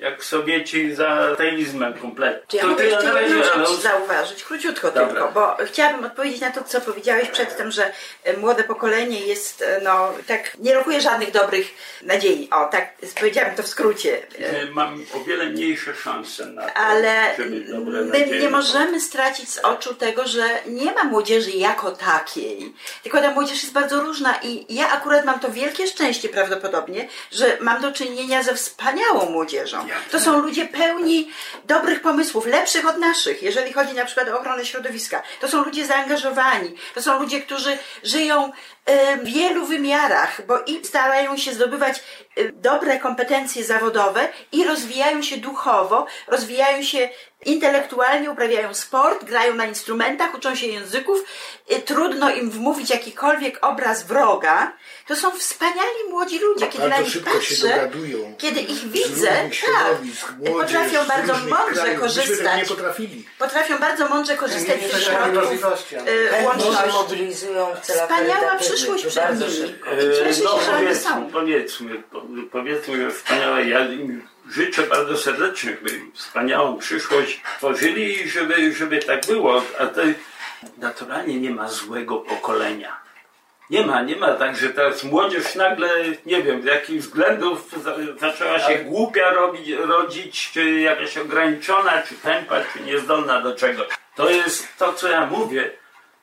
jak 0.00 0.24
Sowieci, 0.24 0.94
za 0.94 1.36
teizmem 1.36 1.94
kompletnie. 1.94 2.42
Czy 2.48 2.56
ja 2.56 2.62
To 2.62 2.68
mogę 2.68 2.84
jeszcze 2.84 3.22
jedną 3.22 3.42
rzecz 3.42 3.80
zauważyć, 3.80 4.44
króciutko 4.44 4.90
Dobra. 4.90 5.06
tylko, 5.06 5.32
bo 5.32 5.56
chciałabym 5.66 6.04
odpowiedzieć 6.04 6.40
na 6.40 6.50
to, 6.50 6.64
co 6.64 6.80
powiedziałeś 6.80 7.28
przedtem, 7.28 7.70
że 7.70 7.92
e, 8.24 8.36
młode 8.36 8.64
pokolenie 8.64 9.20
jest, 9.20 9.62
e, 9.62 9.80
no, 9.84 10.12
tak, 10.26 10.58
nie 10.58 10.74
rokuje 10.74 11.00
żadnych 11.00 11.30
dobrych 11.30 11.66
nadziei. 12.02 12.48
O, 12.50 12.64
tak, 12.64 12.92
powiedziałabym 13.18 13.56
to 13.56 13.62
w 13.62 13.68
skrócie. 13.68 14.22
E, 14.38 14.70
Mam 14.70 15.04
o 15.14 15.24
wiele 15.24 15.46
mniejsze 15.46 15.94
szanse 15.94 16.46
na 16.46 16.62
to, 16.62 16.74
Ale 16.74 17.36
my 18.04 18.38
nie 18.40 18.48
możemy 18.48 19.00
stracić 19.00 19.50
z 19.50 19.58
oczu 19.58 19.94
tego, 19.94 20.26
że 20.26 20.42
nie 20.66 20.92
ma 20.92 21.04
młodzieży 21.04 21.50
jako 21.50 21.90
takiej. 21.90 22.74
Tylko 23.02 23.20
ta 23.20 23.30
młodzież 23.30 23.62
jest 23.62 23.74
bardzo 23.74 24.00
różna 24.00 24.34
i 24.42 24.74
ja 24.74 24.90
akurat 24.90 25.24
mam 25.24 25.40
to 25.40 25.50
wielkie 25.50 25.86
szczęście 25.86 26.28
prawdopodobnie, 26.28 27.08
że 27.32 27.56
mam 27.60 27.82
do 27.82 27.92
czynienia 27.92 28.42
ze 28.42 28.54
wspaniałą 28.54 29.30
młodzieżą. 29.30 29.87
To 30.10 30.20
są 30.20 30.42
ludzie 30.42 30.66
pełni 30.66 31.30
dobrych 31.64 32.00
pomysłów, 32.00 32.46
lepszych 32.46 32.88
od 32.88 32.98
naszych, 32.98 33.42
jeżeli 33.42 33.72
chodzi 33.72 33.94
na 33.94 34.04
przykład 34.04 34.28
o 34.28 34.38
ochronę 34.38 34.66
środowiska. 34.66 35.22
To 35.40 35.48
są 35.48 35.64
ludzie 35.64 35.86
zaangażowani. 35.86 36.74
To 36.94 37.02
są 37.02 37.20
ludzie, 37.20 37.40
którzy 37.40 37.78
żyją 38.04 38.52
w 39.22 39.24
wielu 39.24 39.66
wymiarach, 39.66 40.46
bo 40.46 40.58
i 40.66 40.84
starają 40.84 41.36
się 41.36 41.52
zdobywać 41.52 42.02
e, 42.36 42.52
dobre 42.52 42.98
kompetencje 42.98 43.64
zawodowe 43.64 44.28
i 44.52 44.64
rozwijają 44.64 45.22
się 45.22 45.36
duchowo, 45.36 46.06
rozwijają 46.28 46.82
się 46.82 47.08
intelektualnie, 47.44 48.30
uprawiają 48.30 48.74
sport, 48.74 49.24
grają 49.24 49.54
na 49.54 49.66
instrumentach, 49.66 50.34
uczą 50.34 50.54
się 50.54 50.66
języków. 50.66 51.24
E, 51.68 51.80
Trudno 51.80 52.30
im 52.30 52.50
wmówić 52.50 52.90
jakikolwiek 52.90 53.58
obraz 53.66 54.02
wroga. 54.02 54.72
To 55.06 55.16
są 55.16 55.30
wspaniali 55.30 56.10
młodzi 56.10 56.38
ludzie, 56.38 56.66
kiedy 56.66 56.78
Bardzo 56.78 56.96
na 56.96 57.02
nich 57.02 57.12
szybko 57.12 57.40
się 57.40 57.56
patrzę, 57.56 57.90
kiedy 58.38 58.60
ich 58.60 58.78
Z 58.78 58.84
widzę, 58.84 59.50
tak, 59.66 60.02
młodzież 60.38 60.72
potrafią 60.72 61.04
z 61.04 61.08
bardzo 61.08 61.32
mądrze 61.34 61.82
krajów. 61.82 62.00
Korzystać. 62.00 62.56
nie 62.56 62.66
potrafili. 62.66 63.26
Potrafią 63.38 63.78
bardzo 63.78 64.08
mądrze 64.08 64.36
korzystać 64.36 64.80
ze 64.92 65.00
środków 65.00 65.44
e, 65.94 66.44
łączności. 66.44 67.26
Wspaniała 67.82 68.40
charytatywnych. 68.40 68.77
Przyszłość 68.78 69.06
przed 69.06 69.24
bardzo 69.24 69.46
nimi. 69.46 69.74
cieszę 70.18 70.34
się, 70.34 70.44
No 70.44 70.58
powiedzmy, 70.72 71.26
powiedzmy, 71.32 72.02
po- 72.10 72.22
powiedzmy, 72.52 72.96
że 73.04 73.10
wspaniałe. 73.10 73.64
Ja 73.68 73.80
życzę 74.50 74.82
bardzo 74.82 75.16
serdecznie, 75.16 75.76
by 75.82 75.90
wspaniałą 76.14 76.78
przyszłość 76.78 77.42
tworzyli 77.58 78.22
i 78.22 78.28
żeby, 78.28 78.72
żeby 78.72 78.98
tak 78.98 79.26
było. 79.26 79.62
A 79.78 79.86
to 79.86 80.00
naturalnie 80.78 81.40
nie 81.40 81.50
ma 81.50 81.68
złego 81.68 82.16
pokolenia. 82.16 82.96
Nie 83.70 83.86
ma, 83.86 84.02
nie 84.02 84.16
ma 84.16 84.34
tak, 84.34 84.56
że 84.56 84.68
teraz 84.70 85.04
młodzież 85.04 85.54
nagle, 85.54 85.88
nie 86.26 86.42
wiem, 86.42 86.62
z 86.62 86.64
jakich 86.64 87.00
względów 87.00 87.70
za- 87.84 87.96
zaczęła 88.20 88.58
się 88.58 88.74
głupia 88.78 89.30
robić, 89.30 89.70
rodzić, 89.70 90.50
czy 90.52 90.70
jakaś 90.80 91.18
ograniczona, 91.18 92.02
czy 92.02 92.14
tempa, 92.14 92.56
czy 92.72 92.80
niezdolna 92.80 93.40
do 93.40 93.54
czegoś. 93.56 93.86
To 94.16 94.30
jest 94.30 94.68
to, 94.78 94.92
co 94.92 95.08
ja 95.08 95.26
mówię, 95.26 95.70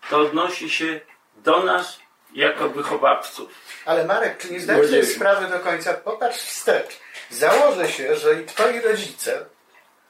to 0.10 0.18
odnosi 0.20 0.70
się 0.70 1.00
do 1.36 1.64
nas 1.64 2.00
jako 2.36 2.70
wychowawców. 2.70 3.50
Ale 3.86 4.06
Marek, 4.06 4.38
czy 4.38 4.52
nie 4.52 4.60
zdajesz 4.60 4.90
sobie 4.90 5.06
sprawy 5.06 5.48
do 5.48 5.60
końca? 5.60 5.94
Popatrz 5.94 6.38
wstecz. 6.40 7.00
Założę 7.30 7.88
się, 7.90 8.16
że 8.16 8.42
i 8.42 8.46
twoi 8.46 8.80
rodzice, 8.80 9.46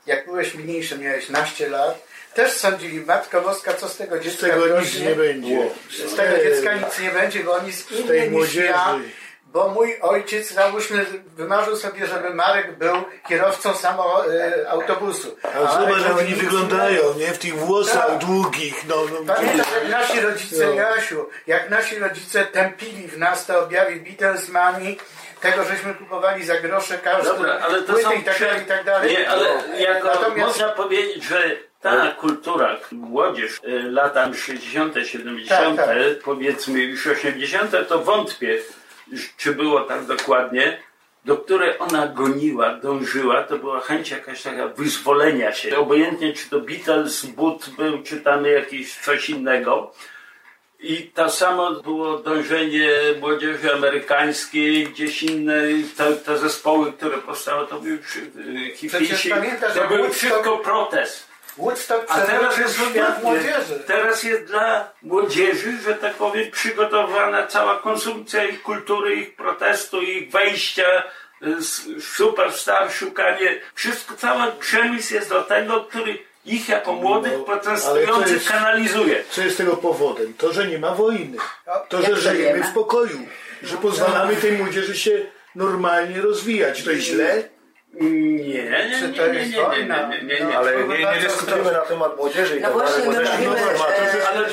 jak 0.05 0.25
byłeś 0.25 0.53
mniejszy, 0.53 0.97
miałeś 0.97 1.29
naście 1.29 1.69
lat, 1.69 2.07
też 2.33 2.51
sądzili, 2.51 3.01
Matko 3.01 3.41
Boska, 3.41 3.73
co 3.73 3.89
z 3.89 3.97
tego 3.97 4.17
Z 4.17 4.21
dziecka 4.21 4.47
tego 4.47 4.61
nic 4.61 4.67
wyrośnie? 4.69 5.05
nie 5.05 5.15
będzie. 5.15 5.69
Z 6.07 6.15
tego 6.15 6.37
dziecka 6.43 6.73
nic 6.73 6.99
nie 6.99 7.11
będzie, 7.11 7.43
bo 7.43 7.53
on 7.53 7.67
jest 7.67 7.89
tej 7.89 7.97
inny 7.99 8.21
niż 8.21 8.31
młodzieży. 8.31 8.65
ja. 8.65 8.99
Bo 9.55 9.69
mój 9.69 9.99
ojciec, 10.01 10.51
załóżmy, 10.53 11.05
wymarzył 11.37 11.75
sobie, 11.75 12.07
żeby 12.07 12.33
Marek 12.33 12.77
był 12.77 12.95
kierowcą 13.27 13.73
samo, 13.73 14.33
e, 14.33 14.69
autobusu. 14.69 15.35
A 15.43 15.59
Marek 15.59 15.71
zobacz, 15.71 16.07
jak 16.07 16.17
oni 16.17 16.35
wyglądają, 16.35 17.13
nie? 17.17 17.27
W 17.27 17.37
tych 17.37 17.55
włosach 17.55 18.07
Tak. 18.07 18.17
długich. 18.17 18.87
No, 18.87 18.95
no, 18.95 19.33
Pamiętam, 19.33 19.65
jak 19.81 19.89
nasi 19.89 20.19
rodzice, 20.21 20.65
No. 20.67 20.73
Jasiu, 20.73 21.29
jak 21.47 21.69
nasi 21.69 21.99
rodzice 21.99 22.45
tępili 22.45 23.07
w 23.07 23.17
nas 23.17 23.45
te 23.45 23.59
objawy 23.59 23.95
Beatlesmani, 23.95 24.97
tego, 25.41 25.63
żeśmy 25.63 25.93
kupowali 25.93 26.45
za 26.45 26.59
grosze 26.59 26.97
każdy, 26.97 27.29
Dobra, 27.29 27.59
ale 27.61 27.81
to 27.81 27.93
płyty 27.93 28.03
są 28.03 28.11
i 28.11 28.23
tak 28.23 28.39
dalej, 28.39 28.61
i 28.63 28.65
tak 28.65 28.83
dalej. 28.85 29.11
Nie, 29.11 29.29
ale 29.29 29.45
jako 29.77 30.07
Natomiast 30.07 30.47
można 30.47 30.69
powiedzieć, 30.69 31.23
że 31.23 31.41
ta 31.81 32.11
kultura, 32.11 32.77
młodzież, 32.91 33.59
y, 33.67 33.91
lata 33.91 34.33
60., 34.33 34.95
70., 35.07 35.77
Tak, 35.77 35.85
tak. 35.87 35.97
powiedzmy 36.23 36.79
już 36.79 37.07
80., 37.07 37.71
to 37.87 37.99
wątpię, 37.99 38.59
czy 39.37 39.55
było 39.55 39.81
tak 39.81 40.05
dokładnie, 40.05 40.79
do 41.25 41.37
której 41.37 41.79
ona 41.79 42.07
goniła, 42.07 42.73
dążyła, 42.73 43.43
to 43.43 43.57
była 43.57 43.79
chęć 43.79 44.11
jakaś 44.11 44.41
taka 44.41 44.67
wyzwolenia 44.67 45.53
się. 45.53 45.77
Obojętnie, 45.77 46.33
czy 46.33 46.49
to 46.49 46.59
Beatles, 46.59 47.25
But 47.25 47.69
był, 47.69 48.03
czy 48.03 48.21
tam 48.21 48.45
jakiś 48.45 48.97
coś 48.97 49.29
innego. 49.29 49.91
I 50.79 50.97
to 50.97 51.29
samo 51.29 51.71
było 51.71 52.17
dążenie 52.17 52.89
młodzieży 53.19 53.73
amerykańskiej, 53.73 54.87
gdzieś 54.87 55.23
inne, 55.23 55.61
te, 55.97 56.13
te 56.13 56.37
zespoły, 56.37 56.93
które 56.93 57.17
powstały, 57.17 57.67
to 57.67 57.81
hipisi, 58.75 59.05
Przecież 59.05 59.27
pamiętasz, 59.27 59.73
to 59.73 59.87
był 59.87 60.09
wszystko 60.09 60.57
protest. 60.57 61.34
Woodstock 61.57 62.05
A 62.07 62.21
teraz 62.21 62.57
jest 62.57 62.75
świat 62.75 63.23
młodzieży. 63.23 63.83
Teraz 63.87 64.23
jest 64.23 64.43
dla 64.43 64.91
młodzieży, 65.01 65.77
że 65.85 65.95
tak 65.95 66.13
powiem, 66.13 66.51
przygotowana 66.51 67.47
cała 67.47 67.79
konsumpcja 67.79 68.45
ich 68.45 68.61
kultury, 68.61 69.15
ich 69.15 69.35
protestu, 69.35 70.01
ich 70.01 70.31
wejścia, 70.31 71.03
y, 71.97 72.01
superstar, 72.01 72.91
szukanie. 72.91 73.61
Wszystko, 73.73 74.15
cały 74.15 74.51
przemysł 74.51 75.13
jest 75.13 75.29
do 75.29 75.43
tego, 75.43 75.83
który 75.83 76.17
ich 76.45 76.69
jako 76.69 76.93
młodych 76.93 77.31
No, 77.31 77.37
ale 77.37 77.45
to 77.45 77.51
protestujących 77.51 78.33
jest- 78.33 78.47
kanalizuje. 78.49 79.23
Co 79.29 79.41
jest 79.41 79.57
tego 79.57 79.77
powodem? 79.77 80.33
To, 80.37 80.53
że 80.53 80.67
nie 80.67 80.79
ma 80.79 80.91
wojny. 80.91 81.37
To, 81.89 82.01
że 82.01 82.17
żyjemy 82.17 82.63
w 82.63 82.73
pokoju. 82.73 83.19
Że 83.63 83.77
pozwalamy 83.77 84.35
tej 84.35 84.51
młodzieży 84.51 84.97
się 84.97 85.11
normalnie 85.55 86.21
rozwijać. 86.21 86.83
To 86.83 86.91
jest 86.91 87.03
źle? 87.03 87.54
Nie, 88.01 88.63
nie, 88.63 88.89
nie, 88.89 88.99
Czy 88.99 89.09
to 89.13 89.27
nie, 89.27 89.39
jest 89.39 89.51
nie, 89.51 89.57
nie, 89.57 89.63
wojna? 89.63 90.07
nie, 90.07 90.21
nie, 90.23 90.39
No, 90.39 90.49
nie. 90.49 90.57
Ale 90.57 90.83
nie, 90.87 90.97
nie 90.97 91.05
bardzo 91.05 91.27
dyskutujmy 91.27 91.71
na 91.71 91.79
temat 91.79 92.17
młodzieży 92.17 92.57
i 92.57 92.61
No 92.61 92.79
tak 92.79 92.87
dalej, 93.05 93.07
Ale 94.27 94.47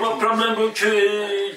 bo, 0.00 0.10
bo 0.10 0.16
problem 0.16 0.54
był, 0.54 0.72
czy, 0.72 1.08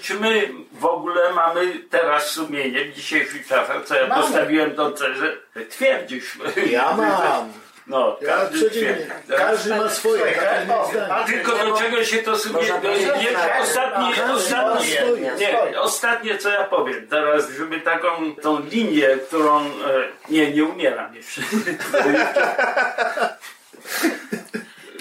czy 0.02 0.14
my 0.14 0.50
w 0.72 0.86
ogóle 0.86 1.34
mamy 1.34 1.62
teraz 1.90 2.30
sumienie 2.30 2.86
w 2.86 2.94
dzisiejszych 2.94 3.48
czasach, 3.48 3.84
co 3.86 3.96
ja 3.96 4.08
Mamy. 4.08 4.22
postawiłem 4.22 4.76
do 4.76 4.98
że 4.98 5.38
twierdzisz. 5.70 6.38
Ja 6.72 6.94
mam. 6.98 7.54
No, 7.88 8.18
Ja 8.22 8.28
każdy 8.38 8.58
przeciwnie. 8.58 9.08
Każdy 9.38 9.76
ma 9.76 9.90
swoje. 9.90 10.24
O, 10.80 10.88
zdanie. 10.92 11.14
a- 11.14 11.24
Tylko 11.24 11.52
do 11.58 11.78
czego 11.78 12.04
się 12.04 12.18
to 12.18 12.32
tak. 13.34 13.62
ostatnie, 13.62 14.14
Każdy 14.16 14.34
ostatnie, 14.34 15.02
nie, 15.40 15.80
ostatnie 15.82 16.38
co 16.38 16.50
ja 16.50 16.64
powiem 16.64 17.08
teraz, 17.08 17.50
żeby 17.58 17.82
taką 17.82 18.36
tą 18.36 18.60
linię, 18.66 19.08
którą... 19.28 19.60
E, 19.66 19.70
nie, 20.30 20.52
nie 20.52 20.64
umieram 20.66 21.16
jeszcze. 21.16 21.42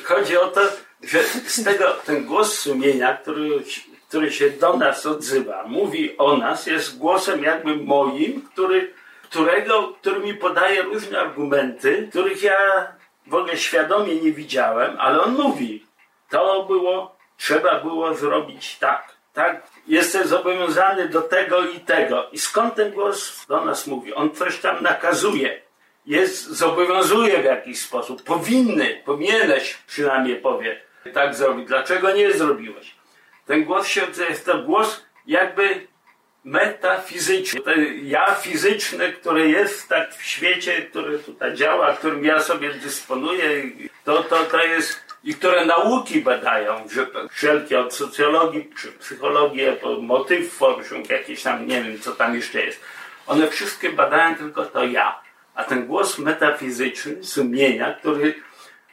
Chodzi 0.05 0.37
o 0.37 0.49
to, 0.49 0.61
że 1.03 1.23
z 1.47 1.65
tego 1.65 1.85
ten 2.07 2.25
głos 2.25 2.59
sumienia, 2.59 3.17
który, 3.17 3.49
który 4.09 4.33
się 4.33 4.51
do 4.51 4.77
nas 4.77 5.07
odzywa, 5.07 5.65
mówi 5.67 6.19
o 6.19 6.37
nas, 6.37 6.67
jest 6.67 6.99
głosem 6.99 7.43
jakby 7.45 7.77
moim, 7.77 8.43
który, 8.53 8.93
którego, 9.29 9.93
który 10.01 10.21
mi 10.21 10.35
podaje 10.35 10.83
różne 10.83 11.21
argumenty, 11.21 12.07
których 12.11 12.43
ja 12.43 12.57
w 13.27 13.35
ogóle 13.35 13.57
świadomie 13.57 14.17
nie 14.17 14.33
widziałem, 14.33 14.97
ale 15.01 15.23
on 15.23 15.35
mówi, 15.35 15.87
to 16.31 16.65
było, 16.65 17.17
trzeba 17.37 17.81
było 17.81 18.15
zrobić 18.15 18.79
tak. 18.79 19.17
Tak, 19.33 19.63
jestem 19.87 20.29
zobowiązany 20.29 21.09
do 21.09 21.23
tego 21.23 21.69
i 21.69 21.81
tego. 21.81 22.29
I 22.33 22.39
skąd 22.39 22.75
ten 22.75 22.93
głos 22.93 23.47
do 23.47 23.65
nas 23.65 23.87
mówi? 23.87 24.15
On 24.15 24.31
coś 24.31 24.59
tam 24.59 24.83
nakazuje 24.83 25.67
jest, 26.07 26.47
zobowiązuje 26.47 27.43
w 27.43 27.45
jakiś 27.45 27.81
sposób, 27.81 28.23
powinny, 28.23 29.03
powinieneś 29.05 29.75
przynajmniej 29.87 30.37
powie, 30.37 30.81
tak 31.15 31.35
zrobić. 31.35 31.69
Dlaczego 31.69 32.13
nie 32.13 32.33
zrobiłeś? 32.33 32.95
Ten 33.47 33.65
głos 33.65 33.87
się, 33.87 34.03
jest 34.29 34.47
to 34.47 34.59
głos 34.59 35.07
jakby 35.27 35.87
metafizyczny. 36.47 37.61
To 37.61 37.71
ja 38.03 38.35
fizyczne, 38.35 39.13
które 39.13 39.49
jest 39.49 39.89
tak 39.89 40.15
w 40.15 40.23
świecie, 40.23 40.83
które 40.83 41.19
tutaj 41.19 41.55
działa, 41.55 41.93
którym 41.93 42.25
ja 42.25 42.41
sobie 42.41 42.75
dysponuję, 42.75 43.63
to, 44.05 44.23
to, 44.23 44.45
to 44.45 44.65
jest 44.65 45.07
i 45.25 45.35
które 45.35 45.65
nauki 45.65 46.21
badają, 46.21 46.89
że 46.89 47.07
wszelkie 47.31 47.81
od 47.81 47.95
socjologii, 47.95 48.71
czy 48.81 48.93
psychologii, 48.93 49.67
po 49.83 50.01
motyw 50.01 50.53
forschung, 50.53 51.11
jakieś 51.11 51.43
tam, 51.43 51.67
nie 51.67 51.83
wiem, 51.83 52.01
co 52.01 52.13
tam 52.13 52.35
jeszcze 52.35 52.63
jest. 52.63 52.81
One 53.27 53.49
wszystkie 53.49 53.93
badają 53.93 54.37
tylko 54.37 54.65
to 54.65 54.85
ja. 54.85 55.21
A 55.55 55.65
ten 55.65 55.87
głos 55.87 56.19
metafizyczny, 56.19 57.25
sumienia, 57.25 57.95
który, 57.95 58.35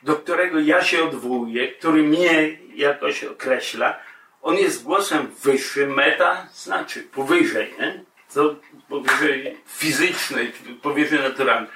do 0.04 0.16
którego 0.16 0.60
ja 0.60 0.84
się 0.84 1.04
odwołuję, 1.04 1.68
który 1.68 2.04
mnie 2.04 2.58
jakoś 2.76 3.24
określa, 3.24 4.00
on 4.44 4.58
jest 4.58 4.84
głosem 4.84 5.28
wyższym, 5.44 5.94
meta 5.94 6.48
znaczy 6.54 7.04
powyżej, 7.04 7.74
nie? 7.80 8.04
To 8.34 8.56
powyżej 8.90 9.58
fizycznej, 9.68 10.52
powyżej 10.82 11.20
naturalnej. 11.20 11.72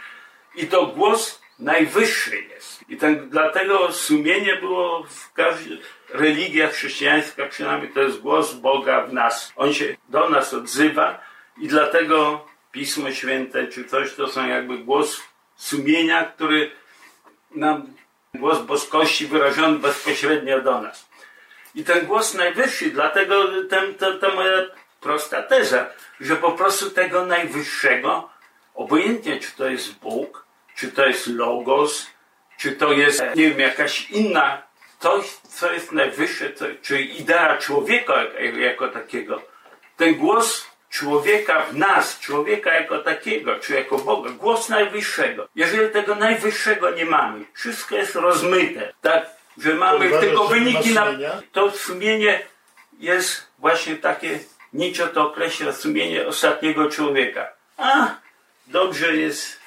I 0.56 0.68
to 0.68 0.86
głos 0.86 1.42
najwyższy 1.60 2.42
jest. 2.42 2.90
I 2.90 2.98
ten, 2.98 3.30
dlatego 3.30 3.92
sumienie 3.92 4.56
było 4.56 5.04
w 5.04 5.34
każdej 5.34 5.82
religia 6.10 6.70
chrześcijańska, 6.70 7.46
przynajmniej 7.46 7.92
to 7.92 8.02
jest 8.02 8.20
głos 8.20 8.54
Boga 8.54 9.02
w 9.02 9.14
nas. 9.14 9.54
On 9.56 9.74
się 9.74 9.98
do 10.10 10.30
nas 10.30 10.54
odzywa 10.54 11.22
i 11.58 11.68
dlatego 11.68 12.46
Pismo 12.72 13.12
Święte 13.12 13.68
czy 13.68 13.86
coś 13.86 14.14
to 14.14 14.28
są 14.28 14.48
jakby 14.48 14.78
głos 14.78 15.22
sumienia, 15.56 16.26
który 16.26 16.72
nam, 17.56 17.88
głos 18.34 18.60
boskości 18.62 19.28
wyrażony 19.28 19.80
bezpośrednio 19.80 20.62
do 20.62 20.82
nas. 20.82 21.07
I 21.78 21.84
ten 21.84 22.06
głos 22.06 22.34
najwyższy, 22.34 22.90
dlatego 22.90 23.36
ten, 23.70 23.96
to, 23.96 24.14
to 24.14 24.36
moja 24.36 24.58
prosta 25.02 25.44
teza, 25.44 25.86
że 26.20 26.36
po 26.36 26.52
prostu 26.52 26.90
tego 26.90 27.26
najwyższego, 27.26 28.30
obojętnie 28.76 29.40
czy 29.40 29.52
to 29.52 29.68
jest 29.68 30.00
Bóg, 30.00 30.46
czy 30.76 30.92
to 30.92 31.06
jest 31.06 31.28
Logos, 31.28 32.08
czy 32.58 32.72
to 32.72 32.94
jest, 32.94 33.24
nie 33.36 33.50
wiem, 33.50 33.60
jakaś 33.60 34.10
inna, 34.10 34.62
coś, 35.00 35.26
co 35.30 35.72
jest 35.72 35.92
najwyższe, 35.92 36.54
co, 36.54 36.66
czy 36.82 37.02
idea 37.02 37.58
człowieka 37.58 38.24
jako 38.60 38.88
takiego, 38.88 39.42
ten 39.98 40.16
głos 40.16 40.68
człowieka 40.90 41.62
w 41.62 41.76
nas, 41.76 42.20
człowieka 42.20 42.74
jako 42.74 43.00
takiego, 43.00 43.60
czy 43.60 43.74
jako 43.74 43.98
Boga, 43.98 44.30
głos 44.30 44.70
najwyższego. 44.70 45.48
Jeżeli 45.56 45.90
tego 45.94 46.16
najwyższego 46.16 46.90
nie 46.90 47.06
mamy, 47.06 47.46
wszystko 47.54 47.96
jest 47.96 48.16
rozmyte, 48.16 48.94
tak, 49.02 49.37
że 49.58 49.74
mamy 49.74 50.10
tylko 50.10 50.48
wyniki 50.48 50.94
na... 50.94 51.06
To 51.52 51.72
sumienie 51.72 52.42
jest 53.00 53.48
właśnie 53.60 53.96
takie, 53.96 54.40
Nietzsche 54.74 55.08
to 55.08 55.28
określa 55.28 55.74
sumienie 55.74 56.28
ostatniego 56.28 56.90
człowieka. 56.90 57.48
A, 57.78 58.16
dobrze 58.68 59.16
jest 59.16 59.60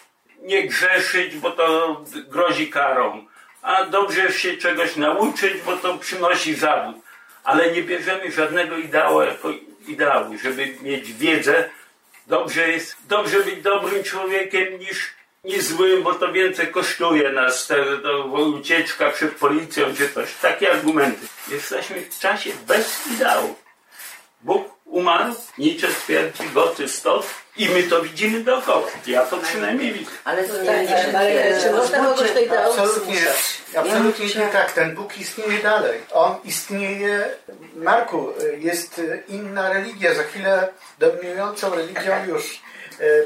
nie 0.43 0.69
grzeszyć, 0.69 1.37
bo 1.37 1.51
to 1.51 1.97
grozi 2.29 2.71
karą. 2.71 3.27
A 3.63 3.85
dobrze 3.85 4.33
się 4.33 4.57
czegoś 4.57 4.97
nauczyć, 4.97 5.63
bo 5.67 5.77
to 5.77 5.99
przynosi 5.99 6.55
zawód. 6.55 6.97
Ale 7.45 7.73
nie 7.73 7.83
bierzemy 7.83 8.33
żadnego 8.33 8.77
ideału 8.77 9.23
jako 9.23 9.49
ideału, 9.87 10.39
żeby 10.43 10.75
mieć 10.83 11.13
wiedzę. 11.13 11.71
Dobrze 12.27 12.69
jest, 12.69 12.97
dobrze 13.09 13.41
być 13.41 13.63
dobrym 13.63 14.05
człowiekiem 14.05 14.79
niż, 14.79 15.15
niż 15.45 15.65
złym, 15.65 16.03
bo 16.03 16.15
to 16.15 16.33
więcej 16.33 16.67
kosztuje 16.69 17.31
nas, 17.31 17.67
to, 17.67 17.75
to 18.03 18.25
ucieczka 18.27 19.11
przed 19.11 19.35
policją 19.35 19.95
czy 19.97 20.09
coś. 20.09 20.29
Takie 20.43 20.73
argumenty. 20.73 21.27
Jesteśmy 21.49 22.01
w 22.01 22.19
czasie 22.19 22.51
bez 22.67 23.07
ideału. 23.15 23.55
Bóg 24.41 24.69
umarł, 24.85 25.35
Nietzsche 25.59 25.89
twierdzi, 25.89 26.45
goty 26.55 26.89
stot 26.89 27.27
i 27.57 27.69
my 27.69 27.83
to 27.83 28.03
widzimy 28.03 28.41
dookoła. 28.41 28.87
Ja 29.07 29.27
to 29.27 29.37
przynajmniej 29.37 29.93
widzę. 29.93 30.11
Ale 30.25 30.45
to 30.45 30.63
nie 30.63 30.63
nie- 30.63 31.19
ale 31.19 31.35
nie- 31.35 31.61
czy 31.63 31.71
można 31.73 31.99
kogoś 32.05 32.31
do 32.33 32.41
ideału 32.41 32.73
Absolutnie, 32.73 33.21
absolutnie 33.77 34.27
Ja 34.29 34.47
nie 34.47 34.53
tak. 34.53 34.73
Ten 34.73 34.95
Bóg 34.95 35.19
istnieje 35.19 35.59
dalej. 35.63 36.01
On 36.13 36.35
istnieje, 36.45 37.31
Marku, 37.77 38.33
jest 38.59 39.01
inna 39.29 39.73
religia. 39.73 40.15
Za 40.15 40.23
chwilę 40.23 40.69
dominującą 40.99 41.75
religią 41.75 42.27
już 42.29 42.61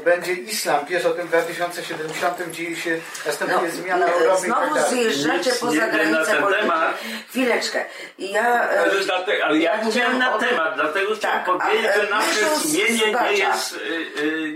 będzie 0.05 0.33
islam. 0.33 0.85
Wiesz 0.89 1.05
o 1.05 1.11
tym 1.11 1.25
w 1.25 1.29
2070 1.29 2.51
dzieje 2.51 2.75
się, 2.75 2.97
następuje 3.25 3.71
zmiana 3.71 4.05
Europy 4.05 4.47
i 4.47 4.49
tak 4.51 4.57
znowu 4.59 4.75
dalej. 4.75 4.89
zjeżdżacie 4.93 5.49
Nic 5.51 5.59
poza 5.59 5.87
granicę 5.87 6.35
polityki. 6.35 6.61
temat. 6.61 6.97
Chwileczkę. 7.29 7.85
Ja, 8.19 8.69
e, 8.71 8.79
Ale, 8.79 8.91
dlate- 8.93 9.41
ale 9.43 9.57
ja 9.57 9.75
ja 9.77 9.83
mówiłem 9.83 10.17
na 10.19 10.35
o 10.35 10.39
temat, 10.39 10.75
dlatego 10.75 11.15
chciałem 11.15 11.45
Tak, 11.45 11.45
powiedzieć, 11.45 11.91
że 11.95 12.07
e, 12.07 12.09
nasze 12.09 12.59
sumienie 12.59 13.13
nie 13.31 13.37
jest, 13.37 13.79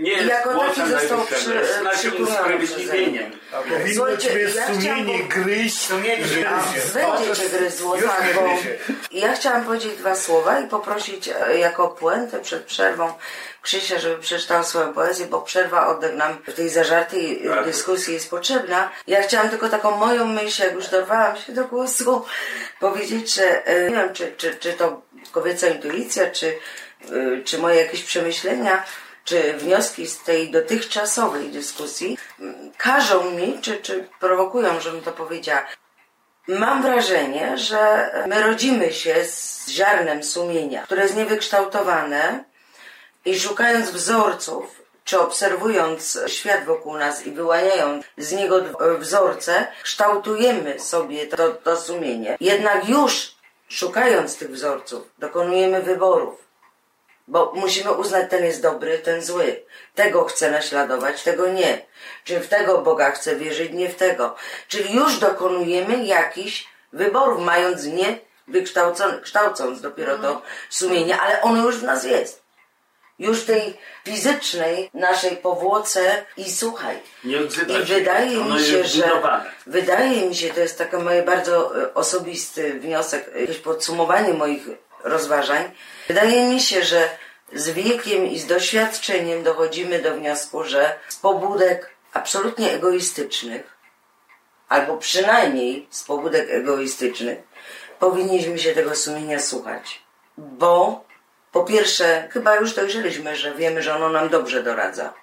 nie 0.02 0.10
jest 0.12 0.26
Jako 0.28 0.58
taki 0.58 0.90
został 0.90 1.20
przy- 1.26 1.54
jest 1.54 1.82
naszym 1.82 2.22
usprawiedliwieniem. 2.22 3.30
Powinno 3.68 3.94
Słuchajcie, 3.94 4.28
ciebie 4.28 4.42
ja 4.56 4.66
sumienie 4.66 5.14
chciałam- 5.18 5.28
gryźć. 5.44 5.80
Sumienie 5.86 6.16
gryzie. 6.16 6.48
Będzie 6.94 7.42
cię 7.42 7.48
gryzło, 7.58 7.96
tak, 7.96 8.34
bo 8.34 8.48
ja 9.12 9.32
chciałam 9.34 9.64
powiedzieć 9.64 9.96
dwa 9.96 10.14
słowa 10.14 10.58
i 10.60 10.68
poprosić 10.68 11.28
e, 11.28 11.58
jako 11.58 11.88
puentę 11.88 12.40
przed 12.40 12.64
przerwą 12.64 13.12
Krzysia, 13.62 13.98
żeby 13.98 14.22
przeczytał 14.22 14.64
swoją 14.64 14.92
poezję, 14.92 15.26
bo 15.26 15.40
przerwa 15.40 15.86
oddech 15.86 16.14
nam 16.16 16.38
w 16.46 16.54
tej 16.54 16.68
zażartej 16.68 17.42
Tak. 17.48 17.64
dyskusji 17.64 18.14
jest 18.14 18.30
potrzebna. 18.30 18.90
Ja 19.06 19.22
chciałam 19.22 19.48
tylko 19.48 19.68
taką 19.68 19.90
moją 19.90 20.26
myśl, 20.26 20.62
jak 20.62 20.74
już 20.74 20.88
dorwałam 20.88 21.36
się 21.36 21.52
do 21.52 21.64
głosu, 21.64 22.24
powiedzieć, 22.80 23.34
że 23.34 23.66
e, 23.66 23.90
nie 23.90 23.96
wiem, 23.96 24.14
czy, 24.14 24.32
czy, 24.36 24.54
czy 24.54 24.72
to 24.72 25.02
kobieca 25.32 25.68
intuicja, 25.68 26.30
czy, 26.30 26.58
e, 27.12 27.42
czy 27.44 27.58
moje 27.58 27.82
jakieś 27.82 28.02
przemyślenia, 28.02 28.84
czy 29.24 29.52
wnioski 29.52 30.06
z 30.06 30.22
tej 30.22 30.50
dotychczasowej 30.50 31.48
dyskusji 31.48 32.18
każą 32.76 33.30
mi, 33.30 33.58
czy, 33.62 33.76
czy 33.76 34.08
prowokują, 34.20 34.80
żebym 34.80 35.00
to 35.02 35.12
powiedziała, 35.12 35.66
Mam 36.48 36.82
wrażenie, 36.82 37.58
że 37.58 38.10
my 38.26 38.42
rodzimy 38.42 38.92
się 38.92 39.24
z 39.24 39.68
ziarnem 39.68 40.22
sumienia, 40.24 40.82
które 40.82 41.02
jest 41.02 41.16
niewykształtowane 41.16 42.44
i 43.24 43.40
szukając 43.40 43.90
wzorców, 43.90 44.82
czy 45.04 45.20
obserwując 45.20 46.18
świat 46.26 46.64
wokół 46.64 46.96
nas 46.96 47.26
i 47.26 47.32
wyłaniając 47.32 48.04
z 48.18 48.32
niego 48.32 48.60
wzorce, 48.98 49.66
kształtujemy 49.82 50.80
sobie 50.80 51.26
to, 51.26 51.48
to 51.48 51.76
sumienie. 51.76 52.36
Jednak 52.40 52.88
już 52.88 53.34
szukając 53.68 54.36
tych 54.36 54.50
wzorców, 54.50 55.02
dokonujemy 55.18 55.82
wyborów. 55.82 56.50
Bo 57.28 57.52
musimy 57.54 57.92
uznać, 57.92 58.30
ten 58.30 58.44
jest 58.44 58.62
dobry, 58.62 58.98
ten 58.98 59.22
zły. 59.22 59.62
Tego 59.94 60.24
chcę 60.24 60.50
naśladować, 60.50 61.22
tego 61.22 61.48
nie. 61.48 61.86
Czy 62.24 62.40
w 62.40 62.48
tego 62.48 62.78
Boga 62.78 63.10
chcę 63.10 63.36
wierzyć, 63.36 63.72
nie 63.72 63.88
w 63.88 63.96
tego. 63.96 64.34
Czyli 64.68 64.94
już 64.94 65.18
dokonujemy 65.18 66.04
jakichś 66.04 66.68
wyborów, 66.92 67.42
mając 67.42 67.84
nie 67.84 68.18
wykształcone, 68.48 69.20
kształcąc 69.20 69.80
dopiero 69.80 70.18
to 70.18 70.42
sumienie, 70.70 71.20
ale 71.20 71.42
ono 71.42 71.62
już 71.66 71.76
w 71.76 71.82
nas 71.82 72.04
jest. 72.04 72.42
Już 73.20 73.40
w 73.40 73.46
tej 73.46 73.76
fizycznej 74.04 74.90
naszej 74.94 75.36
powłoce 75.36 76.24
i 76.36 76.50
słuchaj. 76.52 76.96
Nie 77.24 77.38
odzywa 77.38 77.78
I 77.78 77.86
się. 77.86 77.94
wydaje 77.94 78.40
Ono 78.40 78.54
mi 78.54 78.64
się, 78.64 78.84
że 78.84 79.02
budowane. 79.02 79.50
wydaje 79.66 80.26
mi 80.28 80.34
się, 80.36 80.50
to 80.50 80.60
jest 80.60 80.78
taki 80.78 80.96
mój 80.96 81.22
bardzo 81.22 81.82
e, 81.82 81.94
osobisty 81.94 82.80
wniosek, 82.80 83.30
jakieś 83.40 83.58
podsumowanie 83.58 84.34
moich 84.34 84.62
rozważań. 85.04 85.70
Wydaje 86.08 86.48
mi 86.48 86.60
się, 86.60 86.82
że 86.82 87.08
z 87.52 87.70
wiekiem 87.70 88.26
i 88.26 88.38
z 88.38 88.46
doświadczeniem 88.46 89.42
dochodzimy 89.42 89.98
do 89.98 90.14
wniosku, 90.14 90.64
że 90.64 90.98
z 91.08 91.16
pobudek 91.16 91.90
absolutnie 92.12 92.72
egoistycznych, 92.72 93.62
albo 94.68 94.96
przynajmniej 94.96 95.86
z 95.90 96.04
pobudek 96.04 96.50
egoistycznych, 96.50 97.38
powinniśmy 97.98 98.58
się 98.58 98.72
tego 98.72 98.96
sumienia 98.96 99.40
słuchać. 99.40 100.02
Bo 100.38 101.04
po 101.52 101.64
pierwsze, 101.64 102.28
chyba 102.30 102.56
już 102.56 102.74
dojrzeliśmy, 102.74 103.36
że 103.36 103.54
wiemy, 103.54 103.82
że 103.82 103.94
ono 103.94 104.08
nam 104.08 104.28
dobrze 104.28 104.62
doradza. 104.62 105.14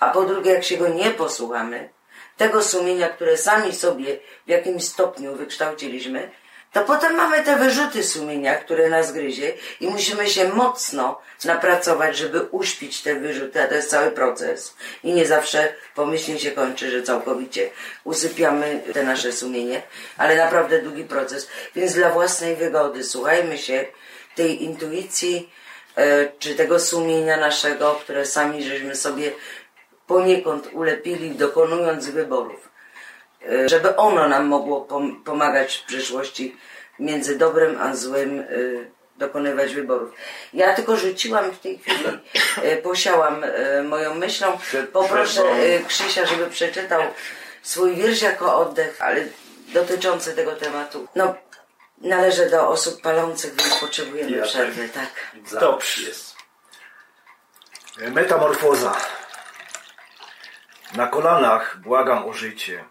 A 0.00 0.10
po 0.10 0.22
drugie, 0.22 0.50
jak 0.50 0.64
się 0.64 0.76
go 0.76 0.88
nie 0.88 1.10
posłuchamy, 1.10 1.88
tego 2.36 2.62
sumienia, 2.62 3.08
które 3.08 3.36
sami 3.36 3.74
sobie 3.74 4.18
w 4.46 4.50
jakimś 4.50 4.84
stopniu 4.84 5.34
wykształciliśmy, 5.34 6.30
to 6.72 6.84
potem 6.84 7.14
mamy 7.16 7.42
te 7.42 7.56
wyrzuty 7.56 8.04
sumienia, 8.04 8.54
które 8.54 8.88
nas 8.88 9.12
gryzie 9.12 9.52
i 9.80 9.86
musimy 9.86 10.30
się 10.30 10.48
mocno 10.48 11.20
napracować, 11.44 12.16
żeby 12.16 12.40
uśpić 12.40 13.02
te 13.02 13.14
wyrzuty, 13.14 13.62
a 13.62 13.66
to 13.66 13.74
jest 13.74 13.90
cały 13.90 14.10
proces. 14.10 14.74
I 15.04 15.12
nie 15.12 15.26
zawsze 15.26 15.74
pomyślnie 15.94 16.38
się 16.38 16.50
kończy, 16.50 16.90
że 16.90 17.02
całkowicie 17.02 17.70
usypiamy 18.04 18.82
te 18.92 19.02
nasze 19.02 19.32
sumienie, 19.32 19.82
ale 20.16 20.36
naprawdę 20.36 20.82
długi 20.82 21.04
proces. 21.04 21.48
Więc 21.76 21.94
dla 21.94 22.10
własnej 22.10 22.56
wygody 22.56 23.04
słuchajmy 23.04 23.58
się 23.58 23.84
tej 24.34 24.64
intuicji, 24.64 25.50
czy 26.38 26.54
tego 26.54 26.80
sumienia 26.80 27.36
naszego, 27.36 27.94
które 27.94 28.26
sami 28.26 28.64
żeśmy 28.64 28.96
sobie 28.96 29.32
poniekąd 30.06 30.68
ulepili, 30.72 31.30
dokonując 31.30 32.08
wyborów 32.08 32.68
e, 33.48 33.68
żeby 33.68 33.96
ono 33.96 34.28
nam 34.28 34.46
mogło 34.46 34.86
pom- 34.90 35.24
pomagać 35.24 35.76
w 35.76 35.86
przyszłości 35.86 36.56
między 36.98 37.38
dobrem 37.38 37.80
a 37.80 37.96
złym 37.96 38.40
e, 38.40 38.44
dokonywać 39.16 39.74
wyborów. 39.74 40.10
Ja 40.54 40.74
tylko 40.74 40.96
rzuciłam 40.96 41.50
w 41.50 41.58
tej 41.58 41.78
chwili, 41.78 42.04
e, 42.62 42.76
posiałam 42.76 43.44
e, 43.44 43.82
moją 43.82 44.14
myślą. 44.14 44.58
Poproszę 44.92 45.42
e, 45.42 45.78
Krzysia, 45.88 46.26
żeby 46.26 46.46
przeczytał 46.46 47.02
swój 47.62 47.94
wiersz 47.94 48.22
jako 48.22 48.56
oddech, 48.56 48.96
ale 49.00 49.24
dotyczący 49.74 50.32
tego 50.32 50.52
tematu. 50.52 51.06
No, 51.14 51.34
należę 52.02 52.50
do 52.50 52.68
osób 52.68 53.02
palących, 53.02 53.54
więc 53.54 53.78
potrzebujemy 53.80 54.30
Ja 54.30 54.44
przerwy, 54.44 54.88
tak. 54.88 55.36
Dobrze 55.60 56.02
jest. 56.02 56.36
Metamorfoza. 57.98 58.96
Na 60.94 61.06
kolanach 61.06 61.80
błagam 61.80 62.28
o 62.28 62.32
życie. 62.32 62.84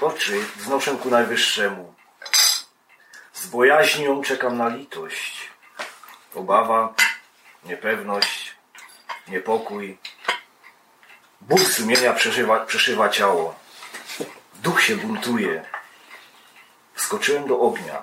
Oczy 0.00 0.44
wznoszę 0.56 0.96
ku 1.02 1.10
Najwyższemu. 1.10 1.94
Z 3.32 3.46
bojaźnią 3.46 4.22
czekam 4.22 4.56
na 4.58 4.68
litość. 4.68 5.50
Obawa, 6.34 6.94
niepewność, 7.64 8.56
niepokój. 9.28 9.98
Ból 11.40 11.58
sumienia 11.58 12.12
przeszywa, 12.12 12.66
przeszywa 12.66 13.08
ciało. 13.08 13.54
Duch 14.54 14.82
się 14.82 14.96
buntuje. 14.96 15.64
Wskoczyłem 16.98 17.46
do 17.46 17.60
ognia. 17.60 18.02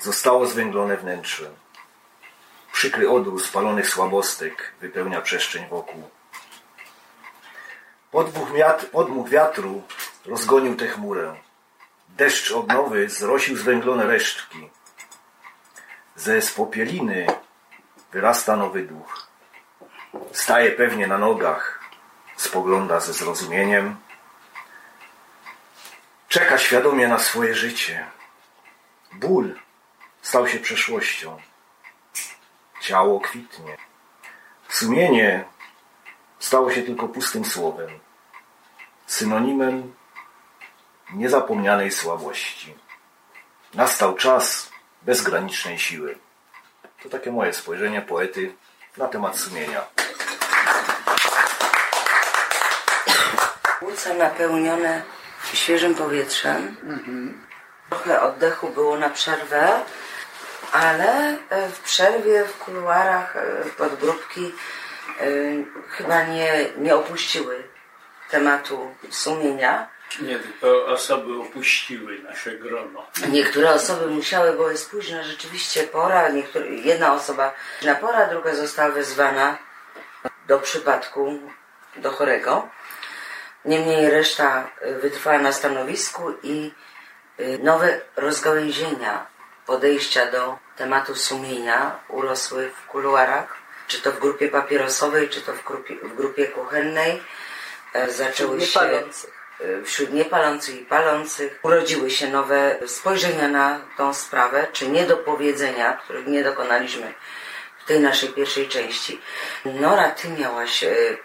Zostało 0.00 0.46
zwęglone 0.46 0.96
wnętrze. 0.96 1.50
Przykry 2.72 3.10
odór 3.10 3.42
spalonych 3.42 3.88
słabostek 3.88 4.72
wypełnia 4.80 5.20
przestrzeń 5.20 5.68
wokół. 5.68 6.10
Podmuch, 8.10 8.48
podmuch 8.92 9.28
wiatru 9.28 9.82
rozgonił 10.26 10.76
tę 10.76 10.86
chmurę. 10.86 11.36
Deszcz 12.08 12.52
odnowy 12.52 13.08
zrosił 13.08 13.56
zwęglone 13.56 14.06
resztki. 14.06 14.70
Ze 16.16 16.42
spopieliny 16.42 17.26
wyrasta 18.12 18.56
nowy 18.56 18.82
duch. 18.82 19.28
Staje 20.32 20.72
pewnie 20.72 21.06
na 21.06 21.18
nogach, 21.18 21.80
spogląda 22.36 23.00
ze 23.00 23.12
zrozumieniem. 23.12 23.96
Czeka 26.28 26.58
świadomie 26.58 27.08
na 27.08 27.18
swoje 27.18 27.54
życie. 27.54 28.06
Ból 29.12 29.54
stał 30.22 30.48
się 30.48 30.58
przeszłością. 30.58 31.38
ciało 32.80 33.20
kwitnie. 33.20 33.76
Sumienie 34.68 35.44
stało 36.38 36.72
się 36.72 36.82
tylko 36.82 37.08
pustym 37.08 37.44
słowem, 37.44 37.90
synonimem 39.06 39.94
niezapomnianej 41.12 41.92
słabości. 41.92 42.74
Nastał 43.74 44.14
czas 44.14 44.70
bezgranicznej 45.02 45.78
siły. 45.78 46.18
To 47.02 47.08
takie 47.08 47.32
moje 47.32 47.52
spojrzenie 47.52 48.02
poety 48.02 48.54
na 48.96 49.08
temat 49.08 49.38
sumienia. 49.38 49.84
Płuca 53.80 54.14
napełnione 54.14 55.17
świeżym 55.52 55.94
powietrzem. 55.94 56.76
Trochę 57.90 58.20
oddechu 58.20 58.68
było 58.68 58.96
na 58.96 59.10
przerwę, 59.10 59.80
ale 60.72 61.36
e, 61.50 61.68
w 61.68 61.80
przerwie 61.80 62.44
w 62.44 62.58
kuluarach 62.58 63.36
e, 63.36 63.64
podgrupki 63.76 64.52
e, 65.20 65.24
chyba 65.88 66.22
nie, 66.22 66.66
nie 66.76 66.94
opuściły 66.94 67.62
tematu 68.30 68.94
sumienia. 69.10 69.88
Nie, 70.20 70.38
tylko 70.38 70.86
osoby 70.86 71.40
opuściły 71.40 72.18
nasze 72.18 72.50
grono. 72.50 73.06
Niektóre 73.28 73.70
osoby 73.70 74.06
musiały, 74.06 74.52
bo 74.52 74.70
jest 74.70 74.90
późno, 74.90 75.24
rzeczywiście 75.24 75.82
pora. 75.82 76.28
Niektóre, 76.28 76.66
jedna 76.66 77.14
osoba 77.14 77.54
na 77.82 77.94
pora, 77.94 78.26
druga 78.26 78.54
została 78.54 78.90
wezwana 78.90 79.58
do 80.46 80.58
przypadku, 80.58 81.38
do 81.96 82.10
chorego. 82.10 82.68
Niemniej 83.64 84.10
reszta 84.10 84.70
y, 84.86 84.94
wytrwała 84.94 85.38
na 85.38 85.52
stanowisku 85.52 86.34
i 86.42 86.72
y, 87.40 87.58
nowe 87.62 88.00
rozgałęzienia 88.16 89.26
podejścia 89.66 90.30
do 90.30 90.58
tematu 90.76 91.14
sumienia 91.14 92.00
urosły 92.08 92.70
w 92.70 92.86
kuluarach, 92.86 93.56
czy 93.88 94.02
to 94.02 94.12
w 94.12 94.18
grupie 94.18 94.48
papierosowej, 94.48 95.28
czy 95.28 95.40
to 95.40 95.52
w 95.52 95.64
grupie, 95.64 95.94
w 96.02 96.14
grupie 96.14 96.46
kuchennej. 96.46 97.22
E, 97.92 98.10
Zaczęły 98.10 98.60
się 98.60 98.80
y, 99.60 99.82
wśród 99.84 100.12
niepalących 100.12 100.80
i 100.80 100.84
palących 100.84 101.58
urodziły 101.62 102.10
się 102.10 102.28
nowe 102.28 102.76
spojrzenia 102.86 103.48
na 103.48 103.80
tą 103.96 104.14
sprawę, 104.14 104.66
czy 104.72 104.88
niedopowiedzenia, 104.88 105.92
których 105.92 106.26
nie 106.26 106.44
dokonaliśmy 106.44 107.14
w 107.78 107.84
tej 107.84 108.00
naszej 108.00 108.28
pierwszej 108.28 108.68
części. 108.68 109.20
Nora, 109.64 110.10
ty 110.10 110.28
miałaś, 110.28 110.84
y, 110.84 111.18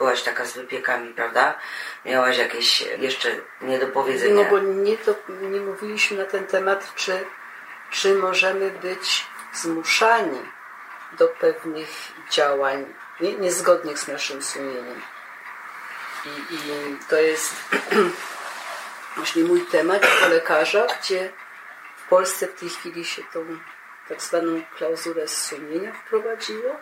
byłaś 0.00 0.22
taka 0.22 0.44
z 0.44 0.52
wypiekami, 0.52 1.14
prawda? 1.14 1.54
Miałaś 2.04 2.38
jakieś 2.38 2.80
jeszcze 2.80 3.28
niedopowiedzenia. 3.60 4.34
No 4.34 4.50
bo 4.50 4.58
nie, 4.58 4.96
nie 5.50 5.60
mówiliśmy 5.60 6.16
na 6.16 6.24
ten 6.24 6.46
temat, 6.46 6.94
czy, 6.94 7.24
czy 7.90 8.14
możemy 8.14 8.70
być 8.70 9.26
zmuszani 9.52 10.40
do 11.18 11.28
pewnych 11.28 11.88
działań 12.30 12.94
nie, 13.20 13.32
niezgodnych 13.32 13.98
z 13.98 14.08
naszym 14.08 14.42
sumieniem. 14.42 15.02
I, 16.24 16.54
I 16.54 16.58
to 17.08 17.16
jest 17.16 17.54
właśnie 19.16 19.44
mój 19.44 19.66
temat 19.66 20.02
jako 20.02 20.28
lekarza, 20.28 20.86
gdzie 21.00 21.32
w 21.96 22.08
Polsce 22.08 22.46
w 22.46 22.60
tej 22.60 22.68
chwili 22.68 23.04
się 23.04 23.22
tą 23.32 23.46
tak 24.08 24.22
zwaną 24.22 24.62
klauzulę 24.76 25.28
sumienia 25.28 25.92
wprowadziło. 25.92 26.76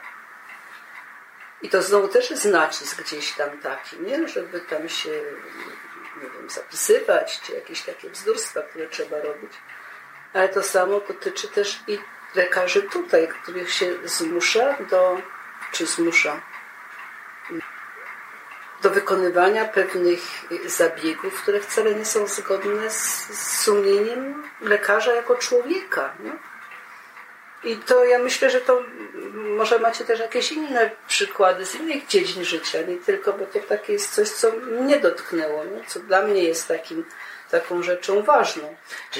I 1.62 1.68
to 1.68 1.82
znowu 1.82 2.08
też 2.08 2.30
jest 2.30 2.44
nacisk 2.44 3.02
gdzieś 3.02 3.32
tam 3.32 3.58
taki, 3.58 4.00
nie? 4.00 4.28
Żeby 4.28 4.60
tam 4.60 4.88
się, 4.88 5.10
nie 6.22 6.30
wiem, 6.30 6.50
zapisywać, 6.50 7.40
czy 7.40 7.52
jakieś 7.52 7.82
takie 7.82 8.10
bzdurstwa, 8.10 8.62
które 8.62 8.88
trzeba 8.88 9.20
robić. 9.20 9.52
Ale 10.32 10.48
to 10.48 10.62
samo 10.62 11.00
dotyczy 11.00 11.48
też 11.48 11.80
i 11.86 11.98
lekarzy 12.34 12.82
tutaj, 12.82 13.28
których 13.28 13.72
się 13.72 13.94
zmusza 14.04 14.76
do, 14.90 15.20
czy 15.72 15.86
zmusza, 15.86 16.40
do 18.82 18.90
wykonywania 18.90 19.64
pewnych 19.64 20.20
zabiegów, 20.66 21.42
które 21.42 21.60
wcale 21.60 21.94
nie 21.94 22.04
są 22.04 22.26
zgodne 22.26 22.90
z 22.90 23.60
sumieniem 23.60 24.42
lekarza 24.60 25.14
jako 25.14 25.34
człowieka. 25.34 26.14
Nie? 26.20 26.32
I 27.64 27.76
to 27.76 28.04
ja 28.04 28.18
myślę, 28.18 28.50
że 28.50 28.60
to 28.60 28.82
może 29.34 29.78
macie 29.78 30.04
też 30.04 30.20
jakieś 30.20 30.52
inne 30.52 30.90
przykłady 31.08 31.66
z 31.66 31.74
innych 31.74 32.06
dziedzin 32.06 32.44
życia, 32.44 32.82
nie 32.82 32.96
tylko, 32.96 33.32
bo 33.32 33.46
to 33.46 33.58
takie 33.58 33.92
jest 33.92 34.14
coś, 34.14 34.28
co 34.28 34.52
mnie 34.52 35.00
dotknęło, 35.00 35.64
nie? 35.64 35.84
co 35.86 36.00
dla 36.00 36.22
mnie 36.22 36.44
jest 36.44 36.68
takim, 36.68 37.04
taką 37.50 37.82
rzeczą 37.82 38.22
ważną. 38.22 38.76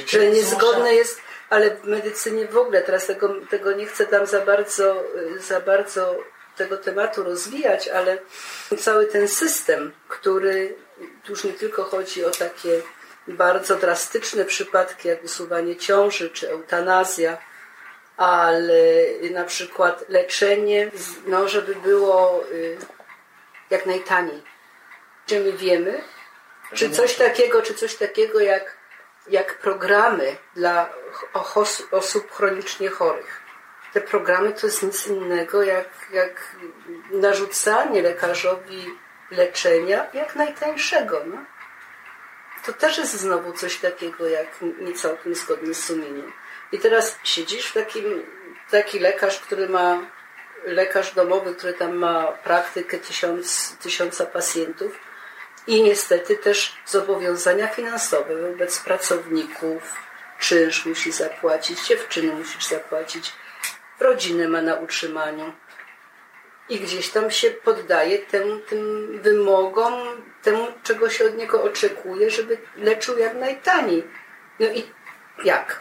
Że 0.07 0.27
niezgodne 0.27 0.95
jest, 0.95 1.21
ale 1.51 1.77
w 1.77 1.85
medycynie 1.85 2.47
w 2.47 2.57
ogóle, 2.57 2.83
teraz 2.83 3.07
tego, 3.07 3.35
tego 3.51 3.73
nie 3.73 3.87
chcę 3.87 4.07
tam 4.07 4.27
za 4.27 4.41
bardzo, 4.41 5.05
za 5.39 5.61
bardzo 5.61 6.17
tego 6.57 6.77
tematu 6.77 7.23
rozwijać, 7.23 7.89
ale 7.89 8.19
cały 8.79 9.07
ten 9.07 9.29
system, 9.29 9.93
który 10.09 10.75
tu 11.25 11.33
już 11.33 11.45
nie 11.45 11.53
tylko 11.53 11.85
chodzi 11.85 12.25
o 12.25 12.31
takie 12.31 12.83
bardzo 13.29 13.77
drastyczne 13.77 14.45
przypadki, 14.45 15.09
jak 15.09 15.25
usuwanie 15.25 15.77
ciąży 15.77 16.31
czy 16.31 16.51
eutanazja, 16.51 17.39
ale 18.19 18.83
na 19.31 19.45
przykład 19.45 20.09
leczenie, 20.09 20.91
no, 21.27 21.49
żeby 21.49 21.75
było 21.75 22.45
y, 22.53 22.79
jak 23.71 23.87
najtaniej. 23.87 24.43
Czy 25.27 25.41
my 25.41 25.53
wiemy, 25.53 26.03
czy 26.75 26.91
coś 26.91 27.15
takiego, 27.15 27.63
czy 27.63 27.75
coś 27.75 27.97
takiego 27.97 28.41
jak, 28.41 28.77
jak 29.29 29.59
programy 29.59 30.37
dla 30.55 30.89
osób 31.91 32.33
chronicznie 32.33 32.89
chorych. 32.89 33.41
Te 33.93 34.01
programy 34.01 34.53
to 34.53 34.67
jest 34.67 34.83
nic 34.83 35.07
innego 35.07 35.63
jak, 35.63 35.89
jak 36.13 36.57
narzucanie 37.11 38.03
lekarzowi 38.03 38.87
leczenia 39.31 40.07
jak 40.13 40.37
najtańszego. 40.37 41.23
No? 41.27 41.37
To 42.67 42.73
też 42.73 42.99
jest 42.99 43.15
znowu 43.15 43.53
coś 43.53 43.77
takiego 43.79 44.29
jak 44.29 44.47
nie 44.61 44.93
całkiem 44.93 45.35
zgodne 45.35 45.75
z 45.75 45.85
sumieniem. 45.85 46.33
I 46.73 46.79
teraz 46.79 47.19
siedzisz 47.25 47.67
w 47.67 47.75
takim, 47.75 48.23
taki 48.71 48.99
lekarz, 48.99 49.39
który 49.39 49.69
ma, 49.69 50.11
lekarz 50.65 51.15
domowy, 51.15 51.55
który 51.55 51.73
tam 51.73 51.97
ma 51.97 52.25
praktykę 52.33 52.99
tysiąc, 52.99 53.77
tysiąca 53.83 54.27
pacjentów 54.27 54.99
i 55.67 55.83
niestety 55.83 56.37
też 56.37 56.77
zobowiązania 56.87 57.69
finansowe 57.69 58.37
wobec 58.37 58.81
pracowników, 58.81 59.95
czynsz 60.39 60.87
musi 60.87 61.13
zapłacić, 61.13 61.87
dziewczyny 61.87 62.33
musisz 62.33 62.67
zapłacić, 62.67 63.33
rodzinę 64.01 64.49
ma 64.49 64.63
na 64.63 64.75
utrzymaniu. 64.75 65.53
I 66.69 66.81
gdzieś 66.81 67.11
tam 67.11 67.31
się 67.31 67.51
poddaje 67.51 68.19
tym, 68.19 68.63
tym 68.69 69.13
wymogom, 69.23 69.93
temu, 70.43 70.67
czego 70.83 71.11
się 71.11 71.25
od 71.25 71.37
niego 71.37 71.63
oczekuje, 71.63 72.31
żeby 72.31 72.59
leczył 72.77 73.19
jak 73.19 73.35
najtaniej. 73.35 74.05
No 74.61 74.67
i 74.67 74.91
jak? 75.45 75.81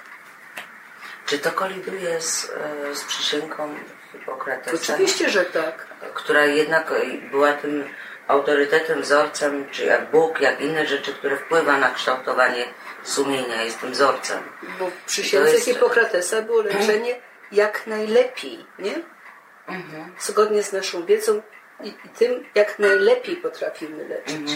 Czy 1.27 1.39
to 1.39 1.51
koliduje 1.51 2.21
z, 2.21 2.51
e, 2.91 2.95
z 2.95 3.03
przysięgą 3.03 3.75
Hipokratesa? 4.11 4.93
Oczywiście, 4.93 5.29
że 5.29 5.45
tak. 5.45 5.87
Która 6.13 6.45
jednak 6.45 6.93
była 7.31 7.53
tym 7.53 7.89
autorytetem, 8.27 9.01
wzorcem, 9.01 9.69
czy 9.71 9.85
jak 9.85 10.11
Bóg, 10.11 10.41
jak 10.41 10.61
inne 10.61 10.85
rzeczy, 10.87 11.13
które 11.13 11.37
wpływa 11.37 11.77
na 11.77 11.89
kształtowanie 11.89 12.65
sumienia, 13.03 13.61
jest 13.63 13.79
tym 13.81 13.91
wzorcem. 13.91 14.39
Bo 14.79 14.89
w 14.89 14.93
przysiędze 15.05 15.51
jest- 15.51 15.65
Hipokratesa 15.65 16.41
było 16.41 16.61
leczenie 16.61 17.21
jak 17.51 17.87
najlepiej, 17.87 18.65
nie? 18.79 18.93
Zgodnie 20.19 20.63
z 20.63 20.73
naszą 20.73 21.05
wiedzą 21.05 21.41
i, 21.83 21.87
i 21.87 22.09
tym, 22.17 22.45
jak 22.55 22.79
najlepiej 22.79 23.35
potrafimy 23.35 24.07
leczyć. 24.07 24.51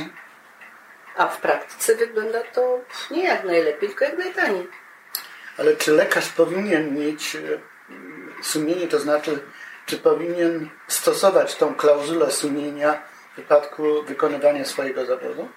A 1.17 1.27
w 1.27 1.41
praktyce 1.41 1.95
wygląda 1.95 2.39
to 2.53 2.79
nie 3.11 3.23
jak 3.23 3.43
najlepiej, 3.43 3.89
tylko 3.89 4.05
jak 4.05 4.17
najtaniej. 4.17 4.67
Ale 5.57 5.75
czy 5.75 5.91
lekarz 5.91 6.29
powinien 6.29 6.99
mieć 6.99 7.35
e, 7.35 7.39
sumienie, 8.43 8.87
to 8.87 8.99
znaczy, 8.99 9.39
czy 9.85 9.97
powinien 9.97 10.69
stosować 10.87 11.55
tą 11.55 11.75
klauzulę 11.75 12.31
sumienia 12.31 13.01
w 13.31 13.33
przypadku 13.33 14.03
wykonywania 14.03 14.65
swojego 14.65 15.05
zawodu? 15.05 15.49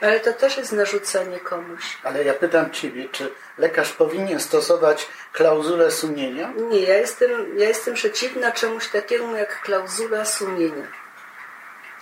Ale 0.00 0.20
to 0.20 0.32
też 0.32 0.56
jest 0.56 0.72
narzucanie 0.72 1.40
komuś. 1.40 1.98
Ale 2.04 2.24
ja 2.24 2.34
pytam 2.34 2.70
Ciebie, 2.70 3.08
czy 3.12 3.30
lekarz 3.58 3.92
powinien 3.92 4.40
stosować 4.40 5.08
klauzulę 5.32 5.90
sumienia? 5.90 6.52
Nie, 6.70 6.80
ja 6.80 6.96
jestem, 6.96 7.58
ja 7.58 7.68
jestem 7.68 7.94
przeciwna 7.94 8.52
czemuś 8.52 8.88
takiemu 8.88 9.36
jak 9.36 9.60
klauzula 9.60 10.24
sumienia. 10.24 10.86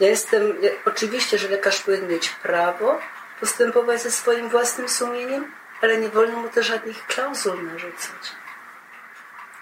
Ja 0.00 0.08
jestem, 0.08 0.62
ja, 0.62 0.70
oczywiście, 0.86 1.38
że 1.38 1.48
lekarz 1.48 1.82
powinien 1.82 2.08
mieć 2.08 2.28
prawo 2.28 2.98
postępować 3.40 4.02
ze 4.02 4.10
swoim 4.10 4.48
własnym 4.48 4.88
sumieniem, 4.88 5.52
ale 5.82 5.98
nie 5.98 6.08
wolno 6.08 6.38
mu 6.38 6.48
też 6.48 6.66
żadnych 6.66 7.06
klauzul 7.06 7.64
narzucać. 7.64 8.32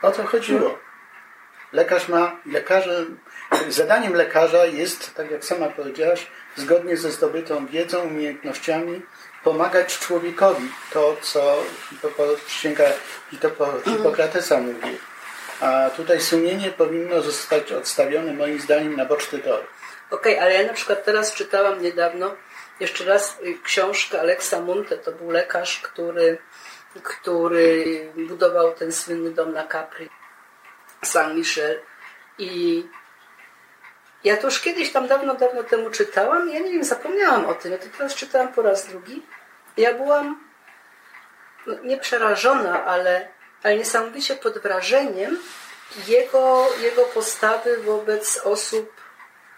O 0.02 0.12
co 0.12 0.24
chodziło? 0.24 0.78
Lekarz 1.72 2.08
ma, 2.08 2.36
lekarze, 2.46 3.04
zadaniem 3.68 4.14
lekarza 4.14 4.66
jest, 4.66 5.14
tak 5.14 5.30
jak 5.30 5.44
sama 5.44 5.68
powiedziałaś, 5.68 6.26
zgodnie 6.56 6.96
ze 6.96 7.10
zdobytą 7.10 7.66
wiedzą, 7.66 8.00
umiejętnościami, 8.00 9.02
pomagać 9.44 9.98
człowiekowi. 9.98 10.68
To, 10.92 11.16
co 11.20 11.62
przysięga 12.46 12.84
Hipokratesa 13.84 14.58
mówi. 14.58 14.98
A 15.60 15.90
tutaj 15.90 16.20
sumienie 16.20 16.70
powinno 16.70 17.22
zostać 17.22 17.72
odstawione 17.72 18.32
moim 18.32 18.60
zdaniem 18.60 18.96
na 18.96 19.04
boczny 19.04 19.38
tor. 19.38 19.60
Okej, 20.10 20.38
ale 20.38 20.54
ja 20.54 20.66
na 20.66 20.72
przykład 20.72 21.04
teraz 21.04 21.34
czytałam 21.34 21.82
niedawno 21.82 22.34
jeszcze 22.80 23.04
raz 23.04 23.38
y, 23.40 23.58
książkę 23.62 24.20
Alexa 24.20 24.60
Munte. 24.60 24.98
To 24.98 25.12
był 25.12 25.30
lekarz, 25.30 25.80
który, 25.80 26.38
który 27.02 27.84
budował 28.28 28.74
ten 28.74 28.92
słynny 28.92 29.30
dom 29.30 29.52
na 29.52 29.68
Capri, 29.68 30.10
Saint-Michel. 31.04 31.80
I 32.38 32.84
ja 34.24 34.36
to 34.36 34.46
już 34.46 34.60
kiedyś 34.60 34.92
tam 34.92 35.06
dawno, 35.06 35.34
dawno 35.34 35.62
temu 35.62 35.90
czytałam. 35.90 36.48
Ja 36.48 36.60
nie 36.60 36.72
wiem, 36.72 36.84
zapomniałam 36.84 37.46
o 37.46 37.54
tym. 37.54 37.72
Ja 37.72 37.78
to 37.78 37.84
teraz 37.98 38.14
czytałam 38.14 38.52
po 38.52 38.62
raz 38.62 38.86
drugi. 38.86 39.22
Ja 39.76 39.94
byłam 39.94 40.44
no, 41.66 41.74
nie 41.82 41.98
przerażona, 41.98 42.84
ale, 42.84 43.28
ale 43.62 43.76
niesamowicie 43.76 44.36
pod 44.36 44.58
wrażeniem 44.58 45.38
jego, 46.06 46.66
jego 46.82 47.02
postawy 47.02 47.76
wobec 47.76 48.40
osób 48.44 49.03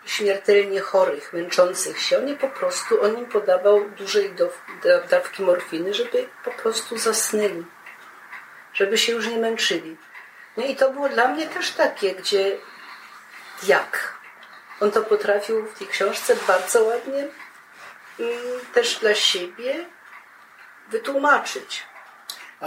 śmiertelnie 0.06 0.80
chorych, 0.80 1.32
męczących 1.32 2.02
się. 2.02 2.18
On 2.18 2.36
po 2.36 2.48
prostu, 2.48 3.02
on 3.02 3.18
im 3.18 3.26
podawał 3.26 3.90
dużej 3.90 4.34
dawki 5.10 5.42
morfiny, 5.42 5.94
żeby 5.94 6.28
po 6.44 6.50
prostu 6.50 6.98
zasnęli, 6.98 7.64
żeby 8.74 8.98
się 8.98 9.12
już 9.12 9.28
nie 9.28 9.38
męczyli. 9.38 9.96
No 10.56 10.64
i 10.64 10.76
to 10.76 10.92
było 10.92 11.08
dla 11.08 11.28
mnie 11.28 11.46
też 11.46 11.70
takie, 11.70 12.14
gdzie 12.14 12.56
jak? 13.62 14.14
On 14.80 14.90
to 14.90 15.02
potrafił 15.02 15.66
w 15.66 15.78
tej 15.78 15.86
książce 15.86 16.36
bardzo 16.46 16.84
ładnie 16.84 17.28
mm, 18.20 18.60
też 18.74 18.98
dla 18.98 19.14
siebie 19.14 19.86
wytłumaczyć. 20.88 21.86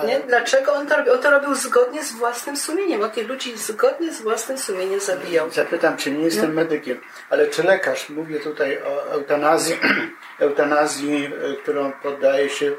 Nie? 0.07 0.19
Dlaczego 0.19 0.73
on 0.73 0.87
to 0.87 0.97
robił? 0.97 1.13
On 1.13 1.19
to 1.19 1.31
robił 1.31 1.55
zgodnie 1.55 2.03
z 2.03 2.11
własnym 2.11 2.57
sumieniem. 2.57 3.03
On 3.03 3.11
tych 3.11 3.27
ludzi 3.27 3.57
zgodnie 3.57 4.13
z 4.13 4.21
własnym 4.21 4.57
sumieniem 4.57 4.99
zabijał. 4.99 5.49
Zapytam, 5.49 5.97
czy 5.97 6.11
nie 6.11 6.23
jestem 6.23 6.53
medykiem, 6.53 7.01
ale 7.29 7.47
czy 7.47 7.63
lekarz, 7.63 8.09
mówię 8.09 8.39
tutaj 8.39 8.83
o 8.83 9.11
eutanazji, 9.11 9.79
eutanazji, 10.39 11.25
e, 11.25 11.55
którą 11.55 11.91
poddaje 11.91 12.49
się, 12.49 12.71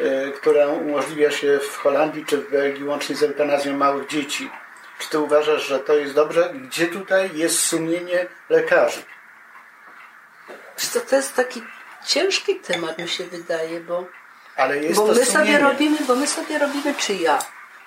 e, 0.00 0.30
która 0.30 0.66
umożliwia 0.66 1.30
się 1.30 1.58
w 1.58 1.76
Holandii 1.76 2.24
czy 2.26 2.38
w 2.38 2.50
Belgii 2.50 2.84
łącznie 2.84 3.16
z 3.16 3.22
eutanazją 3.22 3.76
małych 3.76 4.06
dzieci. 4.06 4.50
Czy 4.98 5.10
ty 5.10 5.18
uważasz, 5.18 5.66
że 5.66 5.78
to 5.78 5.94
jest 5.94 6.14
dobrze? 6.14 6.50
Gdzie 6.54 6.86
tutaj 6.86 7.30
jest 7.34 7.60
sumienie 7.60 8.26
lekarzy? 8.48 9.02
Co, 10.76 11.00
to 11.00 11.16
jest 11.16 11.36
taki 11.36 11.62
ciężki 12.06 12.56
temat, 12.60 12.98
mi 12.98 13.08
się 13.08 13.24
wydaje, 13.24 13.80
bo, 13.80 14.06
Ale 14.56 14.78
jest 14.78 14.96
bo 15.00 15.06
to 15.06 15.14
my 15.14 15.26
sumienie. 15.26 15.32
sobie 15.32 15.58
robimy, 15.58 15.98
bo 16.06 16.14
my 16.16 16.26
sobie 16.26 16.58
robimy, 16.58 16.94
czy 16.94 17.14
ja, 17.14 17.38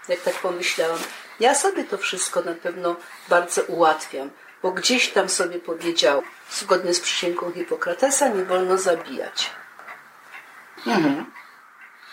jak 0.08 0.20
tak 0.22 0.34
pomyślałam. 0.34 1.00
Ja 1.40 1.56
sobie 1.56 1.84
to 1.84 1.98
wszystko 1.98 2.42
na 2.42 2.54
pewno 2.54 2.96
bardzo 3.30 3.62
ułatwiam, 3.64 4.30
bo 4.64 4.72
gdzieś 4.72 5.10
tam 5.10 5.30
sobie 5.30 5.60
powiedział, 5.60 6.24
zgodnie 6.52 6.94
z 6.94 7.00
przysięgą 7.00 7.52
Hipokratesa, 7.52 8.28
nie 8.28 8.46
wolno 8.46 8.78
zabijać. 8.78 9.52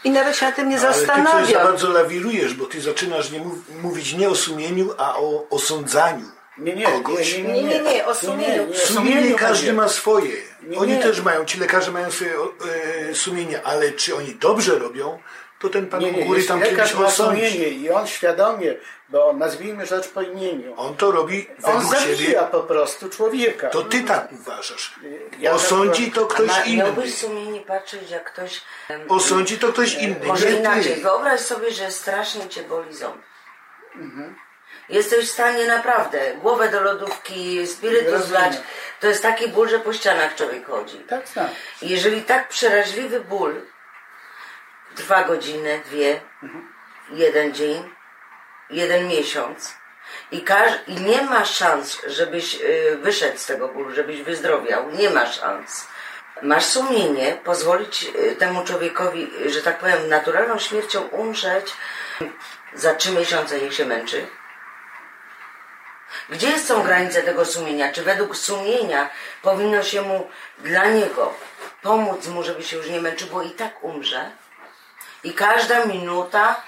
I 0.05 0.11
nawet 0.11 0.37
się 0.37 0.47
na 0.47 0.53
tym 0.53 0.69
nie 0.69 0.79
Ale 0.81 0.87
ty 0.89 0.93
za 0.93 1.07
zastanawiam. 1.07 1.63
bardzo 1.65 1.89
lawirujesz, 1.89 2.55
bo 2.55 2.67
ty 2.67 2.81
zaczynasz 2.81 3.31
nie 3.31 3.41
mów, 3.41 3.59
mówić 3.83 4.13
nie 4.13 4.29
o 4.29 4.35
sumieniu, 4.35 4.95
a 4.99 5.17
o 5.17 5.47
osądzaniu. 5.51 6.36
Nie, 6.59 6.77
nie, 6.77 6.85
kogoś. 6.87 7.37
nie, 7.39 7.43
nie, 7.45 7.63
nie, 7.63 7.81
Nie, 7.81 8.07
o 8.07 8.15
sumieniu. 8.15 8.67
nie, 8.67 8.75
Sumienie 8.79 9.35
każdy 9.35 9.73
ma 9.73 9.89
swoje. 9.89 10.33
Nie, 10.63 10.79
Oni 10.79 10.93
nie. 10.93 11.03
też 11.03 11.21
mają, 11.21 11.45
ci 11.45 11.61
lekarze 11.61 11.91
mają 11.91 12.11
swoje 12.11 12.35
e, 13.11 13.15
sumienie, 13.15 13.63
ale 13.63 13.93
czy 13.93 14.17
oni 14.17 14.35
dobrze 14.35 14.79
robią, 14.79 15.19
to 15.59 15.69
ten 15.69 15.87
pan 15.87 16.01
Nie, 16.01 16.09
u 16.09 16.13
nie, 16.17 16.25
góry 16.25 16.43
tam 16.45 16.63
kiedyś 16.63 16.95
ma 16.95 17.07
osądzi. 17.07 17.41
sumienie 17.41 17.69
i 17.69 17.91
on 17.91 18.07
świadomie, 18.07 18.75
bo 19.09 19.33
nazwijmy 19.33 19.87
rzecz 19.87 20.09
po 20.09 20.23
imieniu. 20.23 20.75
On 20.77 20.97
to 20.97 21.11
robi 21.13 21.47
On 21.63 21.73
według 21.73 21.95
zabija 21.95 22.17
siebie. 22.17 22.49
po 22.51 22.61
prostu 22.61 23.09
człowieka. 23.09 23.69
To 23.69 23.83
ty 23.83 24.03
tak 24.03 24.33
uważasz. 24.33 24.95
Ja 25.39 25.53
Osądzi 25.53 26.13
to 26.13 26.27
ktoś 26.27 26.49
ma, 26.49 26.61
inny. 26.65 26.77
miałbyś 26.85 27.15
sumienie 27.15 27.61
patrzeć, 27.61 28.11
jak 28.11 28.33
ktoś... 28.33 28.61
Osądzi 29.09 29.59
to 29.59 29.69
ktoś 29.73 29.95
inny. 29.95 30.17
Może 30.27 30.53
nie 30.53 30.59
inaczej. 30.59 30.95
ty. 30.95 31.01
Wyobraź 31.01 31.41
sobie, 31.41 31.71
że 31.71 31.91
strasznie 31.91 32.49
cię 32.49 32.63
boli 32.63 32.95
ząb. 32.95 33.17
Mhm. 33.95 34.37
Jesteś 34.89 35.29
w 35.29 35.33
stanie 35.33 35.67
naprawdę 35.67 36.35
głowę 36.35 36.69
do 36.69 36.81
lodówki, 36.81 37.67
spirytus 37.67 38.27
wlać. 38.27 38.53
To 39.01 39.07
jest 39.07 39.23
taki 39.23 39.49
ból, 39.49 39.69
że 39.69 39.79
po 39.79 39.93
ścianach 39.93 40.35
człowiek 40.35 40.67
chodzi. 40.67 40.99
Tak, 40.99 41.29
tak. 41.29 41.47
Jeżeli 41.83 42.23
tak 42.23 42.49
przeraźliwy 42.49 43.21
ból 43.21 43.61
trwa 44.97 45.25
godzinę, 45.25 45.79
dwie, 45.79 46.21
jeden 47.11 47.55
dzień, 47.55 47.95
jeden 48.71 49.09
miesiąc 49.09 49.75
i, 50.31 50.41
każ- 50.45 50.79
i 50.87 50.95
nie 50.95 51.23
ma 51.23 51.45
szans, 51.45 52.01
żebyś 52.07 52.55
y, 52.61 52.99
wyszedł 53.03 53.39
z 53.39 53.47
tego 53.47 53.69
bólu, 53.69 53.95
żebyś 53.95 54.23
wyzdrowiał, 54.23 54.91
nie 54.91 55.11
ma 55.11 55.27
szans. 55.27 55.89
Masz 56.43 56.65
sumienie 56.65 57.37
pozwolić 57.45 58.05
y, 58.05 58.37
temu 58.37 58.65
człowiekowi, 58.65 59.31
y, 59.47 59.51
że 59.51 59.63
tak 59.63 59.79
powiem, 59.79 60.09
naturalną 60.09 60.59
śmiercią 60.59 61.01
umrzeć 61.03 61.73
za 62.75 62.95
trzy 62.95 63.11
miesiące, 63.13 63.61
niech 63.61 63.75
się 63.75 63.85
męczy? 63.85 64.27
Gdzie 66.29 66.59
są 66.61 66.83
granice 66.83 67.23
tego 67.23 67.45
sumienia? 67.45 67.93
Czy 67.93 68.03
według 68.03 68.37
sumienia 68.37 69.11
powinno 69.43 69.83
się 69.83 70.03
mu 70.03 70.27
dla 70.59 70.85
niego 70.87 71.33
pomóc 71.83 72.27
mu, 72.27 72.43
żeby 72.43 72.63
się 72.63 72.77
już 72.77 72.89
nie 72.91 73.01
męczył, 73.01 73.29
bo 73.29 73.43
i 73.43 73.51
tak 73.51 73.85
umrze? 73.85 74.31
I 75.25 75.33
każda 75.33 75.85
minuta 75.85 76.61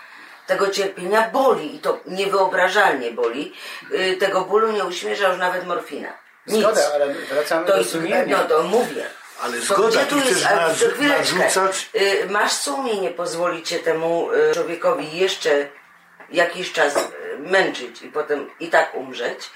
tego 0.46 0.68
cierpienia 0.68 1.28
boli 1.32 1.76
i 1.76 1.78
to 1.78 2.00
niewyobrażalnie 2.06 3.10
boli. 3.10 3.52
Y, 3.92 4.16
Tego 4.20 4.40
bólu 4.40 4.72
nie 4.72 4.84
uśmierza 4.84 5.28
już 5.28 5.38
nawet 5.38 5.66
morfina. 5.66 6.08
Nic. 6.46 6.60
Zgoda, 6.62 6.80
ale 6.94 7.14
wracamy 7.14 7.66
To 7.66 7.76
do 7.76 7.84
sumienia. 7.84 8.38
no 8.38 8.44
to 8.44 8.62
mówię. 8.62 9.06
Ale 9.42 9.60
zgoda, 9.60 10.00
chcesz 10.04 10.08
to 10.08 10.16
chwileczkę. 10.90 11.34
narzucać. 11.36 11.90
Y, 11.94 12.26
Masz 12.30 12.52
sumienie 12.52 13.10
pozwolić 13.10 13.68
się 13.68 13.78
temu 13.78 14.32
y, 14.32 14.54
człowiekowi 14.54 15.16
jeszcze 15.18 15.68
jakiś 16.30 16.72
czas 16.72 16.96
y, 16.96 17.38
męczyć 17.38 18.02
i 18.02 18.08
potem 18.08 18.50
i 18.60 18.68
tak 18.68 18.94
umrzeć? 18.94 19.50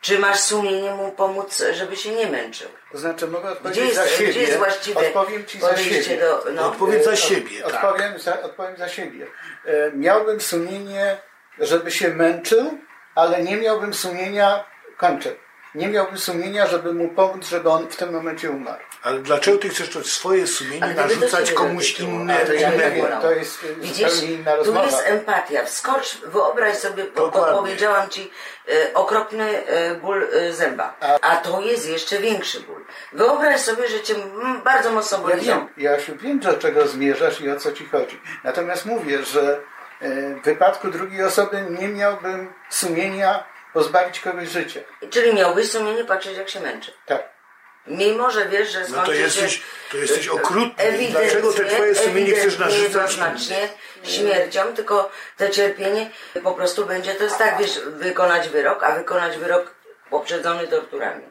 Czy 0.00 0.18
masz 0.18 0.40
sumienie 0.40 0.90
mu 0.94 1.12
pomóc, 1.12 1.62
żeby 1.72 1.96
się 1.96 2.10
nie 2.14 2.26
męczył? 2.26 2.68
To 2.92 2.98
znaczy 2.98 3.26
mogę 3.28 3.48
Gdzie 3.48 3.52
odpowiedzieć 3.58 3.84
jest, 3.84 3.96
za 3.96 4.08
siebie. 4.08 4.30
gdzie 4.30 4.40
jest 4.40 4.58
właściwe 4.58 5.00
Odpowiem 5.00 5.46
ci 5.46 5.60
za 5.60 5.76
siebie. 5.76 6.16
do... 6.16 6.44
No, 6.52 6.66
Odpowiedz 6.66 7.04
za 7.04 7.10
E, 7.12 7.16
siebie, 7.16 7.64
od- 7.64 7.72
tak. 7.72 7.84
Odpowiem 7.84 8.18
za, 8.18 8.42
odpowiem 8.42 8.76
za 8.76 8.88
siebie. 8.88 9.26
E, 9.64 9.92
Miałbym 9.92 10.40
sumienie, 10.40 11.16
żeby 11.58 11.90
się 11.90 12.08
męczył, 12.08 12.78
ale 13.14 13.42
nie 13.42 13.56
miałbym 13.56 13.94
sumienia, 13.94 14.64
kończę, 14.96 15.30
nie 15.74 15.88
miałbym 15.88 16.18
sumienia, 16.18 16.66
żeby 16.66 16.92
mu 16.94 17.08
pomóc, 17.08 17.46
żeby 17.48 17.70
on 17.70 17.88
w 17.88 17.96
tym 17.96 18.12
momencie 18.12 18.50
umarł. 18.50 18.82
Ale 19.02 19.18
dlaczego 19.18 19.58
ty 19.58 19.68
chcesz 19.68 19.88
to 19.88 20.04
swoje 20.04 20.46
sumienie 20.46 20.84
A 20.84 20.94
narzucać 20.94 21.52
komuś 21.52 22.00
ja 22.00 22.06
innemu? 22.06 22.94
wiem. 22.94 23.20
To 23.20 23.32
jest 23.32 23.64
e, 23.64 23.74
Widzisz, 23.74 24.12
zupełnie 24.12 24.34
inna 24.34 24.56
tu 24.56 24.74
jest 24.74 25.02
empatia. 25.06 25.64
Wskocz, 25.64 26.18
wyobraź 26.24 26.76
sobie, 26.76 27.04
po, 27.04 27.30
powiedziałam 27.30 28.08
ci, 28.08 28.30
e, 28.68 28.94
okropny 28.94 29.66
e, 29.66 29.94
ból 29.94 30.28
e, 30.32 30.52
zęba. 30.52 30.96
A 31.22 31.36
to 31.36 31.60
jest 31.60 31.88
jeszcze 31.88 32.18
większy 32.18 32.60
ból. 32.60 32.84
Wyobraź 33.12 33.60
sobie, 33.60 33.88
że 33.88 34.00
cię 34.00 34.14
mm, 34.14 34.62
bardzo 34.62 34.90
mocno 34.92 35.18
Ja 35.18 35.22
boli 35.24 35.40
wiem, 35.40 35.44
ząb. 35.44 35.78
Jasiu, 35.78 36.16
wiem, 36.16 36.40
do 36.40 36.54
czego 36.54 36.88
zmierzasz 36.88 37.40
i 37.40 37.50
o 37.50 37.56
co 37.56 37.72
ci 37.72 37.86
chodzi. 37.88 38.20
Natomiast 38.44 38.86
mówię, 38.86 39.22
że 39.24 39.60
e, 40.00 40.34
w 40.34 40.42
wypadku 40.44 40.88
drugiej 40.90 41.24
osoby 41.24 41.64
nie 41.80 41.88
miałbym 41.88 42.52
sumienia 42.70 43.44
pozbawić 43.72 44.20
kogoś 44.20 44.48
życia. 44.48 44.80
Czyli 45.10 45.34
miałbyś 45.34 45.70
sumienie 45.70 46.04
patrzeć, 46.04 46.36
jak 46.36 46.48
się 46.48 46.60
męczy. 46.60 46.92
Tak. 47.06 47.39
Mimo, 47.86 48.30
że 48.30 48.48
wiesz, 48.48 48.72
że 48.72 48.80
No 48.80 48.86
to 48.86 48.92
skończy 48.92 49.16
jesteś, 49.16 49.54
się 49.54 49.62
to 49.90 49.96
jesteś 49.96 50.28
okrutny. 50.28 51.08
Dlaczego 51.10 51.52
te 51.52 51.64
twoje 51.64 51.94
sumienie 51.94 52.32
chcesz 52.32 52.58
narzucać 52.58 52.82
jednoznacznie 52.82 53.68
śmiercią, 54.02 54.62
tylko 54.74 55.10
to 55.36 55.48
cierpienie 55.48 56.10
po 56.42 56.52
prostu 56.52 56.86
będzie, 56.86 57.14
to 57.14 57.24
jest 57.24 57.38
tak, 57.38 57.58
wiesz, 57.58 57.80
wykonać 57.86 58.48
wyrok, 58.48 58.82
a 58.82 58.92
wykonać 58.92 59.38
wyrok 59.38 59.74
poprzedzony 60.10 60.68
torturami. 60.68 61.24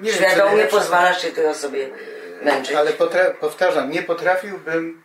nie 0.00 0.12
Świadomie 0.12 0.64
pozwalasz 0.64 1.22
się 1.22 1.32
tej 1.32 1.46
osobie 1.46 1.90
męczyć. 2.42 2.76
Ale 2.76 2.92
powtarzam, 3.40 3.90
nie 3.90 4.02
potrafiłbym, 4.02 5.04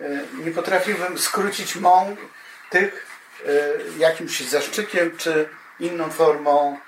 e, 0.00 0.04
nie 0.44 0.50
potrafiłbym 0.50 1.18
skrócić 1.18 1.76
mą 1.76 2.16
tych 2.70 3.06
e, 3.46 3.50
jakimś 3.98 4.40
zaszczykiem 4.40 5.16
czy 5.16 5.48
inną 5.80 6.10
formą. 6.10 6.78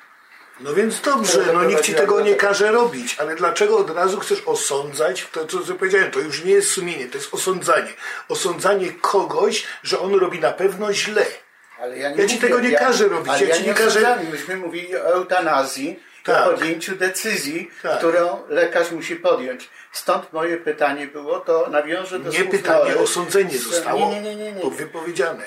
No 0.61 0.75
więc 0.75 1.01
dobrze, 1.01 1.45
no 1.53 1.65
nikt 1.65 1.83
ci 1.83 1.95
tego 1.95 2.21
nie 2.21 2.35
każe 2.35 2.73
robić, 2.73 3.17
ale 3.19 3.37
dlaczego 3.37 3.79
od 3.79 3.91
razu 3.91 4.21
chcesz 4.21 4.43
osądzać 4.47 5.27
to, 5.33 5.47
co 5.47 5.75
powiedziałem, 5.75 6.11
to 6.11 6.21
już 6.21 6.45
nie 6.45 6.53
jest 6.53 6.71
sumienie, 6.71 7.07
to 7.09 7.19
jest 7.19 7.35
osądzanie. 7.35 7.93
Osądzanie 8.29 8.93
kogoś, 9.01 9.65
że 9.83 10.01
on 10.01 10.15
robi 10.15 10.39
na 10.41 10.53
pewno 10.53 10.93
źle. 10.93 11.27
Ale 11.81 11.99
ja, 11.99 12.11
nie 12.11 12.17
Ja 12.23 12.29
ci 12.29 12.35
mówię, 12.35 12.49
tego 12.49 12.61
nie 12.61 12.73
każę 12.73 13.09
robić, 13.09 13.29
Ale 13.33 13.43
ja 13.43 13.49
ja 13.49 13.55
ci 13.55 13.63
nie 13.63 13.69
nie 13.69 13.75
każę-. 13.75 14.17
Myśmy 14.31 14.57
mówili 14.57 14.97
o 14.97 15.01
eutanazji, 15.01 16.01
Tak. 16.25 16.47
o 16.47 16.51
podjęciu 16.51 16.97
decyzji, 16.97 17.71
Tak. 17.83 17.99
którą 17.99 18.43
lekarz 18.49 18.91
musi 18.91 19.17
podjąć. 19.17 19.71
Stąd 19.93 20.33
moje 20.33 20.57
pytanie 20.57 21.07
było, 21.07 21.41
to 21.41 21.69
nawiążę 21.71 22.19
do 22.19 22.31
Nie 22.31 22.39
słów 22.39 22.51
pytanie, 22.51 22.97
osądzenie 22.97 23.59
zostało 23.59 24.11
Nie, 24.11 24.21
nie, 24.21 24.35
nie, 24.37 24.53
nie. 24.53 24.65
nie. 24.65 24.71
wypowiedziane. 24.71 25.45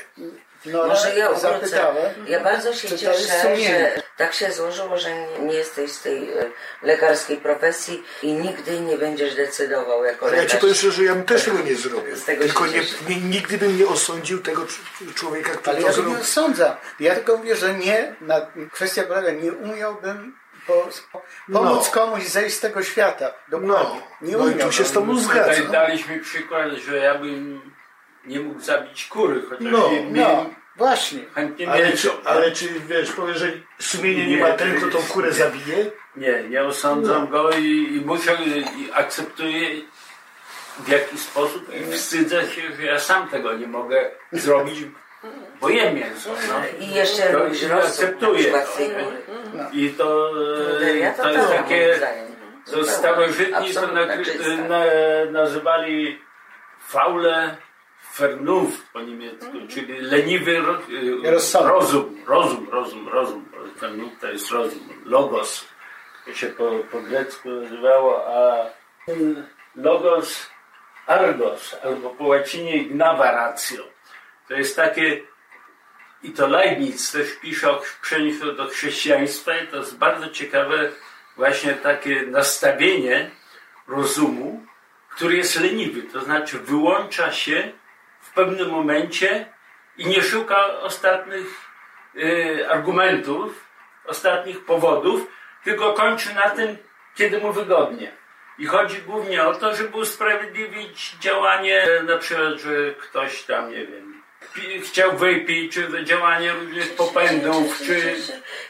No, 0.65 0.87
Może 0.87 1.15
ja 1.15 1.33
zapytałem, 1.33 1.59
zapytałem. 1.61 2.13
Ja 2.27 2.39
bardzo 2.39 2.73
się 2.73 2.87
to 2.87 2.97
cieszę, 2.97 3.57
że 3.57 3.91
tak 4.17 4.33
się 4.33 4.51
złożyło, 4.51 4.97
że 4.97 5.09
nie, 5.39 5.53
jesteś 5.53 5.91
z 5.91 6.01
tej 6.01 6.31
e, 6.31 6.45
lekarskiej 6.81 7.37
profesji 7.37 8.03
i 8.23 8.33
nigdy 8.33 8.79
nie 8.79 8.97
będziesz 8.97 9.35
decydował 9.35 10.03
jako 10.05 10.25
Ale 10.25 10.35
ja 10.35 10.41
lekarz. 10.41 10.55
ci 10.55 10.61
powiem 10.61 10.75
szczerze, 10.75 10.91
że 10.91 11.03
ja 11.03 11.13
bym 11.15 11.23
też 11.25 11.43
tego 11.43 11.59
nie 11.59 11.75
zrobił. 11.75 12.15
Z 12.15 12.25
tego 12.25 12.43
Tylko 12.43 12.65
nie, 12.67 12.81
nie, 13.09 13.15
nigdy 13.21 13.57
bym 13.57 13.77
nie 13.79 13.87
osądził 13.87 14.39
tego 14.41 14.61
cz- 14.61 15.13
człowieka, 15.13 15.49
który 15.49 15.69
Ale 15.71 15.81
to 15.81 15.87
ja 15.87 15.93
zrobił. 15.93 16.13
nie 16.13 16.19
osądzam. 16.21 16.75
Ja 16.99 17.15
tylko 17.15 17.37
mówię, 17.37 17.55
że 17.55 17.73
nie, 17.73 18.15
na, 18.21 18.41
kwestia 18.71 19.03
polega, 19.03 19.31
nie 19.31 19.51
umiałbym 19.53 20.35
po, 20.67 20.73
pomóc 21.53 21.85
No. 21.85 21.91
komuś 21.91 22.23
zejść 22.27 22.55
z 22.55 22.59
tego 22.59 22.83
świata. 22.83 23.33
Dokładnie. 23.47 23.77
No. 23.77 24.01
Nie 24.21 24.37
No 24.37 24.47
i 24.49 24.53
tu 24.55 24.71
się 24.71 24.83
z 24.83 24.91
tobą 24.91 25.17
Tutaj 25.23 25.43
zgadzam. 25.55 25.71
daliśmy 25.71 26.19
przykład, 26.19 26.71
że 26.71 26.97
ja 26.97 27.15
bym 27.15 27.61
nie 28.25 28.39
mógł 28.39 28.59
zabić 28.59 29.05
kury, 29.07 29.41
chociaż 29.49 29.67
No, 29.71 29.91
je 29.91 30.03
No, 30.11 30.49
właśnie. 30.75 31.19
chętnie 31.35 31.71
Ale 31.71 31.91
czy, 31.97 32.09
ale 32.25 32.51
czy 32.51 32.67
wiesz, 32.79 33.11
powiesz, 33.11 33.37
że 33.37 33.51
sumienie 33.79 34.27
nie 34.27 34.35
Nie, 34.35 34.41
ma 34.43 34.49
to 34.51 34.57
ten, 34.57 34.75
kto 34.81 34.87
tą 34.87 34.97
kurę 35.03 35.31
zabije? 35.31 35.91
Nie, 36.15 36.43
nie 36.49 36.63
osądzam 36.63 37.21
No. 37.21 37.27
go 37.27 37.51
i, 37.51 37.65
i 37.95 38.01
muszę, 38.05 38.37
i 38.77 38.89
akceptuję 38.93 39.69
w 40.79 40.87
jakiś 40.89 41.19
sposób 41.19 41.63
i 41.75 41.91
wstydzę 41.91 42.47
się, 42.47 42.61
że 42.75 42.83
ja 42.83 42.99
sam 42.99 43.27
tego 43.29 43.53
nie 43.53 43.67
mogę 43.67 44.11
zrobić, 44.31 44.79
bo 45.61 45.69
jem 45.69 45.95
mięso. 45.95 46.29
No. 46.47 46.85
I 46.85 46.91
jeszcze 46.93 47.23
To 47.23 47.47
i 47.47 47.67
na 47.67 47.75
akceptuję 47.75 48.51
to, 48.51 48.57
nie? 48.79 48.87
góry. 48.89 49.17
I 49.73 49.89
to, 49.89 50.29
e, 50.81 51.13
to 51.17 51.29
jest 51.31 51.49
tak, 51.49 51.57
takie, 51.57 51.99
to 52.71 52.83
starożytni 52.83 53.73
to 53.73 53.87
czysta. 54.23 54.55
na, 54.69 54.83
nazywali 55.31 56.19
faule 56.79 57.55
fernów 58.15 58.89
po 58.93 59.01
niemiecku, 59.01 59.51
czyli 59.69 60.01
leniwy 60.01 60.59
ro, 60.59 60.77
Rozsądek. 61.23 61.71
rozum, 61.71 62.15
rozum, 62.27 62.69
rozum, 62.69 63.09
rozum. 63.09 63.45
Fernów 63.79 64.11
to 64.21 64.27
jest 64.27 64.51
rozum, 64.51 64.89
logos. 65.05 65.65
To 66.25 66.33
się 66.33 66.47
po, 66.47 66.71
po 66.91 67.01
grecku 67.01 67.49
nazywało, 67.49 68.27
a 68.27 68.65
logos 69.75 70.49
argos, 71.07 71.75
albo 71.83 72.09
po 72.09 72.23
łacinie 72.23 72.77
ignava 72.77 73.31
ratio. 73.31 73.83
To 74.47 74.53
jest 74.53 74.75
takie, 74.75 75.21
i 76.23 76.31
to 76.31 76.47
Leibniz 76.47 77.11
też 77.11 77.35
pisze 77.41 77.71
o 77.71 77.81
przeniesieniu 78.01 78.53
do 78.53 78.67
chrześcijaństwa 78.67 79.57
i 79.57 79.67
to 79.67 79.77
jest 79.77 79.97
bardzo 79.97 80.29
ciekawe 80.29 80.91
właśnie 81.35 81.73
takie 81.73 82.21
nastawienie 82.21 83.31
rozumu, 83.87 84.65
który 85.09 85.37
jest 85.37 85.59
leniwy, 85.59 86.03
to 86.03 86.21
znaczy 86.21 86.59
wyłącza 86.59 87.31
się 87.31 87.71
pewnym 88.35 88.69
momencie 88.69 89.45
i 89.97 90.07
nie 90.07 90.21
szuka 90.21 90.79
ostatnich 90.79 91.47
y, 92.15 92.69
argumentów, 92.69 93.65
ostatnich 94.05 94.65
powodów, 94.65 95.27
tylko 95.63 95.93
kończy 95.93 96.33
na 96.33 96.49
tym, 96.49 96.77
kiedy 97.15 97.39
mu 97.39 97.53
wygodnie. 97.53 98.11
I 98.57 98.65
chodzi 98.65 99.01
głównie 99.01 99.43
o 99.43 99.53
to, 99.53 99.75
żeby 99.75 99.97
usprawiedliwić 99.97 101.15
działanie, 101.19 101.85
na 102.03 102.17
przykład, 102.17 102.53
że 102.53 102.93
ktoś 102.93 103.43
tam, 103.43 103.71
nie 103.71 103.85
wiem, 103.87 104.04
chciał 104.83 105.17
wypić, 105.17 105.73
czy 105.73 106.03
działanie 106.03 106.53
różnych 106.53 106.95
popędów, 106.95 107.77
czy... 107.85 108.15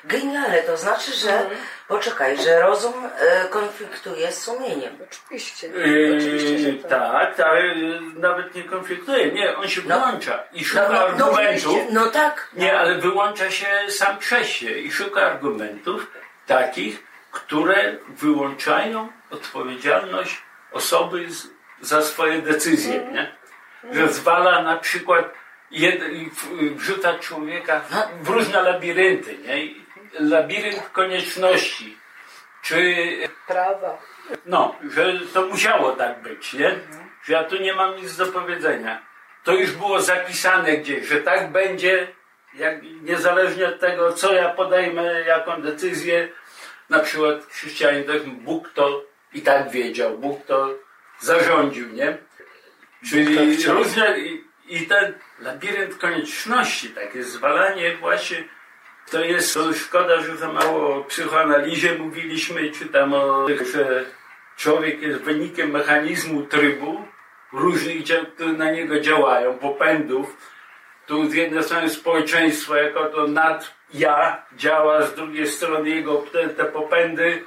Genialne, 0.03 0.59
to 0.59 0.77
znaczy, 0.77 1.11
że 1.13 1.49
poczekaj, 1.87 2.37
że 2.37 2.59
rozum 2.61 2.93
e, 3.19 3.47
konfliktuje 3.47 4.31
z 4.31 4.41
sumieniem. 4.41 4.97
Oczywiście. 5.11 5.67
Yy, 5.67 6.17
Oczywiście, 6.17 6.59
że 6.59 6.73
tak. 6.89 7.35
tak, 7.35 7.47
ale 7.47 7.65
yy, 7.67 7.99
nawet 8.15 8.55
nie 8.55 8.63
konfliktuje. 8.63 9.31
Nie, 9.31 9.57
on 9.57 9.67
się 9.67 9.81
No. 9.85 9.99
wyłącza 9.99 10.43
i 10.53 10.59
No, 10.61 10.65
szuka 10.67 10.81
no, 10.81 10.91
no, 10.93 11.05
argumentów. 11.05 11.67
oczywiście. 11.67 11.87
no 11.93 12.07
tak. 12.07 12.49
Nie, 12.53 12.79
ale 12.79 12.95
wyłącza 12.95 13.51
się 13.51 13.67
sam 13.89 14.17
przez 14.17 14.47
się 14.47 14.71
i 14.71 14.91
szuka 14.91 15.21
argumentów 15.21 16.07
takich, 16.47 17.03
które 17.31 17.97
wyłączają 18.09 19.09
odpowiedzialność 19.31 20.41
osoby 20.71 21.31
z, 21.31 21.47
za 21.81 22.01
swoje 22.01 22.41
decyzje, 22.41 23.07
nie? 23.11 23.35
Że 23.91 24.07
zwala 24.13 24.61
na 24.61 24.77
przykład 24.77 25.25
jed, 25.71 26.03
i 26.13 26.29
w- 26.29 26.75
wrzuca 26.75 27.19
człowieka 27.19 27.81
w 28.21 28.29
różne 28.29 28.61
labirynty, 28.61 29.37
nie? 29.37 29.85
Labirynt 30.19 30.89
konieczności, 30.89 31.97
czy 32.61 32.95
Prawa. 33.47 33.97
no, 34.45 34.75
że 34.93 35.13
to 35.33 35.45
musiało 35.45 35.91
tak 35.91 36.21
być, 36.21 36.53
nie? 36.53 36.75
Że 37.23 37.33
ja 37.33 37.43
tu 37.43 37.57
nie 37.57 37.73
mam 37.73 37.95
nic 37.95 38.15
do 38.17 38.25
powiedzenia. 38.25 39.01
To 39.43 39.53
już 39.53 39.71
było 39.71 40.01
zapisane 40.01 40.77
gdzieś, 40.77 41.07
że 41.07 41.21
tak 41.21 41.51
będzie, 41.51 42.07
jak, 42.53 42.75
niezależnie 43.01 43.67
od 43.67 43.79
tego, 43.79 44.13
co 44.13 44.33
ja 44.33 44.49
podejmę, 44.49 45.21
jaką 45.27 45.61
decyzję. 45.61 46.27
Na 46.89 46.99
przykład 46.99 47.45
chrześcijanin, 47.45 48.05
Bóg 48.25 48.69
to 48.73 49.03
i 49.33 49.41
tak 49.41 49.71
wiedział, 49.71 50.17
Bóg 50.17 50.45
to 50.45 50.73
zarządził, 51.19 51.89
nie? 51.89 52.17
Czyli 53.09 53.37
tak 53.37 53.75
różne, 53.75 54.15
i, 54.67 54.87
ten 54.87 55.13
labirynt 55.39 55.97
konieczności, 55.97 56.89
takie 56.89 57.23
zwalanie 57.23 57.97
właśnie 57.97 58.43
to 59.11 59.19
jest, 59.19 59.53
to 59.53 59.73
szkoda, 59.73 60.21
że 60.21 60.37
za 60.37 60.53
mało 60.53 60.95
o 60.95 61.03
psychoanalizie 61.03 61.95
mówiliśmy, 61.95 62.71
czy 62.71 62.85
tam 62.85 63.13
o, 63.13 63.47
że 63.73 64.05
człowiek 64.57 65.01
jest 65.01 65.21
wynikiem 65.21 65.71
mechanizmu 65.71 66.41
trybu 66.41 67.05
różnych, 67.53 68.03
które 68.35 68.53
na 68.53 68.71
niego 68.71 68.99
działają, 68.99 69.57
popędów. 69.57 70.37
Tu 71.05 71.29
z 71.29 71.33
jednej 71.33 71.63
strony 71.63 71.89
społeczeństwo 71.89 72.75
jako 72.75 73.05
to 73.05 73.27
nad 73.27 73.73
ja 73.93 74.45
działa, 74.57 75.01
z 75.01 75.15
drugiej 75.15 75.47
strony 75.47 75.89
jego 75.89 76.17
te, 76.17 76.49
te 76.49 76.65
popędy, 76.65 77.43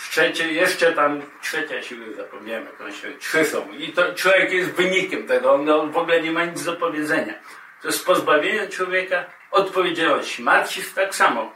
z 0.00 0.10
trzeciej 0.10 0.56
jeszcze 0.56 0.92
tam, 0.92 1.22
trzecia 1.42 1.82
siła, 1.82 2.06
zapomniałem 2.16 2.64
jak 2.64 2.80
one 2.80 2.92
się, 2.92 3.12
trzy 3.18 3.44
są. 3.44 3.72
I 3.72 3.92
to 3.92 4.14
człowiek 4.14 4.52
jest 4.52 4.70
wynikiem 4.70 5.26
tego, 5.26 5.52
on, 5.52 5.70
on 5.70 5.90
w 5.90 5.96
ogóle 5.96 6.22
nie 6.22 6.32
ma 6.32 6.44
nic 6.44 6.64
do 6.64 6.72
powiedzenia. 6.72 7.34
To 7.82 7.88
jest 7.88 8.06
pozbawienie 8.06 8.68
człowieka 8.68 9.24
odpowiedzialności. 9.50 10.42
Marksizm 10.42 10.94
tak 10.94 11.14
samo. 11.14 11.52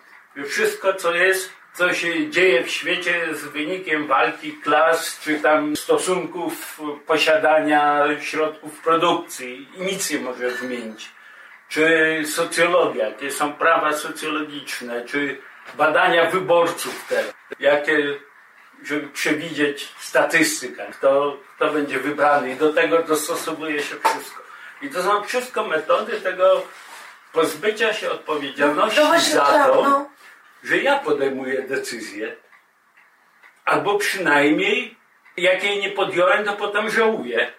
Wszystko, 0.48 0.94
co 0.94 1.14
jest, 1.14 1.52
co 1.74 1.94
się 1.94 2.30
dzieje 2.30 2.64
w 2.64 2.70
świecie 2.70 3.18
jest 3.18 3.48
wynikiem 3.48 4.06
walki 4.06 4.52
klas, 4.52 5.20
czy 5.20 5.40
tam 5.40 5.76
stosunków 5.76 6.80
posiadania 7.06 8.04
środków 8.20 8.80
produkcji 8.80 9.68
i 9.76 9.82
nic 9.82 10.10
nie 10.10 10.18
może 10.18 10.50
zmienić. 10.50 11.08
Czy 11.68 12.22
socjologia, 12.26 13.08
jakie 13.08 13.30
są 13.30 13.52
prawa 13.52 13.92
socjologiczne, 13.92 15.04
czy 15.04 15.38
badania 15.74 16.30
wyborców 16.30 17.06
te, 17.08 17.24
jakie, 17.60 18.18
żeby 18.84 19.08
przewidzieć 19.08 19.88
statystykę, 19.98 20.86
kto, 20.92 21.36
kto 21.56 21.72
będzie 21.72 21.98
wybrany 22.00 22.52
i 22.52 22.56
do 22.56 22.72
tego 22.72 23.02
dostosowuje 23.02 23.82
się 23.82 23.96
wszystko. 24.04 24.42
I 24.82 24.90
to 24.90 25.02
są 25.02 25.22
wszystko 25.22 25.66
metody 25.66 26.20
tego 26.20 26.62
pozbycia 27.32 27.92
się 27.92 28.10
odpowiedzialności 28.10 29.00
No 29.00 29.06
właśnie 29.06 29.34
za 29.34 29.44
tak, 29.44 29.66
to, 29.66 29.82
no. 29.82 30.10
że 30.64 30.78
ja 30.78 30.98
podejmuję 30.98 31.62
decyzję, 31.62 32.36
albo 33.64 33.98
przynajmniej 33.98 34.96
jak 35.36 35.64
jej 35.64 35.80
nie 35.80 35.90
podjąłem, 35.90 36.44
to 36.44 36.52
potem 36.52 36.90
żałuję. 36.90 37.52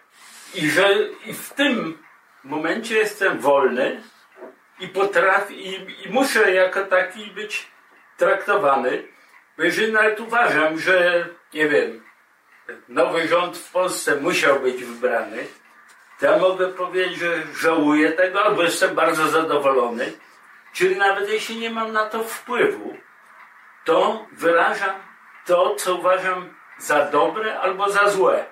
I 0.56 0.70
że 0.70 0.96
i 1.26 1.34
w 1.34 1.50
tym 1.54 2.04
momencie 2.44 2.96
jestem 2.96 3.40
wolny 3.40 4.02
i 4.80 4.88
potrafię, 4.88 5.56
i, 5.56 6.06
i 6.06 6.10
muszę 6.10 6.52
jako 6.52 6.86
taki 6.86 7.26
być 7.26 7.68
traktowany, 8.18 9.15
jeżeli 9.58 9.92
nawet 9.92 10.20
uważam, 10.20 10.80
że 10.80 11.28
nie 11.54 11.68
wiem, 11.68 12.04
nowy 12.88 13.28
rząd 13.28 13.58
w 13.58 13.72
Polsce 13.72 14.16
musiał 14.16 14.60
być 14.60 14.84
wybrany, 14.84 15.48
ja 16.22 16.38
mogę 16.38 16.68
powiedzieć, 16.68 17.20
że 17.20 17.44
żałuję 17.56 18.12
tego, 18.12 18.44
albo 18.46 18.64
jestem 18.64 18.96
bardzo 18.96 19.28
zadowolony, 19.28 20.14
czyli 20.74 20.96
nawet 20.96 21.30
jeśli 21.30 21.60
nie 21.60 21.70
mam 21.70 21.94
na 21.94 22.06
to 22.06 22.24
wpływu, 22.24 22.98
to 23.86 24.26
wyrażam 24.32 24.96
to, 25.46 25.76
co 25.76 25.96
uważam 25.96 26.54
za 26.78 27.06
dobre 27.06 27.60
albo 27.60 27.90
za 27.90 28.10
złe. 28.10 28.46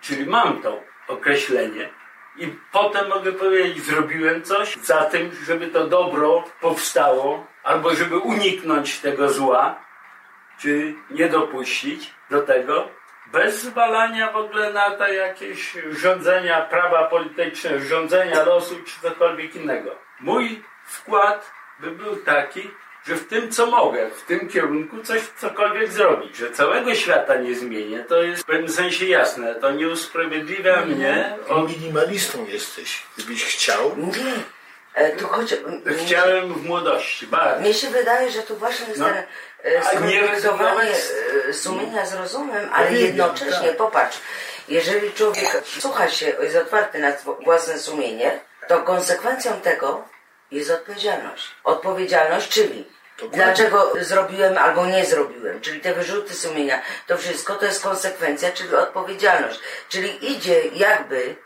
Czyli 0.00 0.26
mam 0.26 0.62
to 0.62 0.80
określenie. 1.08 1.90
I 2.38 2.54
potem 2.72 3.08
mogę 3.08 3.32
powiedzieć, 3.32 3.84
zrobiłem 3.84 4.42
coś 4.42 4.76
za 4.76 5.04
tym, 5.04 5.30
żeby 5.46 5.66
to 5.66 5.86
dobro 5.86 6.44
powstało, 6.60 7.46
albo 7.62 7.94
żeby 7.94 8.18
uniknąć 8.18 9.00
tego 9.00 9.28
zła, 9.28 9.85
czy 10.58 10.94
nie 11.10 11.28
dopuścić 11.28 12.14
do 12.30 12.42
tego, 12.42 12.88
bez 13.32 13.62
zwalania 13.62 14.32
w 14.32 14.36
ogóle 14.36 14.72
na 14.72 14.90
te 14.90 15.14
jakieś 15.14 15.76
rządzenia 15.90 16.60
prawa 16.60 17.04
polityczne, 17.04 17.80
rządzenia 17.80 18.44
losu, 18.44 18.74
czy 18.86 19.00
cokolwiek 19.00 19.54
innego. 19.54 19.90
Mój 20.20 20.62
wkład 20.84 21.50
by 21.80 21.90
był 21.90 22.16
taki, 22.16 22.70
że 23.06 23.14
w 23.14 23.28
tym, 23.28 23.50
co 23.50 23.66
mogę, 23.66 24.10
w 24.10 24.22
tym 24.22 24.48
kierunku 24.48 25.02
coś, 25.02 25.22
cokolwiek 25.36 25.92
zrobić, 25.92 26.36
że 26.36 26.50
całego 26.50 26.94
świata 26.94 27.36
nie 27.36 27.54
zmienię, 27.54 28.04
to 28.08 28.22
jest 28.22 28.42
w 28.42 28.46
pewnym 28.46 28.68
sensie 28.68 29.06
jasne. 29.06 29.54
To 29.54 29.70
nie 29.70 29.88
usprawiedliwia 29.88 30.80
mnie 30.80 31.38
od... 31.48 31.70
Minimalistą 31.70 32.46
jesteś. 32.46 33.02
Gdybyś 33.16 33.44
chciał, 33.44 33.96
Nie, 33.96 34.42
E, 34.96 35.16
Tu 35.16 35.26
chodzi, 35.26 35.54
Chciałem 36.04 36.54
w 36.54 36.66
młodości, 36.66 37.26
bardzo. 37.26 37.60
Mnie 37.60 37.74
się 37.74 37.88
wydaje, 37.90 38.30
że 38.30 38.42
tu 38.42 38.56
właśnie 38.56 38.88
jest 38.88 39.00
No. 39.00 39.06
E, 39.62 39.84
skonfliktowanie 39.84 40.90
e, 41.48 41.52
sumienia 41.52 42.06
z 42.06 42.14
rozumem, 42.14 42.70
ale 42.72 42.90
wiem, 42.90 43.06
jednocześnie, 43.06 43.68
tak. 43.68 43.76
popatrz, 43.76 44.18
jeżeli 44.68 45.12
człowiek 45.12 45.62
słucha 45.78 46.08
się, 46.08 46.26
jest 46.40 46.56
otwarty 46.56 46.98
na 46.98 47.12
własne 47.44 47.78
sumienie, 47.78 48.40
to 48.68 48.82
konsekwencją 48.82 49.60
tego 49.60 50.04
jest 50.50 50.70
odpowiedzialność. 50.70 51.50
Odpowiedzialność, 51.64 52.48
czyli 52.48 52.84
dlaczego 53.32 53.92
zrobiłem 54.00 54.58
albo 54.58 54.86
nie 54.86 55.04
zrobiłem, 55.04 55.60
czyli 55.60 55.80
te 55.80 55.94
wyrzuty 55.94 56.34
sumienia, 56.34 56.82
to 57.06 57.18
wszystko 57.18 57.54
to 57.54 57.64
jest 57.66 57.82
konsekwencja, 57.82 58.52
czyli 58.52 58.74
odpowiedzialność. 58.74 59.60
Czyli 59.88 60.32
idzie 60.32 60.62
jakby 60.66 61.36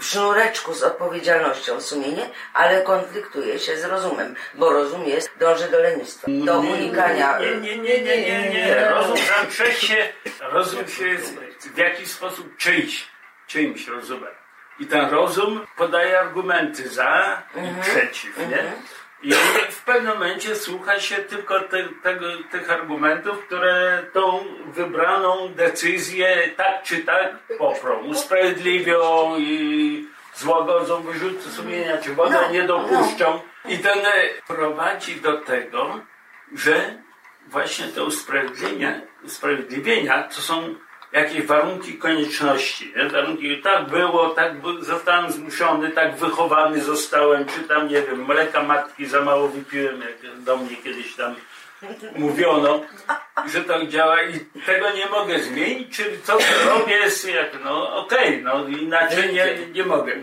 w 0.00 0.04
sznureczku 0.04 0.74
z 0.74 0.82
odpowiedzialnością 0.82 1.80
sumienie, 1.80 2.30
ale 2.54 2.82
konfliktuje 2.82 3.58
się 3.58 3.76
z 3.76 3.84
rozumem, 3.84 4.34
bo 4.54 4.72
rozum 4.72 5.04
jest, 5.04 5.30
dąży 5.38 5.70
do 5.70 5.78
lenistwa, 5.78 6.26
do 6.44 6.60
unikania. 6.60 7.38
Nie, 7.38 7.60
nie, 7.60 7.78
nie, 7.78 8.02
nie, 8.02 8.16
nie, 8.22 8.50
nie. 8.50 8.88
Rozum 8.88 9.16
zawsze 9.16 9.72
się, 9.72 10.08
rozum 10.40 10.88
się 10.88 11.16
w 11.74 11.78
jakiś 11.78 12.10
sposób 12.10 12.56
czyjś, 12.56 13.08
czyimś 13.46 13.88
rozumem. 13.88 14.34
I 14.80 14.86
ten 14.86 15.10
rozum 15.10 15.66
podaje 15.76 16.20
argumenty 16.20 16.88
za 16.88 17.42
i 17.56 17.82
przeciw, 17.82 18.38
nie? 18.38 18.72
I 19.22 19.32
w 19.70 19.84
pewnym 19.84 20.12
momencie 20.14 20.56
słucha 20.56 21.00
się 21.00 21.16
tylko 21.16 21.60
te, 21.60 21.88
tego, 22.02 22.26
tych 22.50 22.70
argumentów, 22.70 23.46
które 23.46 24.04
tą 24.12 24.44
wybraną 24.66 25.48
decyzję 25.54 26.50
tak 26.56 26.82
czy 26.82 26.98
tak 26.98 27.36
poprą, 27.58 28.04
usprawiedliwią 28.04 29.36
i 29.38 30.08
złagodzą 30.34 31.02
wyrzuty 31.02 31.50
sumienia, 31.50 31.98
czy 31.98 32.14
w 32.14 32.20
ogóle 32.20 32.42
No, 32.42 32.50
nie 32.50 32.62
dopuszczą. 32.62 33.40
I 33.68 33.78
to 33.78 33.88
prowadzi 34.46 35.20
do 35.20 35.38
tego, 35.38 36.00
że 36.54 36.94
właśnie 37.46 37.86
te 37.88 38.04
usprawiedliwienia, 38.04 39.00
usprawiedliwienia 39.24 40.22
to 40.22 40.40
są 40.40 40.74
jakieś 41.16 41.46
warunki 41.46 41.98
konieczności. 41.98 42.92
Nie? 42.96 43.08
Warunki, 43.08 43.62
tak 43.62 43.88
było, 43.88 44.28
tak 44.28 44.52
zostałem 44.80 45.32
zmuszony, 45.32 45.90
tak 45.90 46.16
wychowany 46.16 46.80
zostałem, 46.80 47.46
czy 47.46 47.60
tam, 47.60 47.88
nie 47.88 48.02
wiem, 48.02 48.24
mleka 48.24 48.62
matki 48.62 49.06
za 49.06 49.20
mało 49.20 49.48
wypiłem, 49.48 50.00
jak 50.00 50.40
do 50.40 50.56
mnie 50.56 50.76
kiedyś 50.76 51.14
tam 51.14 51.34
mówiono, 52.16 52.82
że 53.46 53.64
tak 53.64 53.88
działa 53.88 54.22
i 54.22 54.40
tego 54.66 54.90
nie 54.90 55.06
mogę 55.06 55.38
zmienić, 55.38 55.96
czyli 55.96 56.22
co 56.22 56.38
robię 56.68 56.94
jest 56.94 57.28
jak, 57.28 57.64
no 57.64 57.96
okej, 57.96 58.42
no 58.42 58.68
inaczej 58.68 59.34
nie, 59.34 59.56
nie 59.72 59.84
mogę. 59.84 60.16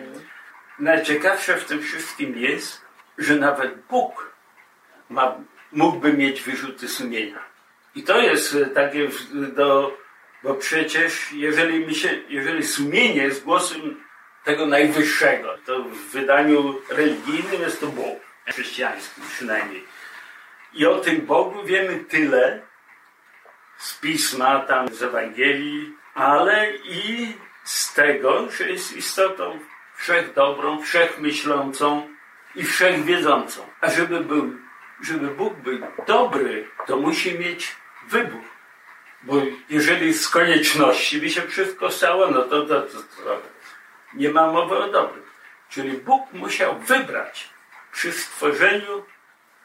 Najciekawsze 0.80 1.57
w 1.57 1.65
tym 1.65 1.82
wszystkim 1.82 2.38
jest, 2.38 2.82
że 3.18 3.36
nawet 3.36 3.86
Bóg 3.90 4.34
ma, 5.10 5.36
mógłby 5.72 6.14
mieć 6.14 6.41
wyrzuty 6.41 6.88
sumienia. 6.88 7.40
I 7.95 8.03
to 8.03 8.22
jest 8.22 8.56
e, 8.56 8.65
takie 8.65 9.07
do, 9.32 9.98
bo 10.44 10.53
przecież 10.53 11.32
jeżeli 11.32 11.86
mi 11.88 11.95
się, 11.95 12.10
jeżeli 12.30 12.64
sumienie 12.64 13.24
jest 13.24 13.44
głosem 13.44 14.03
tego 14.44 14.65
najwyższego, 14.65 15.57
to 15.65 15.84
w 15.84 16.11
wydaniu 16.11 16.82
religijnym 16.90 17.61
jest 17.61 17.80
to 17.80 17.88
Bóg, 17.88 18.20
chrześcijańskim 18.48 19.24
przynajmniej. 19.36 19.84
I 20.74 20.86
o 20.86 20.99
tym 20.99 21.22
Bogu 21.22 21.64
wiemy 21.64 21.99
tyle 21.99 22.61
z 23.78 23.99
pisma, 23.99 24.60
tam 24.60 24.88
z 24.88 25.03
Ewangelii, 25.03 25.95
ale 26.14 26.72
i 26.78 27.34
z 27.64 27.94
tego, 27.94 28.52
że 28.52 28.70
jest 28.70 28.98
istotą 28.98 29.60
wszechdobrą, 29.95 30.82
wszechmyślącą 30.82 32.10
i 32.56 32.64
wszechwiedzącą. 32.64 33.68
A 33.82 33.90
żeby 33.90 34.20
był, 34.20 34.53
żeby 35.02 35.28
Bóg 35.28 35.53
był 35.53 35.80
dobry, 36.07 36.68
to 36.88 36.98
musi 36.98 37.40
mieć 37.40 37.76
wybór. 38.10 38.52
Bo 39.24 39.36
jeżeli 39.70 40.14
z 40.14 40.30
konieczności 40.30 41.18
by 41.18 41.30
się 41.30 41.41
wszystko 41.41 41.91
stało, 41.91 42.28
no 42.28 42.41
to, 42.41 42.62
to, 42.62 42.82
to, 42.82 42.98
to 42.98 43.41
nie 44.14 44.30
ma 44.30 44.52
mowy 44.52 44.78
o 44.78 44.90
dobrym. 44.90 45.24
Czyli 45.70 45.98
Bóg 45.98 46.34
musiał 46.34 46.80
wybrać 46.80 47.50
przy 47.91 48.12
stworzeniu 48.12 49.06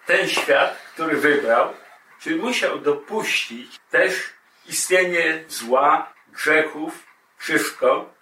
ten 0.06 0.28
świat, 0.28 0.78
który 0.94 1.16
wybrał, 1.16 1.74
czyli 2.20 2.36
musiał 2.36 2.78
dopuścić 2.78 3.80
też 3.90 4.14
istnienie 4.66 5.44
zła, 5.48 6.12
grzechów, 6.28 6.92
wszystko, 7.36 8.14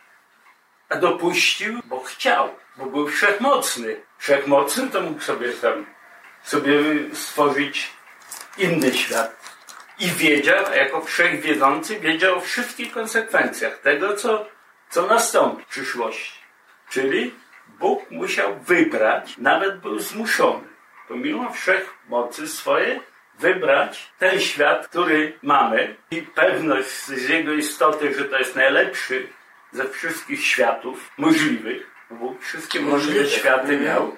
a 0.88 0.96
dopuścił, 0.96 1.80
bo 1.84 2.00
chciał, 2.00 2.54
bo 2.76 2.86
był 2.86 3.08
wszechmocny. 3.08 4.00
Wszechmocny 4.18 4.90
to 4.90 5.00
mógł 5.00 5.20
sobie 5.20 5.52
tam 5.52 5.86
sobie 6.42 6.72
stworzyć 7.12 7.90
inny 8.58 8.94
świat. 8.94 9.35
I 9.98 10.06
wiedział, 10.06 10.64
jako 10.74 11.00
wszechwiedzący, 11.00 12.00
wiedział 12.00 12.36
o 12.36 12.40
wszystkich 12.40 12.92
konsekwencjach 12.92 13.78
tego, 13.78 14.14
co, 14.14 14.46
co 14.90 15.06
nastąpi 15.06 15.62
w 15.62 15.66
przyszłości. 15.66 16.40
Czyli 16.90 17.34
Bóg 17.68 18.10
musiał 18.10 18.58
wybrać, 18.58 19.38
nawet 19.38 19.80
był 19.80 19.98
zmuszony, 19.98 20.68
pomimo 21.08 21.50
wszechmocy 21.52 22.48
swojej, 22.48 23.00
wybrać 23.38 24.12
ten 24.18 24.40
świat, 24.40 24.88
który 24.88 25.38
mamy 25.42 25.96
i 26.10 26.22
pewność 26.22 26.88
z 26.88 27.28
jego 27.28 27.52
istoty, 27.52 28.14
że 28.14 28.24
to 28.24 28.38
jest 28.38 28.56
najlepszy 28.56 29.28
ze 29.72 29.88
wszystkich 29.88 30.46
światów 30.46 31.10
możliwych, 31.18 31.90
Bóg 32.10 32.42
wszystkie 32.42 32.80
możliwe 32.80 33.26
światy 33.26 33.72
Mhm. 33.72 33.84
miał 33.84 34.16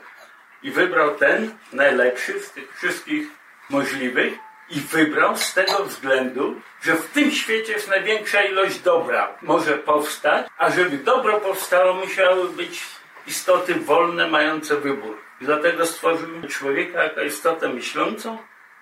i 0.63 0.71
wybrał 0.71 1.15
ten 1.15 1.59
najlepszy 1.73 2.41
z 2.41 2.51
tych 2.53 2.77
wszystkich 2.77 3.27
możliwych 3.71 4.33
i 4.71 4.81
wybrał 4.81 5.37
z 5.37 5.55
tego 5.55 5.85
względu, 5.85 6.61
że 6.83 6.95
w 6.95 7.11
tym 7.11 7.31
świecie 7.31 7.73
jest 7.73 7.89
największa 7.89 8.43
ilość 8.43 8.79
dobra 8.79 9.29
może 9.43 9.79
powstać, 9.79 10.47
a 10.59 10.71
żeby 10.71 10.97
dobro 10.99 11.41
powstało, 11.41 11.95
musiały 11.95 12.49
być 12.49 12.81
istoty 13.27 13.75
wolne, 13.75 14.29
mające 14.29 14.77
wybór. 14.77 15.19
I 15.41 15.45
dlatego 15.45 15.87
stworzył 15.87 16.29
człowieka 16.49 17.05
jako 17.05 17.23
istotę 17.23 17.69
myślącą, 17.69 18.39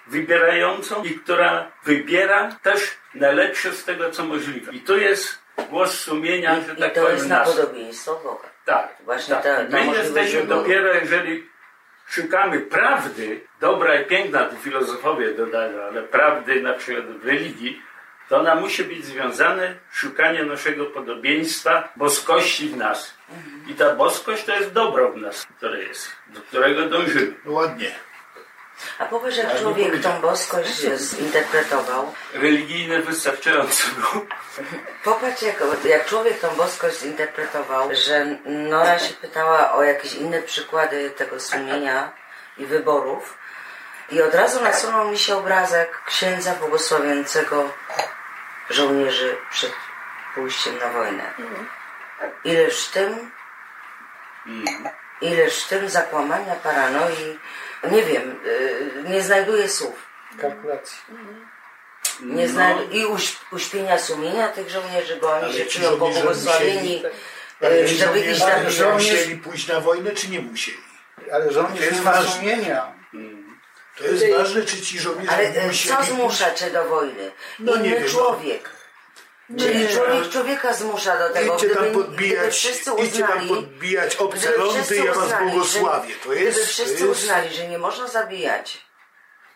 wybierającą 0.07 1.05
i 1.05 1.11
która 1.11 1.71
wybiera 1.85 2.57
też 2.63 2.81
najlepsze 3.15 3.73
z 3.73 3.85
tego, 3.85 4.11
co 4.11 4.25
możliwe. 4.25 4.73
I 4.73 4.81
tu 4.81 4.99
jest 4.99 5.39
głos 5.71 6.01
sumienia, 6.01 6.55
że 6.61 6.73
I 6.73 6.77
tak 6.77 6.95
to 6.95 7.01
powiem, 7.01 7.17
jest 7.17 7.29
nas. 7.29 7.49
napodobieństwo 7.49 8.21
Boga. 8.25 8.49
Tak, 8.65 8.89
Właśnie 9.05 9.35
tak. 9.35 9.45
ta- 9.45 9.57
ta 9.65 9.85
My 9.85 9.87
jesteśmy 9.87 10.43
dopiero, 10.47 10.95
jeżeli 10.95 11.49
szukamy 12.07 12.61
prawdy, 12.61 13.41
dobra 13.61 14.01
i 14.01 14.05
piękna, 14.05 14.45
to 14.45 14.57
filozofowie 14.57 15.35
dodają, 15.35 15.83
ale 15.83 16.03
prawdy 16.03 16.63
na 16.63 16.73
przykład 16.73 17.07
w 17.07 17.27
religii, 17.27 17.83
to 18.29 18.39
ona 18.39 18.55
musi 18.55 18.85
być 18.85 19.05
związane 19.05 19.75
szukanie 19.93 20.45
naszego 20.45 20.87
podobieństwa, 20.87 21.89
boskości 21.97 22.69
w 22.69 22.77
nas. 22.77 23.15
I 23.69 23.75
ta 23.75 23.95
boskość 23.95 24.45
to 24.45 24.57
jest 24.57 24.73
dobro 24.73 25.13
w 25.13 25.17
nas, 25.17 25.47
które 25.57 25.83
jest, 25.83 26.13
do 26.27 26.41
którego 26.41 26.89
dążymy. 26.89 27.35
Ładnie. 27.45 27.91
A 28.99 29.05
powiesz, 29.05 29.37
jak 29.37 29.61
człowiek 29.61 30.03
tą 30.03 30.21
boskość 30.21 30.81
zinterpretował, 30.97 32.15
Religijne 32.35 32.99
wystarczająco 32.99 33.89
było. 33.97 34.27
Popatrz, 35.05 35.43
jak, 35.43 35.57
jak 35.85 36.07
człowiek 36.07 36.41
tą 36.41 36.49
boskość 36.57 37.01
zinterpretował, 37.01 37.89
że 37.95 38.27
Nora 38.45 38.99
się 38.99 39.15
pytała 39.15 39.73
o 39.73 39.83
jakieś 39.83 40.15
inne 40.15 40.43
przykłady 40.43 41.11
tego 41.11 41.41
sumienia 41.41 42.13
i 42.59 42.67
wyborów. 42.67 43.39
I 44.11 44.23
od 44.23 44.35
razu 44.35 44.63
nasunął 44.63 45.11
mi 45.11 45.19
się 45.19 45.37
obrazek 45.37 46.03
księdza 46.07 46.55
błogosławiącego 46.55 47.71
żołnierzy 48.71 49.37
przed 49.51 49.73
pójściem 50.35 50.79
na 50.79 50.89
wojnę. 50.89 51.35
Ileż 52.45 52.87
w 52.87 52.93
tym, 52.93 53.31
ileż 55.21 55.65
w 55.65 55.69
tym 55.69 55.89
zakłamania, 55.89 56.55
paranoi, 56.55 57.39
nie 57.93 58.03
wiem, 58.03 58.41
yy, 58.45 59.11
nie 59.11 59.23
znajduję 59.23 59.69
słów. 59.69 60.07
Kalkulacji. 60.41 60.99
Nie 62.21 62.49
zna... 62.49 62.83
I 62.93 63.07
uś... 63.07 63.37
uśpienia 63.53 63.99
sumienia 63.99 64.49
tych 64.49 64.71
żołnierzy, 64.71 65.17
bo 65.21 65.33
oni 65.33 65.53
się 65.53 65.67
czują 65.67 65.91
żołnierze 65.91 66.21
pobłogosławieni, 66.21 67.03
ci 67.89 67.97
żeby 67.97 68.21
iść 68.21 68.41
na 68.41 68.71
żołnierze 68.71 68.85
wojnę. 68.85 68.95
musieli 68.95 69.37
pójść 69.37 69.69
na 69.69 69.81
wojnę, 69.81 70.11
czy 70.11 70.29
nie 70.29 70.41
musieli? 70.41 70.79
Ale 71.33 71.53
żołnierz 71.53 71.79
To 71.79 71.85
jest 71.85 71.97
nie 71.97 72.03
ma 72.03 72.23
sumienia. 72.23 72.93
To 73.99 74.05
jest 74.05 74.31
ważne, 74.31 74.63
czy 74.63 74.83
ci 74.83 74.99
żołnierze 74.99 75.33
Ale 75.33 75.49
e, 75.49 75.67
musieli 75.67 75.97
co 75.97 76.05
zmusza 76.05 76.55
cię 76.55 76.71
do 76.71 76.85
wojny? 76.85 77.31
No 77.59 77.77
nie 77.77 77.89
Inny 77.89 77.91
wiem, 77.91 78.03
no. 78.03 78.09
człowiek. 78.09 78.71
Czyli 79.59 79.89
człowiek 79.89 80.29
człowieka 80.33 80.75
zmusza 80.75 81.19
do 81.19 81.31
tego. 81.35 81.55
Idźcie 81.55 81.69
tam 81.71 81.83
gdyby, 81.85 81.91
gdyby 81.91 82.05
podbijać, 82.05 82.55
wszyscy 82.55 82.91
idźcie 83.05 83.19
tam 83.23 83.31
uznali, 83.31 83.49
podbijać 83.49 84.17
obce 84.17 84.57
lądy, 84.57 84.75
wszyscy 84.75 84.97
ja 84.97 85.15
was 85.15 85.25
uznali, 85.25 85.51
błogosławię. 85.51 86.15
To 86.25 86.33
jest, 86.33 86.57
Gdyby 86.59 86.67
wszyscy 86.67 86.99
to 86.99 87.07
jest 87.07 87.23
uznali, 87.23 87.55
że 87.55 87.69
nie 87.69 87.79
można 87.79 88.09
zabijać. 88.09 88.87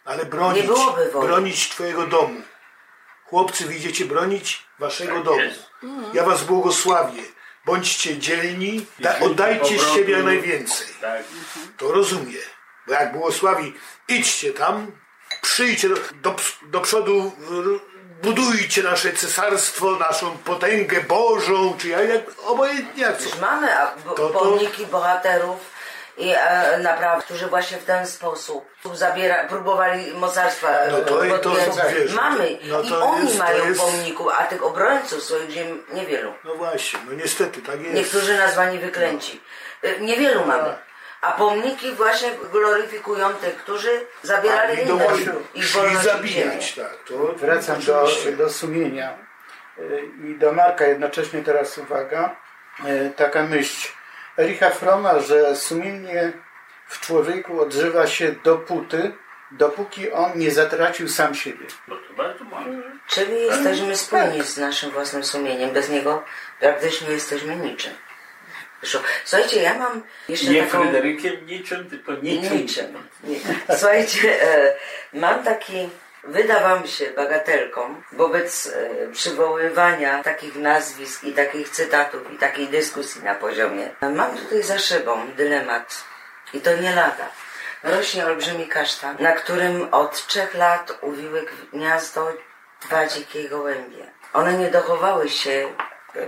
ale 0.05 0.25
bronić, 0.25 0.63
nie 0.63 0.69
byłoby 0.69 1.11
wojny. 1.11 1.29
bronić 1.29 1.69
twojego 1.69 2.07
domu. 2.07 2.41
Chłopcy, 3.25 3.65
widzicie, 3.65 4.05
bronić 4.05 4.67
waszego 4.79 5.15
Tak 5.15 5.23
domu. 5.25 5.41
jest. 5.41 5.63
Ja 6.15 6.25
was 6.25 6.45
błogosławię. 6.45 7.23
bądźcie 7.65 8.19
dzielni, 8.19 8.87
da, 8.99 9.19
oddajcie 9.19 9.79
z 9.79 9.95
siebie 9.95 10.15
jak 10.15 10.25
najwięcej. 10.25 10.87
Tak. 11.01 11.23
To 11.77 11.93
rozumie. 11.93 12.39
Bo 12.87 12.93
jak 12.93 13.13
błogosławi, 13.13 13.75
idźcie 14.09 14.53
tam, 14.53 14.93
przyjdźcie 15.43 15.89
do, 15.89 15.95
do, 16.23 16.37
do 16.63 16.81
przodu, 16.81 17.33
budujcie 18.23 18.83
nasze 18.83 19.13
cesarstwo, 19.13 19.91
naszą 19.97 20.39
potęgę 20.39 21.01
Bożą, 21.01 21.77
czy 21.79 21.89
jak, 21.89 22.09
jak 22.09 22.23
obojętnie 22.47 23.03
jak 23.03 23.17
co. 23.19 23.41
Mamy 23.41 23.69
bo, 24.07 24.11
To- 24.15 24.29
to- 24.31 24.39
pomniki 24.39 24.87
bohaterów 24.87 25.59
i 26.19 26.33
e, 26.37 26.79
naprawdę, 26.79 27.25
którzy 27.25 27.47
właśnie 27.47 27.79
w 27.79 27.85
ten 27.85 28.07
sposób 28.07 28.65
zabiera, 28.95 29.45
próbowali 29.49 30.15
mocarstwa 30.15 30.69
No 30.91 31.01
to- 31.01 31.27
e, 31.27 31.39
to- 31.39 31.55
wiesz, 31.95 32.15
Mamy 32.15 32.59
no 32.63 32.83
i 32.83 32.89
to 32.89 33.03
oni 33.03 33.27
jest- 33.27 33.39
mają 33.39 33.69
jest- 33.69 33.81
pomników, 33.81 34.27
a 34.39 34.45
tych 34.45 34.65
obrońców 34.65 35.23
swoich 35.25 35.51
ziem 35.51 35.83
niewielu. 35.93 36.35
No 36.45 36.55
właśnie, 36.55 37.01
no 37.07 37.13
niestety 37.13 37.63
tak 37.63 37.81
jest. 37.81 37.95
Niektórzy 37.95 38.39
nazwani 38.39 38.79
wyklęci. 38.79 39.41
E, 39.83 40.01
Niewielu 40.01 40.47
mamy. 40.47 40.75
A 41.21 41.33
pomniki 41.33 41.93
właśnie 41.93 42.31
gloryfikują 42.53 43.33
tych, 43.33 43.57
którzy 43.57 44.07
zabierali 44.23 44.83
I 44.83 44.87
do 44.87 44.95
inne 44.95 45.05
wojny, 45.05 45.33
ich 45.55 45.65
szli 45.65 45.81
wolność 45.81 46.01
i 46.01 46.05
zabijać, 46.05 46.75
tak. 46.75 46.97
To 47.07 47.33
Wracam 47.37 47.81
do, 47.81 48.09
do 48.37 48.51
sumienia 48.51 49.19
y, 49.79 50.03
i 50.29 50.39
do 50.39 50.53
Marka 50.53 50.87
jednocześnie 50.87 51.43
teraz 51.43 51.79
uwaga, 51.79 52.37
y, 52.87 53.13
taka 53.17 53.43
myśl 53.43 53.89
Ericha 54.39 54.71
Froma, 54.71 55.21
że 55.21 55.57
sumienie 55.57 56.33
w 56.87 57.01
człowieku 57.01 57.61
odżywa 57.61 58.07
się 58.07 58.33
dopóty, 58.33 59.13
dopóki 59.51 60.13
on 60.13 60.39
nie 60.39 60.51
zatracił 60.51 61.09
sam 61.09 61.35
siebie. 61.35 61.67
No 61.89 61.97
to 61.97 62.15
bardzo 62.15 62.45
mądre. 62.45 62.91
Czyli 63.07 63.43
jesteśmy 63.43 63.97
spójni 63.97 64.43
z 64.43 64.57
naszym 64.59 64.91
własnym 64.91 65.25
sumieniem. 65.25 65.71
Bez 65.71 65.89
niego 65.89 66.25
praktycznie 66.61 67.11
jesteśmy 67.11 67.57
niczym. 67.57 67.93
Słuchajcie, 69.25 69.63
ja 69.63 69.75
mam 69.75 70.03
jeszcze 70.29 70.51
Nie 70.51 70.63
taką... 70.63 70.83
Fryderykiem 70.83 71.47
niczym, 71.47 71.91
tylko 71.91 72.13
niczym. 72.13 72.57
Niczym. 72.57 73.09
Nie. 73.25 73.39
Słuchajcie, 73.77 74.43
e, 74.43 74.75
mam 75.13 75.45
taki, 75.45 75.89
wyda 76.25 76.61
wam 76.61 76.87
się 76.87 77.11
bagatelką 77.11 78.03
wobec 78.13 78.67
e, 78.67 79.13
przywoływania 79.13 80.23
takich 80.23 80.57
nazwisk 80.57 81.25
i 81.25 81.33
takich 81.33 81.69
cytatów 81.69 82.33
i 82.33 82.37
takiej 82.37 82.69
dyskusji 82.69 83.23
na 83.23 83.35
poziomie. 83.35 83.91
Mam 84.15 84.37
tutaj 84.39 84.63
za 84.63 84.79
szybą 84.79 85.33
dylemat 85.37 86.05
i 86.55 86.61
to 86.61 86.77
nie 86.77 86.95
lada. 86.95 87.29
Rośnie 87.83 88.27
olbrzymi 88.27 88.69
kasztan, 88.69 89.17
na 89.21 89.33
którym 89.33 89.95
od 89.95 90.27
trzech 90.27 90.55
lat 90.55 90.99
uwiły 91.01 91.47
gniazdo 91.73 92.33
dwa 92.83 93.07
dzikie 93.07 93.49
gołębie. 93.49 94.07
One 94.33 94.59
nie 94.59 94.71
dochowały 94.71 95.29
się 95.29 95.69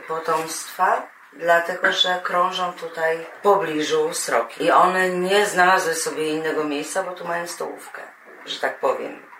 potomstwa, 0.08 1.08
dlatego 1.32 1.92
że 1.92 2.20
krążą 2.22 2.72
tutaj 2.72 3.26
w 3.38 3.42
pobliżu 3.42 4.14
sroki. 4.14 4.64
I 4.64 4.70
one 4.70 5.10
nie 5.10 5.46
znalazły 5.46 5.94
sobie 5.94 6.28
innego 6.28 6.64
miejsca, 6.64 7.02
bo 7.02 7.12
tu 7.12 7.26
mają 7.26 7.46
stołówkę, 7.46 8.02
że 8.46 8.60
tak 8.60 8.78
powiem. 8.78 9.32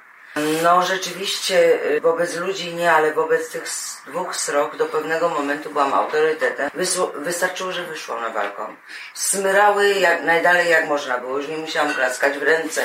No 0.63 0.83
rzeczywiście 0.83 1.85
y, 1.91 2.01
wobec 2.01 2.37
ludzi 2.37 2.75
nie, 2.75 2.93
ale 2.93 3.13
wobec 3.13 3.51
tych 3.51 3.65
dwóch 4.07 4.37
srok 4.37 4.77
do 4.77 4.87
pewnego 4.87 5.29
momentu 5.29 5.71
byłam 5.71 5.95
autorytetem. 5.95 6.71
Wystarczyło, 7.15 7.73
że 7.73 7.85
wyszłam 7.85 8.21
na 8.21 8.31
balkon. 8.31 8.77
Smyrały 9.15 9.89
jak 9.89 10.25
najdalej 10.25 10.71
jak 10.71 10.89
można 10.89 11.19
było, 11.19 11.39
już 11.39 11.49
nie 11.49 11.57
musiałam 11.57 11.95
klaskać 11.95 12.39
w 12.39 12.43
ręce, 12.43 12.85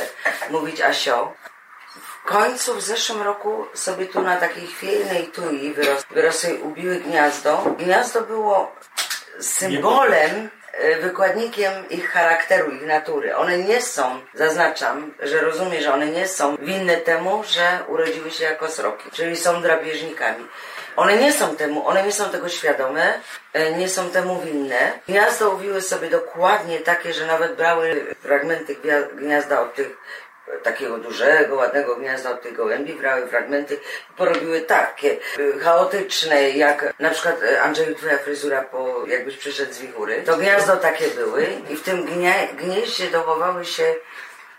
mówić 0.49 0.81
asio. 0.81 1.33
Końcu 2.27 2.75
w 2.75 2.81
zeszłym 2.81 3.21
roku 3.21 3.65
sobie 3.73 4.05
tu 4.05 4.21
na 4.21 4.37
takiej 4.37 4.67
chwiejnej 4.67 5.27
tui 5.27 5.73
wyros, 5.73 6.05
wyrosły, 6.11 6.53
ubiły 6.53 6.95
gniazdo. 6.95 7.75
Gniazdo 7.77 8.21
było 8.21 8.71
symbolem, 9.39 10.49
e, 10.73 10.95
wykładnikiem 10.95 11.89
ich 11.89 12.09
charakteru, 12.09 12.71
ich 12.71 12.85
natury. 12.85 13.35
One 13.35 13.57
nie 13.57 13.81
są, 13.81 14.19
zaznaczam, 14.33 15.13
że 15.19 15.41
rozumiem, 15.41 15.81
że 15.81 15.93
one 15.93 16.07
nie 16.07 16.27
są 16.27 16.57
winne 16.57 16.97
temu, 16.97 17.43
że 17.43 17.79
urodziły 17.87 18.31
się 18.31 18.43
jako 18.43 18.67
sroki, 18.69 19.11
czyli 19.11 19.35
są 19.35 19.61
drapieżnikami. 19.61 20.47
One 20.95 21.17
nie 21.17 21.33
są 21.33 21.55
temu, 21.55 21.87
one 21.87 22.03
nie 22.03 22.11
są 22.11 22.29
tego 22.29 22.49
świadome, 22.49 23.19
e, 23.53 23.71
nie 23.71 23.89
są 23.89 24.09
temu 24.09 24.41
winne. 24.41 24.99
Gniazdo 25.07 25.49
uwiły 25.49 25.81
sobie 25.81 26.09
dokładnie 26.09 26.79
takie, 26.79 27.13
że 27.13 27.25
nawet 27.25 27.55
brały 27.55 28.15
fragmenty 28.19 28.75
gniazda 29.15 29.61
od 29.61 29.75
tych 29.75 29.97
takiego 30.63 30.97
dużego, 30.97 31.55
ładnego 31.55 31.95
gniazda 31.95 32.31
od 32.31 32.41
tych 32.41 32.53
gołębi, 32.53 32.93
brały 32.93 33.27
fragmenty 33.27 33.79
porobiły 34.17 34.61
takie 34.61 35.17
y, 35.39 35.59
chaotyczne, 35.59 36.49
jak 36.49 36.93
na 36.99 37.09
przykład 37.09 37.43
y, 37.43 37.61
Andrzeju 37.61 37.95
twoja 37.95 38.17
fryzura 38.17 38.61
po 38.61 39.05
jakbyś 39.07 39.37
przyszedł 39.37 39.73
z 39.73 39.79
wichury. 39.79 40.23
To 40.25 40.37
gniazdo 40.37 40.77
takie 40.77 41.07
były 41.07 41.47
i 41.69 41.75
w 41.75 41.83
tym 41.83 42.05
gnie, 42.05 42.47
gnieździe 42.57 43.09
dochowały 43.09 43.65
się 43.65 43.95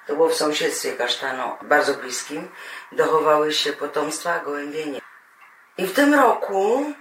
to 0.08 0.14
było 0.14 0.28
w 0.28 0.34
sąsiedztwie 0.34 0.92
kasztanu, 0.92 1.42
bardzo 1.62 1.94
bliskim, 1.94 2.48
dochowały 2.92 3.52
się 3.52 3.72
potomstwa, 3.72 4.34
a 4.34 4.44
gołębie 4.44 4.86
nie. 4.86 5.00
I 5.78 5.86
w 5.86 5.94
tym 5.94 6.14
roku 6.14 6.92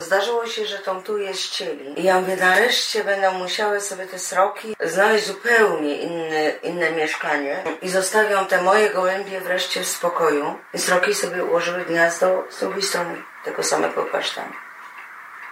Zdarzyło 0.00 0.46
się, 0.46 0.66
że 0.66 0.78
tą 0.78 1.02
tuję 1.02 1.34
ścieli. 1.34 2.00
I 2.00 2.04
ja 2.04 2.20
mówię, 2.20 2.36
nareszcie 2.36 3.04
będą 3.04 3.32
musiały 3.32 3.80
sobie 3.80 4.06
te 4.06 4.18
sroki 4.18 4.76
znaleźć 4.80 5.26
zupełnie 5.26 5.96
inne, 5.96 6.50
inne 6.62 6.90
mieszkanie 6.90 7.64
i 7.82 7.88
zostawią 7.88 8.46
te 8.46 8.62
moje 8.62 8.90
gołębie 8.90 9.40
wreszcie 9.40 9.80
w 9.80 9.88
spokoju. 9.88 10.58
I 10.74 10.78
sroki 10.78 11.14
sobie 11.14 11.44
ułożyły 11.44 11.84
gniazdo 11.84 12.44
z 12.50 12.60
drugiej 12.60 12.82
strony 12.82 13.22
tego 13.44 13.62
samego 13.62 14.06
kasztanu. 14.06 14.52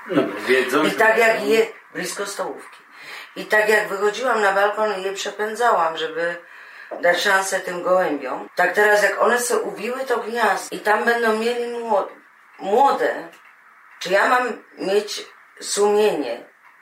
No, 0.07 0.23
wiedzą, 0.47 0.85
I 0.85 0.91
tak 0.91 1.19
jak 1.19 1.45
je 1.45 1.67
blisko 1.95 2.27
stołówki. 2.27 2.79
I 3.37 3.45
tak 3.45 3.69
jak 3.69 3.89
wychodziłam 3.89 4.41
na 4.41 4.53
balkon 4.53 5.01
i 5.01 5.03
je 5.03 5.13
przepędzałam, 5.13 5.97
żeby 5.97 6.37
dać 7.01 7.21
szansę 7.21 7.61
tym 7.61 7.83
gołębiom, 7.83 8.49
tak 8.55 8.73
teraz 8.73 9.03
jak 9.03 9.23
one 9.23 9.41
sobie 9.41 9.61
ubiły 9.61 10.01
to 10.05 10.19
gniazdo 10.19 10.77
i 10.77 10.81
tam 10.81 11.05
będą 11.05 11.39
mieli 11.39 11.79
młode, 11.79 12.13
młode 12.59 13.29
czy 13.99 14.11
ja 14.11 14.29
mam 14.29 14.65
mieć 14.79 15.27
sumienie, 15.61 16.41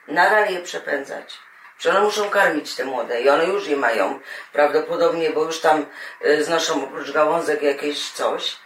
nadal 0.08 0.52
je 0.52 0.60
przepędzać? 0.60 1.38
Czy 1.78 1.90
one 1.90 2.00
muszą 2.00 2.30
karmić 2.30 2.74
te 2.74 2.84
młode? 2.84 3.20
I 3.20 3.28
one 3.28 3.44
już 3.44 3.66
je 3.66 3.76
mają. 3.76 4.20
Prawdopodobnie, 4.52 5.30
bo 5.30 5.44
już 5.44 5.60
tam 5.60 5.86
y, 6.24 6.44
znoszą 6.44 6.84
oprócz 6.84 7.12
gałązek 7.12 7.62
jakieś 7.62 8.10
coś, 8.12 8.56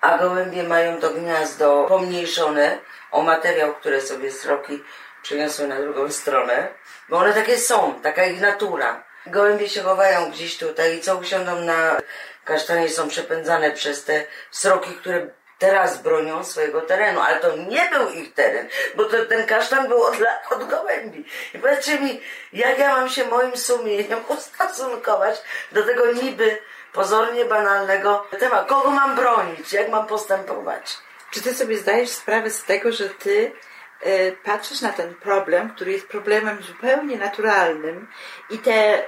a 0.00 0.18
gołębie 0.18 0.62
mają 0.62 1.00
to 1.00 1.10
gniazdo 1.10 1.84
pomniejszone 1.88 2.78
o 3.10 3.22
materiał, 3.22 3.74
które 3.74 4.00
sobie 4.00 4.30
sroki 4.30 4.82
przyniosły 5.22 5.68
na 5.68 5.80
drugą 5.80 6.10
stronę, 6.10 6.68
bo 7.08 7.16
one 7.16 7.32
takie 7.32 7.58
są, 7.58 8.00
taka 8.02 8.24
ich 8.24 8.40
natura. 8.40 9.04
Gołębie 9.26 9.68
się 9.68 9.82
chowają 9.82 10.30
gdzieś 10.30 10.58
tutaj 10.58 10.96
i 10.96 11.00
co 11.00 11.16
usiądą 11.16 11.60
na 11.60 11.96
kasztanie 12.44 12.88
są 12.88 13.08
przepędzane 13.08 13.70
przez 13.70 14.04
te 14.04 14.24
sroki, 14.50 14.94
które 14.94 15.26
teraz 15.58 16.02
bronią 16.02 16.44
swojego 16.44 16.80
terenu, 16.80 17.20
ale 17.20 17.40
to 17.40 17.56
nie 17.56 17.88
był 17.92 18.08
ich 18.10 18.34
teren, 18.34 18.68
bo 18.94 19.04
to, 19.04 19.24
ten 19.24 19.46
kasztan 19.46 19.88
był 19.88 20.02
od 20.02 20.16
od 20.50 20.68
gołębi. 20.68 21.24
I 21.54 21.58
powiedzcie 21.58 22.00
mi, 22.00 22.20
jak 22.52 22.78
ja 22.78 22.96
mam 22.96 23.08
się 23.08 23.24
moim 23.24 23.56
sumieniem 23.56 24.20
ustosunkować 24.38 25.42
do 25.72 25.82
tego 25.82 26.12
niby 26.12 26.58
pozornie 26.92 27.44
banalnego 27.44 28.26
tematu. 28.38 28.74
Kogo 28.74 28.90
mam 28.90 29.16
bronić? 29.16 29.72
Jak 29.72 29.88
mam 29.88 30.06
postępować? 30.06 30.98
Czy 31.30 31.42
ty 31.42 31.54
sobie 31.54 31.78
zdajesz 31.78 32.10
sprawę 32.10 32.50
z 32.50 32.64
tego, 32.64 32.92
że 32.92 33.08
ty 33.08 33.52
e, 34.00 34.32
patrzysz 34.32 34.80
na 34.80 34.92
ten 34.92 35.14
problem, 35.14 35.70
który 35.74 35.92
jest 35.92 36.08
problemem 36.08 36.62
zupełnie 36.62 37.16
naturalnym 37.16 38.08
i 38.50 38.58
te 38.58 39.04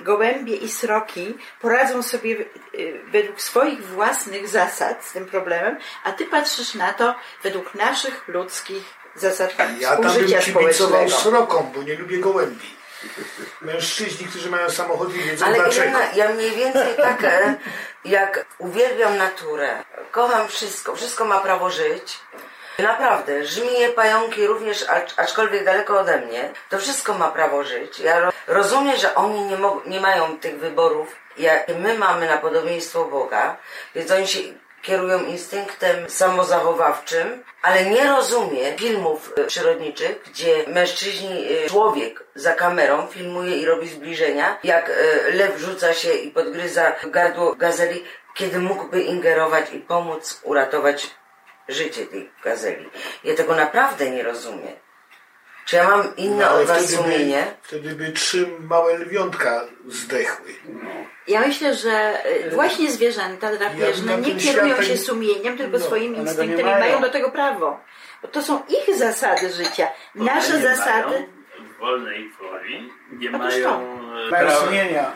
gołębie 0.00 0.56
i 0.56 0.68
sroki 0.68 1.38
poradzą 1.60 2.02
sobie 2.02 2.36
e, 2.36 2.42
według 3.12 3.40
swoich 3.42 3.86
własnych 3.86 4.48
zasad 4.48 5.04
z 5.04 5.12
tym 5.12 5.26
problemem, 5.26 5.76
a 6.04 6.12
ty 6.12 6.24
patrzysz 6.24 6.74
na 6.74 6.92
to 6.92 7.14
według 7.42 7.74
naszych 7.74 8.28
ludzkich 8.28 8.82
zasad 9.14 9.50
Ja 9.80 9.90
tam 9.90 10.00
bym 10.02 10.10
współżycia 10.10 10.40
kibicował 10.40 10.72
społecznego. 10.72 11.10
srokom, 11.10 11.72
bo 11.74 11.82
nie 11.82 11.94
lubię 11.94 12.18
gołębi. 12.18 12.78
Mężczyźni, 13.60 14.26
którzy 14.26 14.50
mają 14.50 14.70
samochody, 14.70 15.18
wiedzą 15.18 15.46
Ale 15.46 15.54
dlaczego. 15.54 15.82
Irena, 15.82 16.12
ja 16.14 16.28
mniej 16.28 16.50
więcej 16.50 16.96
tak 16.96 17.24
e, 17.24 17.56
jak 18.04 18.46
uwielbiam 18.58 19.16
naturę, 19.16 19.84
kocham 20.10 20.48
wszystko, 20.48 20.96
wszystko 20.96 21.24
ma 21.24 21.40
prawo 21.40 21.70
żyć. 21.70 22.18
Naprawdę, 22.78 23.44
żmije, 23.46 23.88
pająki 23.88 24.46
również, 24.46 24.86
acz- 24.86 25.14
aczkolwiek 25.16 25.64
daleko 25.64 26.00
ode 26.00 26.20
mnie, 26.20 26.50
to 26.70 26.78
wszystko 26.78 27.14
ma 27.14 27.28
prawo 27.28 27.64
żyć. 27.64 28.00
Ja 28.00 28.20
ro- 28.20 28.32
rozumiem, 28.46 28.96
że 28.96 29.14
oni 29.14 29.40
nie, 29.40 29.58
nie 29.86 30.00
mają 30.00 30.38
tych 30.38 30.58
wyborów, 30.58 31.16
jakie 31.38 31.74
my 31.74 31.98
mamy 31.98 32.26
na 32.26 32.36
podobieństwo 32.36 33.04
Boga, 33.04 33.56
więc 33.94 34.10
oni 34.10 34.26
się 34.28 34.38
kierują 34.82 35.24
instynktem 35.24 36.10
samozachowawczym, 36.10 37.44
ale 37.62 37.84
nie 37.84 38.04
rozumie 38.06 38.76
filmów 38.76 39.32
e, 39.36 39.44
przyrodniczych, 39.44 40.22
gdzie 40.30 40.64
mężczyźni, 40.66 41.46
e, 41.64 41.68
człowiek 41.68 42.24
za 42.34 42.52
kamerą 42.52 43.06
filmuje 43.06 43.56
i 43.56 43.64
robi 43.66 43.88
zbliżenia, 43.88 44.58
jak 44.64 44.90
e, 44.90 44.94
lew 45.30 45.58
rzuca 45.58 45.94
się 45.94 46.12
i 46.12 46.30
podgryza 46.30 46.92
gardło 47.06 47.54
gazeli, 47.54 48.04
kiedy 48.34 48.58
mógłby 48.58 49.02
ingerować 49.02 49.72
i 49.72 49.78
pomóc 49.78 50.40
uratować 50.42 51.10
życie 51.68 52.06
tej 52.06 52.30
gazeli. 52.44 52.90
Ja 53.24 53.34
tego 53.34 53.54
naprawdę 53.54 54.10
nie 54.10 54.22
rozumiem. 54.22 54.72
Czy 55.66 55.76
ja 55.76 55.88
mam 55.88 56.16
inne 56.16 56.44
No, 56.44 56.54
od 56.60 56.66
was 56.66 56.78
wtedy 56.78 56.96
by, 56.96 57.02
sumienie? 57.02 57.44
wtedy 57.62 57.94
by 57.94 58.12
trzy 58.12 58.46
małe 58.60 58.98
lwiątka 58.98 59.64
zdechły. 59.86 60.46
Ja 61.28 61.40
myślę, 61.40 61.74
że 61.74 62.16
y, 62.46 62.50
właśnie 62.50 62.90
zwierzęta 62.90 63.56
drapieżne 63.56 64.12
Ja 64.12 64.18
nie 64.18 64.26
bym 64.28 64.38
kierują 64.38 64.82
się 64.82 64.90
nie- 64.92 64.98
sumieniem, 64.98 65.58
tylko 65.58 65.78
no, 65.78 65.84
swoimi 65.84 66.16
nie 66.16 66.22
instynktami 66.22 66.60
i 66.60 66.64
mają. 66.64 66.78
mają 66.78 67.00
do 67.00 67.08
tego 67.10 67.30
prawo. 67.30 67.80
Bo 68.22 68.28
to 68.28 68.42
są 68.42 68.62
ich 68.68 68.96
zasady 68.96 69.52
życia. 69.52 69.88
Nasze 70.14 70.52
nie 70.56 70.62
zasady. 70.62 71.08
mają 71.10 71.26
w 71.76 71.78
wolnej 71.80 72.30
woli, 72.40 72.92
nie 73.12 73.30
mają 73.30 73.68
e, 73.80 74.30
Mają 74.30 74.46
prawa 74.46 74.54
sumienia. 74.66 75.12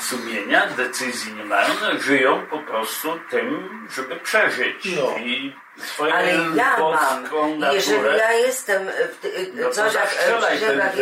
Sumienia, 0.00 0.66
decyzji 0.66 1.32
nie 1.34 1.44
mają, 1.44 1.68
no, 1.82 2.00
żyją 2.00 2.46
po 2.50 2.58
prostu 2.58 3.20
tym, 3.30 3.68
żeby 3.96 4.16
przeżyć. 4.16 4.84
No. 4.96 5.16
I 5.18 5.56
swoją 5.86 6.14
Ale 6.14 6.32
ja 6.54 6.76
mam. 6.78 7.24
Jeżeli 7.72 8.18
ja 8.18 8.32
jestem 8.32 8.86
w 9.12 9.16
ty- 9.20 9.52
No 9.54 9.70
coś 9.70 9.94
jak 9.94 10.08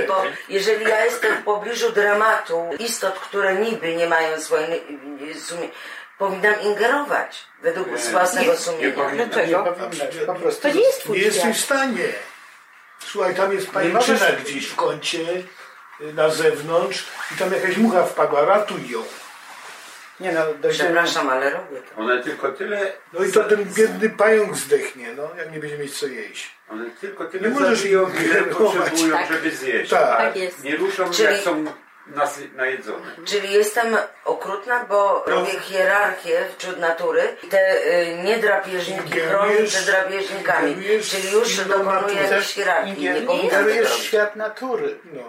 po, 0.07 0.21
wynik. 0.21 0.37
jeżeli 0.49 0.85
ja 0.85 1.05
jestem 1.05 1.37
w 1.37 1.45
pobliżu 1.45 1.93
dramatu 1.93 2.71
istot, 2.79 3.19
które 3.19 3.55
niby 3.55 3.95
nie 3.95 4.07
mają 4.07 4.41
swojego 4.41 4.75
sumienia, 5.41 5.73
powinnam 6.19 6.61
ingerować 6.63 7.47
według 7.63 7.89
własnego 7.99 8.57
sumienia. 8.57 9.11
Dlaczego? 9.15 9.63
powinnaś, 9.65 10.17
po 10.27 10.35
prostu. 10.35 10.63
To 10.63 10.69
nie 10.69 10.81
jest 10.81 11.01
twój 11.01 11.19
Nie 11.19 11.25
jesteś 11.25 11.57
w 11.57 11.65
stanie. 11.65 12.09
Słuchaj, 12.99 13.35
tam 13.35 13.53
jest 13.53 13.73
możesz- 13.93 14.37
gdzieś 14.45 14.67
w 14.67 14.77
kącie, 14.77 15.19
na 16.01 16.28
zewnątrz 16.28 17.05
i 17.35 17.39
tam 17.39 17.52
jakaś 17.52 17.77
mucha 17.77 18.02
wpadła, 18.05 18.44
ratuj 18.44 18.90
ją. 18.90 19.02
Nie 20.20 20.32
no, 20.32 20.40
dojdziemy. 20.47 20.73
Przepraszam, 20.89 21.28
ale 21.28 21.51
robię 21.51 21.81
to. 21.94 22.01
One 22.01 22.23
tylko 22.23 22.52
tyle, 22.52 22.93
No 23.12 23.24
i 23.24 23.32
to 23.32 23.44
ten 23.44 23.64
biedny 23.64 24.10
pająk 24.10 24.56
zdechnie, 24.56 25.12
no, 25.16 25.31
jak 25.39 25.52
nie 25.52 25.59
będzie 25.60 25.78
mieć 25.78 25.98
co 25.98 26.06
jeść. 26.06 26.51
one 26.70 26.85
tylko 27.01 27.24
tyle 27.24 27.48
Nie 27.48 27.55
możesz 27.60 27.78
zabiją, 27.78 28.09
ich 28.09 28.23
ile 28.24 28.43
potrzebują, 28.43 29.16
Tak. 29.16 29.28
żeby 29.32 29.51
zjeść. 29.51 29.90
Tak. 29.90 30.16
Tak 30.18 30.36
jest. 30.36 30.64
Nie 30.64 30.77
ruszą 30.77 31.10
Czyli- 31.10 31.28
jak 31.35 31.40
są 31.44 31.64
najedzone. 32.56 33.05
Czyli 33.24 33.52
jestem 33.52 33.97
okrutna, 34.24 34.85
bo 34.89 35.24
robię 35.27 35.60
hierarchię 35.60 36.44
wśród 36.59 36.78
natury 36.78 37.36
i 37.43 37.47
te 37.47 37.86
y, 38.02 38.16
niedrapieżniki 38.24 39.02
Ingerujesz- 39.10 39.28
chronię 39.28 39.62
przed 39.64 39.85
drapieżnikami. 39.86 40.73
ingerujesz 40.73 41.10
Czyli 41.10 41.32
już 41.32 41.56
dokonuję 41.56 41.85
naturę. 42.01 42.23
jakiejś 42.23 42.47
hierarchii. 42.55 43.02
Nie 43.02 43.10
powinnam 43.14 43.27
tego 43.27 43.43
Ingerujesz 43.43 43.86
w 43.89 43.90
robić. 43.90 44.05
świat 44.06 44.36
natury. 44.36 44.98
No. 45.12 45.23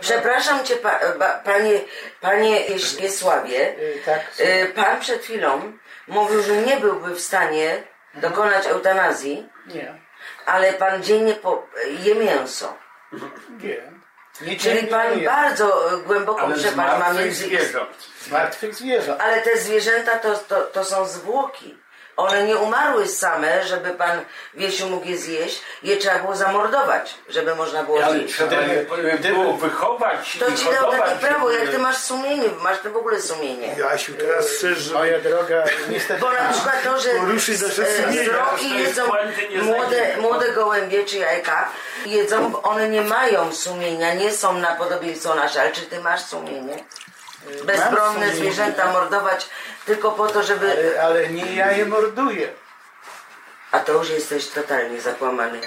Przepraszam 0.00 0.64
cię, 0.64 0.76
pa, 0.76 1.00
ba, 1.18 1.28
panie, 1.44 1.80
panie 2.20 2.60
Wiesławie. 3.00 3.78
Y, 3.78 4.02
Tak. 4.06 4.20
Y, 4.40 4.72
Pan 4.76 5.00
przed 5.00 5.22
chwilą 5.22 5.72
mówił, 6.08 6.42
że 6.42 6.56
nie 6.56 6.76
byłby 6.76 7.14
w 7.14 7.20
stanie 7.20 7.82
dokonać 8.14 8.66
eutanazji, 8.66 9.48
Nie. 9.66 9.94
ale 10.46 10.72
pan 10.72 11.02
dziennie 11.02 11.34
po, 11.34 11.66
je 12.02 12.14
mięso. 12.14 12.74
Nie. 13.62 13.98
Nie 14.40 14.56
Czyli 14.56 14.86
pan 14.86 15.24
bardzo 15.24 15.94
y, 15.94 16.02
głęboką 16.02 16.40
Ale 16.40 16.54
przepaść 16.54 16.76
ma 16.76 16.98
martwych 16.98 17.24
między... 17.26 17.44
zwierząt. 17.44 18.08
Zwierząt. 18.72 19.20
Ale 19.20 19.40
te 19.42 19.58
zwierzęta 19.58 20.18
to, 20.18 20.34
to, 20.34 20.60
to 20.60 20.84
są 20.84 21.04
zwłoki. 21.06 21.77
One 22.18 22.42
nie 22.42 22.56
umarły 22.56 23.06
same, 23.08 23.66
żeby 23.66 23.90
pan 23.90 24.20
Wiesiu 24.54 24.88
mógł 24.88 25.06
je 25.06 25.18
zjeść. 25.18 25.60
Je 25.82 25.96
trzeba 25.96 26.18
było 26.18 26.36
zamordować, 26.36 27.14
żeby 27.28 27.54
można 27.54 27.82
było 27.82 28.04
Ale 28.04 28.18
zjeść. 28.18 28.34
trzeba 28.34 28.56
je 28.62 29.18
było 29.32 29.52
wychować 29.52 30.36
To 30.40 30.48
i 30.48 30.54
ci 30.54 30.64
dał 30.64 30.90
takie 30.92 31.16
prawo, 31.16 31.50
jak 31.50 31.68
ty 31.68 31.78
masz 31.78 31.96
sumienie, 31.96 32.48
masz 32.62 32.78
ty 32.78 32.90
w 32.90 32.96
ogóle 32.96 33.22
sumienie. 33.22 33.74
Jasiu, 33.78 34.12
teraz 34.14 34.46
chcesz, 34.46 34.78
żeby 34.78 34.98
Moja 34.98 35.20
droga, 35.20 35.64
niestety. 35.88 36.20
Bo 36.20 36.32
na 36.32 36.52
przykład 36.52 36.82
to, 36.84 37.00
że 37.00 37.10
Poruszyć 37.10 37.60
nasze 37.62 37.82
e, 37.88 38.24
sroki 38.24 38.78
jest 38.78 38.88
jedzą 38.88 39.12
nie 39.50 39.62
młode, 39.62 39.86
znajdziemy. 39.88 40.22
młode 40.22 40.52
gołębie 40.52 41.04
czy 41.04 41.16
jajka, 41.16 41.68
jedzą, 42.06 42.50
bo 42.52 42.62
one 42.62 42.88
nie 42.88 43.02
mają 43.02 43.52
sumienia, 43.52 44.14
nie 44.14 44.32
są 44.32 44.52
na 44.58 44.76
podobieństwo 44.76 45.34
nasze, 45.34 45.60
ale 45.60 45.72
czy 45.72 45.82
ty 45.82 46.00
masz 46.00 46.22
sumienie? 46.24 46.84
Bezbronne 47.64 48.30
zwierzęta 48.34 48.92
mordować 48.92 49.48
tylko 49.86 50.12
po 50.12 50.26
to, 50.26 50.42
żeby... 50.42 50.72
Ale, 50.72 51.02
ale 51.02 51.28
nie 51.28 51.54
ja 51.54 51.72
je 51.72 51.86
morduję. 51.86 52.48
A 53.72 53.80
to 53.80 53.92
już 53.92 54.10
jesteś 54.10 54.48
totalnie 54.48 55.00
zakłamany. 55.00 55.60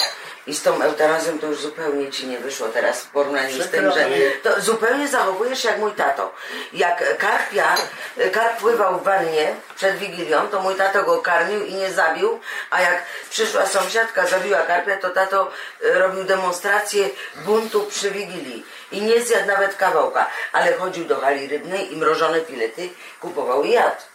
I 0.47 0.55
z 0.55 0.63
tą 0.63 0.81
eutanazją 0.81 1.39
to 1.39 1.47
już 1.47 1.61
zupełnie 1.61 2.11
ci 2.11 2.27
nie 2.27 2.37
wyszło 2.37 2.67
teraz 2.67 3.01
w 3.01 3.09
porównaniu 3.09 3.63
z 3.63 3.69
tym, 3.69 3.91
że 3.91 4.05
to 4.43 4.61
zupełnie 4.61 5.07
zachowujesz 5.07 5.61
się 5.61 5.69
jak 5.69 5.77
mój 5.77 5.91
tato. 5.91 6.33
Jak 6.73 7.17
karpia, 7.17 7.75
karp 8.31 8.59
pływał 8.59 8.99
w 8.99 9.03
wannie 9.03 9.55
przed 9.75 9.97
Wigilią, 9.97 10.47
to 10.47 10.61
mój 10.61 10.75
tato 10.75 11.03
go 11.03 11.21
karmił 11.21 11.65
i 11.65 11.73
nie 11.73 11.91
zabił, 11.91 12.39
a 12.69 12.81
jak 12.81 13.05
przyszła 13.29 13.65
sąsiadka, 13.65 14.27
zabiła 14.27 14.61
karpia, 14.61 14.97
to 14.97 15.09
tato 15.09 15.51
e, 15.83 15.99
robił 15.99 16.23
demonstrację 16.23 17.09
buntu 17.35 17.83
przy 17.83 18.11
Wigilii. 18.11 18.65
I 18.91 19.01
nie 19.01 19.21
zjadł 19.21 19.47
nawet 19.47 19.75
kawałka, 19.75 20.29
ale 20.51 20.73
chodził 20.73 21.05
do 21.05 21.19
hali 21.19 21.47
rybnej 21.47 21.93
i 21.93 21.97
mrożone 21.97 22.41
filety 22.41 22.89
kupował 23.19 23.63
i 23.63 23.71
jadł. 23.71 24.10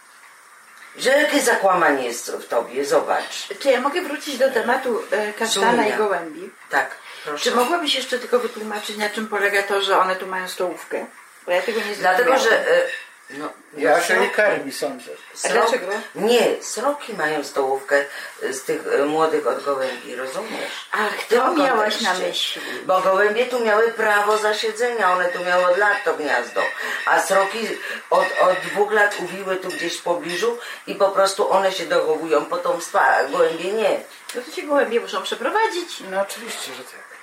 Że 0.97 1.09
jakie 1.09 1.41
zakłamanie 1.41 2.05
jest 2.05 2.31
w 2.31 2.47
tobie, 2.47 2.85
zobacz. 2.85 3.47
Czy 3.59 3.69
ja 3.71 3.81
mogę 3.81 4.01
wrócić 4.01 4.37
do 4.37 4.51
tematu 4.51 5.03
e, 5.11 5.33
kasztana 5.33 5.71
Sumienia. 5.71 5.95
i 5.95 5.97
gołębi? 5.97 6.49
Tak, 6.69 6.95
proszę. 7.25 7.43
Czy 7.43 7.55
mogłabyś 7.55 7.95
jeszcze 7.95 8.19
tylko 8.19 8.39
wytłumaczyć, 8.39 8.97
na 8.97 9.09
czym 9.09 9.27
polega 9.27 9.63
to, 9.63 9.81
że 9.81 9.97
one 9.99 10.15
tu 10.15 10.27
mają 10.27 10.47
stołówkę? 10.47 11.05
Bo 11.45 11.51
ja 11.51 11.61
tego 11.61 11.79
nie 11.79 11.95
Dlatego, 11.95 12.29
zrozumiałam. 12.29 12.65
że... 12.65 12.71
e, 12.75 12.81
No, 13.29 13.49
Ja 13.77 14.01
się 14.01 14.19
nie 14.19 14.29
karmi, 14.29 14.71
sądzę. 14.71 15.11
A 15.45 15.49
dlaczego? 15.49 15.85
Nie, 16.15 16.63
sroki 16.63 17.13
mają 17.13 17.43
stołówkę 17.43 18.05
z 18.51 18.61
tych 18.63 18.81
e, 18.87 19.05
młodych 19.05 19.47
od 19.47 19.63
gołębi, 19.63 20.15
rozumiesz? 20.15 20.71
Ach, 20.91 21.25
to 21.29 21.53
miałaś 21.53 22.01
na 22.01 22.13
myśli. 22.13 22.61
Bo 22.85 23.01
gołębie 23.01 23.45
tu 23.45 23.59
miały 23.65 23.91
prawo 23.91 24.37
zasiedzenia, 24.37 25.11
one 25.11 25.25
tu 25.29 25.43
miały 25.43 25.65
od 25.65 25.77
lat 25.77 25.97
to 26.05 26.13
gniazdo. 26.13 26.61
A 27.05 27.21
sroki 27.21 27.67
od, 28.09 28.25
od 28.41 28.59
dwóch 28.71 28.91
lat 28.91 29.15
uwiły 29.19 29.55
tu 29.57 29.67
gdzieś 29.69 29.97
w 29.97 30.03
pobliżu 30.03 30.57
i 30.87 30.95
po 30.95 31.09
prostu 31.09 31.51
one 31.51 31.71
się 31.71 31.85
dochowują 31.85 32.45
potomstwa, 32.45 33.01
a 33.01 33.23
gołębie 33.23 33.73
nie. 33.73 33.99
No 34.35 34.41
to 34.41 34.51
się 34.51 34.61
gołębie 34.63 34.99
muszą 34.99 35.23
przeprowadzić. 35.23 35.99
No 36.11 36.21
oczywiście, 36.21 36.73
że 36.73 36.83
tak. 36.83 37.16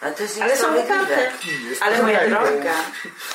A 0.00 0.10
to 0.10 0.22
jest 0.22 0.40
Ale 0.42 0.56
są. 0.56 0.66
Ale 1.80 2.02
moja 2.02 2.28
droga. 2.28 2.74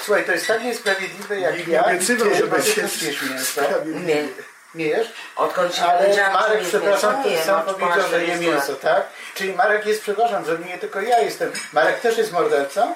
Słuchaj, 0.05 0.25
to 0.25 0.31
jest 0.31 0.47
tak 0.47 0.63
niesprawiedliwe 0.63 1.39
jak 1.39 1.57
Nikt 1.57 1.67
ja. 1.67 1.81
nie 1.81 1.87
obiecywał, 1.87 2.27
Ty 2.29 2.35
że 2.35 2.41
chyba 2.41 2.55
będzie 2.57 2.73
też 2.81 3.01
jesz 3.01 3.21
mięso. 3.21 3.61
Nie. 3.85 4.27
Nie 4.75 4.85
jesz? 4.85 5.07
Odkąd 5.35 5.73
ci 5.73 5.81
Ale 5.81 6.29
Marek, 6.33 6.61
przepraszam, 6.67 7.15
mięso, 7.15 7.29
nie 7.29 7.43
sam 7.43 7.61
powiedział, 7.65 8.09
że 8.09 8.23
je 8.23 8.27
40 8.27 8.45
lat. 8.45 8.55
mięso, 8.55 8.75
tak? 8.75 9.03
Czyli 9.35 9.53
Marek 9.53 9.85
jest, 9.85 10.01
przepraszam, 10.01 10.45
że 10.45 10.57
nie 10.59 10.77
tylko 10.77 11.01
ja 11.01 11.19
jestem. 11.19 11.51
Marek 11.73 11.99
też 11.99 12.17
jest 12.17 12.31
mordercą? 12.31 12.95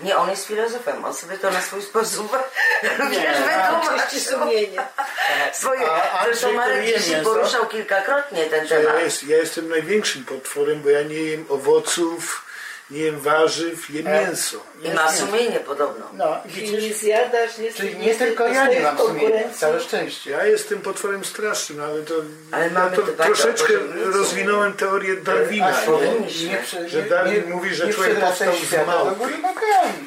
Nie, 0.00 0.16
on 0.16 0.30
jest 0.30 0.46
filozofem, 0.46 1.04
on 1.04 1.14
sobie 1.14 1.38
to 1.38 1.50
na 1.50 1.60
swój 1.60 1.82
sposób 1.82 2.36
wiesz, 3.10 3.36
a, 3.56 3.72
wytłumaczył. 3.80 4.20
sumienie. 4.20 4.82
Swoje, 5.52 5.86
A 5.90 6.10
Andrzej, 6.18 6.34
zresztą 6.34 6.52
Marek 6.52 6.86
mięso? 6.86 7.30
poruszał 7.30 7.66
kilkakrotnie 7.66 8.44
ten 8.46 8.64
Ja, 8.64 8.68
temat. 8.76 9.00
jest, 9.02 9.22
ja 9.24 9.36
jestem 9.36 9.68
największym 9.68 10.24
potworem, 10.24 10.82
bo 10.82 10.90
ja 10.90 11.02
nie 11.02 11.14
jem 11.22 11.46
owoców, 11.48 12.44
nie 12.92 12.98
jem 12.98 13.20
warzyw, 13.20 13.90
jem 13.90 14.06
E, 14.06 14.20
mięso. 14.26 14.56
I 14.82 14.90
ma 14.94 15.12
sumienie 15.12 15.60
podobno. 15.60 16.06
No, 16.12 16.36
widzisz? 16.44 16.82
nie 16.82 16.94
zjadasz, 16.94 17.58
nie 17.58 17.72
Czyli 17.72 17.96
nie 17.96 18.14
tylko 18.14 18.48
ja 18.48 18.66
nie 18.68 18.80
mam 18.80 18.98
sumienia, 18.98 19.50
całe 19.54 19.80
szczęście. 19.80 20.30
Ja 20.30 20.46
jestem 20.46 20.80
potworem 20.80 21.24
strasznym, 21.24 21.80
ale 21.80 22.02
to, 22.02 22.14
Ale 22.50 22.70
ja 22.70 22.90
to 22.90 23.02
troszeczkę 23.02 23.72
rozwinąłem 24.04 24.72
teorię 24.72 25.16
Darwina. 25.16 25.66
A, 25.66 25.90
nie? 25.90 26.48
nie 26.80 26.88
Że 26.88 27.02
Darwin 27.02 27.44
nie- 27.48 27.54
mówi, 27.54 27.74
że 27.74 27.86
nie 27.86 27.92
człowiek 27.94 28.20
powstał 28.20 28.54
z 28.54 28.86
małpy. 28.86 29.32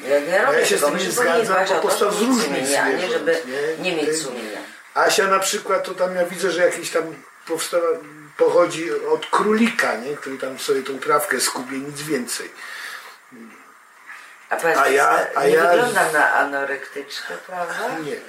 Ja 0.08 0.18
Ja 0.18 0.66
się 0.66 0.78
z 0.78 0.80
tym 0.80 0.96
nie 0.96 1.10
zgadzam, 1.10 1.56
bo 1.68 1.74
to, 1.74 1.80
powstał 1.80 2.12
z 2.12 2.22
różnych 2.22 2.52
a 2.52 2.58
nie 2.60 2.66
zwierząt, 2.98 3.12
żeby 3.12 3.36
nie? 3.78 3.96
mieć 3.96 4.16
sumienia. 4.22 4.58
Asia 4.94 5.26
na 5.28 5.38
przykład, 5.38 5.84
to 5.84 5.94
tam 5.94 6.14
ja 6.14 6.24
widzę, 6.24 6.50
że 6.50 6.62
jakiś 6.64 6.90
tam 6.90 7.02
powstała, 7.46 7.88
pochodzi 8.36 8.90
od 9.08 9.26
królika, 9.26 9.96
nie? 9.96 10.16
który 10.16 10.38
tam 10.38 10.58
sobie 10.58 10.82
tą 10.82 10.98
trawkę 10.98 11.40
skubie, 11.40 11.78
nic 11.78 12.02
więcej. 12.02 12.50
A, 14.50 14.56
powiedz, 14.56 14.78
A 14.78 14.88
ja- 14.88 15.26
a 15.34 15.44
nie 15.44 15.50
ja- 15.54 15.70
wyglądam 15.70 16.12
na 16.12 16.32
anorektyczkę, 16.32 17.34
prawda? 17.46 17.98
Nie. 18.04 18.16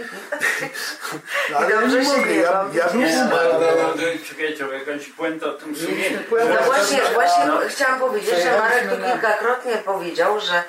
No, 1.52 1.58
ale 1.58 1.70
ja 1.70 1.82
Dobrze 1.82 2.00
nie 2.02 2.18
mogę, 2.18 2.34
ja, 2.36 2.66
ja 2.74 2.88
bym 2.90 3.00
Nie, 3.00 3.22
umarł. 3.26 3.54
no, 3.54 3.60
no, 3.60 3.68
no, 3.96 4.04
czekajcie, 4.30 4.66
jakaś 4.68 5.08
puenta 5.10 5.46
o 5.46 5.54
tym 5.54 5.76
sumieniu. 5.76 6.20
No 6.32 6.64
właśnie, 6.66 7.02
właśnie 7.14 7.46
No. 7.46 7.60
chciałam 7.70 8.00
powiedzieć, 8.00 8.36
że 8.44 8.60
Marek 8.60 8.90
tu 8.90 8.98
kilkakrotnie 9.12 9.78
powiedział, 9.78 10.40
że 10.40 10.64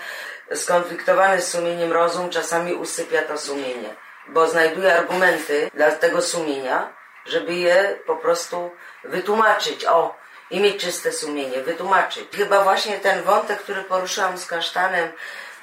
skonfliktowany 0.55 1.43
z 1.43 1.49
sumieniem 1.49 1.93
rozum 1.93 2.31
czasami 2.31 2.75
usypia 2.75 3.23
to 3.23 3.39
sumienie, 3.39 3.95
bo 4.29 4.49
znajduje 4.49 4.97
argumenty 4.97 5.71
dla 5.75 5.91
tego 5.91 6.23
sumienia, 6.23 6.93
żeby 7.29 7.55
je 7.55 7.99
po 8.07 8.17
prostu 8.17 8.71
wytłumaczyć. 9.05 9.85
O, 9.85 10.15
i 10.51 10.61
mieć 10.61 10.81
czyste 10.81 11.13
sumienie, 11.13 11.63
wytłumaczyć. 11.63 12.29
Chyba 12.37 12.65
właśnie 12.65 12.99
ten 12.99 13.23
wątek, 13.23 13.59
który 13.59 13.83
poruszyłam 13.83 14.39
z 14.39 14.47
kasztanem, 14.47 15.13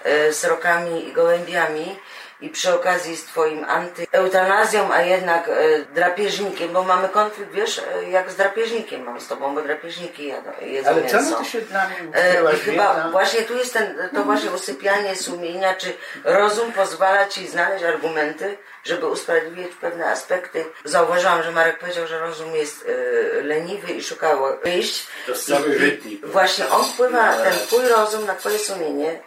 e, 0.03 0.33
srokami 0.33 1.07
i 1.07 1.13
gołębiami 1.13 1.99
i 2.45 2.49
przy 2.49 2.75
okazji 2.75 3.17
z 3.17 3.25
twoim 3.25 3.65
antyeutazją, 3.69 4.93
a 4.93 5.01
jednak 5.01 5.47
e, 5.47 5.51
drapieżnikiem, 5.95 6.73
bo 6.73 6.83
mamy 6.83 7.09
konflikt, 7.09 7.51
wiesz, 7.51 7.81
e, 8.03 8.09
jak 8.09 8.31
z 8.31 8.35
drapieżnikiem 8.35 9.03
mam 9.03 9.21
z 9.21 9.27
tobą, 9.27 9.55
bo 9.55 9.61
drapieżniki 9.61 10.27
jadą, 10.27 10.51
jedzą 10.61 10.89
Ale 10.89 11.01
mięso. 11.01 11.17
czemu 11.17 11.35
ty 11.35 11.45
się 11.45 11.61
dla 11.61 11.87
mnie 11.87 11.95
E, 12.13 12.53
I 12.55 12.59
chyba 12.59 13.09
właśnie 13.11 13.41
tu 13.41 13.57
jest 13.57 13.73
ten, 13.73 14.09
to 14.15 14.23
właśnie 14.23 14.51
usypianie 14.51 15.15
sumienia, 15.15 15.73
czy 15.73 15.93
rozum 16.23 16.71
pozwala 16.71 17.27
ci 17.27 17.47
znaleźć 17.47 17.83
argumenty, 17.83 18.57
żeby 18.83 19.07
usprawiedliwić 19.07 19.75
pewne 19.75 20.05
aspekty. 20.05 20.65
Zauważyłam, 20.83 21.43
że 21.43 21.51
Marek 21.51 21.79
powiedział, 21.79 22.07
że 22.07 22.19
rozum 22.19 22.55
jest 22.55 22.85
e, 22.87 23.41
leniwy 23.41 23.93
i 23.93 24.03
szuka 24.03 24.37
wyjść. 24.63 25.07
To 25.25 25.31
jest 25.31 25.47
cały 25.47 25.79
żytnik. 25.79 26.25
Właśnie 26.25 26.69
on 26.69 26.85
wpływa, 26.85 27.33
ten 27.33 27.53
twój 27.53 27.87
rozum 27.87 28.25
na 28.25 28.35
twoje 28.35 28.59
sumienie, 28.59 29.19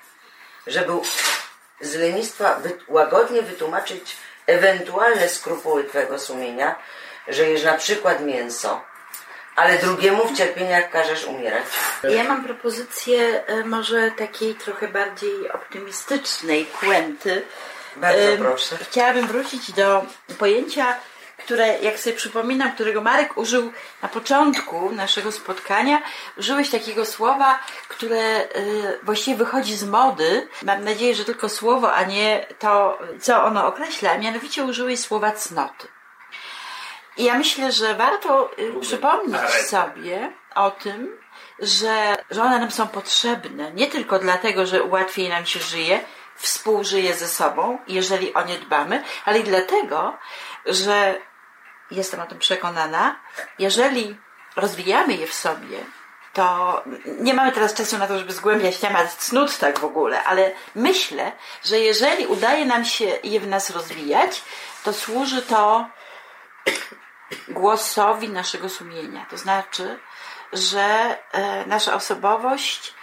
żeby 0.66 0.92
z 1.80 1.94
lenistwa 1.94 2.60
łagodnie 2.88 3.42
wytłumaczyć 3.42 4.16
ewentualne 4.46 5.28
skrupuły 5.28 5.84
twojego 5.84 6.18
sumienia, 6.18 6.74
że 7.28 7.50
jesz 7.50 7.64
na 7.64 7.74
przykład 7.74 8.24
mięso, 8.24 8.80
ale 9.56 9.78
drugiemu 9.78 10.28
w 10.28 10.36
cierpieniach 10.36 10.90
każesz 10.90 11.24
umierać. 11.24 11.64
Ja 12.02 12.24
mam 12.24 12.44
propozycję 12.44 13.46
e, 13.46 13.64
może 13.64 14.10
takiej 14.10 14.54
trochę 14.54 14.88
bardziej 14.88 15.50
optymistycznej 15.50 16.64
puenty. 16.64 17.42
Bardzo 17.96 18.36
proszę. 18.38 18.76
Chciałabym 18.76 19.26
wrócić 19.26 19.72
do 19.72 20.04
pojęcia, 20.38 20.96
które, 21.48 21.78
jak 21.78 21.98
sobie 21.98 22.16
przypominam, 22.16 22.72
którego 22.72 23.00
Marek 23.00 23.36
użył 23.36 23.72
na 24.02 24.08
początku 24.08 24.90
naszego 24.92 25.32
spotkania. 25.32 26.02
Użyłeś 26.38 26.70
takiego 26.70 27.04
słowa, 27.06 27.58
które 27.88 28.18
e, 28.18 28.48
właściwie 29.02 29.36
wychodzi 29.36 29.74
z 29.76 29.84
mody. 29.84 30.48
Mam 30.62 30.84
nadzieję, 30.84 31.14
że 31.14 31.24
tylko 31.24 31.48
słowo, 31.48 31.92
a 31.92 32.02
nie 32.04 32.46
to, 32.58 32.98
co 33.20 33.44
ono 33.44 33.66
określa. 33.66 34.18
Mianowicie 34.18 34.64
użyłeś 34.64 35.00
słowa 35.00 35.32
cnoty. 35.32 35.88
I 37.16 37.24
ja 37.24 37.38
myślę, 37.38 37.72
że 37.72 37.94
warto 37.94 38.50
y, 38.58 38.80
przypomnieć 38.80 39.36
areta. 39.36 39.62
sobie 39.62 40.32
o 40.54 40.70
tym, 40.70 41.18
że, 41.58 42.16
że 42.30 42.42
one 42.42 42.58
nam 42.58 42.70
są 42.70 42.88
potrzebne 42.88 43.72
nie 43.72 43.86
tylko 43.86 44.18
dlatego, 44.18 44.66
że 44.66 44.84
łatwiej 44.84 45.28
nam 45.28 45.46
się 45.46 45.60
żyje, 45.60 46.00
współżyje 46.36 47.14
ze 47.14 47.28
sobą, 47.28 47.78
jeżeli 47.88 48.34
o 48.34 48.44
nie 48.44 48.58
dbamy, 48.58 49.04
ale 49.24 49.38
i 49.38 49.44
dlatego, 49.44 50.18
że 50.66 51.28
jestem 51.90 52.20
o 52.20 52.26
tym 52.26 52.38
przekonana, 52.38 53.16
jeżeli 53.58 54.16
rozwijamy 54.56 55.14
je 55.14 55.26
w 55.26 55.34
sobie, 55.34 55.78
to 56.32 56.82
nie 57.20 57.34
mamy 57.34 57.52
teraz 57.52 57.74
czasu 57.74 57.98
na 57.98 58.06
to, 58.06 58.18
żeby 58.18 58.32
zgłębiać 58.32 58.78
temat 58.78 59.14
cnót 59.14 59.58
tak 59.58 59.78
w 59.78 59.84
ogóle, 59.84 60.24
ale 60.24 60.52
myślę, 60.74 61.32
że 61.64 61.78
jeżeli 61.78 62.26
udaje 62.26 62.66
nam 62.66 62.84
się 62.84 63.04
je 63.22 63.40
w 63.40 63.46
nas 63.46 63.70
rozwijać, 63.70 64.42
to 64.84 64.92
służy 64.92 65.42
to 65.42 65.86
głosowi 67.48 68.28
naszego 68.28 68.68
sumienia. 68.68 69.26
To 69.30 69.36
znaczy, 69.36 69.98
że 70.52 71.18
e, 71.32 71.66
nasza 71.66 71.94
osobowość 71.94 72.94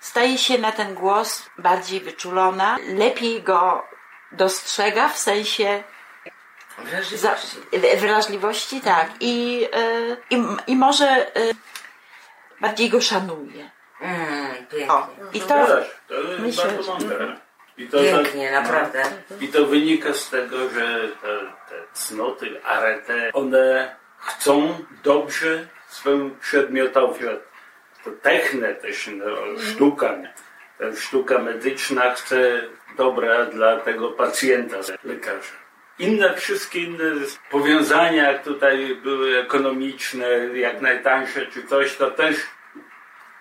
staje 0.00 0.38
się 0.38 0.58
na 0.58 0.72
ten 0.72 0.94
głos 0.94 1.50
bardziej 1.58 2.00
wyczulona, 2.00 2.76
lepiej 2.88 3.42
go 3.42 3.84
dostrzega 4.32 5.08
w 5.08 5.18
sensie 5.18 5.84
za, 6.78 6.82
Wrażliwości. 6.84 7.56
wrażliwości, 7.96 8.80
tak, 8.80 9.10
i, 9.20 9.66
e, 9.72 10.16
i, 10.30 10.42
i 10.66 10.76
może 10.76 11.06
e, 11.06 11.40
bardziej 12.60 12.90
go 12.90 13.00
szanuje. 13.00 13.70
Mm, 14.00 14.54
pięknie. 14.56 14.92
O, 14.92 15.08
i 15.32 15.40
to 15.40 15.66
Też, 15.66 15.96
to 16.08 16.14
jest 16.14 16.40
myślę, 16.40 16.64
bardzo 16.64 16.92
mądre. 16.92 17.36
I 17.78 17.88
to, 17.88 17.98
Pięknie, 17.98 18.50
naprawdę. 18.52 19.02
I 19.40 19.48
to 19.48 19.66
wynika 19.66 20.14
z 20.14 20.30
tego, 20.30 20.68
że 20.68 21.08
te, 21.22 21.38
te 21.68 21.82
cnoty, 21.92 22.64
arete, 22.64 23.30
one 23.32 23.96
chcą 24.18 24.78
dobrze 25.02 25.66
swemu 25.88 26.30
przedmiotowi. 26.30 27.24
To 28.04 28.10
techne 28.22 28.74
też, 28.74 29.10
no, 29.12 29.24
sztuka. 29.72 30.16
nie? 30.16 30.34
Ta 30.78 30.96
sztuka 31.00 31.38
medyczna 31.38 32.14
chce 32.14 32.62
dobra 32.96 33.46
dla 33.46 33.76
tego 33.76 34.10
pacjenta, 34.10 34.76
lekarza. 35.04 35.65
Inne, 35.98 36.34
wszystkie 36.34 36.80
inne 36.80 37.04
powiązania, 37.50 38.38
tutaj 38.38 38.96
były 39.02 39.38
ekonomiczne, 39.38 40.28
jak 40.54 40.80
najtańsze 40.80 41.46
czy 41.46 41.66
coś, 41.66 41.96
to 41.96 42.10
też, 42.10 42.36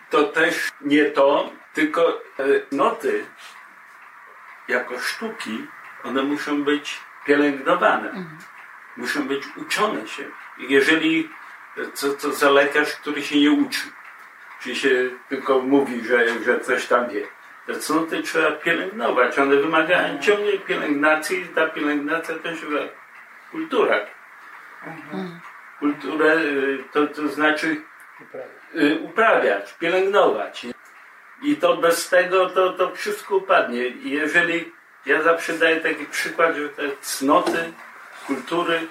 to 0.09 0.23
też 0.23 0.69
nie 0.81 1.05
to, 1.05 1.51
tylko 1.73 2.21
e, 2.39 2.43
noty 2.71 3.25
jako 4.67 4.99
sztuki, 4.99 5.67
one 6.03 6.23
muszą 6.23 6.63
być 6.63 6.99
pielęgnowane. 7.25 8.25
Muszą 8.97 9.27
być 9.27 9.43
uczone 9.57 10.07
się. 10.07 10.23
Jeżeli, 10.57 11.29
co, 11.93 12.13
co 12.13 12.31
za 12.31 12.49
lekarz, 12.49 12.93
który 12.93 13.23
się 13.23 13.39
nie 13.39 13.51
uczy, 13.51 13.79
czy 14.61 14.75
się 14.75 15.09
tylko 15.29 15.59
mówi, 15.59 16.05
że, 16.05 16.43
że 16.43 16.59
coś 16.59 16.85
tam 16.87 17.09
wie. 17.09 17.27
Te 17.65 17.73
cnoty 17.73 18.23
trzeba 18.23 18.51
pielęgnować. 18.51 19.39
One 19.39 19.55
wymagają 19.55 20.19
ciągłej 20.19 20.59
pielęgnacji 20.59 21.41
i 21.41 21.47
ta 21.47 21.67
pielęgnacja 21.67 22.35
też 22.35 22.61
jest 22.61 22.93
kultura. 23.51 23.95
Kulturę 25.79 26.35
y, 26.35 26.83
to, 26.93 27.07
to 27.07 27.27
znaczy 27.27 27.81
y, 28.75 28.99
uprawiać, 29.03 29.73
pielęgnować. 29.73 30.65
I 31.41 31.55
to 31.55 31.77
bez 31.77 32.09
tego 32.09 32.49
to, 32.49 32.73
to 32.73 32.95
wszystko 32.95 33.35
upadnie. 33.35 33.87
I 33.87 34.09
jeżeli 34.09 34.73
ja 35.05 35.21
zawsze 35.21 35.53
daję 35.53 35.81
taki 35.81 36.05
przykład, 36.05 36.55
że 36.55 36.69
te 36.69 36.83
cnoty 37.01 37.73
kultury 38.27 38.87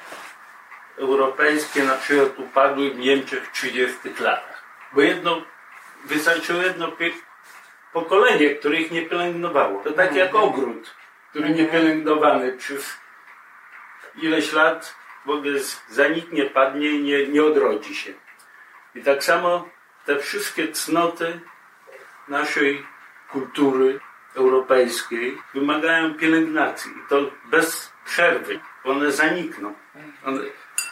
europejskie 0.98 1.84
na 1.84 1.94
przykład 1.94 2.38
upadły 2.38 2.90
w 2.90 2.98
Niemczech 2.98 3.48
w 3.48 3.52
30 3.52 3.98
latach. 4.20 4.64
Bo 4.92 5.00
jedno, 5.00 5.42
wystarczyło 6.04 6.62
jedno 6.62 6.92
pokolenie, 7.94 8.54
które 8.54 8.76
ich 8.80 8.90
nie 8.90 9.02
pielęgnowało. 9.02 9.82
To 9.84 9.92
tak 9.92 10.14
jak 10.14 10.34
ogród, 10.34 10.94
który 11.30 11.50
nie 11.50 11.64
pielęgnowany 11.64 12.52
przez 12.52 12.98
ileś 14.22 14.52
lat 14.52 14.94
w 15.26 15.30
ogóle 15.30 15.58
zaniknie, 15.88 16.44
padnie 16.44 16.88
i 16.88 17.02
nie, 17.02 17.28
nie 17.28 17.44
odrodzi 17.44 17.94
się. 17.94 18.12
I 18.94 19.02
tak 19.02 19.24
samo 19.24 19.68
te 20.04 20.18
wszystkie 20.18 20.68
cnoty 20.68 21.40
naszej 22.28 22.86
kultury 23.32 24.00
europejskiej 24.34 25.38
wymagają 25.54 26.14
pielęgnacji. 26.14 26.90
I 26.90 27.08
to 27.08 27.30
bez 27.44 27.92
przerwy. 28.04 28.60
One 28.84 29.12
zanikną. 29.12 29.74
One, 30.24 30.40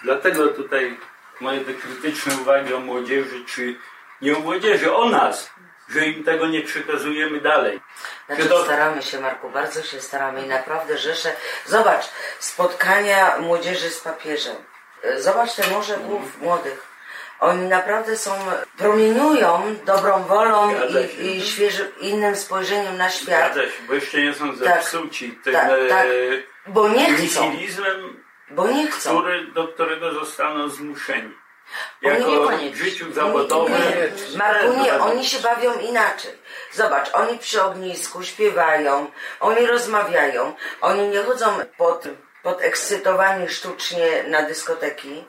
dlatego 0.02 0.48
tutaj 0.48 0.96
moje 1.40 1.60
te 1.60 1.74
krytyczne 1.74 2.34
uwagi 2.42 2.74
o 2.74 2.80
młodzieży, 2.80 3.44
czy 3.44 3.76
nie 4.22 4.36
o 4.36 4.40
młodzieży, 4.40 4.94
o 4.94 5.08
nas, 5.08 5.54
że 5.92 6.06
im 6.06 6.24
tego 6.24 6.46
nie 6.46 6.62
przekazujemy 6.62 7.40
dalej. 7.40 7.80
Znaczy 8.26 8.46
to- 8.48 8.64
staramy 8.64 9.02
się 9.02 9.20
Marku, 9.20 9.50
bardzo 9.50 9.82
się 9.82 10.00
staramy 10.00 10.42
i 10.42 10.48
naprawdę 10.48 10.98
rzesze. 10.98 11.32
Zobacz, 11.66 12.04
spotkania 12.38 13.38
młodzieży 13.38 13.90
z 13.90 14.00
papieżem. 14.00 14.56
Zobacz 15.18 15.54
te 15.54 15.66
morze 15.70 15.96
głów 15.96 16.40
młodych. 16.40 16.86
Oni 17.40 17.68
naprawdę 17.68 18.16
są, 18.16 18.30
promieniują 18.78 19.76
dobrą 19.86 20.22
wolą 20.24 20.70
i, 21.20 21.26
i 21.26 21.42
świeżym, 21.42 21.86
innym 22.00 22.36
spojrzeniem 22.36 22.96
na 22.96 23.10
świat. 23.10 23.52
Zgadza 23.52 23.62
się, 23.62 23.82
bo 23.88 23.94
jeszcze 23.94 24.20
nie 24.22 24.34
są 24.34 24.48
Tak. 24.48 24.56
zepsuci 24.58 25.38
tym 25.44 25.52
Tak, 25.54 25.68
tak. 25.88 26.06
e, 26.06 26.10
Bo 26.66 26.88
nie 26.88 27.14
chcą, 27.14 27.50
nihilizmem, 27.50 28.24
bo 28.50 28.66
nie 28.66 28.86
chcą. 28.90 29.18
który, 29.18 29.46
do 29.46 29.68
którego 29.68 30.12
zostaną 30.12 30.68
zmuszeni. 30.68 31.34
Oni 32.04 32.18
Jako 32.18 32.30
niekoniecznie. 32.30 32.70
w 32.70 32.76
życiu 32.76 33.12
zawodowym. 33.12 33.74
Nie, 33.74 34.36
Marku, 34.38 34.80
nie, 34.82 34.94
oni 35.00 35.26
się 35.26 35.38
bawią 35.38 35.74
inaczej. 35.78 36.38
Zobacz, 36.72 37.10
oni 37.12 37.38
przy 37.38 37.62
ognisku 37.62 38.22
śpiewają, 38.24 39.10
oni 39.40 39.66
rozmawiają, 39.66 40.54
oni 40.80 41.08
nie 41.08 41.22
chodzą 41.22 41.58
pod, 41.76 42.04
podekscytowani 42.42 43.48
sztucznie 43.48 44.22
na 44.28 44.42
dyskoteki 44.42 45.24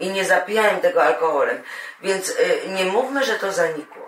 i 0.00 0.10
nie 0.10 0.24
zapijają 0.24 0.80
tego 0.80 1.02
alkoholem. 1.02 1.62
Więc 2.02 2.30
y, 2.30 2.60
nie 2.68 2.84
mówmy, 2.84 3.24
że 3.24 3.34
to 3.34 3.52
zanikło. 3.52 4.06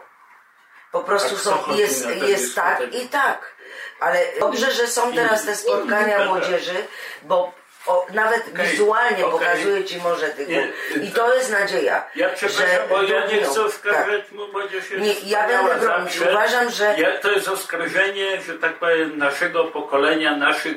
Po 0.92 1.00
prostu 1.00 1.36
są, 1.36 1.58
jest, 1.76 2.06
jest 2.28 2.54
tak 2.54 2.94
i 2.94 3.08
tak. 3.08 3.54
Ale 4.00 4.20
dobrze, 4.40 4.70
że 4.72 4.86
są 4.86 5.12
teraz 5.14 5.44
te 5.44 5.56
spotkania 5.56 6.24
młodzieży, 6.24 6.86
bo 7.22 7.52
o, 7.89 8.06
nawet 8.12 8.48
Okej, 8.55 8.66
wizualnie 8.66 9.27
okej. 9.27 9.39
pokazuje 9.48 9.85
ci 9.85 9.98
może 9.98 10.28
tych 10.28 10.48
Nie, 10.48 10.69
I 11.02 11.10
to 11.12 11.35
jest 11.35 11.51
nadzieja. 11.51 12.05
Ja 12.15 12.28
przepraszam, 12.28 12.89
bo 12.89 13.02
ja 13.02 13.27
nie 13.27 13.43
chcę 13.43 13.55
Tak. 13.55 13.65
oskarżać, 13.65 14.24
bo 14.32 14.47
młodzież 14.47 14.90
jest 14.90 15.05
Nie, 15.24 15.31
ja 15.31 15.47
będę 15.48 15.86
bronić. 15.86 16.20
Uważam, 16.31 16.70
że- 16.70 16.94
Ja, 16.98 17.19
to 17.19 17.31
jest 17.31 17.48
oskarżenie, 17.48 18.43
że 18.43 18.55
tak 18.55 18.74
powiem, 18.74 19.19
naszego 19.19 19.65
pokolenia, 19.65 20.36
naszych, 20.36 20.77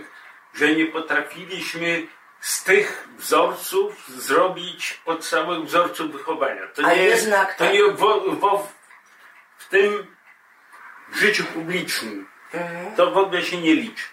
że 0.54 0.68
nie 0.68 0.86
potrafiliśmy 0.86 2.08
z 2.42 2.64
tych 2.64 3.08
wzorców 3.18 4.10
zrobić 4.10 4.94
podstawowych 5.06 5.66
wzorców 5.66 6.12
wychowania. 6.12 6.62
To 6.76 6.82
A 6.86 6.94
nie 6.94 7.04
jednak 7.04 7.54
to 7.56 7.64
tak. 7.64 7.74
nie 7.74 7.84
wo, 7.84 8.20
wo, 8.28 8.68
w 9.58 9.70
tym 9.70 10.16
życiu 11.14 11.44
publicznym. 11.44 12.28
Mhm. 12.54 12.96
To 12.96 13.12
w 13.12 13.18
ogóle 13.18 13.44
się 13.44 13.58
nie 13.58 13.76
liczy. 13.76 14.04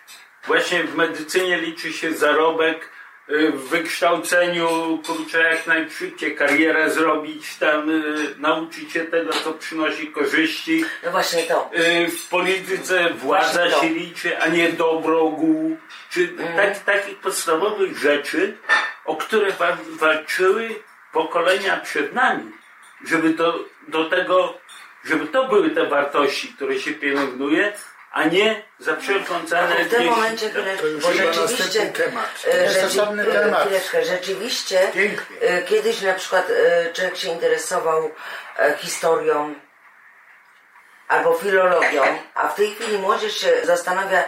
Właśnie 0.48 0.84
w 0.84 0.96
medycynie 0.96 1.56
liczy 1.60 1.92
się 1.92 2.12
zarobek, 2.12 2.88
y, 3.30 3.52
w 3.52 3.68
wykształceniu, 3.68 4.98
kurczę, 5.06 5.42
jak 5.42 5.66
najszybciej 5.66 6.36
karierę 6.36 6.90
zrobić, 6.90 7.56
tam 7.56 7.90
y, 7.90 8.34
nauczyć 8.38 8.92
się 8.92 9.04
tego, 9.04 9.32
co 9.32 9.52
przynosi 9.52 10.06
korzyści. 10.12 10.84
No 11.04 11.10
właśnie 11.10 11.42
to. 11.42 11.70
Y, 11.74 12.08
W 12.10 12.28
polityce 12.28 13.10
władza 13.14 13.70
się 13.70 13.88
liczy, 13.88 14.38
a 14.38 14.48
nie 14.48 14.72
dobro 14.72 15.20
ogółu. 15.20 15.76
Czy 16.10 16.28
tak, 16.56 16.78
takich 16.84 17.18
podstawowych 17.18 17.98
rzeczy, 17.98 18.56
o 19.04 19.16
które 19.16 19.52
wa- 19.52 19.76
walczyły 19.90 20.68
pokolenia 21.12 21.76
przed 21.76 22.14
nami, 22.14 22.50
żeby 23.04 23.30
to, 23.34 23.64
do 23.88 24.04
tego, 24.04 24.58
żeby 25.04 25.26
to 25.26 25.48
były 25.48 25.70
te 25.70 25.86
wartości, 25.86 26.48
które 26.48 26.78
się 26.80 26.92
pielęgnuje, 26.92 27.72
a 28.18 28.24
nie 28.24 28.62
za 28.78 28.96
wszelką 28.96 29.46
cenę 29.46 29.84
W 29.84 29.90
tym 29.90 30.04
momencie, 30.04 30.50
które, 30.50 30.76
To 30.76 30.86
już 30.86 31.02
bo 31.04 31.12
rzeczywiście, 31.12 31.86
temat. 31.86 32.30
e, 32.54 32.70
rzeczy- 32.70 33.00
e, 33.02 33.32
temat. 33.32 33.68
rzeczywiście, 34.02 34.90
Pięknie. 34.94 35.36
e, 35.40 35.62
kiedyś 35.62 36.00
na 36.02 36.14
przykład 36.14 36.46
człowiek 36.92 37.16
się 37.16 37.28
interesował 37.28 38.10
historią 38.76 39.54
albo 41.08 41.34
filologią, 41.34 42.02
a 42.34 42.48
w 42.48 42.54
tej 42.54 42.74
chwili 42.74 42.98
młodzież 42.98 43.36
się 43.36 43.52
zastanawia, 43.64 44.24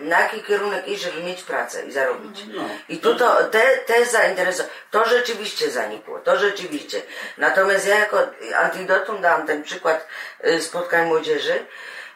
na 0.00 0.20
jaki 0.20 0.42
kierunek 0.42 0.88
iść, 0.88 1.02
żeby 1.02 1.22
mieć 1.22 1.42
pracę 1.42 1.86
i 1.86 1.92
zarobić. 1.92 2.42
I 2.88 2.98
tu 2.98 3.14
to, 3.14 3.44
te, 3.44 3.60
te 3.76 4.04
zainteresowania, 4.06 4.74
to 4.90 5.08
rzeczywiście 5.08 5.70
zanikło, 5.70 6.18
to 6.18 6.38
rzeczywiście. 6.38 7.02
Natomiast 7.38 7.86
ja 7.86 7.98
jako 7.98 8.18
antidotum 8.56 9.20
dałam 9.22 9.46
ten 9.46 9.62
przykład 9.62 10.06
spotkań 10.60 11.06
młodzieży 11.06 11.66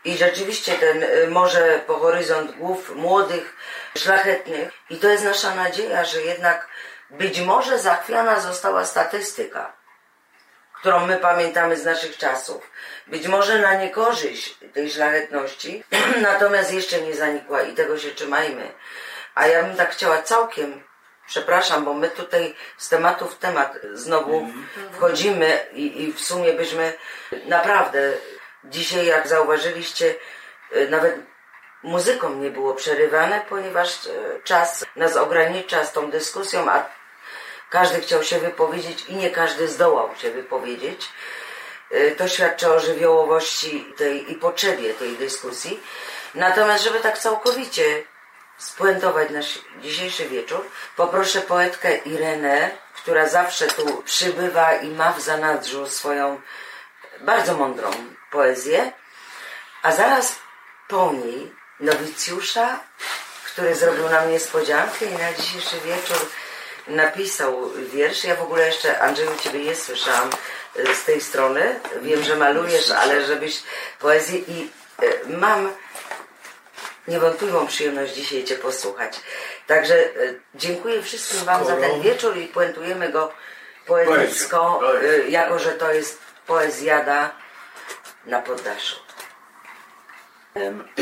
i 0.05 0.17
rzeczywiście 0.17 0.73
ten 0.73 1.03
y, 1.03 1.27
może 1.31 1.81
po 1.87 1.99
horyzont 1.99 2.57
głów 2.57 2.95
młodych, 2.97 3.57
szlachetnych 3.99 4.71
i 4.91 4.97
to 4.97 5.09
jest 5.09 5.25
nasza 5.25 5.55
nadzieja, 5.55 6.05
że 6.05 6.23
jednak 6.23 6.69
być 7.11 7.41
może 7.41 7.79
zachwiana 7.79 8.41
została 8.41 8.85
statystyka 8.85 9.81
którą 10.81 11.07
my 11.07 11.17
pamiętamy 11.17 11.77
z 11.77 11.85
naszych 11.85 12.17
czasów. 12.17 12.71
Być 13.07 13.29
może 13.29 13.59
na 13.59 13.75
niekorzyść 13.75 14.59
tej 14.73 14.91
szlachetności, 14.91 15.85
natomiast 16.23 16.73
jeszcze 16.73 17.03
nie 17.03 17.15
zanikła 17.15 17.63
i 17.63 17.75
tego 17.75 17.99
się 17.99 18.11
trzymajmy. 18.11 18.73
A 19.35 19.47
ja 19.47 19.63
bym 19.63 19.77
tak 19.77 19.91
chciała 19.91 20.23
całkiem, 20.23 20.83
przepraszam, 21.27 21.85
bo 21.85 21.95
my 21.95 22.09
tutaj 22.09 22.55
z 22.77 22.89
tematu 22.89 23.29
w 23.29 23.39
temat 23.39 23.79
znowu 23.93 24.47
wchodzimy 24.93 25.59
i, 25.73 26.03
i 26.03 26.13
w 26.13 26.21
sumie 26.21 26.53
byśmy 26.53 26.93
naprawdę 27.47 28.13
dzisiaj, 28.65 29.07
jak 29.07 29.29
zauważyliście, 29.29 30.15
y, 30.77 30.89
nawet 30.91 31.17
muzyką 31.83 32.35
nie 32.35 32.51
było 32.51 32.75
przerywane, 32.75 33.41
ponieważ 33.49 34.07
y, 34.07 34.41
czas 34.45 34.85
nas 34.97 35.17
ogranicza 35.17 35.85
z 35.85 35.93
tą 35.93 36.11
dyskusją, 36.11 36.71
a 36.71 36.85
każdy 37.71 38.01
chciał 38.01 38.23
się 38.23 38.39
wypowiedzieć 38.39 39.05
i 39.09 39.17
nie 39.17 39.31
każdy 39.31 39.69
zdołał 39.69 40.17
się 40.17 40.31
wypowiedzieć. 40.31 41.09
Y, 41.93 42.15
To 42.19 42.29
świadczy 42.29 42.73
o 42.73 42.81
żywiołowości 42.81 43.95
tej 43.97 44.33
i 44.33 44.35
potrzebie 44.35 44.95
tej 44.95 45.17
dyskusji. 45.17 45.81
Natomiast, 46.35 46.85
żeby 46.85 47.01
tak 47.01 47.19
całkowicie 47.19 48.03
spuentować 48.59 49.31
nasz 49.31 49.59
dzisiejszy 49.81 50.29
wieczór, 50.29 50.71
poproszę 50.97 51.41
poetkę 51.41 51.97
Irenę, 51.97 52.71
która 52.95 53.29
zawsze 53.29 53.67
tu 53.67 54.03
przybywa 54.03 54.75
i 54.75 54.89
ma 54.89 55.13
w 55.13 55.21
zanadrzu 55.21 55.87
swoją 55.87 56.41
bardzo 57.21 57.55
mądrą 57.55 57.91
poezję, 58.31 58.93
a 59.83 59.93
zaraz 59.93 60.37
po 60.89 61.13
niej 61.13 61.53
nowicjusza, 61.81 62.81
który 63.45 63.75
zrobił 63.75 64.09
nam 64.09 64.31
niespodziankę 64.31 65.07
i 65.07 65.13
na 65.13 65.33
dzisiejszy 65.33 65.77
wieczór 65.81 66.17
napisał 66.89 67.71
wiersz. 67.93 68.25
Ja 68.25 68.37
w 68.37 68.43
ogóle 68.43 68.67
jeszcze, 68.67 69.01
Andrzeju, 69.01 69.31
Ciebie 69.43 69.59
nie 69.59 69.77
słyszałam 69.77 70.31
y, 70.77 70.95
z 70.95 71.05
tej 71.05 71.21
strony. 71.21 71.81
Wiem, 72.03 72.23
że 72.23 72.37
malujesz, 72.37 72.91
ale 72.91 73.25
żebyś 73.25 73.63
poezję 73.99 74.39
i 74.39 74.71
y, 75.03 75.21
mam 75.29 75.73
niewątpliwą 77.09 77.67
przyjemność 77.67 78.15
dzisiaj 78.15 78.45
Cię 78.45 78.57
posłuchać. 78.57 79.21
Także 79.67 79.95
y, 79.95 80.41
dziękuję 80.55 81.03
wszystkim 81.03 81.45
Wam 81.45 81.65
za 81.65 81.77
ten 81.77 82.01
wieczór 82.01 82.37
i 82.37 82.47
puentujemy 82.47 83.09
go 83.09 83.33
poetycko, 83.87 84.81
jako 85.29 85.59
że 85.59 85.71
to 85.71 85.93
jest 85.93 86.19
poezjada 86.47 87.40
na 88.27 88.43
poddaszu. 88.43 88.97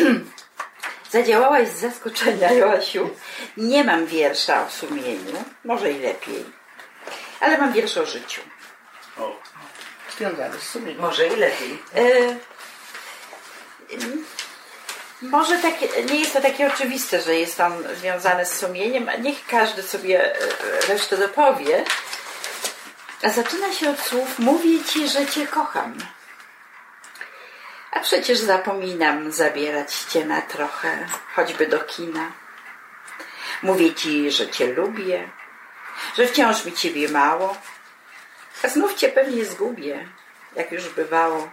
Zadziałałaś 1.10 1.68
z 1.68 1.80
zaskoczenia, 1.80 2.52
Joasiu. 2.52 3.10
Nie 3.56 3.84
mam 3.84 4.06
wiersza 4.06 4.66
o 4.66 4.70
sumieniu, 4.70 5.44
może 5.64 5.92
i 5.92 5.98
lepiej, 5.98 6.44
ale 7.40 7.58
mam 7.58 7.72
wiersz 7.72 7.96
o 7.96 8.06
życiu. 8.06 8.42
Związany 10.18 10.58
z 10.58 10.62
sumieniem. 10.62 11.00
Może 11.00 11.26
i 11.26 11.36
lepiej. 11.36 11.78
E, 11.96 12.36
może 15.22 15.58
takie, 15.58 15.88
nie 16.02 16.20
jest 16.20 16.32
to 16.32 16.40
takie 16.40 16.74
oczywiste, 16.74 17.22
że 17.22 17.34
jest 17.34 17.60
on 17.60 17.84
związany 18.00 18.46
z 18.46 18.58
sumieniem, 18.58 19.08
a 19.08 19.16
niech 19.16 19.46
każdy 19.46 19.82
sobie 19.82 20.34
e, 20.34 20.38
resztę 20.88 21.16
dopowie. 21.16 21.84
A 23.22 23.28
zaczyna 23.28 23.72
się 23.72 23.90
od 23.90 24.00
słów 24.00 24.38
Mówię 24.38 24.84
ci, 24.84 25.08
że 25.08 25.26
cię 25.26 25.46
kocham. 25.46 25.98
Przecież 28.08 28.38
zapominam 28.38 29.32
zabierać 29.32 29.94
cię 29.94 30.24
na 30.24 30.40
trochę, 30.42 31.06
choćby 31.34 31.66
do 31.66 31.80
kina. 31.80 32.32
Mówię 33.62 33.94
ci, 33.94 34.30
że 34.30 34.48
cię 34.48 34.72
lubię, 34.72 35.28
że 36.16 36.26
wciąż 36.26 36.64
mi 36.64 36.72
ciebie 36.72 37.08
mało, 37.08 37.56
a 38.64 38.68
znów 38.68 38.94
cię 38.94 39.08
pewnie 39.08 39.44
zgubię, 39.44 40.08
jak 40.56 40.72
już 40.72 40.88
bywało. 40.88 41.50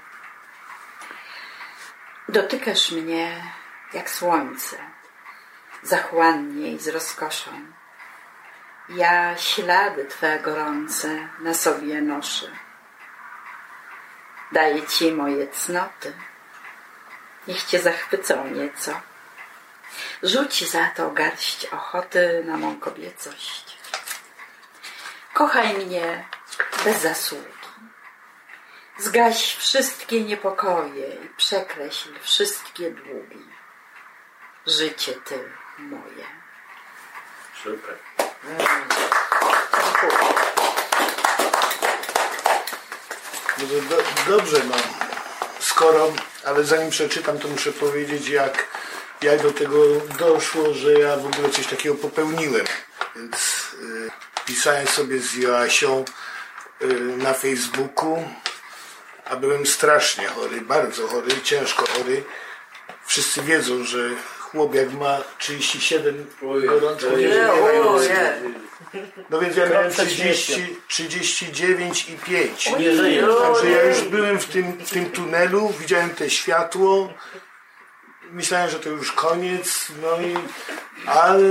Dotykasz 2.29 2.91
mnie 2.91 3.51
jak 3.93 4.09
słońce, 4.09 4.77
zachłannie 5.83 6.71
i 6.71 6.79
z 6.79 6.87
rozkoszą. 6.87 7.51
Ja 8.89 9.37
ślady 9.37 10.05
Twe 10.05 10.39
gorące 10.39 11.27
na 11.39 11.53
sobie 11.53 12.01
noszę. 12.01 12.47
Daję 14.51 14.87
Ci 14.87 15.11
moje 15.11 15.47
cnoty, 15.47 16.13
niech 17.47 17.63
Cię 17.63 17.79
zachwycą 17.79 18.47
nieco. 18.47 19.01
Rzuć 20.23 20.69
za 20.71 20.87
to 20.87 21.11
garść 21.11 21.65
ochoty 21.65 22.43
na 22.45 22.57
mą 22.57 22.79
kobiecość. 22.79 23.77
Kochaj 25.33 25.73
mnie 25.73 26.25
bez 26.83 27.01
zasługi. 27.01 27.55
Zgaś 28.97 29.55
wszystkie 29.55 30.21
niepokoje 30.21 31.07
i 31.07 31.29
przekreśl 31.37 32.19
wszystkie 32.21 32.91
długi. 32.91 33.45
Życie 34.67 35.13
Ty 35.13 35.51
moje. 35.77 36.25
Super. 37.63 37.97
No 38.47 38.65
to 43.57 43.65
do, 43.89 43.97
dobrze, 44.27 44.63
no. 44.63 44.75
Skoro, 45.59 46.13
ale 46.45 46.63
zanim 46.63 46.89
przeczytam, 46.89 47.39
to 47.39 47.47
muszę 47.47 47.71
powiedzieć, 47.71 48.27
jak, 48.29 48.67
jak 49.21 49.41
do 49.41 49.51
tego 49.51 49.77
doszło, 50.19 50.73
że 50.73 50.93
ja 50.93 51.17
w 51.17 51.25
ogóle 51.25 51.49
coś 51.49 51.67
takiego 51.67 51.95
popełniłem. 51.95 52.65
Więc 53.15 53.35
y, 53.81 54.11
pisałem 54.45 54.87
sobie 54.87 55.19
z 55.19 55.33
Joasią 55.33 56.05
y, 56.81 56.87
na 57.17 57.33
Facebooku, 57.33 58.29
a 59.25 59.35
byłem 59.35 59.65
strasznie 59.65 60.27
chory, 60.27 60.61
bardzo 60.61 61.07
chory, 61.07 61.41
ciężko 61.43 61.85
chory. 61.87 62.23
Wszyscy 63.05 63.41
wiedzą, 63.41 63.83
że 63.83 64.09
chłop 64.39 64.75
jak 64.75 64.91
ma 64.93 65.21
37 65.37 66.27
gorączków, 66.65 67.17
Nie, 67.17 67.27
nie 67.27 67.53
o, 67.53 67.61
mają- 67.61 67.99
nie. 67.99 68.41
No 69.29 69.39
więc 69.39 69.55
ja 69.55 69.69
miałem 69.69 69.91
przed 69.91 70.09
30, 70.09 70.75
39 70.87 72.09
i 72.09 72.17
5. 72.17 72.71
Nie. 72.79 72.97
Także 73.41 73.69
ja 73.69 73.83
już 73.83 74.01
byłem 74.01 74.39
w 74.39 74.45
tym, 74.45 74.73
w 74.73 74.89
tym 74.89 75.11
tunelu, 75.11 75.73
widziałem 75.79 76.09
te 76.09 76.29
światło. 76.29 77.13
Myślałem, 78.31 78.69
że 78.69 78.79
to 78.79 78.89
już 78.89 79.11
koniec, 79.11 79.87
no 80.01 80.21
i 80.21 80.35
ale 81.05 81.43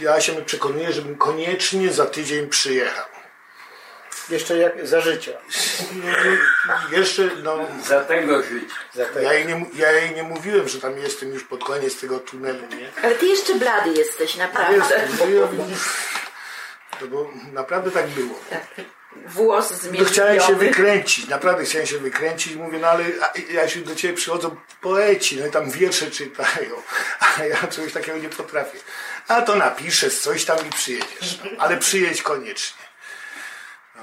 ja 0.00 0.20
się 0.20 0.44
przekonuję, 0.44 0.92
żebym 0.92 1.16
koniecznie 1.16 1.92
za 1.92 2.06
tydzień 2.06 2.48
przyjechał. 2.48 3.04
Jeszcze 4.30 4.58
jak 4.58 4.86
za 4.86 5.00
życia. 5.00 5.32
No, 6.66 6.74
jeszcze, 6.98 7.30
no, 7.42 7.58
Za 7.86 8.00
tego. 8.00 8.42
Za 8.94 9.04
te... 9.04 9.22
ja 9.22 9.32
jej, 9.32 9.46
nie, 9.46 9.66
ja 9.74 9.92
jej 9.92 10.14
nie 10.14 10.22
mówiłem, 10.22 10.68
że 10.68 10.80
tam 10.80 10.98
jestem 10.98 11.32
już 11.32 11.44
pod 11.44 11.64
koniec 11.64 12.00
tego 12.00 12.18
tunelu, 12.18 12.66
nie? 12.78 12.90
Ale 13.02 13.14
Ty 13.14 13.26
jeszcze 13.26 13.54
blady 13.54 13.90
jesteś, 13.90 14.36
naprawdę. 14.36 14.76
Jestem, 14.76 15.34
ja 15.34 15.48
No 17.00 17.06
bo 17.06 17.30
naprawdę 17.52 17.90
tak 17.90 18.06
było. 18.08 18.40
Włos 19.26 19.70
No 19.70 19.76
zmieniony. 19.76 20.10
chciałem 20.10 20.40
się 20.40 20.54
wykręcić, 20.54 21.28
naprawdę 21.28 21.64
chciałem 21.64 21.86
się 21.86 21.98
wykręcić. 21.98 22.54
Mówię, 22.56 22.78
no 22.78 22.88
ale 22.88 23.04
ja 23.50 23.68
się 23.68 23.80
do 23.80 23.94
ciebie 23.94 24.14
przychodzą 24.14 24.56
poeci, 24.80 25.36
no 25.40 25.46
i 25.46 25.50
tam 25.50 25.70
wiersze 25.70 26.10
czytają, 26.10 26.70
a 27.38 27.44
ja 27.44 27.56
czegoś 27.66 27.92
takiego 27.92 28.18
nie 28.18 28.28
potrafię. 28.28 28.78
A 29.28 29.42
to 29.42 29.56
napiszesz 29.56 30.18
coś 30.18 30.44
tam 30.44 30.58
i 30.66 30.70
przyjedziesz. 30.70 31.38
Ale 31.58 31.76
przyjedź 31.76 32.22
koniecznie. 32.22 32.82
No, 33.96 34.02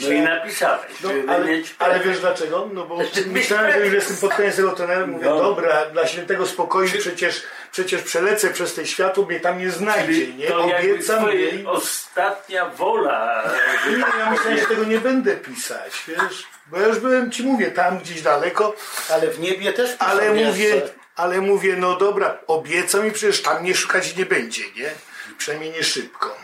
No 0.00 0.10
i 0.12 0.20
napisałeś, 0.20 0.92
no, 1.00 1.10
ale, 1.28 1.46
ale 1.78 2.00
wiesz 2.00 2.20
dlaczego? 2.20 2.68
No 2.72 2.86
bo 2.86 2.98
myślałem, 3.26 3.72
że 3.72 3.84
już 3.86 3.94
jestem 3.94 4.16
pod 4.16 4.34
koniec 4.34 4.56
tego 4.56 4.72
tunelu. 4.72 5.06
Mówię, 5.06 5.26
No. 5.26 5.36
dobra, 5.36 5.86
dla 5.86 6.06
świętego 6.06 6.46
spokoju 6.46 6.90
przecież, 6.98 7.42
przecież 7.72 8.02
przelecę 8.02 8.50
przez 8.50 8.74
te 8.74 8.86
światło, 8.86 9.26
mnie 9.26 9.40
tam 9.40 9.58
nie 9.58 9.70
znajdzie, 9.70 10.34
nie? 10.34 10.46
to 10.46 10.64
Obiecam 10.64 11.28
jej. 11.30 11.66
ostatnia 11.66 12.68
wola. 12.68 13.50
Nie, 13.90 13.96
ja 14.18 14.30
myślałem, 14.30 14.58
że 14.58 14.66
tego 14.66 14.84
nie 14.84 14.98
będę 14.98 15.36
pisać, 15.36 16.04
wiesz? 16.08 16.46
Bo 16.66 16.80
ja 16.80 16.86
już 16.86 16.98
byłem, 16.98 17.30
ci 17.30 17.42
mówię, 17.42 17.70
tam 17.70 17.98
gdzieś 17.98 18.22
daleko, 18.22 18.74
Ale 19.10 19.28
w 19.28 19.40
niebie 19.40 19.72
też 19.72 19.90
ale 19.98 20.32
mówię, 20.32 20.82
ale 21.16 21.40
mówię, 21.40 21.76
no 21.78 21.96
dobra, 21.96 22.38
obiecam 22.46 23.06
i 23.06 23.10
przecież 23.12 23.42
tam 23.42 23.62
mnie 23.62 23.74
szukać 23.74 24.16
nie 24.16 24.26
będzie, 24.26 24.62
nie? 24.76 24.90
Przynajmniej 25.38 25.72
nie 25.72 25.82
szybko. 25.82 26.36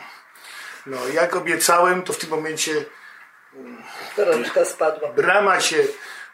No, 0.87 1.09
jak 1.09 1.37
obiecałem, 1.37 2.03
to 2.03 2.13
w 2.13 2.19
tym 2.19 2.31
momencie 2.31 2.73
Gorączka 4.17 4.65
spadła. 4.65 5.09
brama 5.13 5.61
się, 5.61 5.77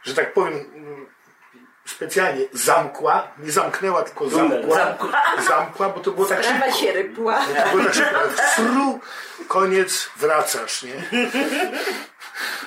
że 0.05 0.15
tak 0.15 0.33
powiem, 0.33 0.55
mm, 0.75 0.84
specjalnie 1.87 2.45
zamkła, 2.53 3.29
nie 3.39 3.53
zamknęła, 3.53 4.03
tylko 4.03 4.29
zamkła, 4.29 4.97
zamkła, 5.49 5.89
bo 5.89 6.01
to 6.01 6.11
było 6.11 6.27
tak 6.27 6.45
Sprawa 6.45 6.65
szybko. 6.65 6.79
się 6.81 6.93
rypła. 6.93 7.39
To 7.65 7.71
było 7.71 7.85
tak 7.85 7.95
szybko. 7.95 8.19
Fru, 8.55 9.01
koniec, 9.49 10.09
wracasz, 10.17 10.83
nie? 10.83 10.95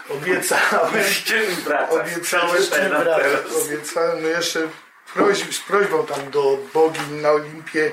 Obiecałem. 0.10 1.04
Z 1.04 1.24
czym 1.24 1.56
wracasz? 1.56 1.96
Obiecałem, 1.96 2.56
Przeczytaj 2.56 2.90
nam 2.92 3.04
teraz. 3.04 3.42
obiecałem, 3.66 4.22
no 4.22 4.28
jeszcze 4.28 4.60
prośb, 5.14 5.54
z 5.54 5.60
prośbą 5.60 6.06
tam 6.06 6.32
do 6.32 6.58
bogiń 6.74 7.22
na 7.22 7.32
Olimpie 7.32 7.92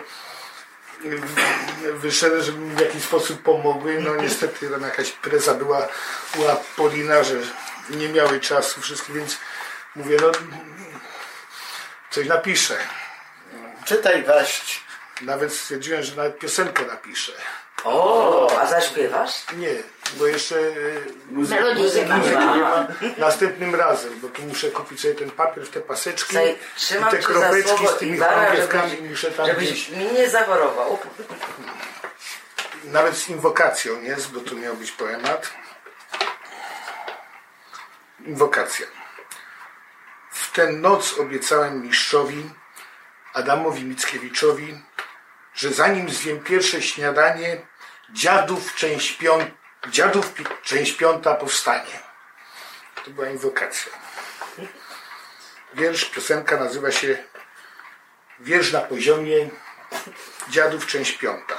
wyszedłem, 1.94 2.42
żeby 2.42 2.58
mi 2.58 2.76
w 2.76 2.80
jakiś 2.80 3.02
sposób 3.02 3.42
pomogły. 3.42 3.98
No 4.00 4.16
niestety 4.16 4.68
tam 4.70 4.82
jakaś 4.82 5.10
preza 5.10 5.54
była 5.54 5.88
u 6.38 6.48
Apolina, 6.48 7.24
że 7.24 7.34
nie 7.90 8.08
miały 8.08 8.40
czasu 8.40 8.80
wszystkie, 8.80 9.12
więc 9.12 9.38
mówię, 9.96 10.16
no 10.22 10.30
coś 12.14 12.26
napiszę. 12.26 12.76
Czytaj 13.84 14.22
waść. 14.22 14.84
Nawet 15.20 15.52
stwierdziłem, 15.52 16.02
że 16.02 16.16
nawet 16.16 16.38
piosenkę 16.38 16.86
napiszę. 16.86 17.32
O, 17.84 18.58
a 18.60 18.66
zaśpiewasz? 18.66 19.32
Nie, 19.56 19.74
bo 20.18 20.26
jeszcze 20.26 20.56
y, 20.56 21.02
Melodii 21.30 21.84
nie 22.04 22.60
ma. 22.60 22.86
następnym 23.18 23.74
razem, 23.74 24.20
bo 24.20 24.28
tu 24.28 24.42
muszę 24.42 24.70
kupić 24.70 25.00
sobie 25.00 25.14
ten 25.14 25.30
papier 25.30 25.64
w 25.66 25.70
te 25.70 25.80
paseczki 25.80 26.36
i 26.90 27.10
te 27.10 27.18
kropeczki 27.18 27.88
z 27.88 27.98
tymi 27.98 28.18
chorągiewkami 28.18 28.90
żebyś, 28.90 29.10
muszę 29.10 29.30
tam 29.30 29.46
żebyś 29.46 29.70
gdzieś, 29.70 29.88
mi 29.88 30.12
nie 30.12 30.30
zaworował. 30.30 30.98
nawet 32.84 33.16
z 33.16 33.28
inwokacją 33.28 34.02
jest, 34.02 34.30
bo 34.30 34.40
tu 34.40 34.56
miał 34.56 34.76
być 34.76 34.92
poemat. 34.92 35.50
Inwokacja. 38.26 39.03
W 40.34 40.52
tę 40.52 40.72
noc 40.72 41.18
obiecałem 41.18 41.82
mistrzowi 41.82 42.50
Adamowi 43.32 43.84
Mickiewiczowi, 43.84 44.82
że 45.54 45.72
zanim 45.72 46.10
zjem 46.10 46.44
pierwsze 46.44 46.82
śniadanie, 46.82 47.66
dziadów 48.10 48.74
część, 48.74 49.18
pią- 49.18 49.50
dziadów 49.90 50.32
część 50.62 50.92
piąta 50.92 51.34
powstanie. 51.34 52.00
To 53.04 53.10
była 53.10 53.28
inwokacja. 53.28 53.92
Wiersz, 55.74 56.04
piosenka 56.04 56.56
nazywa 56.56 56.92
się 56.92 57.18
Wiersz 58.40 58.72
na 58.72 58.80
poziomie 58.80 59.50
dziadów 60.48 60.86
część 60.86 61.12
piąta. 61.18 61.54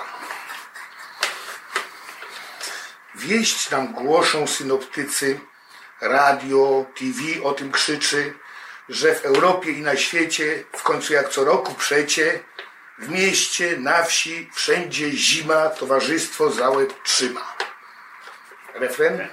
Wieść 3.15 3.69
nam 3.69 3.93
głoszą 3.93 4.47
synoptycy, 4.47 5.39
radio, 6.01 6.85
TV 6.99 7.43
o 7.43 7.53
tym 7.53 7.71
krzyczy, 7.71 8.33
że 8.89 9.15
w 9.15 9.25
Europie 9.25 9.71
i 9.71 9.81
na 9.81 9.97
świecie, 9.97 10.63
w 10.73 10.83
końcu 10.83 11.13
jak 11.13 11.29
co 11.29 11.43
roku 11.43 11.73
przecie, 11.73 12.39
w 12.97 13.09
mieście, 13.09 13.77
na 13.77 14.03
wsi, 14.03 14.49
wszędzie 14.53 15.11
zima, 15.11 15.69
towarzystwo 15.69 16.51
załe 16.51 16.85
trzyma. 17.03 17.55
Refren? 18.73 19.27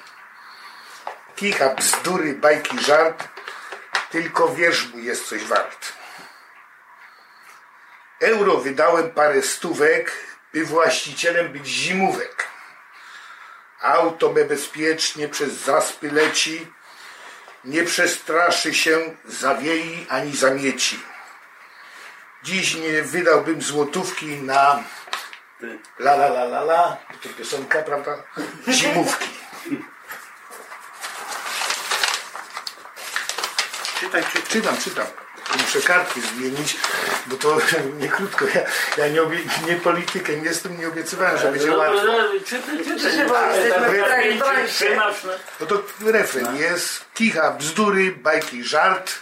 Kicha, 1.36 1.68
bzdury, 1.74 2.34
bajki, 2.34 2.78
żart, 2.80 3.28
tylko 4.10 4.48
wiersz 4.48 4.88
mój 4.88 5.04
jest 5.04 5.28
coś 5.28 5.44
wart. 5.44 5.92
Euro 8.20 8.56
wydałem 8.56 9.10
parę 9.10 9.42
stówek, 9.42 10.12
by 10.52 10.64
właścicielem 10.64 11.52
być 11.52 11.66
zimówek. 11.66 12.46
Auto 13.80 14.32
me 14.32 14.44
bezpiecznie 14.44 15.28
przez 15.28 15.52
zaspy 15.52 16.10
leci, 16.10 16.72
nie 17.64 17.84
przestraszy 17.84 18.74
się 18.74 19.16
zawiei 19.24 20.06
ani 20.08 20.36
zamieci. 20.36 21.00
Dziś 22.42 22.74
nie 22.74 23.02
wydałbym 23.02 23.62
złotówki 23.62 24.26
na 24.26 24.84
la 25.98 26.12
la 26.14 26.26
la 26.26 26.42
la 26.44 26.60
la, 26.60 26.96
to 27.22 27.28
piosenka, 27.28 27.82
prawda? 27.82 28.22
Zimówki. 28.68 29.28
Czytaj, 34.00 34.24
czytaj. 34.24 34.42
Czytam, 34.48 34.76
czytam. 34.76 35.21
Muszę 35.60 35.80
kartki 35.80 36.20
zmienić, 36.20 36.76
bo 37.26 37.36
to 37.36 37.58
nie 38.00 38.08
krótko. 38.08 38.44
Ja, 38.54 38.60
ja 39.04 39.12
nie, 39.12 39.22
obie, 39.22 39.38
nie 39.66 39.76
politykiem 39.76 40.44
jestem, 40.44 40.80
nie 40.80 40.88
obiecywałem, 40.88 41.38
że 41.38 41.50
będzie 41.52 41.66
No, 41.70 41.76
łatwo. 41.76 42.06
no, 42.06 42.12
no. 42.12 42.22
No 45.60 45.66
to 45.66 45.82
refren 46.00 46.56
jest 46.56 47.04
kicha, 47.14 47.50
bzdury, 47.50 48.12
bajki, 48.12 48.64
żart, 48.64 49.12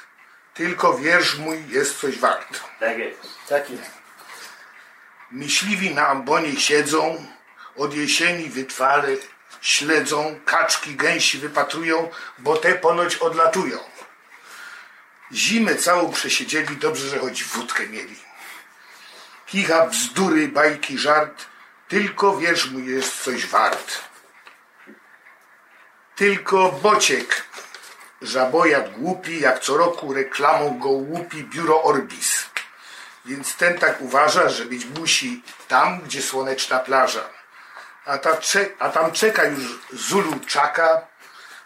tylko 0.54 0.98
wiersz 0.98 1.36
mój 1.38 1.64
jest 1.68 2.00
coś 2.00 2.18
wart. 2.18 2.60
Tak 2.80 2.98
jest. 2.98 3.20
Tak 3.48 3.70
jest. 3.70 3.90
Myśliwi 5.30 5.94
na 5.94 6.06
ambonie 6.08 6.60
siedzą, 6.60 7.26
od 7.76 7.94
jesieni 7.94 8.48
wytwale 8.50 9.08
śledzą, 9.60 10.40
kaczki, 10.44 10.94
gęsi 10.96 11.38
wypatrują, 11.38 12.10
bo 12.38 12.56
te 12.56 12.74
ponoć 12.74 13.16
odlatują. 13.16 13.78
Zimę 15.32 15.74
całą 15.74 16.12
przesiedzieli, 16.12 16.76
dobrze, 16.76 17.08
że 17.08 17.18
choć 17.18 17.44
wódkę 17.44 17.86
mieli. 17.86 18.16
Kicha, 19.46 19.86
bzdury, 19.86 20.48
bajki, 20.48 20.98
żart, 20.98 21.46
tylko 21.88 22.36
wiersz 22.36 22.70
mój 22.70 22.86
jest 22.86 23.22
coś 23.22 23.46
wart. 23.46 24.00
Tylko 26.16 26.72
Bociek, 26.72 27.44
żabojad 28.22 28.92
głupi, 28.92 29.40
jak 29.40 29.60
co 29.60 29.76
roku 29.76 30.14
reklamą 30.14 30.78
go 30.78 30.88
łupi 30.88 31.44
biuro 31.44 31.82
Orbis. 31.82 32.46
Więc 33.24 33.56
ten 33.56 33.78
tak 33.78 34.00
uważa, 34.00 34.48
że 34.48 34.64
być 34.64 34.84
musi 34.84 35.42
tam, 35.68 36.00
gdzie 36.00 36.22
słoneczna 36.22 36.78
plaża. 36.78 37.24
A, 38.04 38.18
ta 38.18 38.38
a 38.78 38.88
tam 38.88 39.12
czeka 39.12 39.44
już 39.44 39.78
Zulu 39.92 40.40
czaka, 40.46 41.06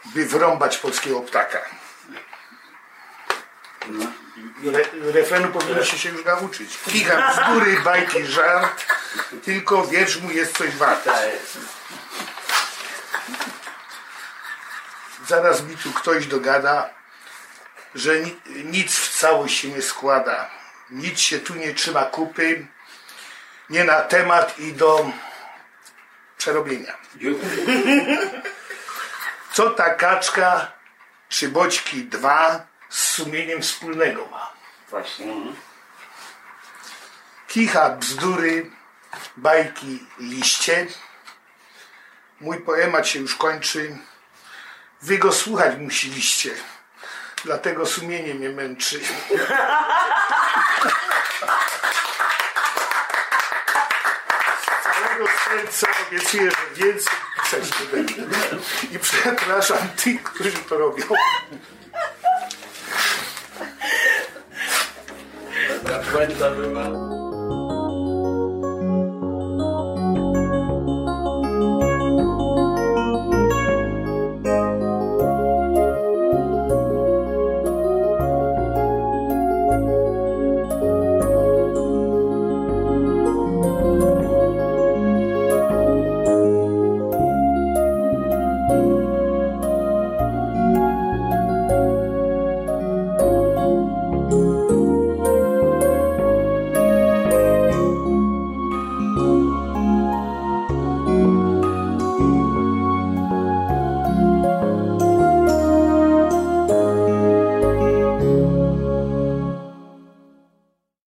by 0.04 0.26
wrąbać 0.26 0.78
polskiego 0.78 1.20
ptaka. 1.20 1.83
Re- 4.64 5.12
refrenu 5.12 5.48
powinniście 5.48 5.98
się 5.98 6.08
już 6.08 6.24
nauczyć. 6.24 6.78
Kicha, 6.92 7.32
bzdury, 7.32 7.80
bajki, 7.80 8.26
żart, 8.26 8.84
tylko 9.44 9.86
wiersz 9.86 10.16
mu 10.20 10.30
jest 10.30 10.58
coś 10.58 10.76
wart. 10.76 11.06
Jest. 11.06 11.58
Zaraz 15.26 15.62
mi 15.62 15.76
tu 15.76 15.92
ktoś 15.92 16.26
dogada, 16.26 16.90
że 17.94 18.20
ni- 18.20 18.40
nic 18.64 18.96
w 18.98 19.18
całość 19.18 19.60
się 19.60 19.68
nie 19.68 19.82
składa. 19.82 20.50
Nic 20.90 21.18
się 21.20 21.38
tu 21.38 21.54
nie 21.54 21.74
trzyma 21.74 22.04
kupy. 22.04 22.66
Nie 23.70 23.84
na 23.84 24.00
temat 24.00 24.58
i 24.58 24.72
do 24.72 25.06
przerobienia. 26.38 26.94
Co 29.52 29.70
ta 29.70 29.90
kaczka 29.90 30.72
czy 31.28 31.48
boćki 31.48 32.04
dwa 32.04 32.66
z 32.94 33.10
sumieniem 33.10 33.62
wspólnego 33.62 34.26
ma? 34.26 34.52
Właśnie. 34.90 35.34
Kicha, 37.48 37.90
bzdury, 37.90 38.70
bajki, 39.36 40.06
liście. 40.18 40.86
Mój 42.40 42.60
poemat 42.60 43.06
się 43.06 43.18
już 43.18 43.36
kończy. 43.36 43.98
Wy 45.02 45.18
go 45.18 45.32
słuchać 45.32 45.76
musieliście. 45.78 46.50
Dlatego 47.44 47.86
sumienie 47.86 48.34
mnie 48.34 48.48
męczy. 48.48 49.00
Całego 54.82 55.28
co 55.70 55.86
obiecuję, 56.08 56.50
że 56.50 56.84
więcej 56.84 57.14
pisać 57.42 57.80
nie 57.80 57.86
będę. 57.86 58.22
I 58.90 58.98
przepraszam 58.98 59.88
tych, 59.88 60.22
którzy 60.22 60.52
to 60.52 60.78
robią. 60.78 61.04
Ta 65.94 66.00
błęda 66.12 66.50
była. 66.50 67.23